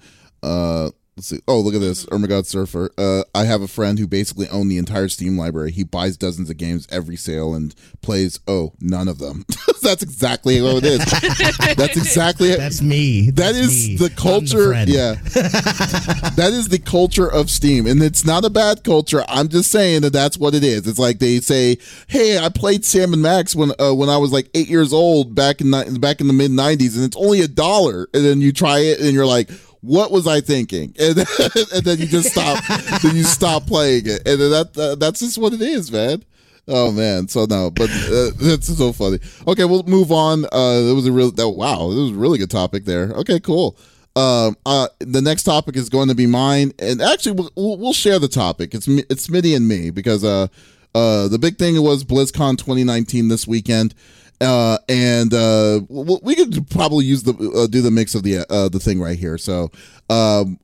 Uh 0.42 0.90
let's 1.16 1.28
see. 1.28 1.40
Oh, 1.48 1.60
look 1.60 1.74
at 1.74 1.80
this. 1.80 2.06
Oh 2.12 2.18
my 2.18 2.26
god, 2.26 2.46
surfer. 2.46 2.90
Uh 2.98 3.22
I 3.34 3.44
have 3.44 3.62
a 3.62 3.68
friend 3.68 3.98
who 3.98 4.06
basically 4.06 4.48
owned 4.48 4.70
the 4.70 4.78
entire 4.78 5.08
Steam 5.08 5.36
library. 5.38 5.72
He 5.72 5.84
buys 5.84 6.16
dozens 6.16 6.50
of 6.50 6.56
games 6.56 6.86
every 6.90 7.16
sale 7.16 7.54
and 7.54 7.74
plays 8.02 8.40
oh, 8.46 8.72
none 8.80 9.08
of 9.08 9.18
them. 9.18 9.44
That's 9.82 10.02
exactly 10.02 10.60
what 10.60 10.76
it 10.78 10.84
is. 10.84 11.04
That's 11.76 11.96
exactly 11.96 12.50
it. 12.50 12.58
That's 12.58 12.82
me. 12.82 13.30
That 13.30 13.52
That's 13.52 13.58
is 13.58 13.88
me. 13.88 13.96
the 13.96 14.10
culture. 14.10 14.68
friend. 14.68 14.90
yeah. 14.90 15.14
that 15.34 16.50
is 16.52 16.68
the 16.68 16.78
culture 16.78 17.30
of 17.30 17.50
Steam. 17.50 17.86
And 17.86 18.02
it's 18.02 18.24
not 18.24 18.44
a 18.44 18.50
bad 18.50 18.82
culture. 18.84 19.24
I'm 19.28 19.48
just 19.48 19.70
saying 19.70 20.02
that 20.02 20.12
that's 20.12 20.38
what 20.38 20.54
it 20.54 20.64
is. 20.64 20.86
It's 20.86 20.98
like 20.98 21.18
they 21.18 21.40
say, 21.40 21.78
"Hey, 22.08 22.38
I 22.38 22.48
played 22.48 22.84
Sam 22.84 23.12
and 23.12 23.22
Max 23.22 23.54
when 23.54 23.72
uh, 23.78 23.94
when 23.94 24.08
I 24.08 24.16
was 24.16 24.32
like 24.32 24.50
8 24.54 24.68
years 24.68 24.92
old 24.92 25.34
back 25.34 25.60
in 25.60 25.70
ni- 25.70 25.98
back 25.98 26.20
in 26.20 26.26
the 26.26 26.32
mid 26.32 26.50
90s 26.50 26.96
and 26.96 27.04
it's 27.04 27.16
only 27.16 27.40
a 27.40 27.48
dollar." 27.48 28.08
And 28.12 28.24
then 28.24 28.40
you 28.40 28.52
try 28.52 28.78
it 28.80 28.98
and 29.00 29.12
you're 29.12 29.26
like, 29.26 29.50
"What 29.86 30.10
was 30.10 30.26
I 30.26 30.40
thinking?" 30.40 30.94
And 30.98 31.16
then, 31.16 31.26
and 31.74 31.84
then 31.84 31.98
you 31.98 32.06
just 32.06 32.30
stop 32.30 32.62
then 33.02 33.16
you 33.16 33.24
stop 33.24 33.66
playing 33.66 34.06
it. 34.06 34.26
And 34.26 34.40
then 34.40 34.50
that 34.50 34.78
uh, 34.78 34.94
that's 34.96 35.20
just 35.20 35.38
what 35.38 35.52
it 35.52 35.62
is, 35.62 35.90
man. 35.90 36.22
Oh 36.68 36.90
man, 36.90 37.28
so 37.28 37.44
no, 37.44 37.70
but 37.70 37.90
uh, 37.90 38.30
that's 38.36 38.76
so 38.76 38.92
funny. 38.92 39.18
Okay, 39.46 39.64
we'll 39.64 39.84
move 39.84 40.10
on. 40.10 40.44
Uh, 40.46 40.90
it 40.90 40.94
was 40.94 41.06
a 41.06 41.12
real 41.12 41.30
that 41.30 41.48
wow, 41.48 41.90
it 41.90 41.94
was 41.94 42.10
a 42.10 42.14
really 42.14 42.38
good 42.38 42.50
topic 42.50 42.84
there. 42.84 43.12
Okay, 43.12 43.40
cool. 43.40 43.76
Um, 44.16 44.56
uh, 44.64 44.88
the 44.98 45.20
next 45.20 45.42
topic 45.42 45.76
is 45.76 45.90
going 45.90 46.08
to 46.08 46.14
be 46.14 46.26
mine, 46.26 46.72
and 46.78 47.02
actually, 47.02 47.32
we'll, 47.32 47.50
we'll, 47.54 47.76
we'll 47.76 47.92
share 47.92 48.18
the 48.18 48.28
topic. 48.28 48.74
It's 48.74 48.88
it's 48.88 49.28
Smitty 49.28 49.54
and 49.54 49.68
me 49.68 49.90
because 49.90 50.24
uh, 50.24 50.48
uh, 50.94 51.28
the 51.28 51.38
big 51.38 51.58
thing 51.58 51.80
was 51.82 52.02
BlizzCon 52.02 52.56
2019 52.56 53.28
this 53.28 53.46
weekend, 53.46 53.94
uh, 54.40 54.78
and 54.88 55.32
uh, 55.32 55.80
we 55.88 56.34
could 56.34 56.68
probably 56.70 57.04
use 57.04 57.22
the 57.22 57.32
uh, 57.32 57.66
do 57.66 57.82
the 57.82 57.90
mix 57.90 58.14
of 58.14 58.22
the 58.22 58.38
uh, 58.50 58.68
the 58.68 58.78
thing 58.78 59.00
right 59.00 59.18
here. 59.18 59.38
So, 59.38 59.70
um, 60.10 60.58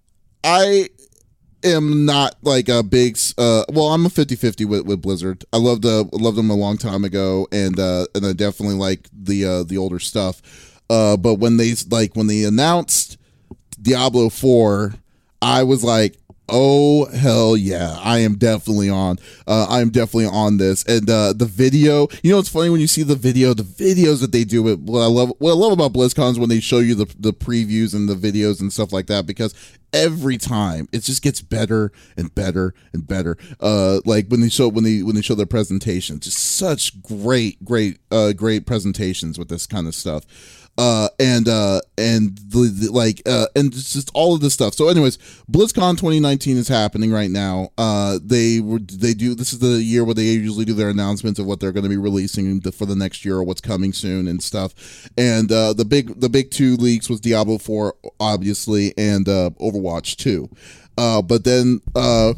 I 0.45 0.89
am 1.65 2.05
not 2.05 2.37
like 2.43 2.69
a 2.69 2.83
big 2.83 3.17
uh 3.39 3.65
well 3.69 3.87
i'm 3.87 4.05
a 4.07 4.09
50-50 4.09 4.67
with, 4.67 4.85
with 4.85 5.01
blizzard 5.01 5.45
i 5.53 5.57
loved 5.57 5.87
uh 5.87 6.05
loved 6.13 6.37
them 6.37 6.51
a 6.51 6.55
long 6.55 6.77
time 6.77 7.05
ago 7.05 7.47
and 7.53 7.79
uh 7.79 8.05
and 8.15 8.27
i 8.27 8.33
definitely 8.33 8.75
like 8.75 9.09
the 9.13 9.45
uh 9.45 9.63
the 9.63 9.79
older 9.79 9.99
stuff 9.99 10.81
uh 10.91 11.17
but 11.17 11.35
when 11.35 11.57
they 11.57 11.73
like 11.89 12.17
when 12.17 12.27
they 12.27 12.45
announced 12.45 13.17
diablo 13.81 14.29
4 14.29 14.95
i 15.41 15.63
was 15.63 15.85
like 15.85 16.17
oh 16.53 17.07
hell 17.07 17.57
yeah. 17.57 17.99
I 18.03 18.19
am 18.19 18.37
definitely 18.37 18.91
on 18.91 19.19
uh 19.47 19.67
i 19.69 19.81
am 19.81 19.91
definitely 19.91 20.27
on 20.27 20.59
this. 20.59 20.85
And 20.85 21.09
uh 21.09 21.33
the 21.33 21.47
video 21.47 22.09
you 22.23 22.31
know 22.31 22.39
it's 22.39 22.49
funny 22.49 22.71
when 22.71 22.81
you 22.81 22.87
see 22.87 23.03
the 23.03 23.17
video 23.17 23.55
the 23.55 23.63
videos 23.63 24.21
that 24.21 24.33
they 24.33 24.45
do 24.45 24.69
it 24.69 24.79
what 24.81 25.01
i 25.01 25.07
love 25.07 25.33
what 25.39 25.51
i 25.51 25.55
love 25.55 25.73
about 25.73 25.93
blizzcon 25.93 26.31
is 26.31 26.39
when 26.39 26.49
they 26.49 26.61
show 26.61 26.79
you 26.79 26.95
the 26.95 27.13
the 27.19 27.33
previews 27.33 27.95
and 27.95 28.09
the 28.09 28.15
videos 28.15 28.61
and 28.61 28.73
stuff 28.73 28.93
like 28.93 29.07
that 29.07 29.27
because 29.27 29.55
every 29.93 30.39
time 30.39 30.89
it 30.93 31.03
just 31.03 31.23
gets 31.23 31.43
better 31.43 31.93
and 32.17 32.35
better 32.35 32.75
and 32.93 33.07
better. 33.07 33.37
Uh 33.61 34.01
like 34.05 34.29
when 34.29 34.41
they 34.41 34.49
show 34.49 34.69
when 34.69 34.85
they 34.85 35.03
when 35.03 35.15
they 35.15 35.23
show 35.23 35.35
their 35.35 35.47
presentations 35.47 36.25
just 36.25 36.39
such 36.39 37.03
great 37.03 37.63
great 37.65 37.99
uh 38.11 38.33
great 38.33 38.67
presentations 38.67 39.39
with 39.39 39.49
this 39.49 39.67
kind 39.67 39.87
of 39.87 39.95
stuff 39.95 40.62
uh 40.79 41.09
and 41.19 41.49
uh 41.49 41.81
and 41.99 42.39
the, 42.39 42.75
the 42.75 42.93
like 42.93 43.23
uh 43.27 43.47
and 43.55 43.73
just 43.73 44.11
all 44.15 44.35
of 44.35 44.41
this 44.41 44.55
stuff. 44.55 44.75
So 44.75 44.89
anyways 44.89 45.19
blizzcon 45.51 45.93
2019 45.93 46.57
is 46.57 46.69
happening 46.69 47.13
right 47.13 47.31
now. 47.31 47.71
Uh 47.77 48.19
they 48.23 48.61
were 48.61 48.79
they 48.79 49.15
do 49.15 49.35
this 49.35 49.53
is 49.53 49.59
the 49.59 49.83
year 49.83 50.05
where 50.05 50.15
they 50.15 50.25
usually 50.25 50.65
do 50.65 50.75
their 50.75 50.89
announcements 50.89 51.39
of 51.39 51.47
what 51.47 51.61
they're 51.61 51.73
going 51.73 51.85
to 51.85 51.91
be 51.91 51.97
releasing 51.97 52.61
for 52.61 52.87
the 52.87 52.97
next 52.97 53.25
year 53.25 53.37
or 53.37 53.45
what's 53.45 53.61
coming 53.61 53.93
soon 53.93 54.27
and 54.27 54.43
stuff. 54.43 55.09
And 55.19 55.53
uh 55.53 55.75
the 55.75 55.85
big 55.85 56.21
the 56.21 56.29
big 56.29 56.51
two 56.51 56.77
leaks 56.77 57.11
was 57.11 57.21
diablo 57.21 57.59
4 57.59 57.95
obviously 58.19 58.95
and 58.97 59.29
uh 59.29 59.51
overwatch 59.61 60.17
2 60.17 60.49
uh, 60.99 61.23
but 61.23 61.45
then, 61.45 61.81
uh, 61.95 62.35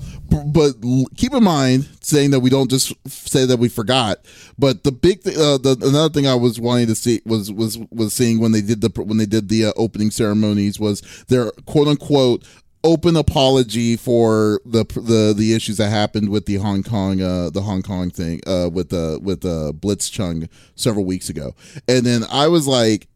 but 0.47 0.75
keep 1.17 1.33
in 1.33 1.45
mind 1.45 1.89
saying 2.01 2.31
that 2.31 2.41
we 2.41 2.51
don't 2.51 2.71
just 2.71 2.93
say 3.09 3.45
that 3.47 3.59
we 3.59 3.69
forgot. 3.69 4.19
But 4.59 4.85
the 4.85 4.93
big, 4.93 5.23
th- 5.23 5.37
uh, 5.37 5.59
the 5.59 5.77
another 5.83 6.13
thing 6.13 6.27
I 6.27 6.35
was 6.35 6.61
wanting 6.61 6.87
to 6.89 6.95
see 6.95 7.21
was 7.25 7.53
was 7.53 7.79
was 7.91 8.13
seeing 8.13 8.41
when 8.41 8.53
they 8.53 8.61
did 8.61 8.81
the 8.81 8.91
when 9.03 9.19
they 9.19 9.27
did 9.27 9.49
the 9.49 9.67
uh, 9.67 9.73
opening 9.77 10.11
ceremonies 10.11 10.79
was 10.79 11.01
their 11.29 11.51
quote 11.67 11.89
unquote 11.89 12.45
open 12.85 13.17
apology 13.17 13.97
for 13.97 14.61
the 14.67 14.85
the 14.95 15.35
the 15.37 15.55
issues 15.55 15.79
that 15.79 15.89
happened 15.89 16.29
with 16.29 16.45
the 16.47 16.57
Hong 16.57 16.83
Kong 16.83 17.21
uh 17.21 17.51
the 17.51 17.63
Hong 17.63 17.83
Kong 17.83 18.11
thing 18.11 18.41
uh 18.47 18.69
with 18.71 18.91
the 18.91 19.19
with 19.23 19.41
the 19.41 19.69
uh, 19.69 19.73
Blitzchung 19.73 20.49
several 20.77 21.05
weeks 21.05 21.31
ago. 21.31 21.55
And 21.89 22.05
then 22.05 22.23
I 22.31 22.49
was 22.49 22.67
like 22.67 23.09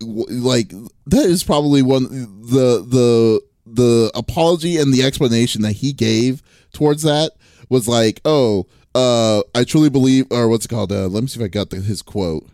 like 0.00 0.68
that 1.06 1.24
is 1.24 1.42
probably 1.42 1.82
one 1.82 2.04
the 2.42 2.84
the 2.86 3.40
the 3.66 4.10
apology 4.14 4.76
and 4.76 4.92
the 4.92 5.02
explanation 5.02 5.62
that 5.62 5.72
he 5.72 5.92
gave 5.92 6.42
towards 6.72 7.02
that 7.02 7.32
was 7.68 7.88
like, 7.88 8.20
"Oh, 8.24 8.66
uh 8.94 9.42
I 9.54 9.64
truly 9.64 9.90
believe 9.90 10.26
or 10.30 10.48
what's 10.48 10.66
it 10.66 10.68
called? 10.68 10.92
Uh, 10.92 11.08
let 11.08 11.22
me 11.22 11.26
see 11.26 11.40
if 11.40 11.44
I 11.44 11.48
got 11.48 11.70
the, 11.70 11.76
his 11.76 12.02
quote 12.02 12.48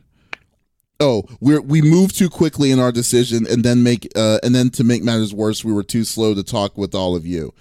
oh 1.01 1.25
we 1.40 1.59
we 1.59 1.83
moved 1.83 2.16
too 2.16 2.29
quickly 2.29 2.70
in 2.70 2.79
our 2.79 2.92
decision 2.92 3.46
and 3.49 3.64
then 3.64 3.83
make 3.83 4.09
uh, 4.14 4.38
and 4.42 4.55
then 4.55 4.70
to 4.70 4.85
make 4.85 5.03
matters 5.03 5.35
worse 5.35 5.64
we 5.64 5.73
were 5.73 5.83
too 5.83 6.05
slow 6.05 6.35
to 6.35 6.44
talk 6.44 6.79
with 6.79 6.94
all 6.94 7.16
of 7.16 7.27
you 7.27 7.53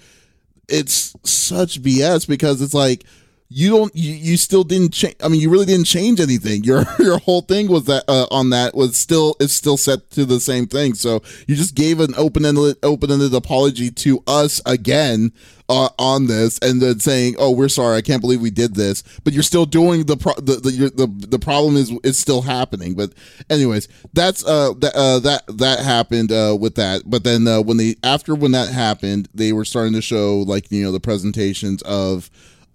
it's 0.67 1.15
such 1.23 1.81
bs 1.81 2.27
because 2.27 2.61
it's 2.61 2.73
like 2.73 3.05
you 3.51 3.69
don't 3.71 3.95
you, 3.95 4.13
you 4.13 4.37
still 4.37 4.63
didn't 4.63 4.93
change 4.93 5.15
i 5.23 5.27
mean 5.27 5.41
you 5.41 5.49
really 5.49 5.65
didn't 5.65 5.85
change 5.85 6.19
anything. 6.19 6.63
Your 6.69 6.85
your 6.99 7.17
whole 7.19 7.41
thing 7.41 7.67
was 7.67 7.85
that 7.85 8.03
uh, 8.07 8.27
on 8.31 8.51
that 8.51 8.75
was 8.75 8.97
still 8.97 9.35
is 9.39 9.53
still 9.53 9.77
set 9.77 10.11
to 10.11 10.25
the 10.25 10.39
same 10.39 10.67
thing. 10.67 10.93
So 10.93 11.21
you 11.47 11.55
just 11.55 11.73
gave 11.73 11.99
an 11.99 12.13
open-ended 12.15 12.77
open-ended 12.83 13.33
apology 13.33 13.89
to 13.89 14.23
us 14.27 14.61
again 14.65 15.31
uh, 15.67 15.89
on 15.97 16.27
this 16.27 16.59
and 16.59 16.81
then 16.81 16.99
saying 16.99 17.35
oh 17.39 17.51
we're 17.51 17.69
sorry. 17.69 17.97
I 17.97 18.01
can't 18.01 18.21
believe 18.21 18.41
we 18.41 18.51
did 18.51 18.75
this. 18.75 19.03
But 19.23 19.33
you're 19.33 19.43
still 19.43 19.65
doing 19.65 20.05
the 20.05 20.17
pro- 20.17 20.35
the, 20.35 20.55
the 20.55 20.91
the 20.95 21.27
the 21.27 21.39
problem 21.39 21.75
is 21.75 21.91
it's 22.03 22.19
still 22.19 22.43
happening. 22.43 22.93
But 22.93 23.13
anyways 23.49 23.87
that's 24.13 24.45
uh 24.45 24.73
that 24.77 24.95
uh, 24.95 25.19
that 25.19 25.43
that 25.57 25.79
happened 25.79 26.31
uh 26.31 26.55
with 26.59 26.75
that. 26.75 27.03
But 27.05 27.23
then 27.23 27.47
uh, 27.47 27.61
when 27.61 27.77
they 27.77 27.95
after 28.03 28.35
when 28.35 28.51
that 28.51 28.69
happened 28.69 29.29
they 29.33 29.53
were 29.53 29.65
starting 29.65 29.93
to 29.93 30.01
show 30.01 30.39
like 30.39 30.71
you 30.71 30.83
know 30.83 30.91
the 30.91 30.99
presentations 30.99 31.81
of 31.83 32.29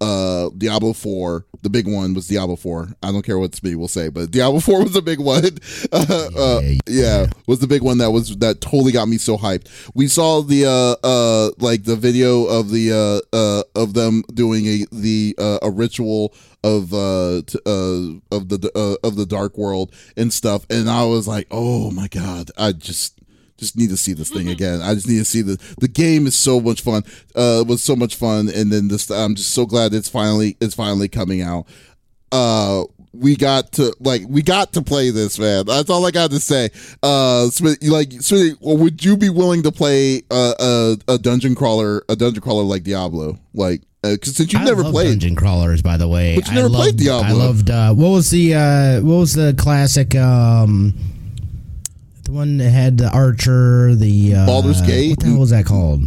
uh 0.04 0.50
Diablo 0.56 0.92
4 0.92 1.46
the 1.62 1.70
big 1.70 1.86
one 1.88 2.12
was 2.14 2.28
Diablo 2.28 2.56
4 2.56 2.88
I 3.02 3.10
don't 3.10 3.24
care 3.24 3.38
what 3.38 3.54
Speedy 3.54 3.74
will 3.74 3.88
say 3.88 4.08
but 4.08 4.30
Diablo 4.30 4.60
4 4.68 4.84
was 4.84 4.92
the 4.92 5.02
big 5.02 5.20
one. 5.20 5.44
Uh, 5.92 6.28
uh, 6.36 6.60
yeah 6.86 7.26
was 7.46 7.60
the 7.60 7.66
big 7.66 7.82
one 7.82 7.98
that 7.98 8.10
was 8.10 8.36
that 8.38 8.60
totally 8.60 8.92
got 8.92 9.06
me 9.08 9.16
so 9.18 9.36
hyped. 9.36 9.68
We 9.94 10.08
saw 10.08 10.42
the 10.42 10.66
uh 10.66 11.06
uh 11.06 11.50
like 11.58 11.84
the 11.84 11.96
video 11.96 12.44
of 12.44 12.70
the 12.70 12.92
uh 12.92 13.36
uh 13.36 13.62
of 13.74 13.94
them 13.94 14.22
doing 14.32 14.66
a 14.66 14.86
the 14.92 15.34
uh, 15.38 15.58
a 15.62 15.70
ritual 15.70 16.34
of 16.62 16.94
uh, 16.94 17.42
t- 17.46 17.58
uh 17.66 18.18
of 18.34 18.48
the 18.48 18.70
uh, 18.74 19.06
of 19.06 19.16
the 19.16 19.26
dark 19.26 19.56
world 19.58 19.92
and 20.16 20.32
stuff. 20.32 20.66
And 20.70 20.88
I 20.88 21.04
was 21.04 21.28
like 21.28 21.46
oh 21.50 21.90
my 21.90 22.08
god 22.08 22.50
I 22.56 22.72
just 22.72 23.13
just 23.58 23.76
need 23.76 23.90
to 23.90 23.96
see 23.96 24.12
this 24.12 24.30
thing 24.30 24.48
again. 24.48 24.82
I 24.82 24.94
just 24.94 25.08
need 25.08 25.18
to 25.18 25.24
see 25.24 25.42
the 25.42 25.60
the 25.78 25.88
game 25.88 26.26
is 26.26 26.34
so 26.36 26.60
much 26.60 26.80
fun. 26.80 27.02
Uh, 27.36 27.60
it 27.62 27.66
was 27.66 27.82
so 27.82 27.94
much 27.96 28.16
fun, 28.16 28.48
and 28.48 28.72
then 28.72 28.88
this 28.88 29.10
I'm 29.10 29.34
just 29.34 29.52
so 29.52 29.66
glad 29.66 29.94
it's 29.94 30.08
finally 30.08 30.56
it's 30.60 30.74
finally 30.74 31.08
coming 31.08 31.40
out. 31.42 31.66
Uh, 32.32 32.84
we 33.12 33.36
got 33.36 33.70
to 33.72 33.94
like 34.00 34.22
we 34.28 34.42
got 34.42 34.72
to 34.72 34.82
play 34.82 35.10
this, 35.10 35.38
man. 35.38 35.66
That's 35.66 35.88
all 35.88 36.04
I 36.04 36.10
got 36.10 36.30
to 36.32 36.40
say. 36.40 36.70
Uh, 37.02 37.46
Smitty, 37.48 37.88
like, 37.88 38.08
Smitty, 38.10 38.56
well, 38.60 38.76
would 38.76 39.04
you 39.04 39.16
be 39.16 39.30
willing 39.30 39.62
to 39.62 39.70
play 39.72 40.22
uh, 40.30 40.54
a 40.58 40.96
a 41.14 41.18
dungeon 41.18 41.54
crawler, 41.54 42.02
a 42.08 42.16
dungeon 42.16 42.42
crawler 42.42 42.64
like 42.64 42.82
Diablo, 42.82 43.38
like? 43.54 43.82
Because 44.02 44.36
since 44.36 44.52
you've 44.52 44.60
I 44.60 44.66
never 44.66 44.82
love 44.82 44.92
played, 44.92 45.08
dungeon 45.08 45.34
crawlers, 45.34 45.80
by 45.80 45.96
the 45.96 46.06
way, 46.06 46.34
But 46.34 46.46
you 46.46 46.52
I 46.52 46.54
never 46.56 46.68
loved, 46.68 46.82
played 46.82 46.96
Diablo. 46.98 47.26
I 47.28 47.32
loved. 47.32 47.70
Uh, 47.70 47.94
what 47.94 48.08
was 48.10 48.30
the 48.30 48.54
uh, 48.54 49.00
what 49.00 49.16
was 49.16 49.32
the 49.32 49.54
classic? 49.56 50.14
Um, 50.14 50.92
the 52.24 52.32
one 52.32 52.58
that 52.58 52.70
had 52.70 52.98
the 52.98 53.10
archer, 53.10 53.94
the 53.94 54.34
uh, 54.34 54.46
Baldur's 54.46 54.82
Gate? 54.82 55.10
What 55.10 55.20
the 55.20 55.26
hell 55.26 55.38
was 55.40 55.50
that 55.50 55.66
called? 55.66 56.02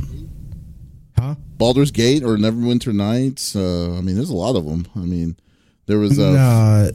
Huh? 1.17 1.35
Baldur's 1.57 1.91
Gate 1.91 2.23
or 2.23 2.37
Neverwinter 2.37 2.93
Nights. 2.93 3.55
Uh, 3.55 3.95
I 3.97 4.01
mean, 4.01 4.15
there's 4.15 4.29
a 4.29 4.35
lot 4.35 4.55
of 4.55 4.65
them. 4.65 4.87
I 4.95 4.99
mean, 4.99 5.35
there 5.87 5.99
was 5.99 6.19
uh, 6.19 6.31
uh, 6.33 6.91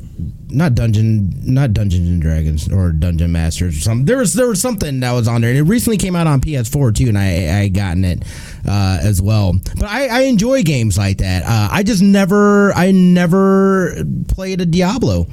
not 0.51 0.75
dungeon, 0.75 1.33
not 1.51 1.73
Dungeons 1.73 2.09
and 2.09 2.21
Dragons 2.21 2.71
or 2.71 2.93
Dungeon 2.93 3.33
Masters 3.33 3.79
or 3.79 3.81
something. 3.81 4.05
There 4.05 4.19
was 4.19 4.35
there 4.35 4.49
was 4.49 4.61
something 4.61 5.01
that 5.01 5.13
was 5.13 5.27
on 5.27 5.41
there, 5.41 5.49
and 5.49 5.59
it 5.59 5.63
recently 5.63 5.97
came 5.97 6.15
out 6.15 6.27
on 6.27 6.43
PS4 6.43 6.95
too, 6.95 7.09
and 7.09 7.17
I 7.17 7.61
I 7.63 7.69
gotten 7.69 8.05
it 8.05 8.23
uh, 8.69 8.99
as 9.03 9.23
well. 9.23 9.55
But 9.79 9.85
I, 9.85 10.09
I 10.09 10.21
enjoy 10.25 10.63
games 10.63 10.99
like 10.99 11.19
that. 11.19 11.45
Uh, 11.45 11.69
I 11.73 11.83
just 11.83 12.03
never 12.03 12.73
I 12.75 12.91
never 12.91 14.05
played 14.29 14.61
a 14.61 14.67
Diablo. 14.67 15.27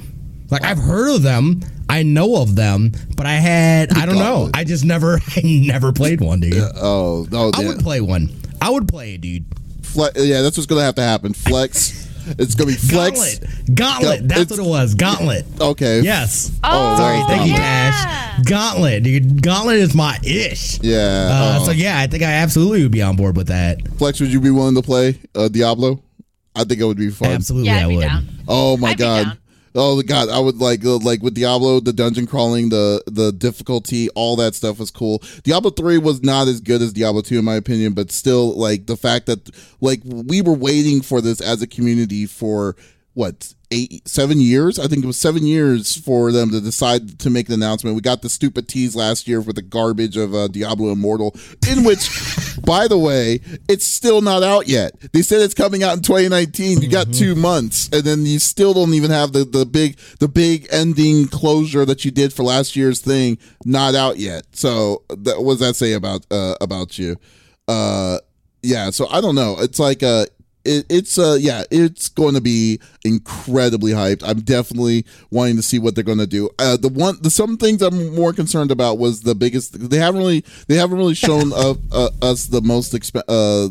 Like 0.50 0.64
I've 0.64 0.78
heard 0.78 1.14
of 1.14 1.22
them, 1.22 1.60
I 1.90 2.02
know 2.02 2.36
of 2.40 2.54
them, 2.56 2.92
but 3.16 3.26
I 3.26 3.34
had 3.34 3.92
I 3.96 4.06
don't 4.06 4.18
know. 4.18 4.50
I 4.54 4.64
just 4.64 4.84
never 4.84 5.20
I 5.36 5.42
never 5.42 5.92
played 5.92 6.20
one, 6.20 6.40
dude. 6.40 6.54
oh 6.76 7.26
no, 7.30 7.50
I 7.54 7.62
yeah. 7.62 7.68
would 7.68 7.80
play 7.80 8.00
one. 8.00 8.30
I 8.62 8.70
would 8.70 8.88
play 8.88 9.14
it, 9.14 9.20
dude. 9.20 9.44
Fle- 9.82 10.06
yeah, 10.16 10.42
that's 10.42 10.56
what's 10.56 10.66
gonna 10.66 10.82
have 10.82 10.94
to 10.96 11.02
happen. 11.02 11.32
Flex. 11.34 12.08
it's 12.38 12.54
gonna 12.54 12.68
be 12.70 12.76
flex. 12.76 13.38
Gauntlet. 13.38 13.74
Gauntlet. 13.74 14.20
Yeah, 14.20 14.26
That's 14.26 14.40
it's- 14.42 14.58
what 14.58 14.66
it 14.66 14.70
was. 14.70 14.94
Gauntlet. 14.94 15.44
Okay. 15.60 16.00
Yes. 16.02 16.52
Oh, 16.62 16.96
Sorry, 16.96 17.20
thank 17.26 17.46
you, 17.48 17.54
yeah. 17.54 17.58
Tash. 18.00 18.44
Gauntlet, 18.46 19.02
dude. 19.02 19.42
Gauntlet 19.42 19.76
is 19.76 19.94
my 19.94 20.18
ish. 20.22 20.78
Yeah. 20.82 21.28
Uh, 21.30 21.58
oh. 21.60 21.64
So 21.66 21.72
yeah, 21.72 21.98
I 21.98 22.06
think 22.06 22.22
I 22.22 22.32
absolutely 22.32 22.82
would 22.82 22.92
be 22.92 23.02
on 23.02 23.16
board 23.16 23.36
with 23.36 23.48
that. 23.48 23.78
Flex, 23.98 24.20
would 24.20 24.32
you 24.32 24.40
be 24.40 24.50
willing 24.50 24.74
to 24.76 24.82
play 24.82 25.18
uh, 25.34 25.48
Diablo? 25.48 26.02
I 26.54 26.64
think 26.64 26.80
it 26.80 26.84
would 26.84 26.98
be 26.98 27.10
fun. 27.10 27.30
Absolutely, 27.32 27.68
Yeah, 27.68 27.78
I 27.78 27.82
I'd 27.84 27.88
be 27.88 27.96
would. 27.96 28.02
down. 28.02 28.28
Oh 28.48 28.76
my 28.76 28.90
I'd 28.90 28.96
be 28.98 29.02
god. 29.02 29.24
down. 29.24 29.38
Oh 29.74 30.02
god, 30.02 30.28
I 30.28 30.40
would 30.40 30.56
like 30.56 30.84
uh, 30.84 30.96
like 30.96 31.22
with 31.22 31.34
Diablo, 31.34 31.78
the 31.78 31.92
dungeon 31.92 32.26
crawling, 32.26 32.70
the 32.70 33.02
the 33.06 33.30
difficulty, 33.32 34.08
all 34.10 34.34
that 34.36 34.54
stuff 34.56 34.80
was 34.80 34.90
cool. 34.90 35.22
Diablo 35.44 35.70
3 35.70 35.98
was 35.98 36.22
not 36.22 36.48
as 36.48 36.60
good 36.60 36.82
as 36.82 36.92
Diablo 36.92 37.22
2 37.22 37.38
in 37.38 37.44
my 37.44 37.54
opinion, 37.54 37.92
but 37.92 38.10
still 38.10 38.58
like 38.58 38.86
the 38.86 38.96
fact 38.96 39.26
that 39.26 39.48
like 39.80 40.00
we 40.04 40.42
were 40.42 40.54
waiting 40.54 41.02
for 41.02 41.20
this 41.20 41.40
as 41.40 41.62
a 41.62 41.68
community 41.68 42.26
for 42.26 42.74
what 43.14 43.54
eight 43.70 44.06
seven 44.08 44.40
years? 44.40 44.78
I 44.78 44.86
think 44.86 45.04
it 45.04 45.06
was 45.06 45.20
seven 45.20 45.46
years 45.46 45.96
for 45.96 46.32
them 46.32 46.50
to 46.50 46.60
decide 46.60 47.18
to 47.20 47.30
make 47.30 47.48
an 47.48 47.54
announcement. 47.54 47.94
We 47.96 48.02
got 48.02 48.22
the 48.22 48.28
stupid 48.28 48.68
tease 48.68 48.96
last 48.96 49.28
year 49.28 49.40
with 49.40 49.56
the 49.56 49.62
garbage 49.62 50.16
of 50.16 50.34
uh, 50.34 50.48
diablo 50.48 50.92
immortal 50.92 51.34
in 51.70 51.84
which 51.84 52.08
by 52.64 52.88
the 52.88 52.98
way 52.98 53.40
it's 53.68 53.84
still 53.84 54.20
not 54.20 54.42
out 54.42 54.68
yet. 54.68 54.94
They 55.12 55.22
said 55.22 55.40
it's 55.40 55.54
coming 55.54 55.82
out 55.82 55.96
in 55.96 56.02
2019 56.02 56.82
you 56.82 56.88
got 56.88 57.12
two 57.12 57.34
months 57.34 57.88
and 57.92 58.02
then 58.02 58.26
you 58.26 58.38
still 58.38 58.74
don't 58.74 58.94
even 58.94 59.10
have 59.10 59.32
the, 59.32 59.44
the 59.44 59.64
big 59.66 59.98
the 60.18 60.28
big 60.28 60.66
ending 60.70 61.28
closure 61.28 61.84
that 61.84 62.04
you 62.04 62.10
did 62.10 62.32
for 62.32 62.42
last 62.42 62.76
year's 62.76 63.00
thing 63.00 63.38
not 63.64 63.94
out 63.94 64.18
yet. 64.18 64.44
So 64.52 65.02
that, 65.08 65.42
what 65.42 65.54
does 65.54 65.60
that 65.60 65.76
say 65.76 65.92
about 65.92 66.26
uh 66.30 66.54
about 66.60 66.98
you? 66.98 67.16
Uh 67.68 68.18
yeah 68.62 68.90
so 68.90 69.08
i 69.08 69.20
don't 69.20 69.34
know. 69.34 69.56
It's 69.60 69.78
like 69.78 70.02
uh 70.02 70.26
it, 70.64 70.86
it's 70.88 71.18
uh 71.18 71.36
yeah 71.40 71.64
it's 71.70 72.08
going 72.08 72.34
to 72.34 72.40
be 72.40 72.80
incredibly 73.04 73.92
hyped. 73.92 74.22
I'm 74.24 74.40
definitely 74.40 75.06
wanting 75.30 75.56
to 75.56 75.62
see 75.62 75.78
what 75.78 75.94
they're 75.94 76.04
going 76.04 76.18
to 76.18 76.26
do. 76.26 76.50
Uh 76.58 76.76
the 76.76 76.88
one 76.88 77.16
the 77.22 77.30
some 77.30 77.56
things 77.56 77.82
i'm 77.82 78.14
more 78.14 78.32
concerned 78.32 78.70
about 78.70 78.98
was 78.98 79.22
the 79.22 79.34
biggest 79.34 79.90
they 79.90 79.98
haven't 79.98 80.20
really 80.20 80.44
they 80.68 80.76
haven't 80.76 80.98
really 80.98 81.14
shown 81.14 81.52
uh, 81.54 81.74
uh, 81.92 82.10
us 82.22 82.46
the 82.46 82.60
most 82.60 82.92
exp- 82.92 83.22
uh, 83.28 83.68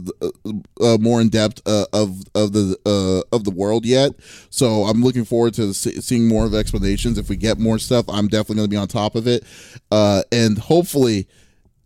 uh 0.84 0.97
more 0.97 1.21
in 1.21 1.30
depth 1.30 1.62
uh, 1.67 1.86
of 1.93 2.21
of 2.36 2.54
the 2.54 2.78
uh 2.86 3.36
of 3.36 3.43
the 3.43 3.52
world 3.52 3.86
yet. 3.86 4.12
So 4.49 4.84
i'm 4.84 5.04
looking 5.04 5.25
forward 5.25 5.54
to 5.56 5.73
see, 5.73 6.02
seeing 6.02 6.28
more 6.28 6.45
of 6.45 6.54
explanations. 6.54 7.17
If 7.17 7.30
we 7.30 7.36
get 7.36 7.60
more 7.60 7.80
stuff 7.80 8.06
i'm 8.10 8.28
definitely 8.28 8.56
going 8.56 8.69
to 8.69 8.71
be 8.71 8.78
on 8.78 8.88
top 8.88 9.15
of 9.15 9.28
it. 9.28 9.43
Uh 9.91 10.23
and 10.32 10.58
hopefully 10.58 11.28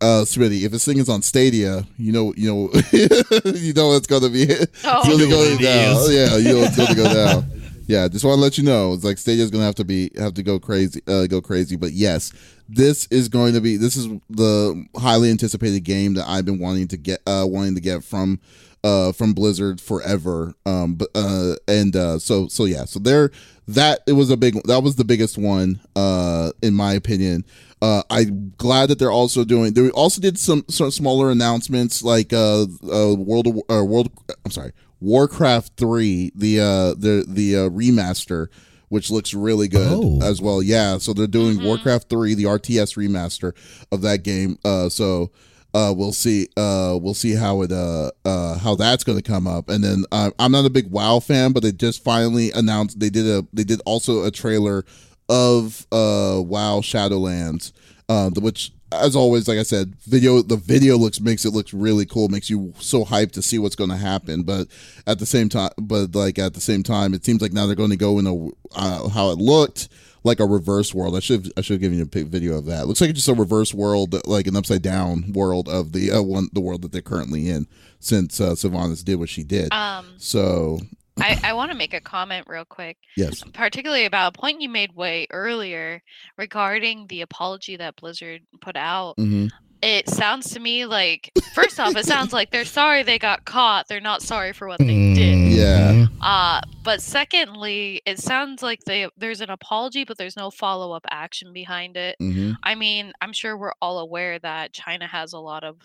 uh 0.04 0.26
Smitty, 0.26 0.64
if 0.66 0.72
this 0.72 0.86
thing 0.86 0.98
is 0.98 1.08
on 1.10 1.22
Stadia, 1.22 1.88
you 1.98 2.12
know, 2.12 2.34
you 2.36 2.54
know, 2.54 2.70
you 2.92 3.74
know 3.74 3.94
it's 3.94 4.08
gonna 4.08 4.30
be 4.30 4.44
Oh. 4.52 5.02
it's 5.02 5.10
gonna 5.10 5.28
go 5.30 5.58
down. 5.58 5.96
Yeah, 6.12 6.38
you 6.38 6.54
know 6.54 6.64
it's 6.64 6.76
gonna 6.78 6.96
go 6.96 7.14
down. 7.14 7.62
Yeah, 7.86 8.08
just 8.08 8.24
want 8.24 8.38
to 8.38 8.42
let 8.42 8.58
you 8.58 8.64
know, 8.64 8.94
it's 8.94 9.04
like 9.04 9.18
Stadia's 9.18 9.50
gonna 9.52 9.66
have 9.66 9.76
to 9.76 9.84
be 9.86 10.12
have 10.18 10.34
to 10.36 10.44
go 10.44 10.60
crazy, 10.60 11.02
uh, 11.08 11.28
go 11.28 11.42
crazy. 11.42 11.76
But 11.76 11.92
yes, 11.94 12.32
this 12.70 13.08
is 13.08 13.28
going 13.30 13.54
to 13.54 13.62
be 13.62 13.78
this 13.78 13.96
is 13.96 14.08
the 14.30 14.86
highly 14.98 15.30
anticipated 15.32 15.82
game 15.84 16.14
that 16.16 16.28
I've 16.28 16.46
been 16.46 16.60
wanting 16.60 16.88
to 16.90 16.98
get, 16.98 17.22
uh, 17.28 17.46
wanting 17.48 17.76
to 17.76 17.82
get 17.82 18.04
from, 18.04 18.40
uh, 18.84 19.12
from 19.12 19.34
Blizzard 19.34 19.82
forever. 19.82 20.54
Um, 20.66 20.96
but 20.96 21.10
uh, 21.16 21.56
and 21.68 21.96
uh, 21.96 22.20
so 22.20 22.48
so 22.48 22.66
yeah, 22.66 22.86
so 22.86 23.00
there 23.00 23.32
that 23.68 24.00
it 24.08 24.14
was 24.14 24.30
a 24.30 24.38
big 24.38 24.62
that 24.64 24.82
was 24.82 24.96
the 24.96 25.06
biggest 25.06 25.38
one, 25.38 25.80
uh, 25.96 26.52
in 26.62 26.74
my 26.74 26.94
opinion. 26.94 27.46
Uh, 27.84 28.02
I'm 28.10 28.54
glad 28.58 28.88
that 28.90 28.98
they're 29.00 29.12
also 29.12 29.44
doing. 29.44 29.74
They 29.74 29.90
also 29.90 30.22
did 30.22 30.40
some, 30.40 30.64
some 30.70 30.90
smaller 30.90 31.30
announcements, 31.30 32.02
like 32.02 32.32
uh, 32.32 32.62
uh, 32.90 33.14
World 33.14 33.48
of, 33.48 33.56
uh, 33.70 33.84
World. 33.84 34.10
I'm 34.46 34.52
sorry, 34.52 34.72
Warcraft 35.02 35.74
three, 35.76 36.32
the 36.34 36.60
uh, 36.62 36.94
the 36.98 37.26
the 37.28 37.58
uh, 37.58 37.70
remaster, 37.70 38.48
which 38.88 39.12
looks 39.12 39.34
really 39.34 39.68
good 39.68 39.92
Oh. 39.92 40.20
as 40.24 40.42
well. 40.42 40.64
Yeah, 40.64 40.98
so 40.98 41.12
they're 41.14 41.28
doing 41.28 41.62
Warcraft 41.62 42.10
three, 42.10 42.34
the 42.36 42.46
RTS 42.46 42.96
remaster 42.98 43.52
of 43.92 44.02
that 44.04 44.24
game. 44.24 44.58
Uh, 44.64 44.88
so 44.88 45.32
uh, 45.74 45.94
we'll 45.94 46.14
see. 46.14 46.48
Uh, 46.56 46.98
we'll 47.02 47.14
see 47.16 47.34
how 47.36 47.64
it 47.64 47.72
uh, 47.74 48.12
uh, 48.24 48.58
how 48.60 48.76
that's 48.76 49.04
going 49.04 49.18
to 49.18 49.24
come 49.24 49.46
up. 49.46 49.68
And 49.70 49.84
then 49.84 50.06
uh, 50.14 50.32
I'm 50.40 50.54
not 50.54 50.64
a 50.66 50.70
big 50.70 50.90
WoW 50.90 51.20
fan, 51.20 51.52
but 51.52 51.64
they 51.64 51.74
just 51.74 52.02
finally 52.02 52.52
announced 52.54 53.00
they 53.02 53.10
did 53.10 53.26
a 53.26 53.46
they 53.52 53.66
did 53.66 53.82
also 53.86 54.24
a 54.24 54.32
trailer 54.32 54.86
of 55.30 55.88
uh 55.92 56.42
WoW 56.42 56.82
Shadowlands, 56.82 57.72
uh, 58.10 58.30
which 58.32 58.72
as 58.94 59.16
always, 59.16 59.48
like 59.48 59.58
I 59.58 59.64
said, 59.64 59.96
video 60.02 60.42
the 60.42 60.58
video 60.58 60.98
looks 60.98 61.20
makes 61.20 61.46
it 61.46 61.54
looks 61.54 61.74
really 61.74 62.06
cool, 62.06 62.30
makes 62.30 62.50
you 62.50 62.74
so 62.80 63.04
hyped 63.06 63.32
to 63.34 63.42
see 63.42 63.60
what's 63.60 63.76
going 63.76 63.90
to 63.90 63.98
happen. 63.98 64.44
But 64.44 64.68
at 65.08 65.20
the 65.20 65.26
same 65.26 65.50
time, 65.50 65.72
but 65.78 66.16
like 66.16 66.40
at 66.40 66.54
the 66.54 66.62
same 66.62 66.84
time, 66.84 67.14
it 67.14 67.26
seems 67.26 67.42
like 67.42 67.54
now 67.54 67.66
they're 67.66 67.76
going 67.76 67.90
to 67.90 67.96
go 67.96 68.20
in 68.20 68.28
a 68.28 68.48
uh, 68.76 69.10
how 69.10 69.30
it 69.32 69.38
looked 69.38 69.90
like 70.24 70.40
a 70.40 70.46
reverse 70.46 70.94
world. 70.94 71.16
I 71.16 71.20
should 71.20 71.52
I 71.58 71.62
should 71.62 71.76
have 71.76 71.82
given 71.82 71.98
you 71.98 72.04
a 72.12 72.24
video 72.26 72.58
of 72.58 72.66
that. 72.66 72.88
Looks 72.88 73.02
like 73.02 73.10
it's 73.10 73.26
just 73.26 73.30
a 73.30 73.40
reverse 73.40 73.74
world, 73.74 74.16
like 74.28 74.48
an 74.48 74.56
upside 74.56 74.82
down 74.82 75.32
world 75.34 75.68
of 75.68 75.92
the 75.92 76.12
uh, 76.12 76.22
one 76.22 76.50
the 76.54 76.62
world 76.62 76.82
that 76.84 76.92
they're 76.92 77.02
currently 77.02 77.50
in 77.50 77.68
since 78.00 78.40
uh, 78.40 78.52
Sylvanas 78.52 79.04
did 79.04 79.16
what 79.16 79.30
she 79.30 79.44
did. 79.44 79.74
Um, 79.74 80.14
so 80.18 80.80
I, 81.20 81.40
I 81.44 81.54
want 81.54 81.72
to 81.72 81.78
make 81.78 81.94
a 81.94 82.02
comment 82.02 82.46
real 82.48 82.66
quick, 82.66 82.98
yes, 83.16 83.44
particularly 83.54 84.06
about 84.06 84.36
a 84.36 84.40
point 84.40 84.62
you 84.62 84.70
made 84.70 84.94
way 84.96 85.28
earlier 85.30 86.02
regarding 86.38 87.08
the 87.08 87.22
apology 87.22 87.78
that 87.78 87.96
Blizzard 87.96 88.42
put 88.62 88.76
out. 88.76 89.14
hmm 89.18 89.48
It 89.82 90.10
sounds 90.10 90.50
to 90.52 90.60
me 90.60 90.86
like, 90.86 91.32
first 91.54 91.80
off, 91.80 91.96
it 91.96 92.06
sounds 92.06 92.34
like 92.34 92.52
they're 92.52 92.66
sorry 92.66 93.04
they 93.04 93.20
got 93.20 93.46
caught. 93.46 93.88
They're 93.88 94.00
not 94.00 94.22
sorry 94.22 94.54
for 94.54 94.68
what 94.68 94.80
they 94.80 95.14
did. 95.14 95.52
Yeah. 95.54 96.08
Uh, 96.22 96.62
but 96.84 97.02
secondly, 97.02 98.02
it 98.06 98.18
sounds 98.20 98.64
like 98.64 98.80
they 98.86 99.08
there's 99.18 99.42
an 99.42 99.50
apology, 99.50 100.06
but 100.06 100.18
there's 100.18 100.38
no 100.38 100.50
follow 100.50 100.94
up 100.94 101.06
action 101.12 101.54
behind 101.54 101.96
it. 101.98 102.16
hmm 102.20 102.52
I 102.64 102.76
mean, 102.76 103.12
I'm 103.22 103.34
sure 103.34 103.58
we're 103.58 103.74
all 103.82 104.00
aware 104.00 104.40
that 104.40 104.74
China 104.74 105.06
has 105.06 105.34
a 105.34 105.40
lot 105.40 105.64
of, 105.64 105.76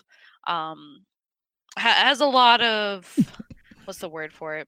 um, 0.47 1.05
ha- 1.77 2.03
has 2.07 2.21
a 2.21 2.25
lot 2.25 2.61
of, 2.61 3.15
what's 3.85 3.99
the 3.99 4.09
word 4.09 4.31
for 4.33 4.57
it? 4.57 4.67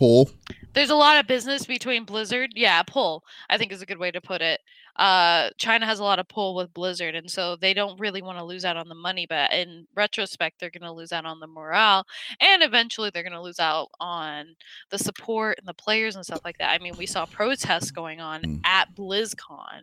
Pull. 0.00 0.30
There's 0.72 0.90
a 0.90 0.94
lot 0.96 1.18
of 1.20 1.26
business 1.26 1.66
between 1.66 2.04
Blizzard. 2.04 2.50
Yeah, 2.54 2.82
pull. 2.82 3.22
I 3.50 3.58
think 3.58 3.70
is 3.70 3.82
a 3.82 3.86
good 3.86 3.98
way 3.98 4.10
to 4.10 4.20
put 4.20 4.40
it. 4.40 4.60
Uh, 4.96 5.50
China 5.58 5.86
has 5.86 5.98
a 6.00 6.04
lot 6.04 6.18
of 6.18 6.28
pull 6.28 6.54
with 6.54 6.72
Blizzard, 6.74 7.14
and 7.14 7.30
so 7.30 7.56
they 7.56 7.72
don't 7.74 7.98
really 8.00 8.22
want 8.22 8.38
to 8.38 8.44
lose 8.44 8.64
out 8.64 8.76
on 8.76 8.88
the 8.88 8.94
money. 8.94 9.26
But 9.28 9.52
in 9.52 9.86
retrospect, 9.94 10.58
they're 10.58 10.70
going 10.70 10.82
to 10.82 10.92
lose 10.92 11.12
out 11.12 11.24
on 11.26 11.38
the 11.40 11.46
morale, 11.46 12.04
and 12.40 12.62
eventually 12.62 13.10
they're 13.10 13.22
going 13.22 13.32
to 13.32 13.40
lose 13.42 13.60
out 13.60 13.88
on 14.00 14.56
the 14.90 14.98
support 14.98 15.58
and 15.58 15.68
the 15.68 15.74
players 15.74 16.16
and 16.16 16.24
stuff 16.24 16.40
like 16.44 16.58
that. 16.58 16.70
I 16.70 16.82
mean, 16.82 16.94
we 16.98 17.06
saw 17.06 17.26
protests 17.26 17.90
going 17.90 18.20
on 18.20 18.42
Mm. 18.42 18.60
at 18.64 18.94
BlizzCon 18.94 19.82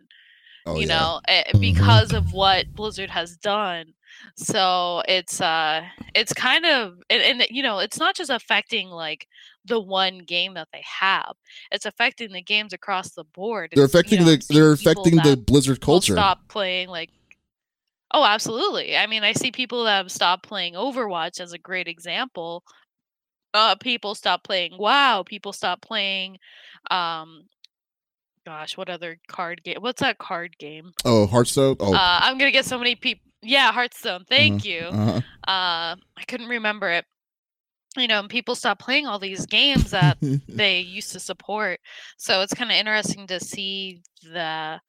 Oh 0.68 0.78
you 0.78 0.86
yeah. 0.86 0.98
know 0.98 1.20
eh, 1.28 1.44
Mhm. 1.54 1.60
because 1.60 2.12
of 2.12 2.32
what 2.32 2.66
blizzard 2.74 3.10
has 3.10 3.36
done 3.38 3.86
so 4.36 5.02
it's 5.08 5.40
uh 5.40 5.82
it's 6.14 6.32
kind 6.32 6.66
of 6.66 6.98
and, 7.08 7.22
and 7.22 7.46
you 7.50 7.62
know 7.62 7.78
it's 7.78 7.98
not 7.98 8.14
just 8.14 8.30
affecting 8.30 8.88
like 8.88 9.26
the 9.64 9.80
one 9.80 10.18
game 10.18 10.54
that 10.54 10.68
they 10.72 10.82
have 11.00 11.32
it's 11.72 11.86
affecting 11.86 12.32
the 12.32 12.42
games 12.42 12.72
across 12.72 13.10
the 13.10 13.24
board 13.24 13.70
they're 13.72 13.84
It's, 13.84 13.94
you 13.94 13.98
affecting 13.98 14.18
know, 14.18 14.24
the 14.36 14.46
they're 14.50 14.72
affecting 14.72 15.16
the 15.16 15.36
Blizzard 15.36 15.80
culture. 15.80 16.12
stop 16.14 16.40
playing 16.48 16.88
like 16.88 17.10
oh 18.12 18.24
absolutely 18.24 18.96
i 18.96 19.06
mean 19.06 19.22
i 19.24 19.32
see 19.32 19.50
people 19.50 19.84
that 19.84 19.96
have 19.96 20.10
stopped 20.12 20.46
playing 20.46 20.74
overwatch 20.74 21.40
as 21.40 21.52
a 21.52 21.58
great 21.58 21.88
example 21.88 22.62
uh 23.54 23.74
people 23.76 24.14
stop 24.14 24.42
playing 24.44 24.76
wow 24.78 25.22
people 25.24 25.52
stop 25.52 25.80
playing 25.80 26.38
um 26.90 27.42
gosh 28.48 28.78
what 28.78 28.88
other 28.88 29.18
card 29.28 29.62
game 29.62 29.76
what's 29.80 30.00
that 30.00 30.16
card 30.16 30.56
game 30.58 30.90
Oh, 31.04 31.26
Hearthstone. 31.26 31.76
Oh, 31.80 31.92
uh, 31.94 32.18
I'm 32.22 32.38
gonna 32.38 32.50
get 32.50 32.64
so 32.64 32.78
many 32.78 32.94
people. 32.94 33.22
Yeah, 33.42 33.70
Hearthstone. 33.72 34.24
Thank 34.26 34.64
you. 34.64 34.80
uh-huh. 34.90 35.20
Uh, 35.46 35.94
I 36.16 36.24
couldn't 36.26 36.48
remember 36.48 36.90
it. 36.90 37.04
You 37.96 38.06
know, 38.08 38.20
and 38.20 38.28
people 38.30 38.54
stop 38.54 38.78
playing 38.78 39.06
all 39.06 39.18
these 39.18 39.44
games 39.46 39.90
that 39.90 40.16
they 40.48 40.80
used 40.80 41.12
to 41.12 41.20
support. 41.20 41.78
So 42.16 42.40
it's 42.40 42.54
kind 42.54 42.70
of 42.70 42.76
interesting 42.78 43.26
to 43.26 43.38
see 43.38 44.00
the 44.22 44.80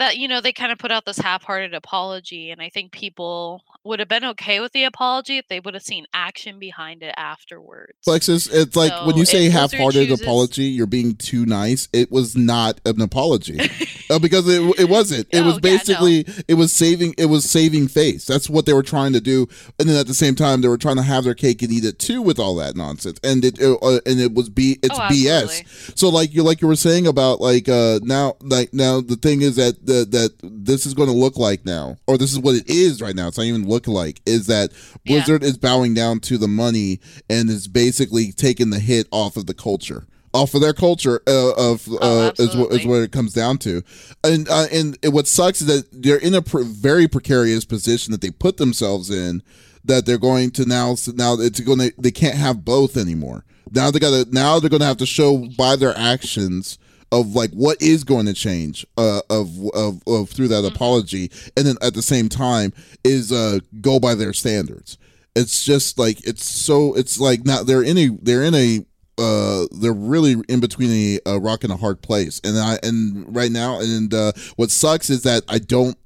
that 0.00 0.16
you 0.16 0.26
know 0.26 0.40
they 0.40 0.52
kind 0.52 0.72
of 0.72 0.78
put 0.78 0.90
out 0.90 1.04
this 1.04 1.18
half-hearted 1.18 1.74
apology, 1.74 2.50
and 2.50 2.60
I 2.60 2.68
think 2.68 2.90
people 2.90 3.62
would 3.84 3.98
have 3.98 4.08
been 4.08 4.24
okay 4.24 4.60
with 4.60 4.72
the 4.72 4.84
apology 4.84 5.38
if 5.38 5.48
they 5.48 5.60
would 5.60 5.74
have 5.74 5.82
seen 5.82 6.06
action 6.12 6.58
behind 6.58 7.02
it 7.02 7.14
afterwards. 7.16 7.92
Flexiss, 8.06 8.48
it's 8.52 8.76
like 8.76 8.92
when 9.06 9.16
you 9.16 9.24
say 9.24 9.48
half-hearted 9.48 10.08
chooses- 10.08 10.20
apology, 10.20 10.64
you're 10.64 10.86
being 10.86 11.14
too 11.16 11.46
nice. 11.46 11.88
It 11.92 12.10
was 12.10 12.36
not 12.36 12.80
an 12.84 13.00
apology 13.00 13.58
uh, 14.10 14.18
because 14.18 14.48
it 14.48 14.60
it 14.78 14.88
wasn't. 14.88 15.26
It 15.30 15.38
Oh, 15.40 15.46
was 15.46 15.54
yeah, 15.54 15.70
no. 15.70 15.76
basically 15.78 16.26
it 16.48 16.54
was 16.54 16.72
saving 16.72 17.14
it 17.16 17.26
was 17.26 17.48
saving 17.48 17.88
face. 17.88 18.24
That's 18.26 18.50
what 18.50 18.66
they 18.66 18.72
were 18.72 18.82
trying 18.82 19.12
to 19.14 19.20
do, 19.20 19.46
and 19.78 19.88
then 19.88 19.96
at 19.96 20.06
the 20.06 20.14
same 20.14 20.34
time 20.34 20.60
they 20.60 20.68
were 20.68 20.76
trying 20.78 20.96
to 20.96 21.02
have 21.02 21.24
their 21.24 21.34
cake 21.34 21.62
and 21.62 21.72
eat 21.72 21.84
it 21.84 21.98
too 21.98 22.20
with 22.20 22.38
all 22.38 22.54
that 22.56 22.76
nonsense. 22.76 23.18
And 23.24 23.44
it 23.44 23.60
uh, 23.62 24.00
and 24.06 24.20
it 24.20 24.34
was 24.34 24.48
b 24.50 24.78
it's 24.82 24.98
Oh, 24.98 25.02
BS. 25.02 25.96
So 25.96 26.08
like 26.08 26.34
you 26.34 26.42
like 26.42 26.60
you 26.60 26.68
were 26.68 26.76
saying 26.76 27.06
about 27.06 27.40
like 27.40 27.68
uh 27.68 28.00
now 28.02 28.34
like 28.42 28.74
now 28.74 29.00
the 29.00 29.16
thing 29.16 29.42
is 29.42 29.56
that 29.56 29.86
the, 29.86 30.04
that 30.10 30.32
this 30.42 30.84
is 30.86 30.94
going 30.94 31.08
to 31.08 31.14
look 31.14 31.36
like 31.36 31.64
now 31.64 31.96
or 32.06 32.18
this 32.18 32.32
is 32.32 32.38
what 32.38 32.54
it 32.56 32.68
is 32.68 33.00
right 33.00 33.14
now. 33.14 33.28
It's 33.28 33.38
not 33.38 33.44
even 33.44 33.66
look 33.68 33.86
like 33.86 34.20
is 34.26 34.46
that 34.48 34.72
Yeah. 35.04 35.16
Blizzard 35.18 35.42
is 35.42 35.56
bowing 35.56 35.94
down 35.94 36.20
to 36.20 36.36
the 36.38 36.48
money 36.48 37.00
and 37.28 37.48
is 37.48 37.68
basically 37.68 38.32
taking 38.32 38.70
the 38.70 38.78
hit 38.80 39.06
off 39.10 39.36
of 39.36 39.46
the 39.46 39.54
culture. 39.54 40.06
Off 40.32 40.54
of 40.54 40.60
their 40.60 40.72
culture 40.72 41.20
uh, 41.26 41.52
of 41.56 41.88
uh, 41.88 41.98
Oh, 42.00 42.32
is 42.38 42.56
what 42.56 42.72
is 42.72 42.86
what 42.86 43.02
it 43.02 43.10
comes 43.10 43.32
down 43.32 43.58
to, 43.58 43.82
and 44.22 44.48
uh, 44.48 44.66
and 44.70 44.96
what 45.06 45.26
sucks 45.26 45.60
is 45.60 45.66
that 45.66 45.88
they're 45.90 46.18
in 46.18 46.34
a 46.34 46.42
pr- 46.42 46.62
very 46.62 47.08
precarious 47.08 47.64
position 47.64 48.12
that 48.12 48.20
they 48.20 48.30
put 48.30 48.56
themselves 48.56 49.10
in, 49.10 49.42
that 49.84 50.06
they're 50.06 50.18
going 50.18 50.52
to 50.52 50.64
now 50.64 50.94
now 51.14 51.34
it's 51.34 51.58
going 51.58 51.78
to 51.80 51.92
they 51.98 52.12
can't 52.12 52.36
have 52.36 52.64
both 52.64 52.96
anymore. 52.96 53.44
Now 53.72 53.90
they 53.90 53.98
got 53.98 54.10
to 54.10 54.32
now 54.32 54.60
they're 54.60 54.70
going 54.70 54.80
to 54.80 54.86
have 54.86 54.98
to 54.98 55.06
show 55.06 55.48
by 55.58 55.74
their 55.74 55.96
actions 55.98 56.78
of 57.12 57.34
like 57.34 57.50
what 57.50 57.80
is 57.82 58.04
going 58.04 58.26
to 58.26 58.32
change 58.32 58.86
uh, 58.96 59.22
of, 59.30 59.50
of 59.74 60.00
of 60.06 60.30
through 60.30 60.48
that 60.48 60.64
apology, 60.64 61.30
and 61.56 61.66
then 61.66 61.76
at 61.82 61.94
the 61.94 62.02
same 62.02 62.28
time 62.28 62.72
is 63.02 63.32
uh 63.32 63.58
go 63.80 63.98
by 63.98 64.14
their 64.14 64.32
standards. 64.32 64.96
It's 65.34 65.64
just 65.64 65.98
like 65.98 66.24
it's 66.26 66.44
so 66.44 66.94
it's 66.94 67.18
like 67.18 67.44
now 67.44 67.62
they're 67.62 67.82
in 67.82 67.98
a 67.98 68.08
they're 68.22 68.44
in 68.44 68.54
a 68.54 68.86
uh 69.20 69.66
they're 69.72 69.92
really 69.92 70.36
in 70.48 70.60
between 70.60 70.90
a, 71.26 71.34
a 71.34 71.38
rock 71.38 71.64
and 71.64 71.72
a 71.72 71.76
hard 71.76 72.02
place. 72.02 72.40
And 72.42 72.58
i 72.58 72.78
and 72.82 73.34
right 73.34 73.50
now 73.50 73.80
and 73.80 74.12
uh 74.12 74.32
what 74.56 74.70
sucks 74.70 75.10
is 75.10 75.22
that 75.22 75.44
i 75.48 75.58
don't 75.58 75.96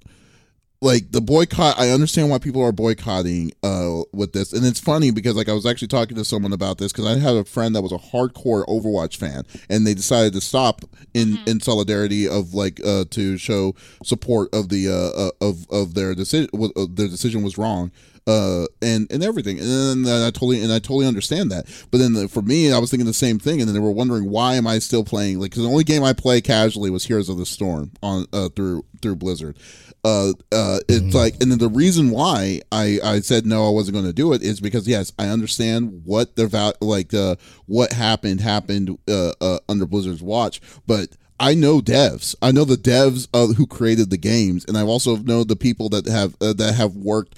like 0.80 1.12
the 1.12 1.20
boycott 1.20 1.78
i 1.78 1.88
understand 1.88 2.28
why 2.28 2.38
people 2.38 2.62
are 2.62 2.72
boycotting 2.72 3.52
uh 3.62 4.02
with 4.12 4.32
this. 4.32 4.52
And 4.52 4.66
it's 4.66 4.80
funny 4.80 5.10
because 5.10 5.34
like 5.36 5.48
i 5.48 5.52
was 5.52 5.64
actually 5.64 5.88
talking 5.88 6.16
to 6.16 6.24
someone 6.24 6.52
about 6.52 6.78
this 6.78 6.92
because 6.92 7.06
i 7.06 7.18
had 7.18 7.36
a 7.36 7.44
friend 7.44 7.74
that 7.74 7.82
was 7.82 7.92
a 7.92 7.98
hardcore 7.98 8.66
overwatch 8.66 9.16
fan 9.16 9.44
and 9.70 9.86
they 9.86 9.94
decided 9.94 10.32
to 10.34 10.40
stop 10.40 10.82
in 11.14 11.38
in 11.46 11.60
solidarity 11.60 12.28
of 12.28 12.52
like 12.52 12.80
uh 12.84 13.04
to 13.10 13.38
show 13.38 13.74
support 14.02 14.52
of 14.54 14.68
the 14.68 14.88
uh, 14.88 15.28
uh 15.28 15.30
of 15.40 15.70
of 15.70 15.94
their 15.94 16.14
decision 16.14 16.50
uh, 16.54 16.86
their 16.90 17.08
decision 17.08 17.42
was 17.42 17.56
wrong 17.56 17.90
uh 18.26 18.64
and 18.80 19.06
and 19.10 19.22
everything. 19.22 19.58
And 19.58 20.06
then 20.06 20.22
i 20.22 20.30
totally 20.30 20.62
and 20.62 20.72
i 20.72 20.78
totally 20.78 21.06
understand 21.06 21.50
that. 21.52 21.66
But 21.90 21.98
then 21.98 22.14
the, 22.14 22.28
for 22.28 22.42
me 22.42 22.72
i 22.72 22.78
was 22.78 22.90
thinking 22.90 23.06
the 23.06 23.12
same 23.12 23.38
thing 23.38 23.60
and 23.60 23.68
then 23.68 23.74
they 23.74 23.80
were 23.80 23.90
wondering 23.90 24.30
why 24.30 24.54
am 24.54 24.66
i 24.66 24.78
still 24.78 25.04
playing? 25.04 25.40
Like 25.40 25.52
'cause 25.52 25.62
the 25.62 25.68
only 25.68 25.84
game 25.84 26.02
i 26.02 26.12
play 26.12 26.40
casually 26.40 26.90
was 26.90 27.04
heroes 27.04 27.28
of 27.28 27.38
the 27.38 27.46
storm 27.46 27.92
on 28.02 28.26
uh 28.32 28.48
through 28.56 28.84
through 29.02 29.16
blizzard. 29.16 29.58
Uh 30.04 30.32
uh 30.52 30.80
it's 30.88 31.14
like 31.14 31.34
and 31.40 31.50
then 31.50 31.58
the 31.58 31.68
reason 31.68 32.10
why 32.10 32.60
i 32.72 32.98
i 33.02 33.20
said 33.20 33.46
no 33.46 33.66
i 33.66 33.70
wasn't 33.70 33.94
going 33.94 34.04
to 34.06 34.12
do 34.12 34.32
it 34.34 34.42
is 34.42 34.60
because 34.60 34.86
yes 34.86 35.12
i 35.18 35.28
understand 35.28 36.02
what 36.04 36.36
the 36.36 36.46
val 36.46 36.74
like 36.80 37.14
uh 37.14 37.36
what 37.66 37.92
happened 37.92 38.40
happened 38.40 38.98
uh, 39.08 39.32
uh 39.40 39.58
under 39.68 39.86
blizzard's 39.86 40.22
watch. 40.22 40.60
But 40.86 41.08
I 41.40 41.54
know 41.54 41.80
devs. 41.80 42.36
I 42.40 42.52
know 42.52 42.64
the 42.64 42.76
devs 42.76 43.26
uh, 43.34 43.48
who 43.54 43.66
created 43.66 44.10
the 44.10 44.16
games, 44.16 44.64
and 44.66 44.78
I 44.78 44.82
also 44.82 45.16
know 45.16 45.42
the 45.42 45.56
people 45.56 45.88
that 45.88 46.06
have 46.06 46.36
uh, 46.40 46.52
that 46.52 46.74
have 46.74 46.94
worked 46.94 47.36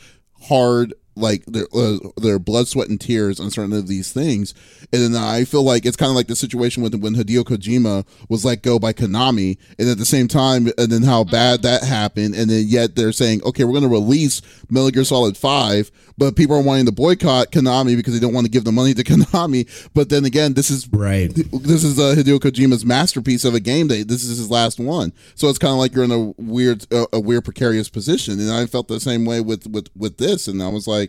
hard 0.48 0.94
like 1.16 1.44
their 1.46 1.66
uh, 1.74 1.98
their 2.16 2.38
blood 2.38 2.68
sweat 2.68 2.88
and 2.88 3.00
tears 3.00 3.40
on 3.40 3.50
certain 3.50 3.72
of 3.72 3.88
these 3.88 4.12
things. 4.12 4.54
And 4.92 5.14
then 5.14 5.22
i 5.22 5.44
feel 5.44 5.62
like 5.62 5.84
it's 5.84 5.96
kind 5.96 6.10
of 6.10 6.16
like 6.16 6.28
the 6.28 6.36
situation 6.36 6.82
with 6.82 6.94
when 6.94 7.14
hideo 7.14 7.42
kojima 7.42 8.06
was 8.28 8.44
let 8.44 8.62
go 8.62 8.78
by 8.78 8.92
konami. 8.92 9.58
And 9.78 9.88
at 9.88 9.98
the 9.98 10.04
same 10.06 10.28
time 10.28 10.68
and 10.78 10.90
then 10.90 11.02
how 11.02 11.24
bad 11.24 11.62
that 11.62 11.82
happened. 11.82 12.34
And 12.34 12.50
then 12.50 12.64
yet 12.66 12.94
they're 12.96 13.12
saying 13.12 13.42
okay 13.44 13.64
we're 13.64 13.72
going 13.72 13.82
to 13.82 13.88
release 13.88 14.42
metal 14.70 14.90
gear 14.90 15.04
solid 15.04 15.36
5 15.36 15.90
but 16.18 16.34
people 16.34 16.56
are 16.56 16.62
wanting 16.62 16.86
to 16.86 16.92
boycott 16.92 17.52
konami 17.52 17.94
because 17.96 18.14
they 18.14 18.20
don't 18.20 18.32
want 18.32 18.46
to 18.46 18.50
give 18.50 18.64
the 18.64 18.72
money 18.72 18.94
to 18.94 19.04
konami. 19.12 19.68
But 19.94 20.08
then 20.08 20.24
again 20.24 20.54
this 20.54 20.70
is 20.70 20.88
Right. 20.92 21.32
this 21.34 21.84
is 21.84 21.98
uh, 21.98 22.14
Hideo 22.16 22.38
Kojima's 22.38 22.84
masterpiece 22.84 23.44
of 23.44 23.54
a 23.54 23.60
game. 23.60 23.88
That 23.88 24.08
this 24.08 24.24
is 24.24 24.38
his 24.38 24.50
last 24.50 24.78
one, 24.78 25.12
so 25.34 25.48
it's 25.48 25.58
kind 25.58 25.72
of 25.72 25.78
like 25.78 25.94
you're 25.94 26.04
in 26.04 26.10
a 26.10 26.32
weird, 26.40 26.86
uh, 26.92 27.06
a 27.12 27.20
weird 27.20 27.44
precarious 27.44 27.88
position. 27.88 28.38
And 28.40 28.50
I 28.50 28.66
felt 28.66 28.88
the 28.88 29.00
same 29.00 29.24
way 29.24 29.40
with 29.40 29.66
with 29.66 29.88
with 29.96 30.18
this, 30.18 30.48
and 30.48 30.62
I 30.62 30.68
was 30.68 30.86
like, 30.86 31.05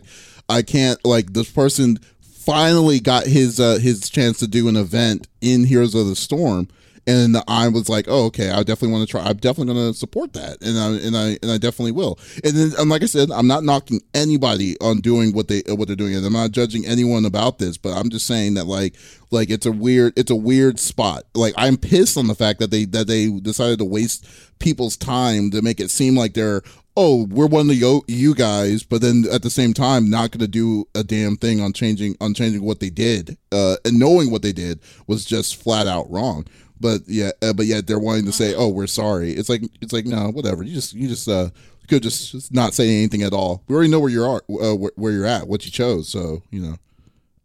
I 0.48 0.62
can't 0.62 1.02
like 1.04 1.32
this 1.32 1.50
person 1.50 1.98
finally 2.20 2.98
got 2.98 3.26
his 3.26 3.60
uh, 3.60 3.78
his 3.78 4.08
chance 4.08 4.38
to 4.38 4.46
do 4.46 4.68
an 4.68 4.76
event 4.76 5.28
in 5.40 5.64
Heroes 5.64 5.94
of 5.94 6.06
the 6.06 6.16
Storm. 6.16 6.68
And 7.08 7.38
I 7.48 7.68
was 7.68 7.88
like, 7.88 8.04
"Oh, 8.06 8.26
okay. 8.26 8.50
I 8.50 8.62
definitely 8.62 8.92
want 8.92 9.08
to 9.08 9.10
try. 9.10 9.22
I'm 9.22 9.38
definitely 9.38 9.72
going 9.74 9.92
to 9.92 9.98
support 9.98 10.34
that, 10.34 10.60
and 10.60 10.78
I 10.78 10.88
and 11.06 11.16
I 11.16 11.38
and 11.42 11.50
I 11.50 11.56
definitely 11.56 11.92
will." 11.92 12.18
And 12.44 12.54
then, 12.54 12.72
and 12.78 12.90
like 12.90 13.02
I 13.02 13.06
said, 13.06 13.30
I'm 13.30 13.46
not 13.46 13.64
knocking 13.64 14.00
anybody 14.12 14.76
on 14.80 15.00
doing 15.00 15.32
what 15.32 15.48
they 15.48 15.62
what 15.66 15.88
they're 15.88 15.96
doing, 15.96 16.14
and 16.14 16.26
I'm 16.26 16.34
not 16.34 16.52
judging 16.52 16.86
anyone 16.86 17.24
about 17.24 17.58
this. 17.58 17.78
But 17.78 17.94
I'm 17.94 18.10
just 18.10 18.26
saying 18.26 18.54
that, 18.54 18.66
like, 18.66 18.94
like 19.30 19.48
it's 19.48 19.66
a 19.66 19.72
weird 19.72 20.12
it's 20.18 20.30
a 20.30 20.36
weird 20.36 20.78
spot 20.78 21.24
like 21.34 21.52
i'm 21.58 21.76
pissed 21.76 22.16
on 22.16 22.28
the 22.28 22.34
fact 22.34 22.60
that 22.60 22.70
they 22.70 22.86
that 22.86 23.06
they 23.06 23.28
decided 23.40 23.78
to 23.78 23.84
waste 23.84 24.26
people's 24.58 24.96
time 24.96 25.50
to 25.50 25.60
make 25.60 25.80
it 25.80 25.90
seem 25.90 26.16
like 26.16 26.32
they're 26.32 26.62
oh, 27.00 27.28
we're 27.30 27.46
one 27.46 27.70
of 27.70 27.76
you, 27.76 28.02
you 28.08 28.34
guys, 28.34 28.82
but 28.82 29.00
then 29.00 29.22
at 29.30 29.42
the 29.42 29.50
same 29.50 29.72
time, 29.72 30.10
not 30.10 30.32
going 30.32 30.40
to 30.40 30.48
do 30.48 30.84
a 30.96 31.04
damn 31.04 31.36
thing 31.36 31.60
on 31.60 31.72
changing 31.72 32.16
on 32.20 32.34
changing 32.34 32.60
what 32.60 32.80
they 32.80 32.90
did, 32.90 33.38
uh, 33.52 33.76
and 33.84 34.00
knowing 34.00 34.32
what 34.32 34.42
they 34.42 34.52
did 34.52 34.80
was 35.06 35.24
just 35.24 35.62
flat 35.62 35.86
out 35.86 36.10
wrong. 36.10 36.44
But 36.80 37.02
yeah, 37.06 37.30
uh, 37.42 37.52
but 37.52 37.66
yet 37.66 37.86
they're 37.86 37.98
wanting 37.98 38.26
to 38.26 38.32
say, 38.32 38.54
oh, 38.54 38.68
we're 38.68 38.86
sorry. 38.86 39.32
It's 39.32 39.48
like 39.48 39.62
it's 39.80 39.92
like 39.92 40.06
no, 40.06 40.30
whatever. 40.30 40.62
You 40.62 40.74
just 40.74 40.94
you 40.94 41.08
just 41.08 41.28
uh 41.28 41.50
could 41.88 42.02
just, 42.02 42.32
just 42.32 42.52
not 42.52 42.74
say 42.74 42.88
anything 42.88 43.22
at 43.22 43.32
all. 43.32 43.62
We 43.66 43.74
already 43.74 43.90
know 43.90 44.00
where 44.00 44.10
you 44.10 44.22
are, 44.22 44.42
uh, 44.50 44.74
where, 44.74 44.92
where 44.96 45.12
you're 45.12 45.26
at, 45.26 45.48
what 45.48 45.64
you 45.64 45.70
chose. 45.70 46.08
So 46.08 46.42
you 46.50 46.60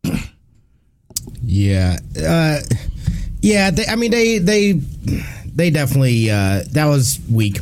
know. 0.03 0.11
yeah, 1.41 1.97
uh, 2.19 2.59
yeah. 3.41 3.71
They, 3.71 3.86
I 3.86 3.95
mean, 3.95 4.11
they 4.11 4.38
they 4.38 4.73
they 5.45 5.69
definitely 5.69 6.29
uh, 6.29 6.63
that 6.71 6.86
was 6.86 7.19
weak. 7.31 7.59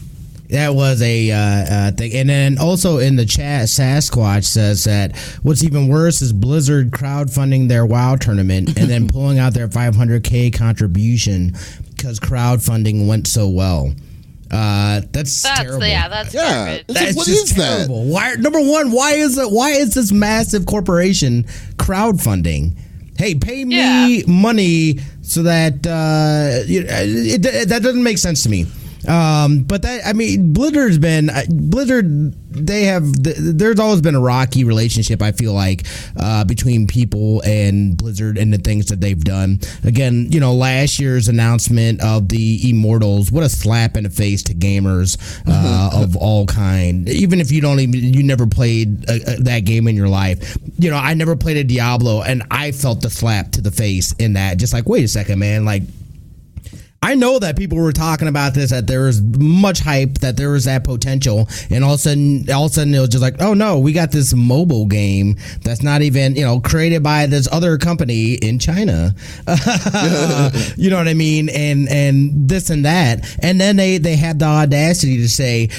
That 0.52 0.76
was 0.76 1.02
a 1.02 1.32
uh, 1.32 1.38
uh, 1.38 1.92
thing, 1.94 2.14
and 2.14 2.30
then 2.30 2.58
also 2.58 2.98
in 2.98 3.16
the 3.16 3.26
chat, 3.26 3.68
Sasquatch 3.68 4.44
says 4.44 4.84
that 4.84 5.16
what's 5.44 5.64
even 5.64 5.88
worse 5.88 6.22
is 6.22 6.34
Blizzard 6.34 6.92
crowdfunding 6.92 7.70
their 7.70 7.86
WoW 7.86 8.18
tournament 8.18 8.78
and 8.78 8.90
then 8.90 9.08
pulling 9.10 9.40
out 9.40 9.54
their 9.54 9.70
500k 9.70 10.54
contribution 10.54 11.54
because 11.96 12.20
crowdfunding 12.20 13.08
went 13.08 13.28
so 13.28 13.48
well. 13.48 13.94
Uh, 14.52 15.00
that's, 15.14 15.42
That's 15.44 15.62
terrible. 15.62 15.86
yeah, 15.88 16.10
that's 16.10 16.34
Yeah, 16.34 16.42
garbage. 16.66 16.80
it's 16.82 16.90
like, 16.90 17.06
That's 17.06 17.16
what 17.18 17.28
just 17.28 17.44
is 17.52 17.56
that? 17.56 17.88
Why? 17.90 18.34
Number 18.36 18.60
one, 18.60 18.92
why 18.92 19.14
is 19.14 19.38
it? 19.38 19.50
Why 19.50 19.70
is 19.72 19.94
this 19.94 20.12
massive 20.12 20.66
corporation 20.66 21.44
crowdfunding? 21.78 22.78
Hey, 23.18 23.36
pay 23.36 23.64
me 23.64 23.78
Yeah. 23.78 24.24
money 24.28 25.00
so 25.22 25.44
that 25.44 25.88
uh, 25.88 26.64
you 26.68 26.82
it, 26.82 27.46
it, 27.46 27.70
that 27.70 27.82
doesn't 27.82 28.04
make 28.04 28.18
sense 28.18 28.44
to 28.44 28.50
me. 28.50 28.66
Um, 29.08 29.64
but 29.64 29.82
that 29.82 30.02
I 30.06 30.14
mean, 30.14 30.54
Blizzard's 30.54 30.98
been 30.98 31.32
Blizzard. 31.50 32.34
They 32.52 32.84
have 32.84 33.06
there's 33.24 33.80
always 33.80 34.02
been 34.02 34.16
a 34.16 34.20
rocky 34.20 34.64
relationship. 34.64 35.22
I 35.22 35.32
feel 35.32 35.54
like 35.54 35.86
uh, 36.18 36.44
between 36.44 36.86
people 36.86 37.42
and 37.46 37.98
Blizzard 37.98 38.38
and 38.38 38.54
the 38.54 38.58
things 38.58 38.88
that 38.88 39.00
they've 39.02 39.24
done. 39.24 39.60
Again, 39.84 40.28
you 40.30 40.40
know, 40.40 40.54
last 40.54 41.00
year's 41.00 41.28
announcement 41.28 42.02
of 42.04 42.30
the 42.30 42.70
Immortals. 42.70 43.32
What 43.32 43.44
a 43.44 43.50
slap 43.50 43.96
in 43.98 44.04
the 44.04 44.10
face 44.10 44.44
to 44.44 44.54
gamers 44.54 45.18
uh, 45.48 45.90
of 45.94 46.16
all 46.16 46.46
kind. 46.46 47.08
Even 47.10 47.40
if 47.40 47.52
you 47.52 47.62
don't 47.62 47.80
even 47.80 48.14
you 48.14 48.24
never 48.24 48.46
played 48.46 49.10
uh 49.10 49.14
uh 49.14 49.36
that 49.40 49.62
game 49.66 49.88
in 49.88 49.96
your 49.96 50.10
life. 50.10 50.58
You 50.78 50.92
know, 50.92 50.98
I 50.98 51.14
never 51.14 51.36
played 51.36 51.58
a 51.58 51.64
Diablo, 51.64 52.22
and 52.22 52.44
I 52.52 52.72
felt 52.72 53.02
the 53.02 53.10
slap 53.10 53.52
to 53.54 53.62
the 53.62 53.72
face 53.72 54.14
in 54.20 54.34
that. 54.34 54.58
Just 54.58 54.74
like, 54.74 54.88
wait 54.88 55.04
a 55.04 55.08
second, 55.08 55.40
man, 55.40 55.66
like. 55.66 55.84
I 57.04 57.16
know 57.16 57.40
that 57.40 57.58
people 57.58 57.80
were 57.80 57.92
talking 57.92 58.28
about 58.28 58.54
this, 58.54 58.70
that 58.70 58.86
there 58.86 59.02
was 59.06 59.24
much 59.24 59.80
hype, 59.80 60.20
that 60.20 60.38
there 60.38 60.52
was 60.52 60.66
that 60.66 60.84
potential, 60.84 61.48
and 61.72 61.84
all 61.84 61.96
of 61.96 62.00
a 62.00 62.04
sudden, 62.04 62.46
all 62.52 62.66
of 62.66 62.72
a 62.72 62.74
sudden, 62.76 62.94
it 62.94 63.00
was 63.00 63.10
just 63.10 63.24
like, 63.24 63.42
oh 63.42 63.56
no, 63.56 63.80
we 63.80 63.92
got 63.92 64.12
this 64.12 64.36
mobile 64.36 64.86
game 64.86 65.36
that's 65.64 65.82
not 65.82 66.04
even, 66.04 66.36
you 66.36 66.44
know, 66.44 66.60
created 66.60 67.02
by 67.02 67.26
this 67.26 67.48
other 67.52 67.80
company 67.80 68.36
in 68.36 68.60
China. 68.60 69.16
you 70.78 70.92
know 70.92 70.98
what 70.98 71.08
I 71.08 71.16
mean? 71.16 71.50
And 71.50 71.90
and 71.90 72.48
this 72.48 72.70
and 72.70 72.86
that, 72.86 73.26
and 73.42 73.60
then 73.60 73.78
they 73.78 73.98
they 73.98 74.16
had 74.16 74.38
the 74.38 74.46
audacity 74.46 75.18
to 75.18 75.28
say, 75.28 75.70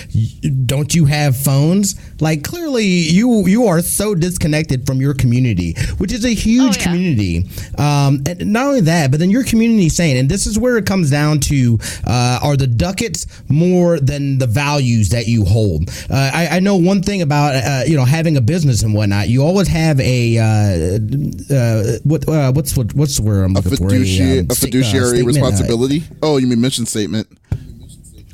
don't 0.67 0.93
you 0.93 1.05
have 1.05 1.37
phones? 1.37 1.95
Like 2.21 2.43
clearly, 2.43 2.85
you 2.85 3.47
you 3.47 3.67
are 3.67 3.81
so 3.81 4.17
disconnected 4.17 4.87
from 4.87 5.01
your 5.01 5.15
community, 5.15 5.75
which 5.99 6.13
is 6.13 6.25
a 6.25 6.31
huge 6.35 6.63
Oh, 6.63 6.79
yeah. 6.81 6.83
community. 6.85 7.47
Um, 7.79 8.25
and 8.27 8.53
not 8.53 8.67
only 8.67 8.81
that, 8.83 9.13
but 9.13 9.21
then 9.21 9.31
your 9.31 9.45
community 9.45 9.89
saying, 9.89 10.19
and 10.19 10.29
this 10.29 10.49
is 10.49 10.59
where 10.59 10.77
it 10.79 10.85
comes 10.85 11.12
down 11.13 11.39
to: 11.51 11.79
uh, 12.07 12.41
are 12.43 12.57
the 12.57 12.67
ducats 12.67 13.27
more 13.49 14.01
than 14.01 14.39
the 14.39 14.47
values 14.49 15.11
that 15.11 15.27
you 15.29 15.45
hold? 15.45 15.89
Uh, 16.11 16.31
I, 16.35 16.57
I 16.57 16.61
know 16.61 16.77
one 16.77 17.03
thing 17.03 17.23
about 17.23 17.55
uh, 17.55 17.83
you 17.87 17.97
know 17.97 18.05
having 18.05 18.37
a 18.37 18.41
business 18.41 18.83
and 18.83 18.95
whatnot. 18.95 19.29
You 19.29 19.45
always 19.45 19.69
have 19.69 20.01
a 20.01 20.39
uh, 20.39 21.55
uh, 21.55 21.99
what 22.05 22.29
uh, 22.29 22.53
what's 22.53 22.77
what, 22.77 22.93
what's 22.95 23.17
the 23.19 23.23
word 23.23 23.45
I'm 23.45 23.53
A, 23.53 23.61
looking 23.61 23.77
for? 23.79 23.91
fiduciary, 23.91 24.41
um, 24.41 24.47
a 24.51 24.55
sta- 24.55 24.67
uh, 24.67 24.67
fiduciary 24.67 25.23
responsibility. 25.23 26.03
oh, 26.23 26.39
you 26.39 26.47
mean 26.49 26.61
mission 26.61 26.87
statement? 26.87 27.29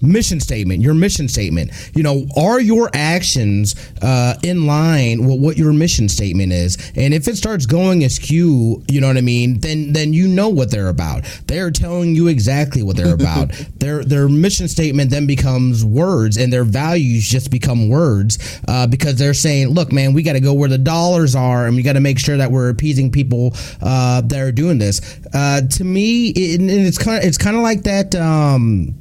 Mission 0.01 0.41
statement 0.41 0.83
your 0.83 0.95
mission 0.95 1.29
statement. 1.29 1.71
You 1.95 2.03
know 2.03 2.27
are 2.37 2.61
your 2.61 2.91
actions 2.95 3.75
uh, 4.03 4.35
in 4.43 4.67
line 4.67 5.27
with 5.27 5.41
what 5.41 5.57
your 5.57 5.73
mission 5.73 6.09
statement 6.09 6.53
is? 6.53 6.77
And 6.97 7.15
if 7.15 7.29
it 7.29 7.37
starts 7.37 7.67
going 7.67 8.05
askew 8.05 8.83
you 8.89 9.01
know 9.01 9.07
what 9.07 9.17
i 9.17 9.21
mean 9.21 9.61
then 9.61 9.93
then 9.93 10.13
you 10.13 10.29
know 10.29 10.49
what 10.49 10.71
they're 10.71 10.89
about. 10.89 11.25
They're 11.47 11.71
telling 11.71 12.15
you 12.15 12.29
exactly 12.29 12.83
what 12.83 12.97
they're 12.97 13.15
about. 13.15 13.51
Their 13.79 14.05
their 14.05 14.29
mission 14.29 14.69
statement 14.69 15.11
then 15.11 15.27
becomes 15.27 15.85
words 15.85 16.37
and 16.37 16.53
their 16.53 16.65
values 16.65 17.29
just 17.29 17.51
become 17.51 17.89
words 17.89 18.61
uh, 18.67 18.87
because 18.87 19.17
they're 19.17 19.35
saying 19.35 19.69
look 19.69 19.93
man 19.93 20.13
we 20.13 20.23
got 20.23 20.33
to 20.33 20.41
go 20.41 20.53
where 20.53 20.69
the 20.69 20.79
dollars 20.79 21.37
are 21.37 21.67
and 21.67 21.77
we 21.77 21.83
got 21.83 21.93
to 21.93 22.01
make 22.01 22.19
sure 22.19 22.37
that 22.37 22.51
we're 22.51 22.71
appeasing 22.71 23.11
people 23.11 23.53
uh, 23.83 24.21
that 24.23 24.41
are 24.41 24.53
doing 24.53 24.79
this. 24.79 25.21
Uh, 25.33 25.61
to 25.71 25.85
me 25.85 26.29
it, 26.31 26.61
and 26.61 26.71
it's 26.71 26.99
kind 26.99 27.19
of 27.19 27.25
it's 27.25 27.39
kind 27.39 27.57
of 27.57 27.63
like 27.63 27.83
that 27.83 28.15
um, 28.15 28.95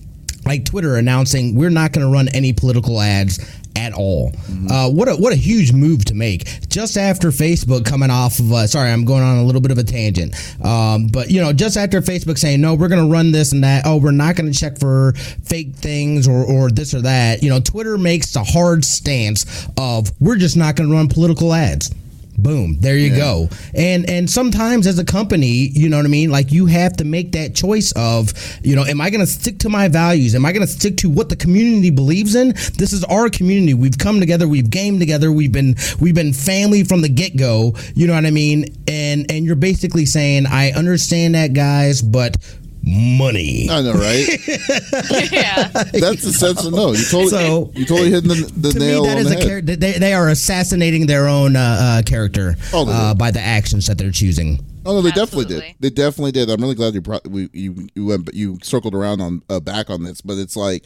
like 0.48 0.66
Twitter 0.66 0.96
announcing 0.96 1.56
we're 1.56 1.70
not 1.70 1.92
going 1.92 2.06
to 2.06 2.12
run 2.12 2.30
any 2.30 2.54
political 2.54 3.02
ads 3.02 3.40
at 3.76 3.94
all. 3.94 4.32
Uh, 4.72 4.90
what 4.90 5.08
a 5.08 5.16
what 5.16 5.32
a 5.34 5.36
huge 5.36 5.72
move 5.72 6.04
to 6.06 6.16
make 6.16 6.68
just 6.68 6.98
after 6.98 7.30
Facebook 7.30 7.86
coming 7.86 8.10
off 8.10 8.40
of. 8.40 8.52
Uh, 8.52 8.66
sorry, 8.66 8.90
I'm 8.90 9.06
going 9.06 9.24
on 9.24 9.38
a 9.38 9.44
little 9.44 9.62
bit 9.62 9.72
of 9.72 9.78
a 9.78 9.84
tangent, 9.84 10.34
um, 10.66 11.08
but 11.08 11.30
you 11.30 11.42
know, 11.42 11.54
just 11.54 11.78
after 11.78 12.02
Facebook 12.02 12.38
saying 12.38 12.60
no, 12.60 12.74
we're 12.74 12.88
going 12.88 13.06
to 13.06 13.12
run 13.12 13.32
this 13.32 13.52
and 13.52 13.64
that. 13.64 13.84
Oh, 13.86 13.98
we're 13.98 14.12
not 14.12 14.36
going 14.36 14.52
to 14.52 14.58
check 14.58 14.80
for 14.80 15.14
fake 15.44 15.76
things 15.76 16.28
or 16.28 16.44
or 16.44 16.70
this 16.72 16.94
or 16.94 17.02
that. 17.02 17.44
You 17.44 17.50
know, 17.50 17.60
Twitter 17.60 17.98
makes 17.98 18.34
the 18.34 18.44
hard 18.44 18.84
stance 18.84 19.68
of 19.78 20.12
we're 20.20 20.38
just 20.38 20.58
not 20.58 20.76
going 20.76 20.90
to 20.90 20.96
run 20.96 21.08
political 21.08 21.54
ads. 21.54 21.94
Boom, 22.40 22.80
there 22.80 22.98
you 22.98 23.16
go. 23.16 23.50
And 23.74 24.08
and 24.08 24.30
sometimes 24.30 24.86
as 24.86 25.00
a 25.00 25.06
company, 25.06 25.72
you 25.74 25.90
know 25.90 25.98
what 25.98 26.06
I 26.06 26.10
mean? 26.10 26.30
Like 26.30 26.52
you 26.52 26.68
have 26.68 26.96
to 26.98 27.04
make 27.04 27.32
that 27.32 27.56
choice 27.56 27.92
of, 27.94 28.32
you 28.64 28.76
know, 28.76 28.86
am 28.86 29.02
I 29.02 29.10
going 29.10 29.22
to 29.22 29.32
stick 29.32 29.58
to 29.60 29.70
my 29.70 29.88
values? 29.88 30.36
Am 30.36 30.46
I 30.46 30.52
going 30.52 30.66
to 30.66 30.72
stick 30.72 30.98
to 30.98 31.10
what 31.10 31.30
the 31.30 31.36
community 31.36 31.90
believes 31.90 32.36
in? 32.36 32.50
This 32.78 32.94
is 32.94 33.04
our 33.06 33.30
community. 33.30 33.74
We've 33.74 33.98
come 33.98 34.20
together, 34.20 34.48
we've 34.48 34.70
gamed 34.70 35.00
together, 35.00 35.32
we've 35.32 35.52
been 35.52 35.76
we've 36.00 36.14
been 36.14 36.32
family 36.32 36.84
from 36.84 37.02
the 37.02 37.10
get-go, 37.10 37.74
you 37.96 38.06
know 38.06 38.14
what 38.14 38.26
I 38.26 38.32
mean? 38.32 38.66
And 38.88 39.32
and 39.32 39.44
you're 39.44 39.56
basically 39.56 40.06
saying, 40.06 40.46
I 40.46 40.72
understand 40.74 41.34
that 41.34 41.54
guys, 41.54 42.04
but 42.04 42.38
money. 42.88 43.68
I 43.70 43.82
know, 43.82 43.94
right? 43.94 44.28
yeah. 45.32 45.68
That's 45.68 46.24
the 46.24 46.34
sense 46.34 46.66
of 46.66 46.74
no. 46.74 46.94
You 46.94 47.04
totally, 47.06 47.28
So- 47.30 47.72
you 47.76 47.86
totally 47.86 48.12
hitting 48.12 48.30
the, 48.30 48.52
the 48.56 48.72
to 48.72 48.80
nail 48.80 49.02
me, 49.04 49.08
that 49.10 49.16
on 49.18 49.22
is 49.24 49.30
the 49.30 49.36
a 49.36 49.38
head. 49.40 49.48
character. 49.48 49.76
They, 49.76 49.92
they 49.94 50.14
are 50.14 50.30
assassinating 50.30 51.06
their 51.08 51.28
own 51.28 51.56
uh, 51.56 51.78
uh, 51.80 52.02
character 52.04 52.56
Oh, 52.74 52.90
uh, 52.90 53.14
by 53.14 53.32
the 53.32 53.42
actions 53.42 53.88
that 53.88 53.98
they're 53.98 54.12
choosing. 54.12 54.64
Oh 54.86 54.94
no, 54.94 55.02
they 55.02 55.12
definitely 55.12 55.46
did. 55.46 55.76
They 55.82 55.90
definitely 55.90 56.32
did. 56.32 56.50
I'm 56.50 56.62
really 56.62 56.76
glad 56.76 56.94
you 56.94 57.02
brought, 57.02 57.28
we, 57.28 57.50
you 57.52 57.90
you 57.94 58.06
went 58.06 58.30
you 58.34 58.58
circled 58.64 58.96
around 58.96 59.20
on 59.20 59.42
uh, 59.50 59.60
back 59.60 59.90
on 59.90 60.04
this, 60.04 60.22
but 60.22 60.38
it's 60.38 60.56
like 60.56 60.86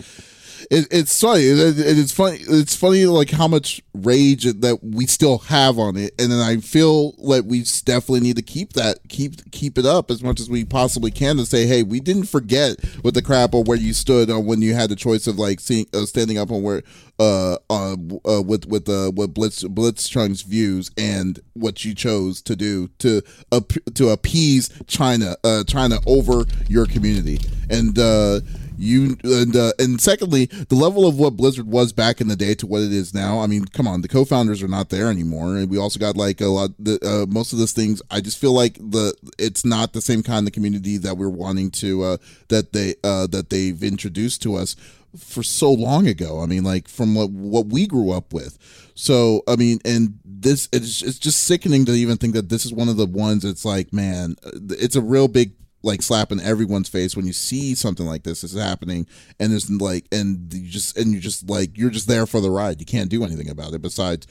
it, 0.69 0.87
it's 0.91 1.19
funny. 1.19 1.43
It, 1.43 1.79
it- 1.79 1.97
it's 1.99 2.11
funny. 2.11 2.37
It's 2.41 2.75
funny 2.75 3.05
like 3.05 3.31
how 3.31 3.47
much 3.47 3.81
rage 3.93 4.43
that 4.43 4.79
we 4.83 5.05
still 5.07 5.39
have 5.39 5.77
on 5.79 5.97
it, 5.97 6.13
and 6.19 6.31
then 6.31 6.39
I 6.39 6.57
feel 6.57 7.13
like 7.17 7.43
we 7.45 7.63
definitely 7.85 8.21
need 8.21 8.35
to 8.37 8.41
keep 8.41 8.73
that 8.73 8.99
keep 9.09 9.51
keep 9.51 9.77
it 9.77 9.85
up 9.85 10.11
as 10.11 10.21
much 10.23 10.39
as 10.39 10.49
we 10.49 10.65
possibly 10.65 11.11
can 11.11 11.37
to 11.37 11.45
say, 11.45 11.65
hey, 11.65 11.83
we 11.83 11.99
didn't 11.99 12.25
forget 12.25 12.77
with 13.03 13.13
the 13.13 13.21
crap 13.21 13.53
or 13.53 13.63
where 13.63 13.77
you 13.77 13.93
stood 13.93 14.29
on 14.29 14.45
when 14.45 14.61
you 14.61 14.73
had 14.73 14.89
the 14.89 14.95
choice 14.95 15.27
of 15.27 15.37
like 15.37 15.59
seeing 15.59 15.85
uh, 15.93 16.05
standing 16.05 16.37
up 16.37 16.51
on 16.51 16.61
where 16.63 16.81
uh, 17.19 17.57
uh, 17.69 17.95
uh 18.27 18.41
with 18.41 18.65
with 18.67 18.89
uh 18.89 19.11
with 19.15 19.33
Blitz 19.33 19.63
Blitzchung's 19.63 20.41
views 20.41 20.89
and 20.97 21.39
what 21.53 21.85
you 21.85 21.93
chose 21.93 22.41
to 22.43 22.55
do 22.55 22.87
to 22.99 23.21
ap- 23.51 23.93
to 23.95 24.09
appease 24.09 24.69
China 24.87 25.35
uh 25.43 25.63
China 25.65 25.99
over 26.07 26.45
your 26.67 26.85
community 26.85 27.39
and 27.69 27.97
uh 27.99 28.39
you 28.77 29.17
and 29.23 29.55
uh, 29.55 29.73
and 29.79 29.99
secondly 30.01 30.45
the 30.45 30.75
level 30.75 31.07
of 31.07 31.17
what 31.17 31.37
Blizzard 31.37 31.67
was 31.67 31.91
back 31.91 32.21
in 32.21 32.27
the 32.27 32.35
day 32.35 32.53
to 32.55 32.65
what 32.65 32.81
it 32.81 32.91
is 32.91 33.13
now 33.13 33.39
I 33.39 33.47
mean 33.47 33.65
come 33.65 33.87
on 33.87 34.01
the 34.01 34.07
co-founders 34.07 34.63
are 34.63 34.67
not 34.67 34.89
there 34.89 35.09
anymore 35.09 35.57
and 35.57 35.69
we 35.69 35.77
also 35.77 35.99
got 35.99 36.17
like 36.17 36.41
a 36.41 36.47
lot 36.47 36.71
the 36.79 36.99
uh, 37.03 37.25
most 37.31 37.53
of 37.53 37.59
those 37.59 37.73
things 37.73 38.01
I 38.09 38.21
just 38.21 38.37
feel 38.37 38.53
like 38.53 38.75
the 38.75 39.13
it's 39.37 39.65
not 39.65 39.93
the 39.93 40.01
same 40.01 40.23
kind 40.23 40.47
of 40.47 40.53
community 40.53 40.97
that 40.97 41.17
we're 41.17 41.29
wanting 41.29 41.71
to 41.71 42.03
uh 42.03 42.17
that 42.47 42.73
they 42.73 42.95
uh 43.03 43.27
that 43.27 43.49
they've 43.49 43.83
introduced 43.83 44.41
to 44.43 44.55
us 44.55 44.75
for 45.17 45.43
so 45.43 45.71
long 45.71 46.07
ago. 46.07 46.41
I 46.41 46.45
mean, 46.45 46.63
like 46.63 46.87
from 46.87 47.15
what 47.15 47.29
what 47.29 47.67
we 47.67 47.87
grew 47.87 48.11
up 48.11 48.33
with. 48.33 48.57
So 48.95 49.43
I 49.47 49.55
mean, 49.55 49.79
and 49.85 50.19
this 50.25 50.69
it's 50.71 51.01
it's 51.01 51.19
just 51.19 51.43
sickening 51.43 51.85
to 51.85 51.91
even 51.91 52.17
think 52.17 52.33
that 52.33 52.49
this 52.49 52.65
is 52.65 52.73
one 52.73 52.89
of 52.89 52.97
the 52.97 53.05
ones. 53.05 53.43
It's 53.43 53.65
like, 53.65 53.91
man, 53.93 54.35
it's 54.69 54.95
a 54.95 55.01
real 55.01 55.27
big 55.27 55.53
like 55.83 56.01
slap 56.01 56.31
in 56.31 56.39
everyone's 56.39 56.89
face 56.89 57.15
when 57.15 57.25
you 57.25 57.33
see 57.33 57.75
something 57.75 58.05
like 58.05 58.23
this 58.23 58.43
is 58.43 58.53
happening, 58.53 59.07
and 59.39 59.51
there's 59.51 59.69
like, 59.69 60.05
and 60.11 60.53
you 60.53 60.69
just 60.69 60.97
and 60.97 61.13
you 61.13 61.19
just 61.19 61.49
like 61.49 61.77
you're 61.77 61.89
just 61.89 62.07
there 62.07 62.25
for 62.25 62.41
the 62.41 62.51
ride. 62.51 62.79
You 62.79 62.85
can't 62.85 63.09
do 63.09 63.23
anything 63.23 63.49
about 63.49 63.73
it 63.73 63.81
besides 63.81 64.27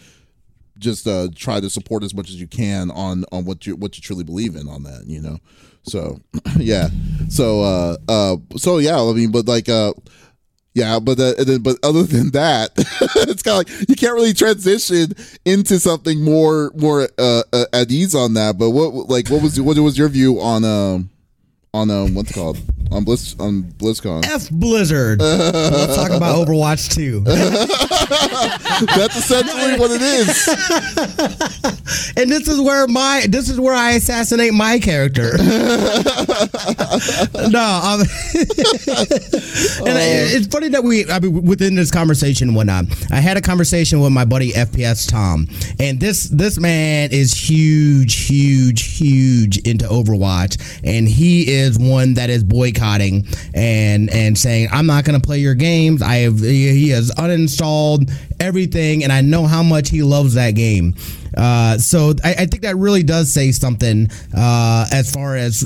just 0.79 1.07
uh 1.07 1.29
try 1.35 1.61
to 1.61 1.69
support 1.69 2.03
as 2.03 2.15
much 2.15 2.31
as 2.31 2.41
you 2.41 2.47
can 2.47 2.91
on 2.93 3.25
on 3.33 3.45
what 3.45 3.67
you 3.67 3.77
what 3.77 3.97
you 3.97 4.03
truly 4.03 4.25
believe 4.25 4.57
in 4.57 4.67
on 4.67 4.83
that 4.83 5.05
you 5.07 5.21
know 5.21 5.37
so 5.83 6.19
yeah 6.57 6.89
so 7.29 7.61
uh 7.61 7.97
uh 8.09 8.37
so 8.57 8.79
yeah 8.79 8.99
i 8.99 9.13
mean 9.13 9.31
but 9.31 9.47
like 9.47 9.69
uh 9.69 9.93
Yeah, 10.73 11.01
but 11.01 11.19
uh, 11.19 11.35
then, 11.45 11.63
but 11.63 11.79
other 11.83 12.05
than 12.05 12.31
that, 12.31 12.71
it's 13.29 13.43
kind 13.43 13.61
of 13.61 13.69
like 13.69 13.89
you 13.89 13.97
can't 13.97 14.15
really 14.15 14.33
transition 14.33 15.13
into 15.45 15.81
something 15.81 16.23
more 16.23 16.71
more 16.77 17.09
uh, 17.19 17.43
uh, 17.53 17.65
at 17.73 17.91
ease 17.91 18.15
on 18.15 18.35
that. 18.35 18.57
But 18.57 18.71
what 18.71 19.11
like 19.11 19.29
what 19.29 19.43
was 19.43 19.61
what 19.61 19.77
was 19.79 19.99
your 19.99 20.09
view 20.09 20.41
on 20.41 20.65
um 20.65 21.10
on 21.73 21.91
um 21.91 22.15
what's 22.15 22.31
it 22.31 22.35
called 22.35 22.59
on 22.91 23.05
Blizz 23.05 23.39
on 23.41 23.63
BlizzCon? 23.79 24.25
F 24.27 24.51
Blizzard. 24.51 25.21
Let's 25.21 25.97
talk 25.97 26.11
about 26.11 26.37
Overwatch 26.37 26.93
2. 26.95 27.21
That's 28.97 29.17
essentially 29.17 29.79
what 29.79 29.91
it 29.93 30.03
is. 30.03 30.49
and 32.17 32.31
this 32.31 32.49
is 32.49 32.61
where 32.61 32.87
my 32.87 33.27
this 33.29 33.49
is 33.49 33.61
where 33.61 33.75
I 33.75 33.93
assassinate 33.93 34.53
my 34.55 34.79
character. 34.79 35.37
no, 37.49 37.61
um, 37.83 38.01
and 39.87 39.97
I, 39.97 40.27
it's 40.33 40.47
funny 40.47 40.69
that 40.69 40.83
we 40.83 41.11
I 41.11 41.21
mean, 41.21 41.43
within 41.43 41.75
this 41.75 41.91
conversation 41.91 42.49
and 42.49 42.57
whatnot. 42.57 42.87
I 43.11 43.21
had 43.21 43.37
a 43.37 43.41
conversation 43.41 44.01
with 44.01 44.13
my 44.13 44.25
buddy 44.25 44.53
FPS 44.53 45.09
Tom, 45.09 45.47
and 45.79 46.01
this 46.01 46.25
this 46.25 46.59
man 46.59 47.11
is 47.13 47.33
huge, 47.35 48.27
huge, 48.27 48.97
huge 48.97 49.59
into 49.59 49.87
Overwatch, 49.87 50.61
and 50.85 51.09
he 51.09 51.51
is 51.51 51.79
one 51.79 52.15
that 52.15 52.31
is 52.31 52.43
boycotting 52.81 53.27
and 53.55 54.11
and 54.11 54.37
saying 54.37 54.69
I'm 54.73 54.87
not 54.87 55.05
going 55.05 55.21
to 55.21 55.25
play 55.25 55.39
your 55.39 55.55
games. 55.55 56.03
I 56.03 56.17
have 56.17 56.41
he 56.41 56.91
has 56.91 57.11
uninstalled 57.13 58.11
everything, 58.41 59.05
and 59.05 59.13
I 59.13 59.21
know 59.21 59.47
how 59.47 59.63
much 59.63 59.91
he 59.91 60.03
loves 60.03 60.35
that 60.35 60.53
game. 60.53 60.95
Uh, 61.37 61.79
so 61.79 62.13
I, 62.25 62.33
I, 62.33 62.47
think 62.47 62.63
that 62.63 62.77
really 62.77 63.05
does 63.05 63.33
say 63.33 63.53
something 63.53 64.11
uh, 64.37 64.87
as 64.93 65.15
far 65.15 65.37
as 65.37 65.63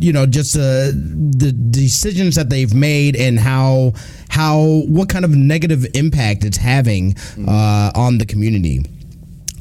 you 0.00 0.10
know, 0.10 0.24
just 0.24 0.56
uh, 0.56 0.88
the 0.90 1.52
decisions 1.70 2.36
that 2.36 2.48
they've 2.48 2.72
made 2.72 3.14
and 3.16 3.38
how 3.38 3.92
how 4.30 4.62
what 4.88 5.10
kind 5.10 5.26
of 5.26 5.36
negative 5.36 5.86
impact 5.94 6.44
it's 6.44 6.56
having 6.56 7.14
uh, 7.46 7.92
on 7.94 8.18
the 8.18 8.24
community. 8.24 8.84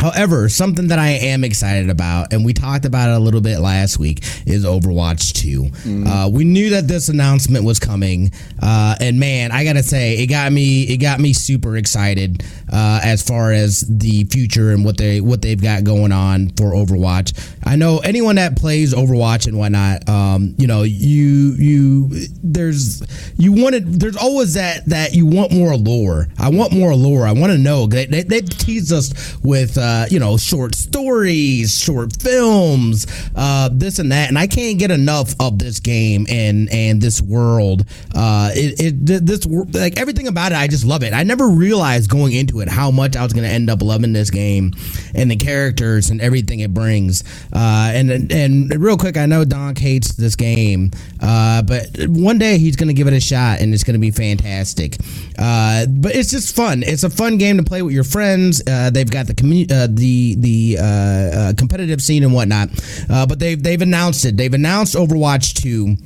However, 0.01 0.49
something 0.49 0.87
that 0.87 0.97
I 0.97 1.09
am 1.09 1.43
excited 1.43 1.91
about, 1.91 2.33
and 2.33 2.43
we 2.43 2.53
talked 2.53 2.85
about 2.85 3.11
it 3.11 3.15
a 3.17 3.19
little 3.19 3.39
bit 3.39 3.59
last 3.59 3.99
week, 3.99 4.23
is 4.47 4.65
Overwatch 4.65 5.33
2. 5.33 5.61
Mm. 5.61 6.07
Uh, 6.07 6.27
we 6.27 6.43
knew 6.43 6.71
that 6.71 6.87
this 6.87 7.07
announcement 7.07 7.65
was 7.65 7.77
coming, 7.77 8.31
uh, 8.63 8.95
and 8.99 9.19
man, 9.19 9.51
I 9.51 9.63
gotta 9.63 9.83
say, 9.83 10.15
it 10.15 10.25
got 10.25 10.51
me, 10.51 10.85
it 10.85 10.97
got 10.97 11.19
me 11.19 11.33
super 11.33 11.77
excited 11.77 12.43
uh, 12.73 12.99
as 13.03 13.21
far 13.21 13.51
as 13.51 13.81
the 13.81 14.23
future 14.23 14.71
and 14.71 14.83
what 14.83 14.97
they 14.97 15.21
what 15.21 15.43
they've 15.43 15.61
got 15.61 15.83
going 15.83 16.11
on 16.11 16.49
for 16.49 16.73
Overwatch. 16.73 17.37
I 17.63 17.75
know 17.75 17.99
anyone 17.99 18.35
that 18.35 18.55
plays 18.55 18.93
Overwatch 18.93 19.47
and 19.47 19.57
whatnot, 19.57 20.07
um, 20.07 20.55
you 20.57 20.67
know, 20.67 20.83
you 20.83 21.55
you 21.57 22.09
there's 22.43 23.03
you 23.37 23.51
wanted 23.53 23.99
there's 23.99 24.17
always 24.17 24.53
that 24.53 24.85
that 24.87 25.13
you 25.13 25.25
want 25.25 25.51
more 25.51 25.75
lore. 25.75 26.27
I 26.37 26.49
want 26.49 26.73
more 26.73 26.95
lore. 26.95 27.25
I 27.25 27.31
want 27.31 27.51
to 27.51 27.57
know. 27.57 27.87
They, 27.87 28.05
they, 28.05 28.23
they 28.23 28.41
teased 28.41 28.91
us 28.91 29.37
with. 29.43 29.77
Uh, 29.77 30.05
you 30.11 30.19
know, 30.19 30.37
short 30.37 30.75
stories, 30.75 31.79
short 31.79 32.21
films, 32.21 33.07
uh, 33.35 33.69
this 33.71 33.99
and 33.99 34.11
that, 34.11 34.29
and 34.29 34.37
I 34.37 34.47
can't 34.47 34.77
get 34.77 34.91
enough 34.91 35.33
of 35.39 35.57
this 35.57 35.79
game 35.79 36.25
and 36.29 36.69
and 36.71 37.01
this 37.01 37.21
world. 37.21 37.85
Uh, 38.13 38.51
it, 38.53 38.79
it 38.79 39.25
this 39.25 39.45
like 39.45 39.99
everything 39.99 40.27
about 40.27 40.51
it, 40.51 40.55
I 40.55 40.67
just 40.67 40.85
love 40.85 41.03
it. 41.03 41.13
I 41.13 41.23
never 41.23 41.47
realized 41.47 42.09
going 42.09 42.33
into 42.33 42.59
it 42.59 42.67
how 42.67 42.91
much 42.91 43.15
I 43.15 43.23
was 43.23 43.33
going 43.33 43.45
to 43.45 43.49
end 43.49 43.69
up 43.69 43.81
loving 43.81 44.13
this 44.13 44.29
game 44.29 44.73
and 45.15 45.31
the 45.31 45.37
characters 45.37 46.09
and 46.09 46.21
everything 46.21 46.59
it 46.59 46.73
brings. 46.73 47.23
Uh, 47.53 47.91
and 47.93 48.31
and 48.31 48.81
real 48.81 48.97
quick, 48.97 49.17
I 49.17 49.25
know 49.25 49.43
Donk 49.43 49.77
hates 49.77 50.13
this 50.13 50.35
game, 50.35 50.91
uh, 51.21 51.61
but 51.61 51.87
one 52.07 52.37
day 52.37 52.57
he's 52.57 52.75
going 52.75 52.87
to 52.87 52.93
give 52.93 53.07
it 53.07 53.13
a 53.13 53.19
shot 53.19 53.59
and 53.59 53.73
it's 53.73 53.83
going 53.83 53.95
to 53.95 53.99
be 53.99 54.11
fantastic. 54.11 54.97
Uh, 55.37 55.85
but 55.87 56.15
it's 56.15 56.31
just 56.31 56.55
fun. 56.55 56.83
It's 56.83 57.03
a 57.03 57.09
fun 57.09 57.37
game 57.37 57.57
to 57.57 57.63
play 57.63 57.81
with 57.81 57.93
your 57.93 58.03
friends. 58.03 58.61
Uh, 58.65 58.89
they've 58.89 59.09
got 59.09 59.27
the 59.27 59.33
community, 59.33 59.73
uh, 59.73 59.87
the 59.89 60.35
the 60.35 60.77
uh, 60.79 61.53
competitive 61.57 62.01
scene 62.01 62.23
and 62.23 62.33
whatnot. 62.33 62.69
But 63.07 63.39
they've 63.39 63.61
they've 63.61 63.81
announced 63.81 64.25
it. 64.25 64.37
They've 64.37 64.53
announced 64.53 64.95
Overwatch 64.95 65.53
two. 65.61 65.97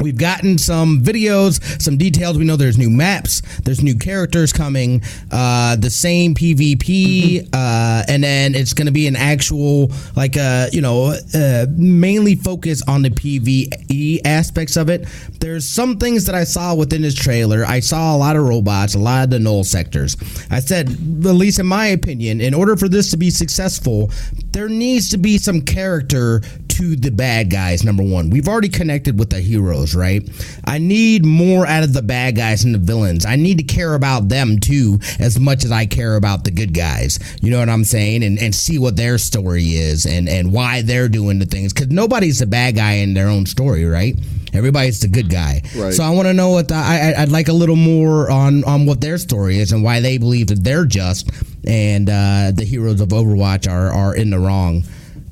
We've 0.00 0.16
gotten 0.16 0.58
some 0.58 1.00
videos, 1.02 1.80
some 1.80 1.96
details. 1.96 2.38
We 2.38 2.44
know 2.44 2.56
there's 2.56 2.78
new 2.78 2.90
maps, 2.90 3.42
there's 3.60 3.82
new 3.82 3.96
characters 3.96 4.52
coming, 4.52 5.02
uh, 5.30 5.76
the 5.76 5.90
same 5.90 6.34
PvP, 6.34 6.76
mm-hmm. 6.76 7.48
uh, 7.52 8.02
and 8.08 8.22
then 8.22 8.54
it's 8.54 8.72
going 8.72 8.86
to 8.86 8.92
be 8.92 9.06
an 9.06 9.16
actual, 9.16 9.90
like, 10.14 10.36
uh, 10.36 10.66
you 10.72 10.80
know, 10.80 11.16
uh, 11.34 11.66
mainly 11.70 12.34
focus 12.34 12.82
on 12.86 13.02
the 13.02 13.10
PvE 13.10 14.20
aspects 14.24 14.76
of 14.76 14.88
it. 14.88 15.08
There's 15.40 15.68
some 15.68 15.98
things 15.98 16.26
that 16.26 16.34
I 16.34 16.44
saw 16.44 16.74
within 16.74 17.02
this 17.02 17.14
trailer. 17.14 17.64
I 17.64 17.80
saw 17.80 18.14
a 18.14 18.18
lot 18.18 18.36
of 18.36 18.46
robots, 18.46 18.94
a 18.94 18.98
lot 18.98 19.24
of 19.24 19.30
the 19.30 19.38
null 19.38 19.64
sectors. 19.64 20.16
I 20.50 20.60
said, 20.60 20.88
at 20.90 21.34
least 21.34 21.58
in 21.58 21.66
my 21.66 21.86
opinion, 21.86 22.40
in 22.40 22.54
order 22.54 22.76
for 22.76 22.88
this 22.88 23.10
to 23.10 23.16
be 23.16 23.30
successful, 23.30 24.10
there 24.52 24.68
needs 24.68 25.10
to 25.10 25.18
be 25.18 25.38
some 25.38 25.62
character 25.62 26.42
to 26.76 26.94
the 26.94 27.10
bad 27.10 27.48
guys, 27.50 27.84
number 27.84 28.02
one. 28.02 28.28
We've 28.28 28.48
already 28.48 28.68
connected 28.68 29.18
with 29.18 29.30
the 29.30 29.40
heroes, 29.40 29.94
right? 29.94 30.22
I 30.66 30.76
need 30.76 31.24
more 31.24 31.66
out 31.66 31.82
of 31.82 31.94
the 31.94 32.02
bad 32.02 32.36
guys 32.36 32.64
and 32.64 32.74
the 32.74 32.78
villains. 32.78 33.24
I 33.24 33.36
need 33.36 33.56
to 33.58 33.64
care 33.64 33.94
about 33.94 34.28
them 34.28 34.58
too, 34.60 34.98
as 35.18 35.40
much 35.40 35.64
as 35.64 35.72
I 35.72 35.86
care 35.86 36.16
about 36.16 36.44
the 36.44 36.50
good 36.50 36.74
guys. 36.74 37.18
You 37.40 37.50
know 37.50 37.60
what 37.60 37.70
I'm 37.70 37.84
saying? 37.84 38.22
And 38.22 38.38
and 38.38 38.54
see 38.54 38.78
what 38.78 38.96
their 38.96 39.16
story 39.16 39.64
is 39.64 40.04
and, 40.04 40.28
and 40.28 40.52
why 40.52 40.82
they're 40.82 41.08
doing 41.08 41.38
the 41.38 41.46
things. 41.46 41.72
Because 41.72 41.88
nobody's 41.88 42.42
a 42.42 42.46
bad 42.46 42.76
guy 42.76 42.92
in 42.96 43.14
their 43.14 43.28
own 43.28 43.46
story, 43.46 43.86
right? 43.86 44.14
Everybody's 44.52 45.00
the 45.00 45.08
good 45.08 45.30
guy. 45.30 45.62
Right. 45.74 45.94
So 45.94 46.02
I 46.04 46.10
want 46.10 46.28
to 46.28 46.34
know 46.34 46.50
what 46.50 46.68
the, 46.68 46.74
I, 46.74 47.14
I'd 47.16 47.30
like 47.30 47.48
a 47.48 47.52
little 47.54 47.76
more 47.76 48.30
on 48.30 48.64
on 48.64 48.84
what 48.84 49.00
their 49.00 49.16
story 49.16 49.60
is 49.60 49.72
and 49.72 49.82
why 49.82 50.00
they 50.00 50.18
believe 50.18 50.48
that 50.48 50.62
they're 50.62 50.84
just 50.84 51.30
and 51.66 52.08
uh, 52.10 52.52
the 52.54 52.64
heroes 52.64 53.00
of 53.00 53.08
Overwatch 53.08 53.70
are 53.70 53.90
are 53.90 54.14
in 54.14 54.28
the 54.28 54.38
wrong. 54.38 54.84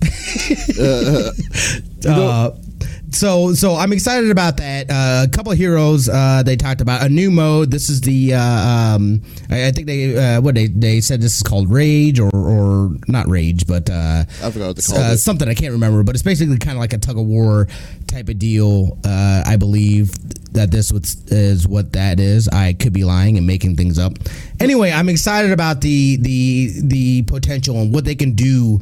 Uh, 2.04 2.10
uh, 2.10 2.50
so 3.14 3.52
so 3.54 3.76
I'm 3.76 3.92
excited 3.92 4.30
about 4.30 4.56
that. 4.58 4.90
Uh, 4.90 5.24
a 5.24 5.28
couple 5.28 5.52
of 5.52 5.58
heroes 5.58 6.08
uh, 6.08 6.42
they 6.44 6.56
talked 6.56 6.80
about 6.80 7.02
a 7.02 7.08
new 7.08 7.30
mode. 7.30 7.70
This 7.70 7.88
is 7.88 8.00
the 8.00 8.34
uh, 8.34 8.40
um, 8.40 9.22
I, 9.50 9.66
I, 9.66 9.70
think 9.70 9.86
they 9.86 10.16
uh, 10.16 10.40
what 10.40 10.54
they 10.54 10.66
they 10.66 11.00
said 11.00 11.20
this 11.20 11.36
is 11.36 11.42
called 11.42 11.70
Rage 11.70 12.18
or 12.18 12.30
or 12.34 12.90
not 13.08 13.28
Rage, 13.28 13.66
but 13.66 13.88
uh, 13.88 14.24
I 14.42 14.50
forgot 14.50 14.66
what 14.68 14.76
they 14.76 14.82
called 14.82 14.98
uh. 14.98 15.16
Something 15.16 15.48
I 15.48 15.54
can't 15.54 15.72
remember, 15.72 16.02
but 16.02 16.14
it's 16.14 16.22
basically 16.22 16.58
kind 16.58 16.76
of 16.76 16.80
like 16.80 16.92
a 16.92 16.98
tug 16.98 17.18
of 17.18 17.26
war 17.26 17.68
type 18.06 18.28
of 18.28 18.38
deal. 18.38 18.98
I 19.04 19.56
believe 19.56 20.12
that 20.52 20.70
this 20.70 20.90
is 21.30 21.68
what 21.68 21.92
that 21.92 22.18
is. 22.18 22.48
I 22.48 22.72
could 22.72 22.92
be 22.92 23.04
lying 23.04 23.36
and 23.36 23.46
making 23.46 23.76
things 23.76 23.98
up. 23.98 24.14
Anyway, 24.60 24.90
I'm 24.90 25.08
excited 25.08 25.52
about 25.52 25.80
the 25.80 26.16
the 26.16 26.72
the 26.82 27.22
potential 27.22 27.80
and 27.80 27.92
what 27.92 28.04
they 28.04 28.14
can 28.14 28.34
do 28.34 28.80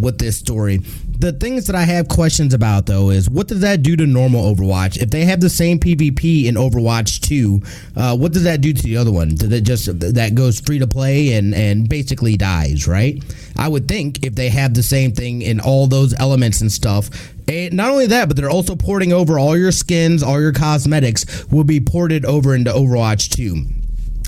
with 0.00 0.18
this 0.18 0.38
story 0.38 0.80
the 1.20 1.32
things 1.32 1.66
that 1.66 1.76
I 1.76 1.82
have 1.82 2.08
questions 2.08 2.54
about 2.54 2.86
though 2.86 3.10
is 3.10 3.28
what 3.28 3.46
does 3.46 3.60
that 3.60 3.82
do 3.82 3.94
to 3.94 4.06
normal 4.06 4.54
Overwatch? 4.54 4.96
If 4.96 5.10
they 5.10 5.26
have 5.26 5.40
the 5.40 5.50
same 5.50 5.78
PvP 5.78 6.46
in 6.46 6.54
Overwatch 6.54 7.20
2, 7.20 7.60
uh, 7.94 8.16
what 8.16 8.32
does 8.32 8.44
that 8.44 8.62
do 8.62 8.72
to 8.72 8.82
the 8.82 8.96
other 8.96 9.12
one? 9.12 9.34
Does 9.34 9.52
it 9.52 9.64
just 9.64 9.86
that 10.00 10.34
goes 10.34 10.60
free 10.60 10.78
to 10.78 10.86
play 10.86 11.34
and 11.34 11.54
and 11.54 11.88
basically 11.88 12.38
dies, 12.38 12.88
right? 12.88 13.22
I 13.58 13.68
would 13.68 13.86
think 13.86 14.24
if 14.24 14.34
they 14.34 14.48
have 14.48 14.72
the 14.72 14.82
same 14.82 15.12
thing 15.12 15.42
in 15.42 15.60
all 15.60 15.86
those 15.86 16.14
elements 16.18 16.62
and 16.62 16.72
stuff, 16.72 17.10
and 17.46 17.74
not 17.74 17.90
only 17.90 18.06
that, 18.06 18.28
but 18.28 18.36
they're 18.38 18.48
also 18.48 18.74
porting 18.74 19.12
over 19.12 19.38
all 19.38 19.56
your 19.56 19.72
skins, 19.72 20.22
all 20.22 20.40
your 20.40 20.52
cosmetics 20.52 21.44
will 21.50 21.64
be 21.64 21.80
ported 21.80 22.24
over 22.24 22.54
into 22.54 22.70
Overwatch 22.70 23.28
2. 23.34 23.79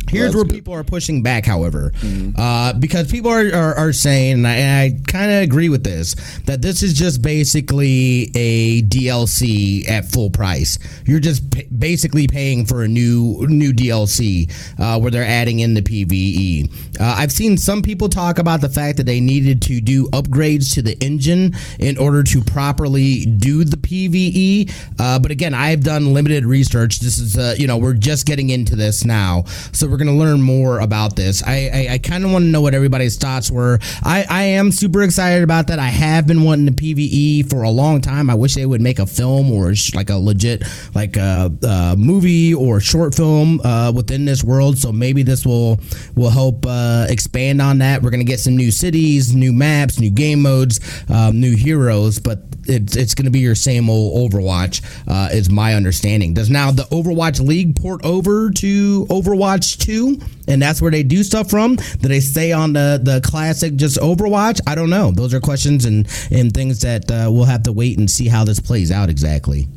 Here's 0.08 0.34
where 0.34 0.44
good. 0.44 0.54
people 0.54 0.74
are 0.74 0.84
pushing 0.84 1.22
back, 1.22 1.46
however, 1.46 1.92
mm-hmm. 1.96 2.38
uh, 2.38 2.74
because 2.74 3.10
people 3.10 3.30
are, 3.30 3.46
are, 3.54 3.74
are 3.74 3.92
saying, 3.92 4.44
and 4.44 4.46
I, 4.46 4.84
I 4.84 5.00
kind 5.06 5.30
of 5.30 5.42
agree 5.42 5.68
with 5.68 5.84
this, 5.84 6.14
that 6.46 6.62
this 6.62 6.82
is 6.82 6.92
just 6.92 7.22
basically 7.22 8.30
a 8.34 8.82
DLC 8.82 9.88
at 9.88 10.04
full 10.06 10.30
price. 10.30 10.78
You're 11.06 11.20
just 11.20 11.50
p- 11.50 11.66
basically 11.66 12.26
paying 12.26 12.66
for 12.66 12.82
a 12.82 12.88
new 12.88 13.46
new 13.48 13.72
DLC 13.72 14.50
uh, 14.78 14.98
where 14.98 15.10
they're 15.10 15.24
adding 15.24 15.60
in 15.60 15.74
the 15.74 15.82
PVE. 15.82 17.00
Uh, 17.00 17.14
I've 17.18 17.32
seen 17.32 17.56
some 17.56 17.82
people 17.82 18.08
talk 18.08 18.38
about 18.38 18.60
the 18.60 18.68
fact 18.68 18.98
that 18.98 19.04
they 19.04 19.20
needed 19.20 19.62
to 19.62 19.80
do 19.80 20.08
upgrades 20.08 20.74
to 20.74 20.82
the 20.82 20.96
engine 21.02 21.54
in 21.78 21.96
order 21.98 22.22
to 22.22 22.42
properly 22.42 23.24
do 23.24 23.64
the 23.64 23.76
PVE. 23.76 24.72
Uh, 24.98 25.18
but 25.18 25.30
again, 25.30 25.54
I've 25.54 25.82
done 25.82 26.12
limited 26.12 26.44
research. 26.44 27.00
This 27.00 27.18
is, 27.18 27.38
uh, 27.38 27.54
you 27.58 27.66
know, 27.66 27.78
we're 27.78 27.94
just 27.94 28.26
getting 28.26 28.50
into 28.50 28.76
this 28.76 29.04
now, 29.04 29.44
so 29.72 29.91
we're 29.92 29.98
gonna 29.98 30.16
learn 30.16 30.40
more 30.40 30.80
about 30.80 31.16
this. 31.16 31.42
I 31.42 31.70
I, 31.72 31.94
I 31.94 31.98
kind 31.98 32.24
of 32.24 32.32
want 32.32 32.44
to 32.44 32.48
know 32.48 32.62
what 32.62 32.74
everybody's 32.74 33.18
thoughts 33.18 33.50
were. 33.50 33.78
I 34.02 34.24
I 34.28 34.42
am 34.44 34.72
super 34.72 35.02
excited 35.02 35.44
about 35.44 35.66
that. 35.66 35.78
I 35.78 35.88
have 35.88 36.26
been 36.26 36.44
wanting 36.44 36.64
to 36.64 36.72
PVE 36.72 37.50
for 37.50 37.62
a 37.62 37.68
long 37.68 38.00
time. 38.00 38.30
I 38.30 38.34
wish 38.34 38.54
they 38.54 38.64
would 38.64 38.80
make 38.80 38.98
a 38.98 39.06
film 39.06 39.52
or 39.52 39.74
like 39.94 40.08
a 40.08 40.16
legit 40.16 40.64
like 40.94 41.18
a, 41.18 41.52
a 41.62 41.94
movie 41.98 42.54
or 42.54 42.80
short 42.80 43.14
film 43.14 43.60
uh, 43.60 43.92
within 43.94 44.24
this 44.24 44.42
world. 44.42 44.78
So 44.78 44.92
maybe 44.92 45.22
this 45.22 45.44
will 45.44 45.78
will 46.16 46.30
help 46.30 46.64
uh, 46.66 47.06
expand 47.10 47.60
on 47.60 47.78
that. 47.78 48.02
We're 48.02 48.10
gonna 48.10 48.24
get 48.24 48.40
some 48.40 48.56
new 48.56 48.70
cities, 48.70 49.34
new 49.34 49.52
maps, 49.52 50.00
new 50.00 50.10
game 50.10 50.40
modes, 50.40 50.80
um, 51.10 51.38
new 51.38 51.54
heroes, 51.54 52.18
but 52.18 52.38
it's 52.64 52.96
it's 52.96 53.14
gonna 53.14 53.30
be 53.30 53.40
your 53.40 53.54
same 53.54 53.90
old 53.90 54.32
Overwatch. 54.32 54.82
Uh, 55.06 55.28
is 55.32 55.50
my 55.50 55.74
understanding. 55.74 56.32
Does 56.32 56.48
now 56.48 56.70
the 56.70 56.84
Overwatch 56.84 57.46
League 57.46 57.76
port 57.76 58.02
over 58.04 58.50
to 58.50 59.06
Overwatch 59.06 59.81
2 59.82 60.18
and 60.48 60.60
that's 60.60 60.80
where 60.80 60.90
they 60.90 61.02
do 61.02 61.22
stuff 61.22 61.50
from? 61.50 61.76
Do 61.76 62.08
they 62.08 62.20
stay 62.20 62.52
on 62.52 62.72
the, 62.72 63.00
the 63.02 63.20
classic 63.20 63.76
just 63.76 63.98
Overwatch? 63.98 64.60
I 64.66 64.74
don't 64.74 64.90
know. 64.90 65.10
Those 65.10 65.34
are 65.34 65.40
questions 65.40 65.84
and, 65.84 66.06
and 66.30 66.52
things 66.52 66.80
that 66.80 67.10
uh, 67.10 67.30
we'll 67.30 67.44
have 67.44 67.64
to 67.64 67.72
wait 67.72 67.98
and 67.98 68.10
see 68.10 68.28
how 68.28 68.44
this 68.44 68.60
plays 68.60 68.90
out 68.90 69.10
exactly. 69.10 69.68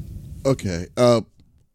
Okay. 0.45 0.87
Uh, 0.95 1.21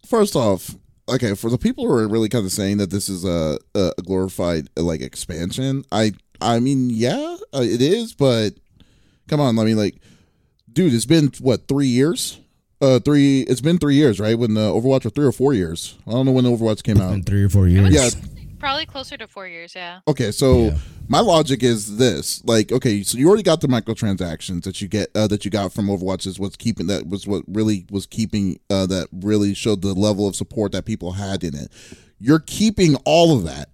first 0.07 0.37
off, 0.37 0.75
okay, 1.09 1.35
for 1.35 1.51
the 1.51 1.59
people 1.59 1.87
who 1.87 1.93
are 1.93 2.09
really 2.09 2.29
kind 2.29 2.45
of 2.45 2.53
saying 2.53 2.79
that 2.79 2.91
this 2.91 3.09
is 3.09 3.25
a, 3.25 3.59
a 3.75 3.93
glorified 4.05 4.69
like 4.77 5.01
expansion, 5.01 5.85
I 5.93 6.13
I 6.41 6.61
mean, 6.61 6.91
yeah, 6.91 7.37
uh, 7.55 7.63
it 7.63 7.83
is, 7.83 8.15
but 8.15 8.51
come 9.29 9.41
on, 9.41 9.57
let 9.57 9.67
me 9.67 9.75
like, 9.75 9.97
dude, 10.73 10.95
it's 10.95 11.07
been 11.07 11.33
what 11.41 11.69
three 11.69 11.87
years? 11.87 12.41
Uh, 12.81 12.99
three. 12.99 13.41
It's 13.43 13.61
been 13.61 13.79
three 13.79 13.95
years, 13.97 14.19
right? 14.19 14.39
When 14.39 14.55
the 14.55 14.71
Overwatch 14.71 15.05
or 15.05 15.11
three 15.11 15.27
or 15.27 15.33
four 15.33 15.53
years. 15.53 15.97
I 16.07 16.13
don't 16.13 16.27
know 16.27 16.33
when 16.33 16.45
the 16.45 16.51
Overwatch 16.51 16.83
came 16.83 17.01
out. 17.01 17.13
In 17.13 17.23
three 17.23 17.45
or 17.45 17.49
four 17.49 17.69
years. 17.69 17.93
Yeah. 17.93 18.09
Probably 18.59 18.85
closer 18.85 19.17
to 19.17 19.27
four 19.27 19.49
years, 19.49 19.75
yeah. 19.75 20.01
Okay, 20.07 20.31
so 20.31 20.65
Yeah. 20.67 20.79
my 21.09 21.21
logic 21.21 21.63
is 21.63 21.97
this: 21.97 22.43
like, 22.45 22.71
okay, 22.71 23.03
so 23.03 23.17
you 23.17 23.27
already 23.27 23.43
got 23.43 23.63
the 23.63 23.69
microtransactions 23.69 24.65
that 24.65 24.83
you 24.83 24.89
get 24.89 25.09
uh, 25.15 25.27
that 25.29 25.47
you 25.47 25.51
got 25.51 25.73
from 25.73 25.87
Overwatch 25.87 26.27
is 26.27 26.39
what's 26.39 26.57
keeping 26.57 26.87
that 26.89 27.09
was 27.09 27.27
what 27.27 27.43
really 27.49 27.87
was 27.91 28.05
keeping 28.05 28.61
uh, 28.69 28.85
that 28.87 29.09
really 29.13 29.55
showed 29.55 29.81
the 29.81 29.95
level 29.95 30.29
of 30.29 30.37
support 30.37 30.73
that 30.73 30.85
people 30.85 31.13
had 31.13 31.43
in 31.43 31.55
it. 31.55 31.71
You're 32.19 32.41
keeping 32.41 32.97
all 33.07 33.35
of 33.35 33.45
that. 33.45 33.71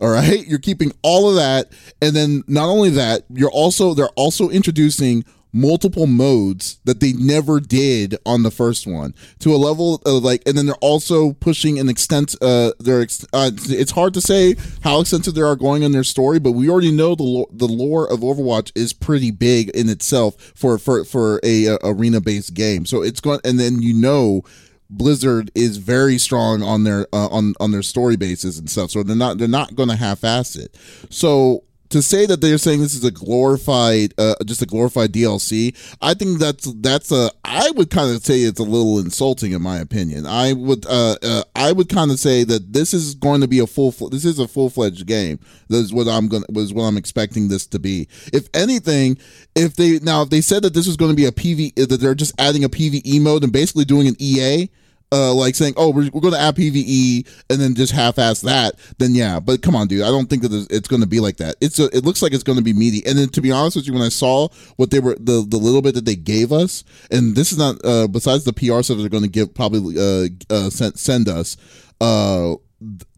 All 0.00 0.08
right, 0.10 0.44
you're 0.48 0.58
keeping 0.58 0.90
all 1.02 1.30
of 1.30 1.36
that, 1.36 1.70
and 2.02 2.14
then 2.16 2.42
not 2.48 2.68
only 2.68 2.90
that, 2.90 3.22
you're 3.32 3.52
also 3.52 3.94
they're 3.94 4.08
also 4.16 4.48
introducing 4.50 5.24
multiple 5.54 6.08
modes 6.08 6.78
that 6.84 6.98
they 6.98 7.12
never 7.12 7.60
did 7.60 8.18
on 8.26 8.42
the 8.42 8.50
first 8.50 8.88
one 8.88 9.14
to 9.38 9.54
a 9.54 9.56
level 9.56 10.02
of 10.04 10.24
like 10.24 10.42
and 10.46 10.58
then 10.58 10.66
they're 10.66 10.74
also 10.76 11.32
pushing 11.34 11.78
an 11.78 11.88
extent 11.88 12.34
uh 12.42 12.72
they're 12.80 13.02
ex- 13.02 13.24
uh, 13.32 13.52
it's 13.68 13.92
hard 13.92 14.12
to 14.12 14.20
say 14.20 14.56
how 14.82 15.00
extensive 15.00 15.34
they 15.34 15.40
are 15.40 15.54
going 15.54 15.84
in 15.84 15.92
their 15.92 16.02
story 16.02 16.40
but 16.40 16.52
we 16.52 16.68
already 16.68 16.90
know 16.90 17.14
the 17.14 17.22
lore, 17.22 17.46
the 17.52 17.68
lore 17.68 18.10
of 18.12 18.20
overwatch 18.20 18.72
is 18.74 18.92
pretty 18.92 19.30
big 19.30 19.68
in 19.70 19.88
itself 19.88 20.34
for 20.56 20.76
for 20.76 21.04
for 21.04 21.40
a, 21.44 21.78
arena 21.84 22.20
based 22.20 22.52
game 22.52 22.84
so 22.84 23.00
it's 23.00 23.20
going 23.20 23.38
and 23.44 23.60
then 23.60 23.80
you 23.80 23.94
know 23.94 24.42
Blizzard 24.90 25.50
is 25.54 25.78
very 25.78 26.18
strong 26.18 26.62
on 26.62 26.84
their 26.84 27.06
uh, 27.12 27.28
on 27.28 27.54
on 27.58 27.70
their 27.70 27.82
story 27.82 28.16
bases 28.16 28.58
and 28.58 28.68
stuff, 28.70 28.90
so 28.90 29.02
they're 29.02 29.16
not 29.16 29.38
they're 29.38 29.48
not 29.48 29.74
going 29.74 29.88
to 29.88 29.96
half-ass 29.96 30.56
it. 30.56 30.76
So 31.08 31.64
to 31.94 32.02
say 32.02 32.26
that 32.26 32.40
they're 32.40 32.58
saying 32.58 32.80
this 32.80 32.96
is 32.96 33.04
a 33.04 33.10
glorified 33.12 34.14
uh, 34.18 34.34
just 34.44 34.60
a 34.60 34.66
glorified 34.66 35.12
DLC, 35.12 35.76
I 36.02 36.14
think 36.14 36.40
that's 36.40 36.64
that's 36.80 37.12
a 37.12 37.30
I 37.44 37.70
would 37.70 37.88
kind 37.88 38.12
of 38.12 38.24
say 38.24 38.40
it's 38.40 38.58
a 38.58 38.64
little 38.64 38.98
insulting 38.98 39.52
in 39.52 39.62
my 39.62 39.78
opinion. 39.78 40.26
I 40.26 40.54
would 40.54 40.84
uh, 40.86 41.14
uh 41.22 41.44
I 41.54 41.70
would 41.70 41.88
kind 41.88 42.10
of 42.10 42.18
say 42.18 42.42
that 42.42 42.72
this 42.72 42.94
is 42.94 43.14
going 43.14 43.42
to 43.42 43.48
be 43.48 43.60
a 43.60 43.66
full 43.68 43.92
this 44.08 44.24
is 44.24 44.40
a 44.40 44.48
full 44.48 44.70
fledged 44.70 45.06
game. 45.06 45.38
This 45.68 45.82
is 45.82 45.94
what 45.94 46.08
I'm 46.08 46.26
going 46.26 46.42
was 46.48 46.74
what 46.74 46.82
I'm 46.82 46.96
expecting 46.96 47.46
this 47.46 47.64
to 47.66 47.78
be. 47.78 48.08
If 48.32 48.48
anything, 48.54 49.16
if 49.54 49.76
they 49.76 50.00
now 50.00 50.22
if 50.22 50.30
they 50.30 50.40
said 50.40 50.64
that 50.64 50.74
this 50.74 50.88
was 50.88 50.96
going 50.96 51.12
to 51.12 51.16
be 51.16 51.26
a 51.26 51.32
PV 51.32 51.76
that 51.76 52.00
they're 52.00 52.16
just 52.16 52.34
adding 52.40 52.64
a 52.64 52.68
PVE 52.68 53.20
mode 53.20 53.44
and 53.44 53.52
basically 53.52 53.84
doing 53.84 54.08
an 54.08 54.16
EA 54.18 54.68
uh, 55.14 55.32
like 55.32 55.54
saying, 55.54 55.74
"Oh, 55.76 55.90
we're, 55.90 56.10
we're 56.12 56.20
going 56.20 56.34
to 56.34 56.40
add 56.40 56.56
PVE 56.56 57.26
and 57.48 57.60
then 57.60 57.74
just 57.74 57.92
half-ass 57.92 58.40
that," 58.40 58.74
then 58.98 59.14
yeah. 59.14 59.38
But 59.38 59.62
come 59.62 59.76
on, 59.76 59.86
dude, 59.86 60.02
I 60.02 60.08
don't 60.08 60.28
think 60.28 60.42
that 60.42 60.66
it's 60.70 60.88
going 60.88 61.02
to 61.02 61.08
be 61.08 61.20
like 61.20 61.36
that. 61.36 61.54
It's 61.60 61.78
a, 61.78 61.84
it 61.96 62.04
looks 62.04 62.20
like 62.20 62.32
it's 62.32 62.42
going 62.42 62.58
to 62.58 62.64
be 62.64 62.72
meaty. 62.72 63.06
And 63.06 63.16
then 63.16 63.28
to 63.30 63.40
be 63.40 63.52
honest 63.52 63.76
with 63.76 63.86
you, 63.86 63.92
when 63.92 64.02
I 64.02 64.08
saw 64.08 64.48
what 64.76 64.90
they 64.90 64.98
were 64.98 65.14
the 65.14 65.46
the 65.46 65.56
little 65.56 65.82
bit 65.82 65.94
that 65.94 66.04
they 66.04 66.16
gave 66.16 66.52
us, 66.52 66.82
and 67.12 67.36
this 67.36 67.52
is 67.52 67.58
not 67.58 67.76
uh, 67.84 68.08
besides 68.08 68.44
the 68.44 68.52
PR 68.52 68.82
stuff 68.82 68.98
they're 68.98 69.08
going 69.08 69.22
to 69.22 69.28
give 69.28 69.54
probably 69.54 69.96
uh, 69.96 70.28
uh 70.50 70.70
send, 70.70 70.98
send 70.98 71.28
us. 71.28 71.56
Uh, 72.00 72.56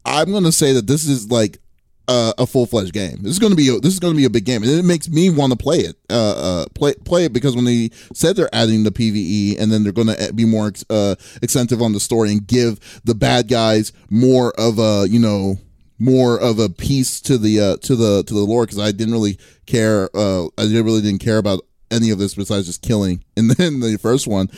I'm 0.04 0.30
going 0.30 0.44
to 0.44 0.52
say 0.52 0.72
that 0.74 0.86
this 0.86 1.08
is 1.08 1.30
like 1.30 1.58
uh, 2.08 2.32
a 2.38 2.46
full 2.46 2.66
fledged 2.66 2.92
game. 2.92 3.18
This 3.22 3.32
is 3.32 3.38
going 3.38 3.50
to 3.50 3.56
be 3.56 3.68
a, 3.68 3.78
this 3.80 3.92
is 3.92 4.00
going 4.00 4.14
to 4.14 4.16
be 4.16 4.24
a 4.24 4.30
big 4.30 4.44
game, 4.44 4.62
and 4.62 4.70
it 4.70 4.84
makes 4.84 5.08
me 5.08 5.30
want 5.30 5.52
to 5.52 5.58
play 5.58 5.78
it. 5.78 5.96
Uh, 6.10 6.62
uh, 6.62 6.66
play 6.74 6.94
play 7.04 7.24
it 7.24 7.32
because 7.32 7.54
when 7.56 7.64
they 7.64 7.90
said 8.12 8.36
they're 8.36 8.54
adding 8.54 8.84
the 8.84 8.90
PVE, 8.90 9.60
and 9.60 9.70
then 9.72 9.82
they're 9.82 9.92
going 9.92 10.08
to 10.08 10.32
be 10.32 10.44
more 10.44 10.72
uh, 10.90 11.14
extensive 11.42 11.82
on 11.82 11.92
the 11.92 12.00
story 12.00 12.30
and 12.32 12.46
give 12.46 13.00
the 13.04 13.14
bad 13.14 13.48
guys 13.48 13.92
more 14.10 14.52
of 14.58 14.78
a 14.78 15.06
you 15.08 15.18
know 15.18 15.58
more 15.98 16.38
of 16.38 16.58
a 16.58 16.68
piece 16.68 17.20
to 17.22 17.38
the 17.38 17.60
uh, 17.60 17.76
to 17.78 17.96
the 17.96 18.22
to 18.24 18.34
the 18.34 18.40
lore 18.40 18.64
because 18.64 18.78
I 18.78 18.92
didn't 18.92 19.12
really 19.12 19.38
care. 19.66 20.08
Uh, 20.14 20.46
I 20.58 20.64
really 20.64 21.02
didn't 21.02 21.20
care 21.20 21.38
about 21.38 21.60
any 21.90 22.10
of 22.10 22.18
this 22.18 22.34
besides 22.34 22.66
just 22.66 22.82
killing 22.82 23.24
and 23.36 23.50
then 23.50 23.80
the 23.80 23.96
first 23.96 24.26
one. 24.26 24.48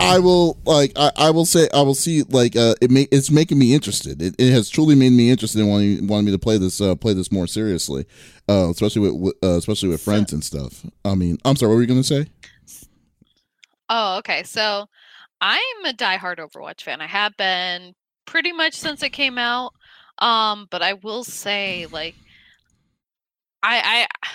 I 0.00 0.18
will 0.18 0.58
like 0.64 0.92
I, 0.96 1.10
I 1.16 1.30
will 1.30 1.44
say 1.44 1.68
I 1.74 1.82
will 1.82 1.94
see 1.94 2.22
like 2.24 2.56
uh 2.56 2.74
it 2.80 2.90
may 2.90 3.08
it's 3.12 3.30
making 3.30 3.58
me 3.58 3.74
interested. 3.74 4.20
It, 4.22 4.34
it 4.38 4.50
has 4.52 4.68
truly 4.68 4.94
made 4.94 5.12
me 5.12 5.30
interested 5.30 5.60
in 5.60 5.68
wanting 5.68 6.06
wanting 6.06 6.26
me 6.26 6.32
to 6.32 6.38
play 6.38 6.58
this 6.58 6.80
uh 6.80 6.94
play 6.94 7.14
this 7.14 7.30
more 7.32 7.46
seriously, 7.46 8.06
uh 8.48 8.68
especially 8.70 9.10
with- 9.10 9.34
uh, 9.42 9.56
especially 9.56 9.88
with 9.88 10.00
friends 10.00 10.32
and 10.32 10.42
stuff. 10.42 10.84
I 11.04 11.14
mean, 11.14 11.38
I'm 11.44 11.56
sorry, 11.56 11.70
what 11.70 11.76
were 11.76 11.82
you 11.82 11.88
gonna 11.88 12.02
say? 12.04 12.26
Oh, 13.88 14.18
okay. 14.18 14.42
So 14.44 14.86
I'm 15.40 15.84
a 15.84 15.92
diehard 15.92 16.38
Overwatch 16.38 16.82
fan. 16.82 17.00
I 17.00 17.06
have 17.06 17.36
been 17.36 17.94
pretty 18.26 18.52
much 18.52 18.74
since 18.74 19.02
it 19.02 19.10
came 19.10 19.38
out. 19.38 19.72
Um, 20.18 20.68
but 20.70 20.82
I 20.82 20.94
will 20.94 21.24
say, 21.24 21.86
like, 21.90 22.14
I 23.62 24.06
I 24.22 24.28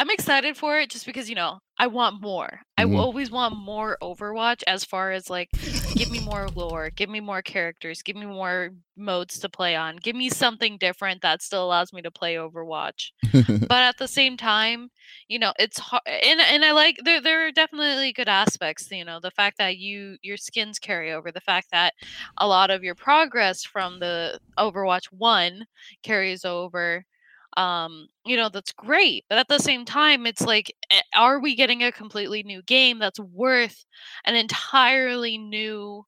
I'm 0.00 0.10
excited 0.10 0.56
for 0.56 0.80
it 0.80 0.90
just 0.90 1.04
because 1.06 1.28
you 1.28 1.34
know 1.36 1.60
I 1.78 1.86
want 1.86 2.22
more. 2.22 2.62
I 2.78 2.84
Mhm. 2.84 2.96
always 2.96 3.30
want 3.30 3.54
more 3.56 3.98
Overwatch 4.02 4.62
as 4.66 4.84
far 4.84 5.12
as 5.12 5.28
like 5.30 5.50
give 5.94 6.08
me 6.10 6.20
more 6.20 6.48
lore, 6.48 6.90
give 6.90 7.10
me 7.10 7.20
more 7.20 7.42
characters, 7.42 8.02
give 8.02 8.16
me 8.16 8.24
more 8.26 8.70
modes 8.96 9.38
to 9.40 9.50
play 9.50 9.76
on, 9.76 9.96
give 9.96 10.16
me 10.16 10.30
something 10.30 10.78
different 10.78 11.22
that 11.22 11.42
still 11.42 11.64
allows 11.66 11.92
me 11.92 12.02
to 12.02 12.10
play 12.10 12.36
Overwatch 12.36 13.10
but 13.68 13.82
at 13.82 13.98
the 13.98 14.08
same 14.08 14.36
time 14.36 14.90
you 15.28 15.38
know 15.38 15.52
it's 15.58 15.78
hard 15.78 16.02
and, 16.06 16.40
and 16.40 16.64
i 16.64 16.72
like 16.72 16.98
there 17.04 17.20
there 17.20 17.46
are 17.46 17.52
definitely 17.52 18.12
good 18.12 18.28
aspects 18.28 18.90
you 18.90 19.04
know 19.04 19.20
the 19.20 19.30
fact 19.30 19.58
that 19.58 19.78
you 19.78 20.16
your 20.22 20.36
skins 20.36 20.78
carry 20.78 21.12
over 21.12 21.30
the 21.32 21.40
fact 21.40 21.68
that 21.72 21.94
a 22.38 22.46
lot 22.48 22.70
of 22.70 22.84
your 22.84 22.94
progress 22.96 23.64
from 23.64 24.00
the 24.00 24.38
overwatch 24.58 25.06
1 25.12 25.66
carries 26.02 26.44
over 26.44 27.04
um 27.56 28.06
you 28.24 28.36
know 28.36 28.48
that's 28.48 28.72
great 28.72 29.24
but 29.28 29.38
at 29.38 29.48
the 29.48 29.58
same 29.58 29.84
time 29.84 30.26
it's 30.26 30.42
like 30.42 30.74
eh, 30.90 31.00
are 31.14 31.40
we 31.40 31.56
getting 31.56 31.82
a 31.82 31.92
completely 31.92 32.42
new 32.42 32.62
game 32.62 32.98
that's 32.98 33.18
worth 33.20 33.84
an 34.24 34.36
entirely 34.36 35.36
new 35.36 36.04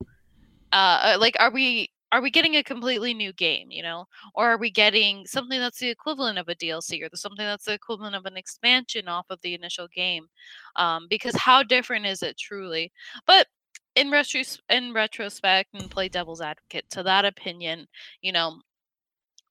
uh 0.73 1.15
uh, 1.15 1.17
like 1.19 1.37
are 1.41 1.51
we 1.51 1.91
are 2.13 2.21
we 2.21 2.31
getting 2.31 2.57
a 2.57 2.63
completely 2.63 3.15
new 3.15 3.33
game 3.33 3.69
you 3.71 3.83
know 3.83 4.05
or 4.35 4.53
are 4.53 4.59
we 4.59 4.71
getting 4.71 5.27
something 5.27 5.59
that's 5.59 5.79
the 5.79 5.89
equivalent 5.89 6.39
of 6.39 6.49
a 6.49 6.55
DLC 6.55 7.03
or 7.03 7.09
something 7.15 7.45
that's 7.45 7.65
the 7.65 7.73
equivalent 7.73 8.15
of 8.15 8.27
an 8.27 8.37
expansion 8.37 9.09
off 9.09 9.27
of 9.31 9.41
the 9.43 9.55
initial 9.55 9.89
game? 9.89 10.27
Um, 10.77 11.07
because 11.09 11.35
how 11.37 11.63
different 11.63 12.07
is 12.07 12.23
it 12.23 12.39
truly? 12.39 12.93
But 13.27 13.47
in 13.95 14.09
retros- 14.09 14.61
in 14.71 14.93
retrospect 14.93 15.71
and 15.75 15.91
play 15.91 16.09
devil's 16.09 16.41
advocate 16.41 16.89
to 16.91 17.03
that 17.05 17.25
opinion, 17.25 17.87
you 18.23 18.33
know, 18.33 18.61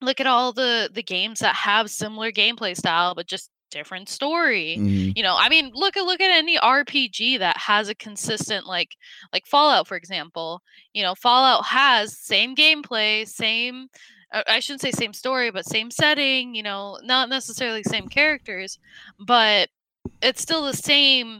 look 0.01 0.19
at 0.19 0.27
all 0.27 0.51
the 0.53 0.89
the 0.93 1.03
games 1.03 1.39
that 1.39 1.55
have 1.55 1.89
similar 1.89 2.31
gameplay 2.31 2.75
style 2.75 3.13
but 3.15 3.27
just 3.27 3.49
different 3.69 4.09
story 4.09 4.75
Mhm. 4.77 5.15
you 5.15 5.23
know 5.23 5.35
i 5.39 5.47
mean 5.47 5.71
look 5.73 5.95
at 5.95 6.03
look 6.03 6.19
at 6.19 6.29
any 6.29 6.57
rpg 6.57 7.39
that 7.39 7.55
has 7.57 7.87
a 7.87 7.95
consistent 7.95 8.65
like 8.67 8.97
like 9.31 9.45
fallout 9.45 9.87
for 9.87 9.95
example 9.95 10.61
you 10.93 11.01
know 11.01 11.15
fallout 11.15 11.63
has 11.65 12.17
same 12.17 12.53
gameplay 12.53 13.25
same 13.25 13.87
uh, 14.33 14.43
i 14.47 14.59
shouldn't 14.59 14.81
say 14.81 14.91
same 14.91 15.13
story 15.13 15.51
but 15.51 15.65
same 15.65 15.89
setting 15.89 16.53
you 16.53 16.61
know 16.63 16.99
not 17.03 17.29
necessarily 17.29 17.81
same 17.83 18.09
characters 18.09 18.77
but 19.25 19.69
it's 20.21 20.41
still 20.41 20.63
the 20.65 20.73
same 20.75 21.39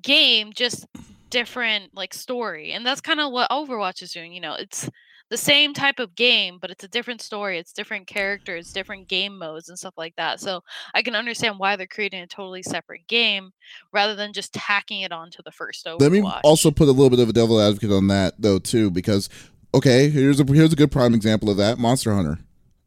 game 0.00 0.52
just 0.54 0.86
different 1.28 1.90
like 1.94 2.14
story 2.14 2.72
and 2.72 2.86
that's 2.86 3.00
kind 3.02 3.20
of 3.20 3.30
what 3.32 3.50
overwatch 3.50 4.00
is 4.02 4.12
doing 4.12 4.32
you 4.32 4.40
know 4.40 4.54
it's 4.54 4.88
the 5.30 5.36
same 5.36 5.72
type 5.72 5.98
of 5.98 6.14
game 6.14 6.58
but 6.60 6.70
it's 6.70 6.84
a 6.84 6.88
different 6.88 7.20
story 7.20 7.58
it's 7.58 7.72
different 7.72 8.06
characters 8.06 8.72
different 8.72 9.08
game 9.08 9.38
modes 9.38 9.68
and 9.68 9.78
stuff 9.78 9.94
like 9.96 10.14
that 10.16 10.40
so 10.40 10.60
i 10.94 11.02
can 11.02 11.14
understand 11.14 11.58
why 11.58 11.76
they're 11.76 11.86
creating 11.86 12.20
a 12.20 12.26
totally 12.26 12.62
separate 12.62 13.06
game 13.06 13.50
rather 13.92 14.14
than 14.14 14.32
just 14.32 14.52
tacking 14.52 15.00
it 15.00 15.12
onto 15.12 15.42
the 15.44 15.52
first 15.52 15.86
overwatch 15.86 16.00
Let 16.00 16.12
me 16.12 16.22
also 16.44 16.70
put 16.70 16.88
a 16.88 16.92
little 16.92 17.10
bit 17.10 17.20
of 17.20 17.28
a 17.28 17.32
devil 17.32 17.60
advocate 17.60 17.92
on 17.92 18.08
that 18.08 18.34
though 18.38 18.58
too, 18.58 18.90
because 18.90 19.28
okay, 19.74 20.08
here's 20.08 20.40
a 20.40 20.44
here's 20.44 20.72
a 20.72 20.76
good 20.76 20.92
prime 20.92 21.14
example 21.14 21.50
of 21.50 21.56
that. 21.58 21.78
Monster 21.78 22.14
Hunter. 22.14 22.38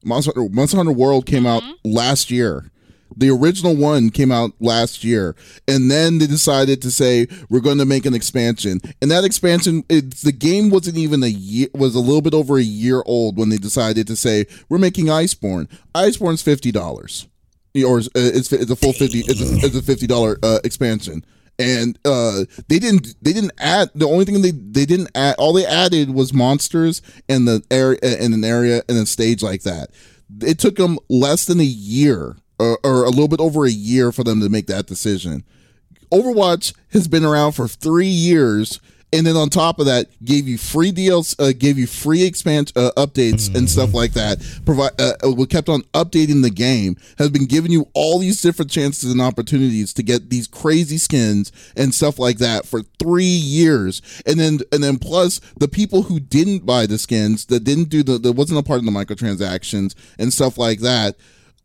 Monster 0.04 0.34
Hunter, 0.36 0.54
Monster 0.54 0.78
Hunter 0.78 0.92
World 0.92 1.26
came 1.26 1.46
out 1.46 1.64
mm-hmm. 1.64 1.92
last 1.92 2.30
year. 2.30 2.72
The 3.18 3.30
original 3.30 3.76
one 3.76 4.10
came 4.10 4.32
out 4.32 4.52
last 4.60 5.04
year, 5.04 5.36
and 5.68 5.90
then 5.90 6.18
they 6.18 6.28
decided 6.28 6.82
to 6.82 6.92
say 6.92 7.28
we're 7.50 7.60
going 7.60 7.78
to 7.78 7.86
make 7.86 8.06
an 8.06 8.14
expansion. 8.14 8.82
And 9.02 9.12
that 9.12 9.24
expansion, 9.24 9.84
it's 9.90 10.22
the 10.22 10.32
game 10.32 10.70
wasn't 10.70 10.98
even 10.98 11.24
a 11.24 11.28
year, 11.28 11.68
was 11.74 11.96
a 11.96 12.00
little 12.00 12.22
bit 12.22 12.34
over 12.34 12.58
a 12.58 12.64
year 12.64 13.04
old 13.06 13.38
when 13.38 13.50
they 13.50 13.58
decided 13.58 14.08
to 14.08 14.16
say 14.16 14.46
we're 14.70 14.78
making 14.78 15.08
Iceborne. 15.08 15.70
Iceborne's 15.96 16.42
fifty 16.42 16.72
dollars, 16.72 17.28
or 17.86 18.00
it's, 18.00 18.10
it's 18.16 18.52
it's 18.54 18.72
a 18.72 18.76
full 18.76 18.94
fifty. 18.94 19.20
It's 19.20 19.42
a, 19.42 19.66
it's 19.66 19.76
a 19.76 19.82
fifty 19.82 20.08
dollar 20.08 20.38
uh, 20.44 20.60
expansion 20.64 21.24
and 21.60 22.00
uh 22.06 22.46
they 22.68 22.80
didn't 22.80 23.16
they 23.22 23.32
didn't 23.32 23.52
add 23.60 23.90
the 23.94 24.08
only 24.08 24.26
thing 24.26 24.42
they 24.42 24.52
they 24.52 24.86
didn't 24.86 25.10
add 25.14 25.36
all 25.38 25.54
they 25.54 25.66
added 25.66 26.10
was 26.10 26.34
monsters 26.34 27.02
and 27.30 27.48
the 27.48 27.62
area 27.70 28.00
in 28.20 28.34
an 28.34 28.44
area 28.44 28.82
in 28.90 28.98
a 28.98 29.06
stage 29.06 29.44
like 29.44 29.62
that 29.62 29.90
it 30.42 30.58
took 30.58 30.76
them 30.78 30.98
less 31.10 31.46
than 31.46 31.60
a 31.60 31.64
year 31.64 32.36
or, 32.60 32.80
or 32.84 33.04
a 33.04 33.10
little 33.10 33.28
bit 33.28 33.40
over 33.40 33.66
a 33.66 33.72
year 33.72 34.12
for 34.12 34.24
them 34.24 34.40
to 34.42 34.50
make 34.50 34.68
that 34.68 34.88
decision. 34.88 35.44
Overwatch 36.12 36.74
has 36.92 37.08
been 37.08 37.26
around 37.26 37.54
for 37.54 37.68
three 37.68 38.06
years 38.06 38.80
and 39.14 39.28
then 39.28 39.38
on 39.38 39.50
top 39.50 39.80
of 39.80 39.86
that 39.86 40.08
gave 40.26 40.48
you 40.48 40.58
free 40.58 40.92
deals 40.92 41.36
uh, 41.40 41.54
gave 41.58 41.78
you 41.78 41.86
free 41.86 42.24
expand 42.24 42.74
uh, 42.76 42.90
updates 42.98 43.54
and 43.56 43.70
stuff 43.70 43.94
like 43.94 44.14
that. 44.14 44.40
Provide 44.66 45.00
uh, 45.00 45.14
uh, 45.24 45.32
we 45.32 45.46
kept 45.46 45.70
on 45.70 45.84
updating 45.94 46.42
the 46.42 46.50
game 46.50 46.98
has 47.20 47.30
been 47.30 47.46
giving 47.46 47.72
you 47.72 47.88
all 47.94 48.18
these 48.18 48.42
different 48.42 48.72
chances 48.72 49.12
and 49.12 49.22
opportunities 49.22 49.94
to 49.94 50.04
get 50.04 50.32
these 50.32 50.48
crazy 50.48 50.98
skins 50.98 51.52
and 51.78 51.94
stuff 51.94 52.18
like 52.18 52.40
that 52.40 52.66
for 52.66 52.82
three 53.00 53.24
years. 53.24 54.02
And 54.26 54.40
then 54.40 54.60
and 54.72 54.84
then 54.84 54.98
plus 54.98 55.40
the 55.60 55.68
people 55.68 56.04
who 56.04 56.20
didn't 56.20 56.66
buy 56.66 56.88
the 56.88 56.98
skins 56.98 57.46
that 57.46 57.64
didn't 57.64 57.90
do 57.90 58.02
the 58.02 58.18
that 58.18 58.34
wasn't 58.34 58.60
a 58.60 58.64
part 58.64 58.80
of 58.80 58.86
the 58.86 58.92
microtransactions 58.92 59.94
and 60.18 60.34
stuff 60.34 60.58
like 60.58 60.80
that 60.80 61.16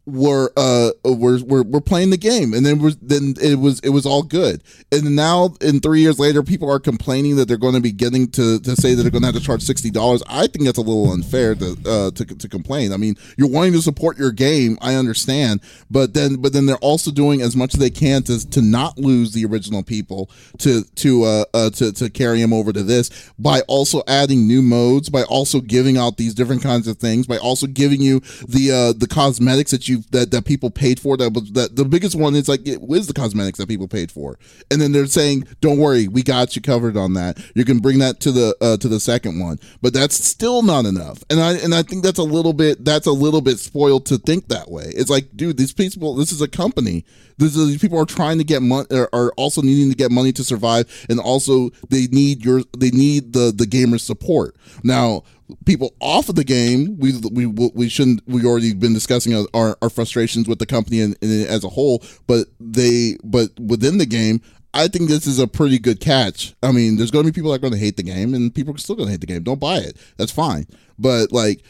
were 0.08 0.50
uh 0.56 0.90
were, 1.04 1.38
were 1.44 1.62
were 1.62 1.80
playing 1.80 2.10
the 2.10 2.16
game. 2.16 2.54
And 2.54 2.64
then 2.64 2.78
was 2.78 2.96
then 2.96 3.34
it 3.40 3.58
was 3.58 3.80
it 3.80 3.90
was 3.90 4.06
all 4.06 4.22
good. 4.22 4.62
And 4.90 5.14
now 5.14 5.54
in 5.60 5.80
three 5.80 6.00
years 6.00 6.18
later 6.18 6.42
people 6.42 6.70
are 6.70 6.80
complaining 6.80 7.36
that 7.36 7.46
they're 7.46 7.56
going 7.56 7.74
to 7.74 7.80
be 7.80 7.92
getting 7.92 8.28
to 8.32 8.58
to 8.60 8.76
say 8.76 8.94
that 8.94 9.02
they're 9.02 9.10
going 9.10 9.22
to 9.22 9.28
have 9.28 9.34
to 9.34 9.40
charge 9.40 9.62
sixty 9.62 9.90
dollars. 9.90 10.22
I 10.26 10.46
think 10.46 10.64
that's 10.64 10.78
a 10.78 10.82
little 10.82 11.12
unfair 11.12 11.54
to 11.56 11.76
uh 11.86 12.10
to, 12.12 12.24
to 12.24 12.48
complain. 12.48 12.92
I 12.92 12.96
mean 12.96 13.16
you're 13.36 13.48
wanting 13.48 13.74
to 13.74 13.82
support 13.82 14.18
your 14.18 14.32
game 14.32 14.78
i 14.80 14.94
understand. 14.94 15.60
But 15.90 16.14
then 16.14 16.36
but 16.36 16.52
then 16.52 16.66
they're 16.66 16.76
also 16.76 17.10
doing 17.10 17.42
as 17.42 17.54
much 17.54 17.74
as 17.74 17.80
they 17.80 17.90
can 17.90 18.22
to 18.24 18.48
to 18.50 18.62
not 18.62 18.98
lose 18.98 19.32
the 19.32 19.44
original 19.44 19.82
people 19.82 20.30
to 20.58 20.84
to 20.84 21.24
uh, 21.24 21.44
uh 21.52 21.70
to 21.70 21.92
to 21.92 22.08
carry 22.10 22.40
them 22.40 22.52
over 22.52 22.72
to 22.72 22.82
this 22.82 23.10
by 23.38 23.60
also 23.68 24.02
adding 24.08 24.46
new 24.46 24.62
modes 24.62 25.10
by 25.10 25.22
also 25.24 25.60
giving 25.60 25.98
out 25.98 26.16
these 26.16 26.34
different 26.34 26.62
kinds 26.62 26.88
of 26.88 26.96
things 26.96 27.26
by 27.26 27.36
also 27.38 27.66
giving 27.66 28.00
you 28.00 28.20
the 28.46 28.70
uh 28.72 28.92
the 28.98 29.06
cosmetics 29.06 29.70
that 29.70 29.88
you 29.88 29.97
that 30.10 30.30
that 30.30 30.44
people 30.44 30.70
paid 30.70 31.00
for 31.00 31.16
that 31.16 31.32
was 31.32 31.52
that 31.52 31.76
the 31.76 31.84
biggest 31.84 32.16
one 32.16 32.34
is 32.34 32.48
like 32.48 32.66
it 32.66 32.82
was 32.82 33.06
the 33.06 33.12
cosmetics 33.12 33.58
that 33.58 33.68
people 33.68 33.88
paid 33.88 34.10
for? 34.10 34.38
And 34.70 34.80
then 34.80 34.92
they're 34.92 35.06
saying 35.06 35.46
don't 35.60 35.78
worry 35.78 36.08
we 36.08 36.22
got 36.22 36.56
you 36.56 36.62
covered 36.62 36.96
on 36.96 37.14
that. 37.14 37.38
You 37.54 37.64
can 37.64 37.78
bring 37.78 37.98
that 37.98 38.20
to 38.20 38.32
the 38.32 38.56
uh, 38.60 38.76
to 38.78 38.88
the 38.88 39.00
second 39.00 39.40
one. 39.40 39.58
But 39.82 39.92
that's 39.92 40.22
still 40.22 40.62
not 40.62 40.84
enough. 40.84 41.22
And 41.30 41.40
i 41.40 41.54
and 41.54 41.74
i 41.74 41.82
think 41.82 42.02
that's 42.02 42.18
a 42.18 42.24
little 42.24 42.52
bit 42.52 42.84
that's 42.84 43.06
a 43.06 43.12
little 43.12 43.40
bit 43.40 43.58
spoiled 43.58 44.06
to 44.06 44.18
think 44.18 44.48
that 44.48 44.70
way. 44.70 44.92
It's 44.94 45.10
like 45.10 45.36
dude 45.36 45.56
these 45.56 45.72
people 45.72 46.14
this 46.14 46.32
is 46.32 46.42
a 46.42 46.48
company 46.48 47.04
these 47.38 47.78
people 47.78 47.98
are 47.98 48.04
trying 48.04 48.38
to 48.38 48.44
get 48.44 48.62
money 48.62 48.86
are, 49.12 49.32
also 49.36 49.62
needing 49.62 49.90
to 49.90 49.96
get 49.96 50.10
money 50.10 50.32
to 50.32 50.44
survive 50.44 51.06
and 51.08 51.20
also 51.20 51.70
they 51.88 52.06
need 52.08 52.44
your 52.44 52.62
they 52.76 52.90
need 52.90 53.32
the 53.32 53.52
the 53.54 53.66
gamer 53.66 53.98
support 53.98 54.56
now 54.82 55.22
people 55.64 55.94
off 56.00 56.28
of 56.28 56.34
the 56.34 56.44
game 56.44 56.98
we 56.98 57.12
we 57.32 57.46
we 57.46 57.88
shouldn't 57.88 58.20
we 58.26 58.44
already 58.44 58.74
been 58.74 58.92
discussing 58.92 59.46
our, 59.54 59.76
our 59.80 59.90
frustrations 59.90 60.48
with 60.48 60.58
the 60.58 60.66
company 60.66 61.00
and, 61.00 61.16
and 61.22 61.46
as 61.46 61.64
a 61.64 61.68
whole 61.68 62.02
but 62.26 62.48
they 62.60 63.16
but 63.24 63.48
within 63.58 63.98
the 63.98 64.06
game 64.06 64.40
I 64.74 64.86
think 64.86 65.08
this 65.08 65.26
is 65.26 65.38
a 65.38 65.48
pretty 65.48 65.78
good 65.78 65.98
catch. 65.98 66.54
I 66.62 66.72
mean, 66.72 66.96
there's 66.96 67.10
going 67.10 67.24
to 67.24 67.32
be 67.32 67.34
people 67.34 67.50
that 67.50 67.56
are 67.56 67.60
going 67.60 67.72
to 67.72 67.78
hate 67.78 67.96
the 67.96 68.02
game, 68.02 68.34
and 68.34 68.54
people 68.54 68.74
are 68.74 68.78
still 68.78 68.96
going 68.96 69.06
to 69.06 69.12
hate 69.12 69.20
the 69.20 69.26
game. 69.26 69.42
Don't 69.42 69.58
buy 69.58 69.78
it. 69.78 69.96
That's 70.18 70.30
fine. 70.30 70.66
But 70.98 71.32
like, 71.32 71.62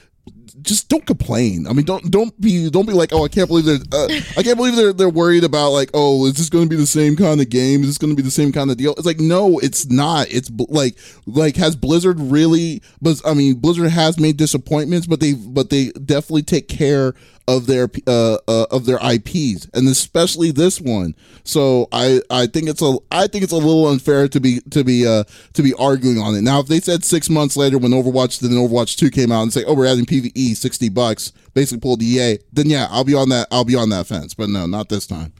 just 0.63 0.89
don't 0.89 1.07
complain. 1.07 1.67
I 1.67 1.73
mean, 1.73 1.85
don't 1.85 2.11
don't 2.11 2.39
be 2.41 2.71
don't 2.71 2.87
be 2.87 2.93
like, 2.93 3.13
oh, 3.13 3.25
I 3.25 3.29
can't 3.29 3.49
believe 3.49 3.65
they're 3.65 3.79
uh, 3.93 4.09
I 4.37 4.43
can't 4.43 4.57
believe 4.57 4.77
they're 4.77 4.93
they're 4.93 5.09
worried 5.09 5.45
about 5.45 5.71
like, 5.71 5.91
oh, 5.95 6.27
is 6.27 6.35
this 6.35 6.49
going 6.49 6.65
to 6.65 6.71
be 6.71 6.77
the 6.77 6.87
same 6.87 7.17
kind 7.17 7.41
of 7.41 7.49
game? 7.49 7.83
Is 7.83 7.89
this 7.89 7.99
going 7.99 8.11
to 8.11 8.17
be 8.17 8.23
the 8.23 8.31
same 8.31 8.53
kind 8.53 8.71
of 8.71 8.77
deal? 8.77 8.93
It's 8.93 9.07
like, 9.07 9.21
no, 9.21 9.59
it's 9.59 9.87
not. 9.87 10.27
It's 10.31 10.51
like 10.69 10.97
like 11.27 11.57
has 11.57 11.77
Blizzard 11.77 12.21
really? 12.21 12.83
But 13.01 13.21
I 13.25 13.35
mean, 13.35 13.57
Blizzard 13.57 13.91
has 13.91 14.19
made 14.19 14.37
disappointments, 14.37 15.07
but 15.07 15.21
they 15.21 15.35
but 15.35 15.71
they 15.71 15.91
definitely 15.93 16.43
take 16.43 16.69
care 16.69 17.15
of 17.49 17.67
their 17.67 17.89
uh, 18.07 18.37
uh, 18.47 18.67
of 18.71 18.85
their 18.85 18.99
IPs, 19.03 19.67
and 19.73 19.89
especially 19.89 20.53
this 20.53 20.81
one. 20.81 21.17
So 21.45 21.89
I 21.91 22.21
I 22.31 22.47
think 22.47 22.69
it's 22.69 22.83
a 22.83 22.99
I 23.11 23.27
think 23.27 23.43
it's 23.43 23.53
a 23.53 23.57
little 23.57 23.89
unfair 23.89 24.29
to 24.29 24.39
be 24.39 24.61
to 24.71 24.85
be 24.85 25.07
uh, 25.07 25.25
to 25.55 25.63
be 25.63 25.73
arguing 25.79 26.19
on 26.19 26.35
it. 26.37 26.43
Now, 26.43 26.61
if 26.61 26.67
they 26.67 26.79
said 26.79 27.05
six 27.05 27.31
months 27.31 27.57
later 27.57 27.79
when 27.79 27.93
Overwatch 27.93 28.41
then 28.41 28.51
Overwatch 28.51 28.97
Two 28.97 29.11
came 29.11 29.33
out 29.33 29.43
and 29.43 29.53
say, 29.53 29.65
oh, 29.67 29.75
we're 29.75 29.87
adding 29.87 30.05
PVE 30.05 30.55
sixty 30.57 30.91
bucks, 30.91 31.33
basically 31.55 31.81
pulled 31.81 32.03
EA, 32.03 32.39
then 32.53 32.69
yeah, 32.69 32.87
I'll 32.91 33.05
be 33.05 33.15
on 33.15 33.31
that 33.31 33.49
I'll 33.51 33.65
be 33.65 33.77
on 33.77 33.89
that 33.89 34.07
fence. 34.07 34.35
But 34.35 34.51
no, 34.51 34.67
not 34.67 34.91
this 34.91 35.07
time. 35.07 35.33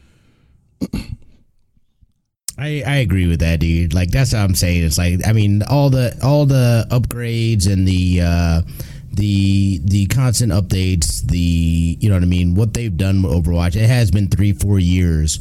I, 2.61 2.83
I 2.85 2.97
agree 2.97 3.29
with 3.29 3.39
that, 3.41 3.61
dude. 3.61 3.95
Like 3.95 4.11
that's 4.11 4.33
what 4.33 4.41
I'm 4.41 4.55
saying. 4.55 4.83
It's 4.83 4.99
like 4.99 5.21
I 5.27 5.33
mean 5.33 5.63
all 5.63 5.91
the 5.91 6.19
all 6.23 6.47
the 6.47 6.87
upgrades 6.91 7.71
and 7.71 7.87
the 7.87 8.21
uh, 8.23 8.63
the 9.19 9.81
the 9.85 10.07
constant 10.07 10.53
updates, 10.53 11.27
the 11.27 11.99
you 12.01 12.09
know 12.09 12.15
what 12.15 12.23
I 12.23 12.27
mean, 12.27 12.55
what 12.55 12.73
they've 12.73 12.97
done 12.97 13.23
with 13.23 13.33
Overwatch. 13.33 13.77
It 13.77 13.89
has 13.89 14.11
been 14.11 14.29
three 14.29 14.53
four 14.53 14.79
years. 14.79 15.41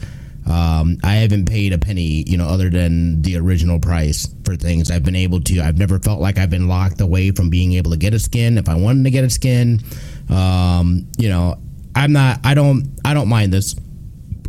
Um, 0.50 0.98
I 1.04 1.16
haven't 1.16 1.46
paid 1.46 1.74
a 1.74 1.78
penny, 1.78 2.24
you 2.26 2.38
know, 2.38 2.48
other 2.48 2.70
than 2.70 3.22
the 3.22 3.38
original 3.38 3.80
price 3.80 4.34
for 4.46 4.56
things. 4.56 4.90
I've 4.90 5.04
been 5.04 5.16
able 5.16 5.42
to. 5.42 5.60
I've 5.62 5.78
never 5.78 6.00
felt 6.00 6.20
like 6.20 6.38
I've 6.38 6.50
been 6.50 6.68
locked 6.68 7.02
away 7.02 7.32
from 7.32 7.50
being 7.50 7.74
able 7.74 7.92
to 7.92 7.98
get 7.98 8.14
a 8.14 8.20
skin 8.20 8.58
if 8.58 8.68
I 8.68 8.76
wanted 8.76 9.04
to 9.04 9.12
get 9.12 9.24
a 9.24 9.30
skin. 9.30 9.82
Um, 10.30 11.08
you 11.18 11.30
know, 11.30 11.60
I'm 11.96 12.14
not. 12.14 12.40
I 12.44 12.56
don't. 12.56 12.90
I 13.06 13.14
don't 13.14 13.28
mind 13.28 13.54
this. 13.54 13.76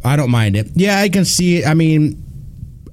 I 0.04 0.16
don't 0.16 0.30
mind 0.30 0.56
it. 0.56 0.68
Yeah, 0.74 1.00
I 1.00 1.08
can 1.08 1.24
see 1.24 1.58
it. 1.58 1.66
I 1.66 1.74
mean, 1.74 2.22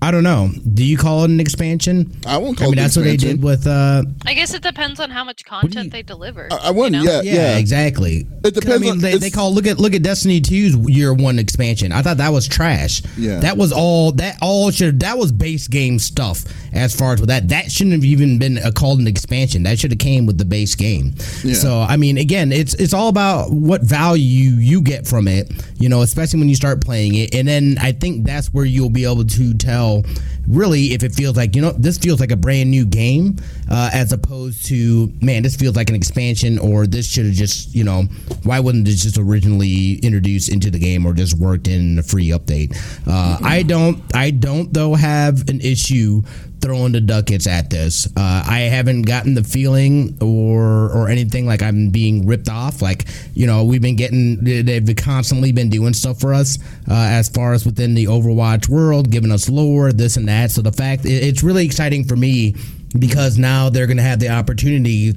I 0.06 0.12
don't 0.12 0.24
know. 0.24 0.52
Do 0.74 0.84
you 0.86 0.98
call 0.98 1.24
it 1.24 1.32
an 1.32 1.40
expansion? 1.40 2.16
I 2.28 2.38
won't 2.38 2.58
call 2.58 2.68
I 2.68 2.70
mean, 2.70 2.78
it 2.80 2.82
that's 2.84 2.96
what 2.96 3.06
they 3.06 3.18
did 3.18 3.42
with. 3.42 3.66
uh 3.66 4.04
I 4.26 4.34
guess 4.36 4.54
it 4.54 4.62
depends 4.62 5.00
on 5.00 5.10
how 5.10 5.24
much 5.24 5.44
content 5.46 5.86
you- 5.86 5.90
they 5.92 6.04
deliver. 6.04 6.48
I, 6.52 6.68
I 6.68 6.72
wouldn't. 6.72 7.02
you 7.02 7.10
know? 7.10 7.22
Yeah, 7.22 7.34
Yeah, 7.34 7.34
yeah. 7.54 7.58
exactly. 7.58 8.28
It 8.44 8.54
depends 8.54 8.68
I 8.76 8.78
mean, 8.78 8.92
on- 8.92 8.98
they, 9.00 9.18
they 9.18 9.32
call 9.32 9.52
look 9.54 9.66
at 9.66 9.80
look 9.80 9.96
at 9.96 10.04
Destiny 10.04 10.42
2's 10.42 10.76
year 10.90 11.12
one 11.14 11.40
expansion. 11.40 11.92
I 11.92 12.02
thought 12.04 12.18
that 12.18 12.30
was 12.32 12.48
trash. 12.48 13.02
Yeah. 13.18 13.40
that 13.40 13.58
was 13.58 13.72
all 13.72 14.12
that 14.14 14.38
all 14.44 14.70
should 14.72 15.00
that 15.00 15.18
was 15.18 15.32
base 15.32 15.68
game 15.68 15.98
stuff. 15.98 16.44
As 16.74 16.94
far 16.96 17.14
as 17.14 17.20
with 17.22 17.30
that, 17.30 17.48
that 17.50 17.72
shouldn't 17.72 17.94
have 17.96 18.04
even 18.06 18.38
been 18.38 18.58
a, 18.60 18.72
called 18.72 19.00
an 19.00 19.08
expansion. 19.08 19.64
That 19.64 19.80
should 19.80 19.92
have 19.92 20.00
came 20.00 20.26
with 20.26 20.38
the 20.38 20.46
base 20.46 20.76
game. 20.76 21.14
Yeah. 21.44 21.54
So 21.56 21.80
I 21.80 21.98
mean, 21.98 22.18
again, 22.20 22.52
it's 22.52 22.74
it's 22.76 22.94
all 22.94 23.08
about 23.08 23.52
what 23.52 23.82
value 23.82 24.52
you 24.52 24.82
get 24.82 25.08
from 25.08 25.28
it. 25.28 25.52
You 25.80 25.90
know, 25.90 26.02
especially 26.04 26.40
when 26.40 26.50
you 26.50 26.56
start 26.56 26.82
playing 26.82 27.16
it, 27.16 27.34
and 27.34 27.48
then 27.48 27.78
I 27.82 27.92
think 27.94 28.26
that's 28.26 28.54
where 28.54 28.66
you'll 28.66 28.90
be 28.90 29.06
able 29.06 29.26
to 29.26 29.54
tell 29.56 29.95
really 30.48 30.94
if 30.94 31.04
it 31.04 31.14
feels 31.14 31.36
like 31.36 31.56
you 31.56 31.62
know 31.62 31.72
this 31.72 31.98
feels 31.98 32.20
like 32.20 32.32
a 32.32 32.36
brand 32.36 32.70
new 32.70 32.86
game 32.86 33.36
uh, 33.70 33.90
as 33.94 34.12
opposed 34.12 34.66
to 34.66 35.12
man 35.22 35.44
this 35.44 35.56
feels 35.56 35.76
like 35.76 35.90
an 35.90 35.96
expansion 35.96 36.60
or 36.60 36.86
this 36.88 37.08
should 37.08 37.26
have 37.26 37.34
just 37.34 37.74
you 37.74 37.84
know 37.84 38.04
why 38.44 38.60
wouldn't 38.60 38.88
it 38.88 38.96
just 38.96 39.18
originally 39.18 39.96
introduced 40.04 40.50
into 40.50 40.70
the 40.70 40.80
game 40.80 41.06
or 41.06 41.14
just 41.14 41.38
worked 41.38 41.68
in 41.68 41.98
a 42.00 42.04
free 42.04 42.30
update? 42.30 42.76
Uh, 43.08 43.38
i 43.44 43.64
don't 43.64 44.02
i 44.14 44.30
don't 44.32 44.74
though 44.74 44.94
have 44.94 45.48
an 45.50 45.60
issue 45.62 46.22
throwing 46.66 46.92
the 46.94 47.02
ducats 47.02 47.46
at 47.46 47.70
this. 47.70 48.08
Uh, 48.18 48.44
i 48.48 48.62
haven't 48.62 49.04
gotten 49.04 49.36
the 49.36 49.44
feeling 49.44 50.18
or 50.20 50.90
or 50.92 51.08
anything 51.10 51.46
like 51.46 51.62
i'm 51.62 51.92
being 51.92 52.26
ripped 52.26 52.50
off. 52.50 52.82
Like 52.82 53.06
you 53.36 53.46
know 53.46 53.64
we've 53.64 53.82
been 53.82 53.96
getting 53.96 54.44
they've 54.44 54.96
constantly 54.96 55.52
been 55.52 55.70
doing 55.70 55.94
stuff 55.94 56.20
for 56.20 56.34
us 56.34 56.58
uh, 56.90 56.94
as 56.94 57.30
far 57.30 57.54
as 57.54 57.66
within 57.66 57.94
the 57.94 58.06
overwatch 58.06 58.68
world 58.68 59.12
giving 59.12 59.32
us 59.32 59.48
lore 59.48 59.92
this 59.92 60.18
and 60.18 60.28
that. 60.28 60.50
So 60.52 60.62
the 60.62 60.72
fact 60.72 61.04
it's 61.06 61.44
really 61.44 61.66
exciting 61.66 62.06
for 62.06 62.16
me 62.16 62.56
because 62.98 63.38
now 63.38 63.70
they're 63.70 63.88
going 63.88 63.98
to 63.98 64.04
have 64.04 64.20
the 64.20 64.30
opportunity 64.30 65.14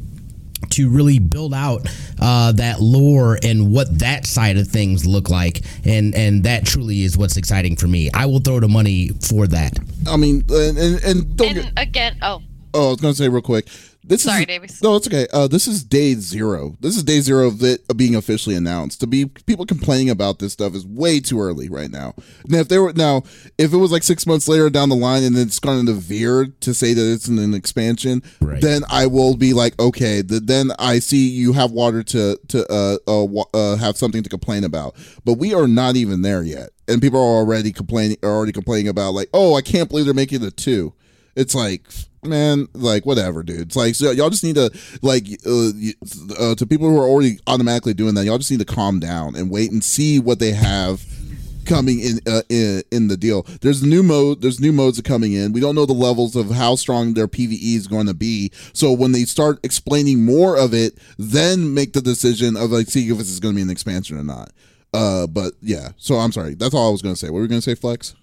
to 0.71 0.89
really 0.91 1.19
build 1.19 1.55
out 1.55 1.87
uh, 2.21 2.53
that 2.53 2.81
lore 2.81 3.39
and 3.43 3.73
what 3.73 3.99
that 3.99 4.27
side 4.27 4.57
of 4.59 4.69
things 4.69 5.07
look 5.07 5.29
like, 5.31 5.63
and 5.85 6.15
and 6.15 6.45
that 6.45 6.65
truly 6.67 7.03
is 7.03 7.17
what's 7.17 7.37
exciting 7.37 7.77
for 7.77 7.87
me. 7.87 8.11
I 8.13 8.27
will 8.27 8.41
throw 8.41 8.61
the 8.61 8.69
money 8.69 9.09
for 9.29 9.47
that. 9.49 9.79
I 10.09 10.17
mean, 10.17 10.45
and 10.51 10.79
and, 10.79 11.05
and 11.05 11.37
don't 11.37 11.49
And 11.57 11.57
get. 11.65 11.73
again, 11.77 12.17
oh, 12.23 12.43
Oh, 12.75 12.89
I 12.89 12.91
was 12.91 13.01
gonna 13.01 13.15
say 13.15 13.29
real 13.29 13.41
quick. 13.43 13.67
This 14.09 14.23
Sorry, 14.23 14.41
is 14.41 14.47
Davies. 14.47 14.83
no, 14.83 14.97
it's 14.97 15.07
okay. 15.07 15.27
Uh, 15.35 15.49
this 15.49 15.67
is 15.67 15.85
day 15.85 16.15
zero. 16.15 16.79
This 16.81 16.97
is 16.97 17.03
day 17.03 17.21
zero 17.21 17.47
of 17.47 17.63
it 17.63 17.83
being 17.95 18.15
officially 18.15 18.57
announced. 18.57 19.01
To 19.01 19.07
be 19.07 19.27
people 19.27 19.67
complaining 19.67 20.09
about 20.09 20.39
this 20.39 20.55
stuff 20.55 20.75
is 20.75 20.87
way 20.87 21.21
too 21.21 21.39
early 21.39 21.69
right 21.69 21.91
now. 21.91 22.15
Now, 22.47 22.61
if 22.61 22.69
they 22.69 22.79
were 22.79 22.95
now, 22.95 23.25
if 23.59 23.75
it 23.75 23.77
was 23.77 23.93
like 23.93 24.03
six 24.03 24.27
months 24.27 24.49
later 24.49 24.71
down 24.71 24.89
the 24.89 24.97
line 24.97 25.25
and 25.25 25.37
it's 25.37 25.59
gone 25.59 25.85
to 25.85 25.93
veer 25.93 26.47
to 26.47 26.73
say 26.73 26.95
that 26.95 27.13
it's 27.13 27.29
an, 27.29 27.39
an 27.39 27.53
expansion, 27.53 28.23
Right. 28.41 28.63
then 28.63 28.83
I 28.89 29.07
will 29.07 29.37
be 29.37 29.53
like, 29.53 29.79
okay, 29.79 30.23
th- 30.23 30.43
then 30.45 30.71
I 30.79 31.01
see 31.01 31.29
you 31.29 31.53
have 31.53 31.71
water 31.73 32.03
to 32.05 32.41
to 32.49 32.67
uh, 32.73 32.97
uh, 33.07 33.43
uh 33.53 33.77
have 33.77 33.99
something 33.99 34.23
to 34.23 34.31
complain 34.31 34.65
about. 34.65 34.97
But 35.27 35.35
we 35.35 35.53
are 35.53 35.69
not 35.69 35.97
even 35.97 36.23
there 36.23 36.43
yet, 36.43 36.71
and 36.89 37.03
people 37.03 37.21
are 37.21 37.37
already 37.41 37.73
complaining 37.73 38.17
are 38.23 38.31
already 38.31 38.53
complaining 38.53 38.89
about 38.89 39.13
like, 39.13 39.29
oh, 39.35 39.55
I 39.55 39.61
can't 39.61 39.91
believe 39.91 40.07
they're 40.07 40.15
making 40.15 40.41
the 40.41 40.51
two. 40.51 40.95
It's 41.37 41.55
like, 41.55 41.83
man, 42.25 42.69
like 42.75 43.07
whatever, 43.07 43.43
dude. 43.43 43.61
It's 43.61 43.77
like 43.77 43.95
so 43.95 44.11
y'all 44.11 44.31
just 44.31 44.45
need 44.45 44.57
to 44.57 44.71
like 45.03 45.27
uh, 45.47 45.71
uh, 46.39 46.55
to 46.55 46.67
people 46.67 46.89
who 46.89 46.99
are 46.99 47.09
already 47.09 47.39
automatically 47.47 47.95
doing 47.95 48.15
that. 48.15 48.25
Y'all 48.25 48.39
just 48.39 48.51
need 48.51 48.61
to 48.61 48.67
calm 48.67 49.01
down 49.01 49.37
and 49.37 49.51
wait 49.51 49.71
and 49.71 49.83
see 49.83 50.19
what 50.19 50.39
they 50.39 50.53
have 50.53 51.05
coming 51.69 52.01
in 52.01 52.21
uh, 52.27 52.43
in, 52.49 52.83
in 52.91 53.09
the 53.09 53.17
deal. 53.17 53.43
There's 53.61 53.83
new 53.83 54.03
mode. 54.03 54.41
There's 54.41 54.61
new 54.61 54.73
modes 54.73 55.01
coming 55.03 55.35
in. 55.35 55.53
We 55.53 55.61
don't 55.61 55.75
know 55.75 55.87
the 55.87 55.93
levels 55.93 56.35
of 56.35 56.51
how 56.51 56.75
strong 56.75 57.15
their 57.15 57.29
PVE 57.29 57.77
is 57.77 57.87
going 57.87 58.07
to 58.07 58.15
be. 58.15 58.51
So 58.73 58.93
when 58.93 59.13
they 59.13 59.25
start 59.25 59.61
explaining 59.63 60.25
more 60.25 60.57
of 60.57 60.75
it, 60.75 60.99
then 61.19 61.75
make 61.75 61.93
the 61.93 62.01
decision 62.01 62.57
of 62.57 62.71
like 62.71 62.89
see 62.89 63.09
if 63.09 63.19
this 63.19 63.29
is 63.29 63.41
going 63.41 63.55
to 63.55 63.57
be 63.57 63.63
an 63.63 63.71
expansion 63.71 64.19
or 64.19 64.25
not. 64.25 64.51
Uh, 64.93 65.27
but 65.27 65.53
yeah. 65.61 65.91
So 65.99 66.17
I'm 66.17 66.33
sorry. 66.33 66.55
That's 66.55 66.75
all 66.75 66.89
I 66.89 66.93
was 66.93 67.03
going 67.03 67.15
to 67.15 67.19
say. 67.19 67.29
What 67.29 67.35
were 67.35 67.43
we 67.43 67.49
going 67.49 67.61
to 67.61 67.71
say, 67.71 67.75
Flex? 67.75 68.15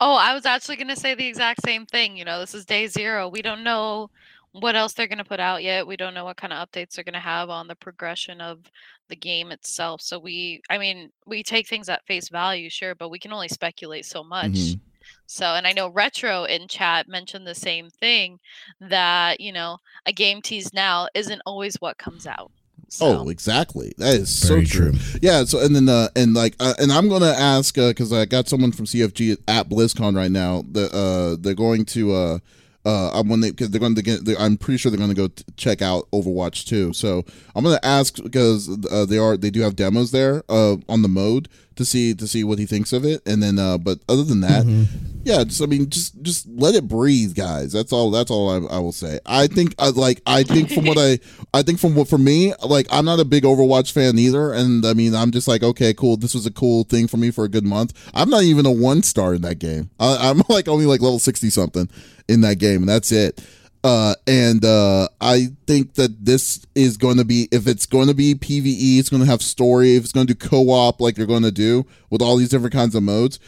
Oh, 0.00 0.14
I 0.14 0.34
was 0.34 0.46
actually 0.46 0.76
going 0.76 0.88
to 0.88 0.96
say 0.96 1.14
the 1.14 1.26
exact 1.26 1.60
same 1.64 1.84
thing. 1.86 2.16
You 2.16 2.24
know, 2.24 2.40
this 2.40 2.54
is 2.54 2.64
day 2.64 2.86
zero. 2.86 3.28
We 3.28 3.42
don't 3.42 3.62
know 3.62 4.10
what 4.52 4.74
else 4.74 4.94
they're 4.94 5.06
going 5.06 5.18
to 5.18 5.24
put 5.24 5.40
out 5.40 5.62
yet. 5.62 5.86
We 5.86 5.96
don't 5.96 6.14
know 6.14 6.24
what 6.24 6.36
kind 6.38 6.52
of 6.52 6.66
updates 6.68 6.94
they're 6.94 7.04
going 7.04 7.12
to 7.14 7.20
have 7.20 7.50
on 7.50 7.68
the 7.68 7.76
progression 7.76 8.40
of 8.40 8.60
the 9.08 9.16
game 9.16 9.52
itself. 9.52 10.00
So 10.00 10.18
we, 10.18 10.62
I 10.70 10.78
mean, 10.78 11.10
we 11.26 11.42
take 11.42 11.68
things 11.68 11.88
at 11.88 12.04
face 12.06 12.28
value, 12.30 12.70
sure, 12.70 12.94
but 12.94 13.10
we 13.10 13.18
can 13.18 13.32
only 13.32 13.48
speculate 13.48 14.06
so 14.06 14.24
much. 14.24 14.52
Mhm. 14.52 14.80
So, 15.26 15.46
and 15.54 15.66
I 15.66 15.72
know 15.72 15.88
Retro 15.88 16.44
in 16.44 16.66
chat 16.68 17.08
mentioned 17.08 17.46
the 17.46 17.54
same 17.54 17.90
thing 17.90 18.40
that, 18.80 19.40
you 19.40 19.52
know, 19.52 19.78
a 20.06 20.12
game 20.12 20.42
tease 20.42 20.72
now 20.72 21.08
isn't 21.14 21.42
always 21.46 21.76
what 21.80 21.98
comes 21.98 22.26
out. 22.26 22.50
So, 22.92 23.20
Oh, 23.20 23.28
exactly. 23.28 23.92
That 23.98 24.14
is 24.16 24.28
so 24.28 24.62
true. 24.62 24.92
true. 24.92 25.18
Yeah. 25.22 25.44
So 25.44 25.60
and 25.60 25.74
then 25.76 25.88
uh, 25.88 26.08
and 26.16 26.34
like 26.34 26.54
uh, 26.60 26.74
and 26.78 26.90
I'm 26.92 27.08
gonna 27.08 27.26
ask 27.36 27.74
because 27.76 28.12
I 28.12 28.24
got 28.24 28.48
someone 28.48 28.72
from 28.72 28.84
CFG 28.86 29.38
at 29.48 29.68
BlizzCon 29.68 30.16
right 30.16 30.30
now. 30.30 30.64
The 30.70 30.92
uh 30.92 31.36
they're 31.40 31.54
going 31.54 31.84
to 31.86 32.12
uh 32.12 32.38
uh 32.84 33.22
when 33.22 33.40
they 33.40 33.50
because 33.50 33.70
they're 33.70 33.78
going 33.80 33.94
to 33.94 34.02
get 34.02 34.24
they, 34.24 34.36
I'm 34.36 34.56
pretty 34.56 34.78
sure 34.78 34.90
they're 34.90 34.98
going 34.98 35.10
to 35.10 35.14
go 35.16 35.28
t- 35.28 35.44
check 35.56 35.82
out 35.82 36.10
Overwatch 36.12 36.66
2. 36.66 36.92
So 36.92 37.24
I'm 37.54 37.62
gonna 37.62 37.78
ask 37.84 38.20
because 38.20 38.68
uh, 38.90 39.04
they 39.06 39.18
are 39.18 39.36
they 39.36 39.50
do 39.50 39.60
have 39.60 39.76
demos 39.76 40.10
there 40.10 40.42
uh 40.48 40.76
on 40.88 41.02
the 41.02 41.08
mode 41.08 41.48
to 41.76 41.84
see 41.84 42.12
to 42.14 42.26
see 42.26 42.42
what 42.42 42.58
he 42.58 42.66
thinks 42.66 42.92
of 42.92 43.04
it. 43.04 43.22
And 43.24 43.40
then 43.42 43.58
uh 43.60 43.78
but 43.78 44.00
other 44.08 44.24
than 44.24 44.40
that, 44.40 44.64
yeah, 45.30 45.44
just 45.44 45.62
I 45.62 45.66
mean, 45.66 45.88
just 45.88 46.20
just 46.22 46.48
let 46.48 46.74
it 46.74 46.88
breathe, 46.88 47.34
guys. 47.34 47.72
That's 47.72 47.92
all. 47.92 48.10
That's 48.10 48.30
all 48.30 48.50
I, 48.50 48.74
I 48.74 48.78
will 48.78 48.92
say. 48.92 49.20
I 49.24 49.46
think 49.46 49.74
I 49.78 49.90
like. 49.90 50.20
I 50.26 50.42
think 50.42 50.70
from 50.70 50.84
what 50.84 50.98
I, 50.98 51.20
I 51.54 51.62
think 51.62 51.78
from 51.78 51.94
what 51.94 52.08
for 52.08 52.18
me, 52.18 52.52
like 52.64 52.86
I'm 52.90 53.04
not 53.04 53.20
a 53.20 53.24
big 53.24 53.44
Overwatch 53.44 53.92
fan 53.92 54.18
either, 54.18 54.52
and 54.52 54.84
I 54.84 54.92
mean, 54.92 55.14
I'm 55.14 55.30
just 55.30 55.46
like, 55.46 55.62
okay, 55.62 55.94
cool. 55.94 56.16
This 56.16 56.34
was 56.34 56.46
a 56.46 56.50
cool 56.50 56.84
thing 56.84 57.06
for 57.06 57.16
me 57.16 57.30
for 57.30 57.44
a 57.44 57.48
good 57.48 57.64
month. 57.64 58.10
I'm 58.12 58.28
not 58.28 58.42
even 58.42 58.66
a 58.66 58.72
one 58.72 59.02
star 59.02 59.34
in 59.34 59.42
that 59.42 59.60
game. 59.60 59.90
I, 60.00 60.30
I'm 60.30 60.42
like 60.48 60.66
only 60.66 60.86
like 60.86 61.00
level 61.00 61.20
sixty 61.20 61.48
something 61.48 61.88
in 62.28 62.40
that 62.40 62.58
game, 62.58 62.82
and 62.82 62.88
that's 62.88 63.12
it. 63.12 63.40
Uh, 63.82 64.14
and 64.26 64.62
uh, 64.62 65.08
I 65.22 65.48
think 65.66 65.94
that 65.94 66.24
this 66.24 66.66
is 66.74 66.98
going 66.98 67.16
to 67.16 67.24
be 67.24 67.48
if 67.50 67.66
it's 67.66 67.86
going 67.86 68.08
to 68.08 68.14
be 68.14 68.34
PVE, 68.34 68.98
it's 68.98 69.08
going 69.08 69.22
to 69.22 69.28
have 69.28 69.42
story. 69.42 69.96
If 69.96 70.04
it's 70.04 70.12
going 70.12 70.26
to 70.26 70.34
do 70.34 70.48
co-op 70.48 71.00
like 71.00 71.14
they're 71.14 71.24
going 71.24 71.44
to 71.44 71.52
do 71.52 71.86
with 72.10 72.20
all 72.20 72.36
these 72.36 72.50
different 72.50 72.74
kinds 72.74 72.94
of 72.94 73.02
modes, 73.02 73.38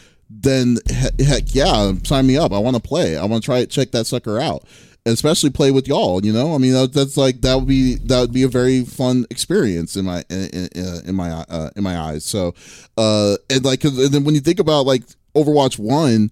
then 0.41 0.79
he- 1.17 1.25
heck 1.25 1.55
yeah, 1.55 1.93
sign 2.05 2.27
me 2.27 2.37
up. 2.37 2.53
I 2.53 2.59
want 2.59 2.77
to 2.77 2.83
play. 2.83 3.17
I 3.17 3.25
want 3.25 3.43
to 3.43 3.47
try 3.47 3.59
it, 3.59 3.71
check 3.71 3.91
that 3.93 4.07
sucker 4.07 4.41
out, 4.41 4.65
especially 5.07 5.51
play 5.51 5.71
with 5.71 5.87
y'all. 5.89 6.25
You 6.25 6.33
know, 6.33 6.55
I 6.55 6.59
mean, 6.59 6.73
that, 6.73 6.93
that's 6.93 7.17
like 7.17 7.41
that 7.43 7.55
would 7.57 7.69
be 7.69 7.97
that 7.97 8.21
would 8.21 8.33
be 8.33 8.43
a 8.43 8.49
very 8.49 8.85
fun 8.85 9.27
experience 9.31 9.97
in 9.97 10.05
my 10.07 10.25
in, 10.31 10.69
in, 10.75 11.01
in 11.07 11.15
my 11.15 11.31
uh, 11.31 11.71
in 11.77 11.83
my 11.85 11.99
eyes. 11.99 12.25
So, 12.25 12.55
uh, 12.97 13.37
and 13.51 13.65
like, 13.65 13.81
'cause- 13.81 13.99
and 13.99 14.09
then 14.13 14.25
when 14.25 14.35
you 14.35 14.41
think 14.41 14.59
about 14.59 14.87
like 14.87 15.03
Overwatch 15.35 15.79
One, 15.79 16.31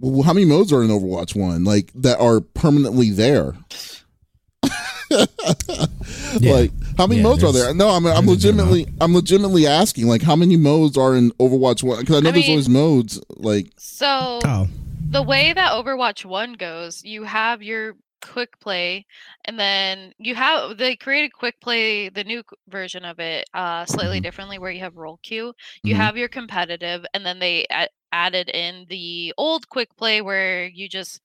well, 0.00 0.22
how 0.22 0.32
many 0.32 0.46
modes 0.46 0.72
are 0.72 0.82
in 0.82 0.90
Overwatch 0.90 1.34
One 1.34 1.64
like 1.64 1.90
that 1.94 2.18
are 2.20 2.40
permanently 2.40 3.10
there? 3.10 3.54
Yeah. 6.40 6.52
Like, 6.52 6.70
how 6.96 7.06
many 7.06 7.20
Yeah, 7.20 7.28
modes 7.28 7.44
are 7.44 7.52
there? 7.52 7.74
No, 7.74 7.88
I'm, 7.88 8.06
I'm 8.06 8.12
there's 8.12 8.16
a 8.18 8.20
good 8.22 8.28
legitimately, 8.30 8.86
I'm 9.00 9.14
legitimately 9.14 9.66
asking, 9.66 10.06
like, 10.08 10.22
how 10.22 10.36
many 10.36 10.56
modes 10.56 10.96
are 10.96 11.14
in 11.16 11.30
Overwatch 11.32 11.82
One? 11.82 12.00
Because 12.00 12.16
I 12.16 12.20
know 12.20 12.28
I 12.28 12.32
there's 12.32 12.44
mean- 12.44 12.50
always 12.52 12.68
modes. 12.68 13.20
Like, 13.30 13.68
so 13.78 14.40
Oh, 14.44 14.68
the 15.10 15.22
way 15.22 15.52
that 15.52 15.72
Overwatch 15.72 16.24
1 16.24 16.54
goes, 16.54 17.02
you 17.04 17.24
have 17.24 17.62
your 17.62 17.94
quick 18.24 18.58
play 18.60 19.04
and 19.46 19.58
then 19.58 20.12
you 20.16 20.32
have 20.36 20.78
they 20.78 20.94
created 20.94 21.32
quick 21.32 21.60
play 21.60 22.08
the 22.08 22.22
new 22.22 22.40
version 22.68 23.04
of 23.04 23.18
it 23.18 23.44
uh 23.52 23.84
slightly 23.84 24.20
Mhm. 24.20 24.22
differently 24.22 24.58
where 24.60 24.70
you 24.70 24.78
have 24.78 24.94
role 24.96 25.18
queue 25.24 25.52
you 25.82 25.92
Mhm. 25.94 25.96
have 25.96 26.16
your 26.16 26.28
competitive 26.28 27.04
and 27.14 27.26
then 27.26 27.40
they 27.40 27.66
a- 27.68 27.88
added 28.12 28.48
in 28.48 28.86
the 28.88 29.34
old 29.36 29.68
quick 29.68 29.88
play 29.96 30.20
where 30.20 30.66
you 30.68 30.88
just 30.88 31.20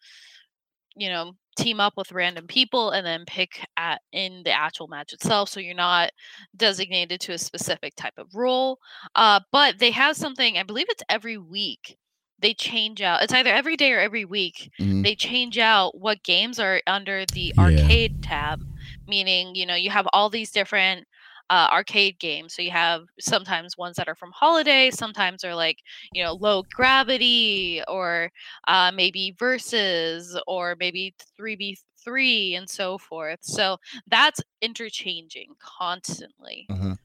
you 0.95 1.09
know 1.09 1.33
team 1.57 1.79
up 1.79 1.93
with 1.97 2.11
random 2.11 2.47
people 2.47 2.91
and 2.91 3.05
then 3.05 3.25
pick 3.25 3.65
at 3.77 4.01
in 4.11 4.41
the 4.43 4.51
actual 4.51 4.87
match 4.87 5.13
itself 5.13 5.49
so 5.49 5.59
you're 5.59 5.73
not 5.75 6.11
designated 6.55 7.19
to 7.19 7.33
a 7.33 7.37
specific 7.37 7.95
type 7.95 8.13
of 8.17 8.27
role 8.33 8.79
uh 9.15 9.39
but 9.51 9.77
they 9.79 9.91
have 9.91 10.15
something 10.15 10.57
i 10.57 10.63
believe 10.63 10.87
it's 10.89 11.03
every 11.09 11.37
week 11.37 11.97
they 12.39 12.53
change 12.53 13.01
out 13.01 13.23
it's 13.23 13.33
either 13.33 13.49
every 13.51 13.75
day 13.75 13.91
or 13.91 13.99
every 13.99 14.25
week 14.25 14.69
mhm. 14.79 15.03
they 15.03 15.15
change 15.15 15.57
out 15.57 15.97
what 15.99 16.23
games 16.23 16.59
are 16.59 16.81
under 16.87 17.25
the 17.33 17.53
Yeah. 17.57 17.63
arcade 17.63 18.21
tab 18.23 18.61
meaning 19.07 19.55
you 19.55 19.65
know 19.65 19.75
you 19.75 19.89
have 19.89 20.07
all 20.13 20.29
these 20.29 20.51
different 20.51 21.07
uh, 21.49 21.67
arcade 21.71 22.19
games 22.19 22.53
so 22.53 22.61
you 22.61 22.71
have 22.71 23.03
sometimes 23.19 23.77
ones 23.77 23.95
that 23.95 24.07
are 24.07 24.15
from 24.15 24.31
holiday 24.31 24.89
sometimes 24.91 25.43
are 25.43 25.55
like 25.55 25.79
you 26.13 26.23
know 26.23 26.33
low 26.33 26.63
gravity 26.75 27.81
or 27.87 28.29
uh, 28.67 28.91
maybe 28.93 29.35
versus 29.39 30.37
or 30.47 30.75
maybe 30.79 31.13
3v3 31.39 32.55
and 32.55 32.69
so 32.69 32.97
forth 32.97 33.39
so 33.41 33.77
that's 34.07 34.41
interchanging 34.61 35.53
constantly 35.59 36.65
uh-huh. 36.69 36.95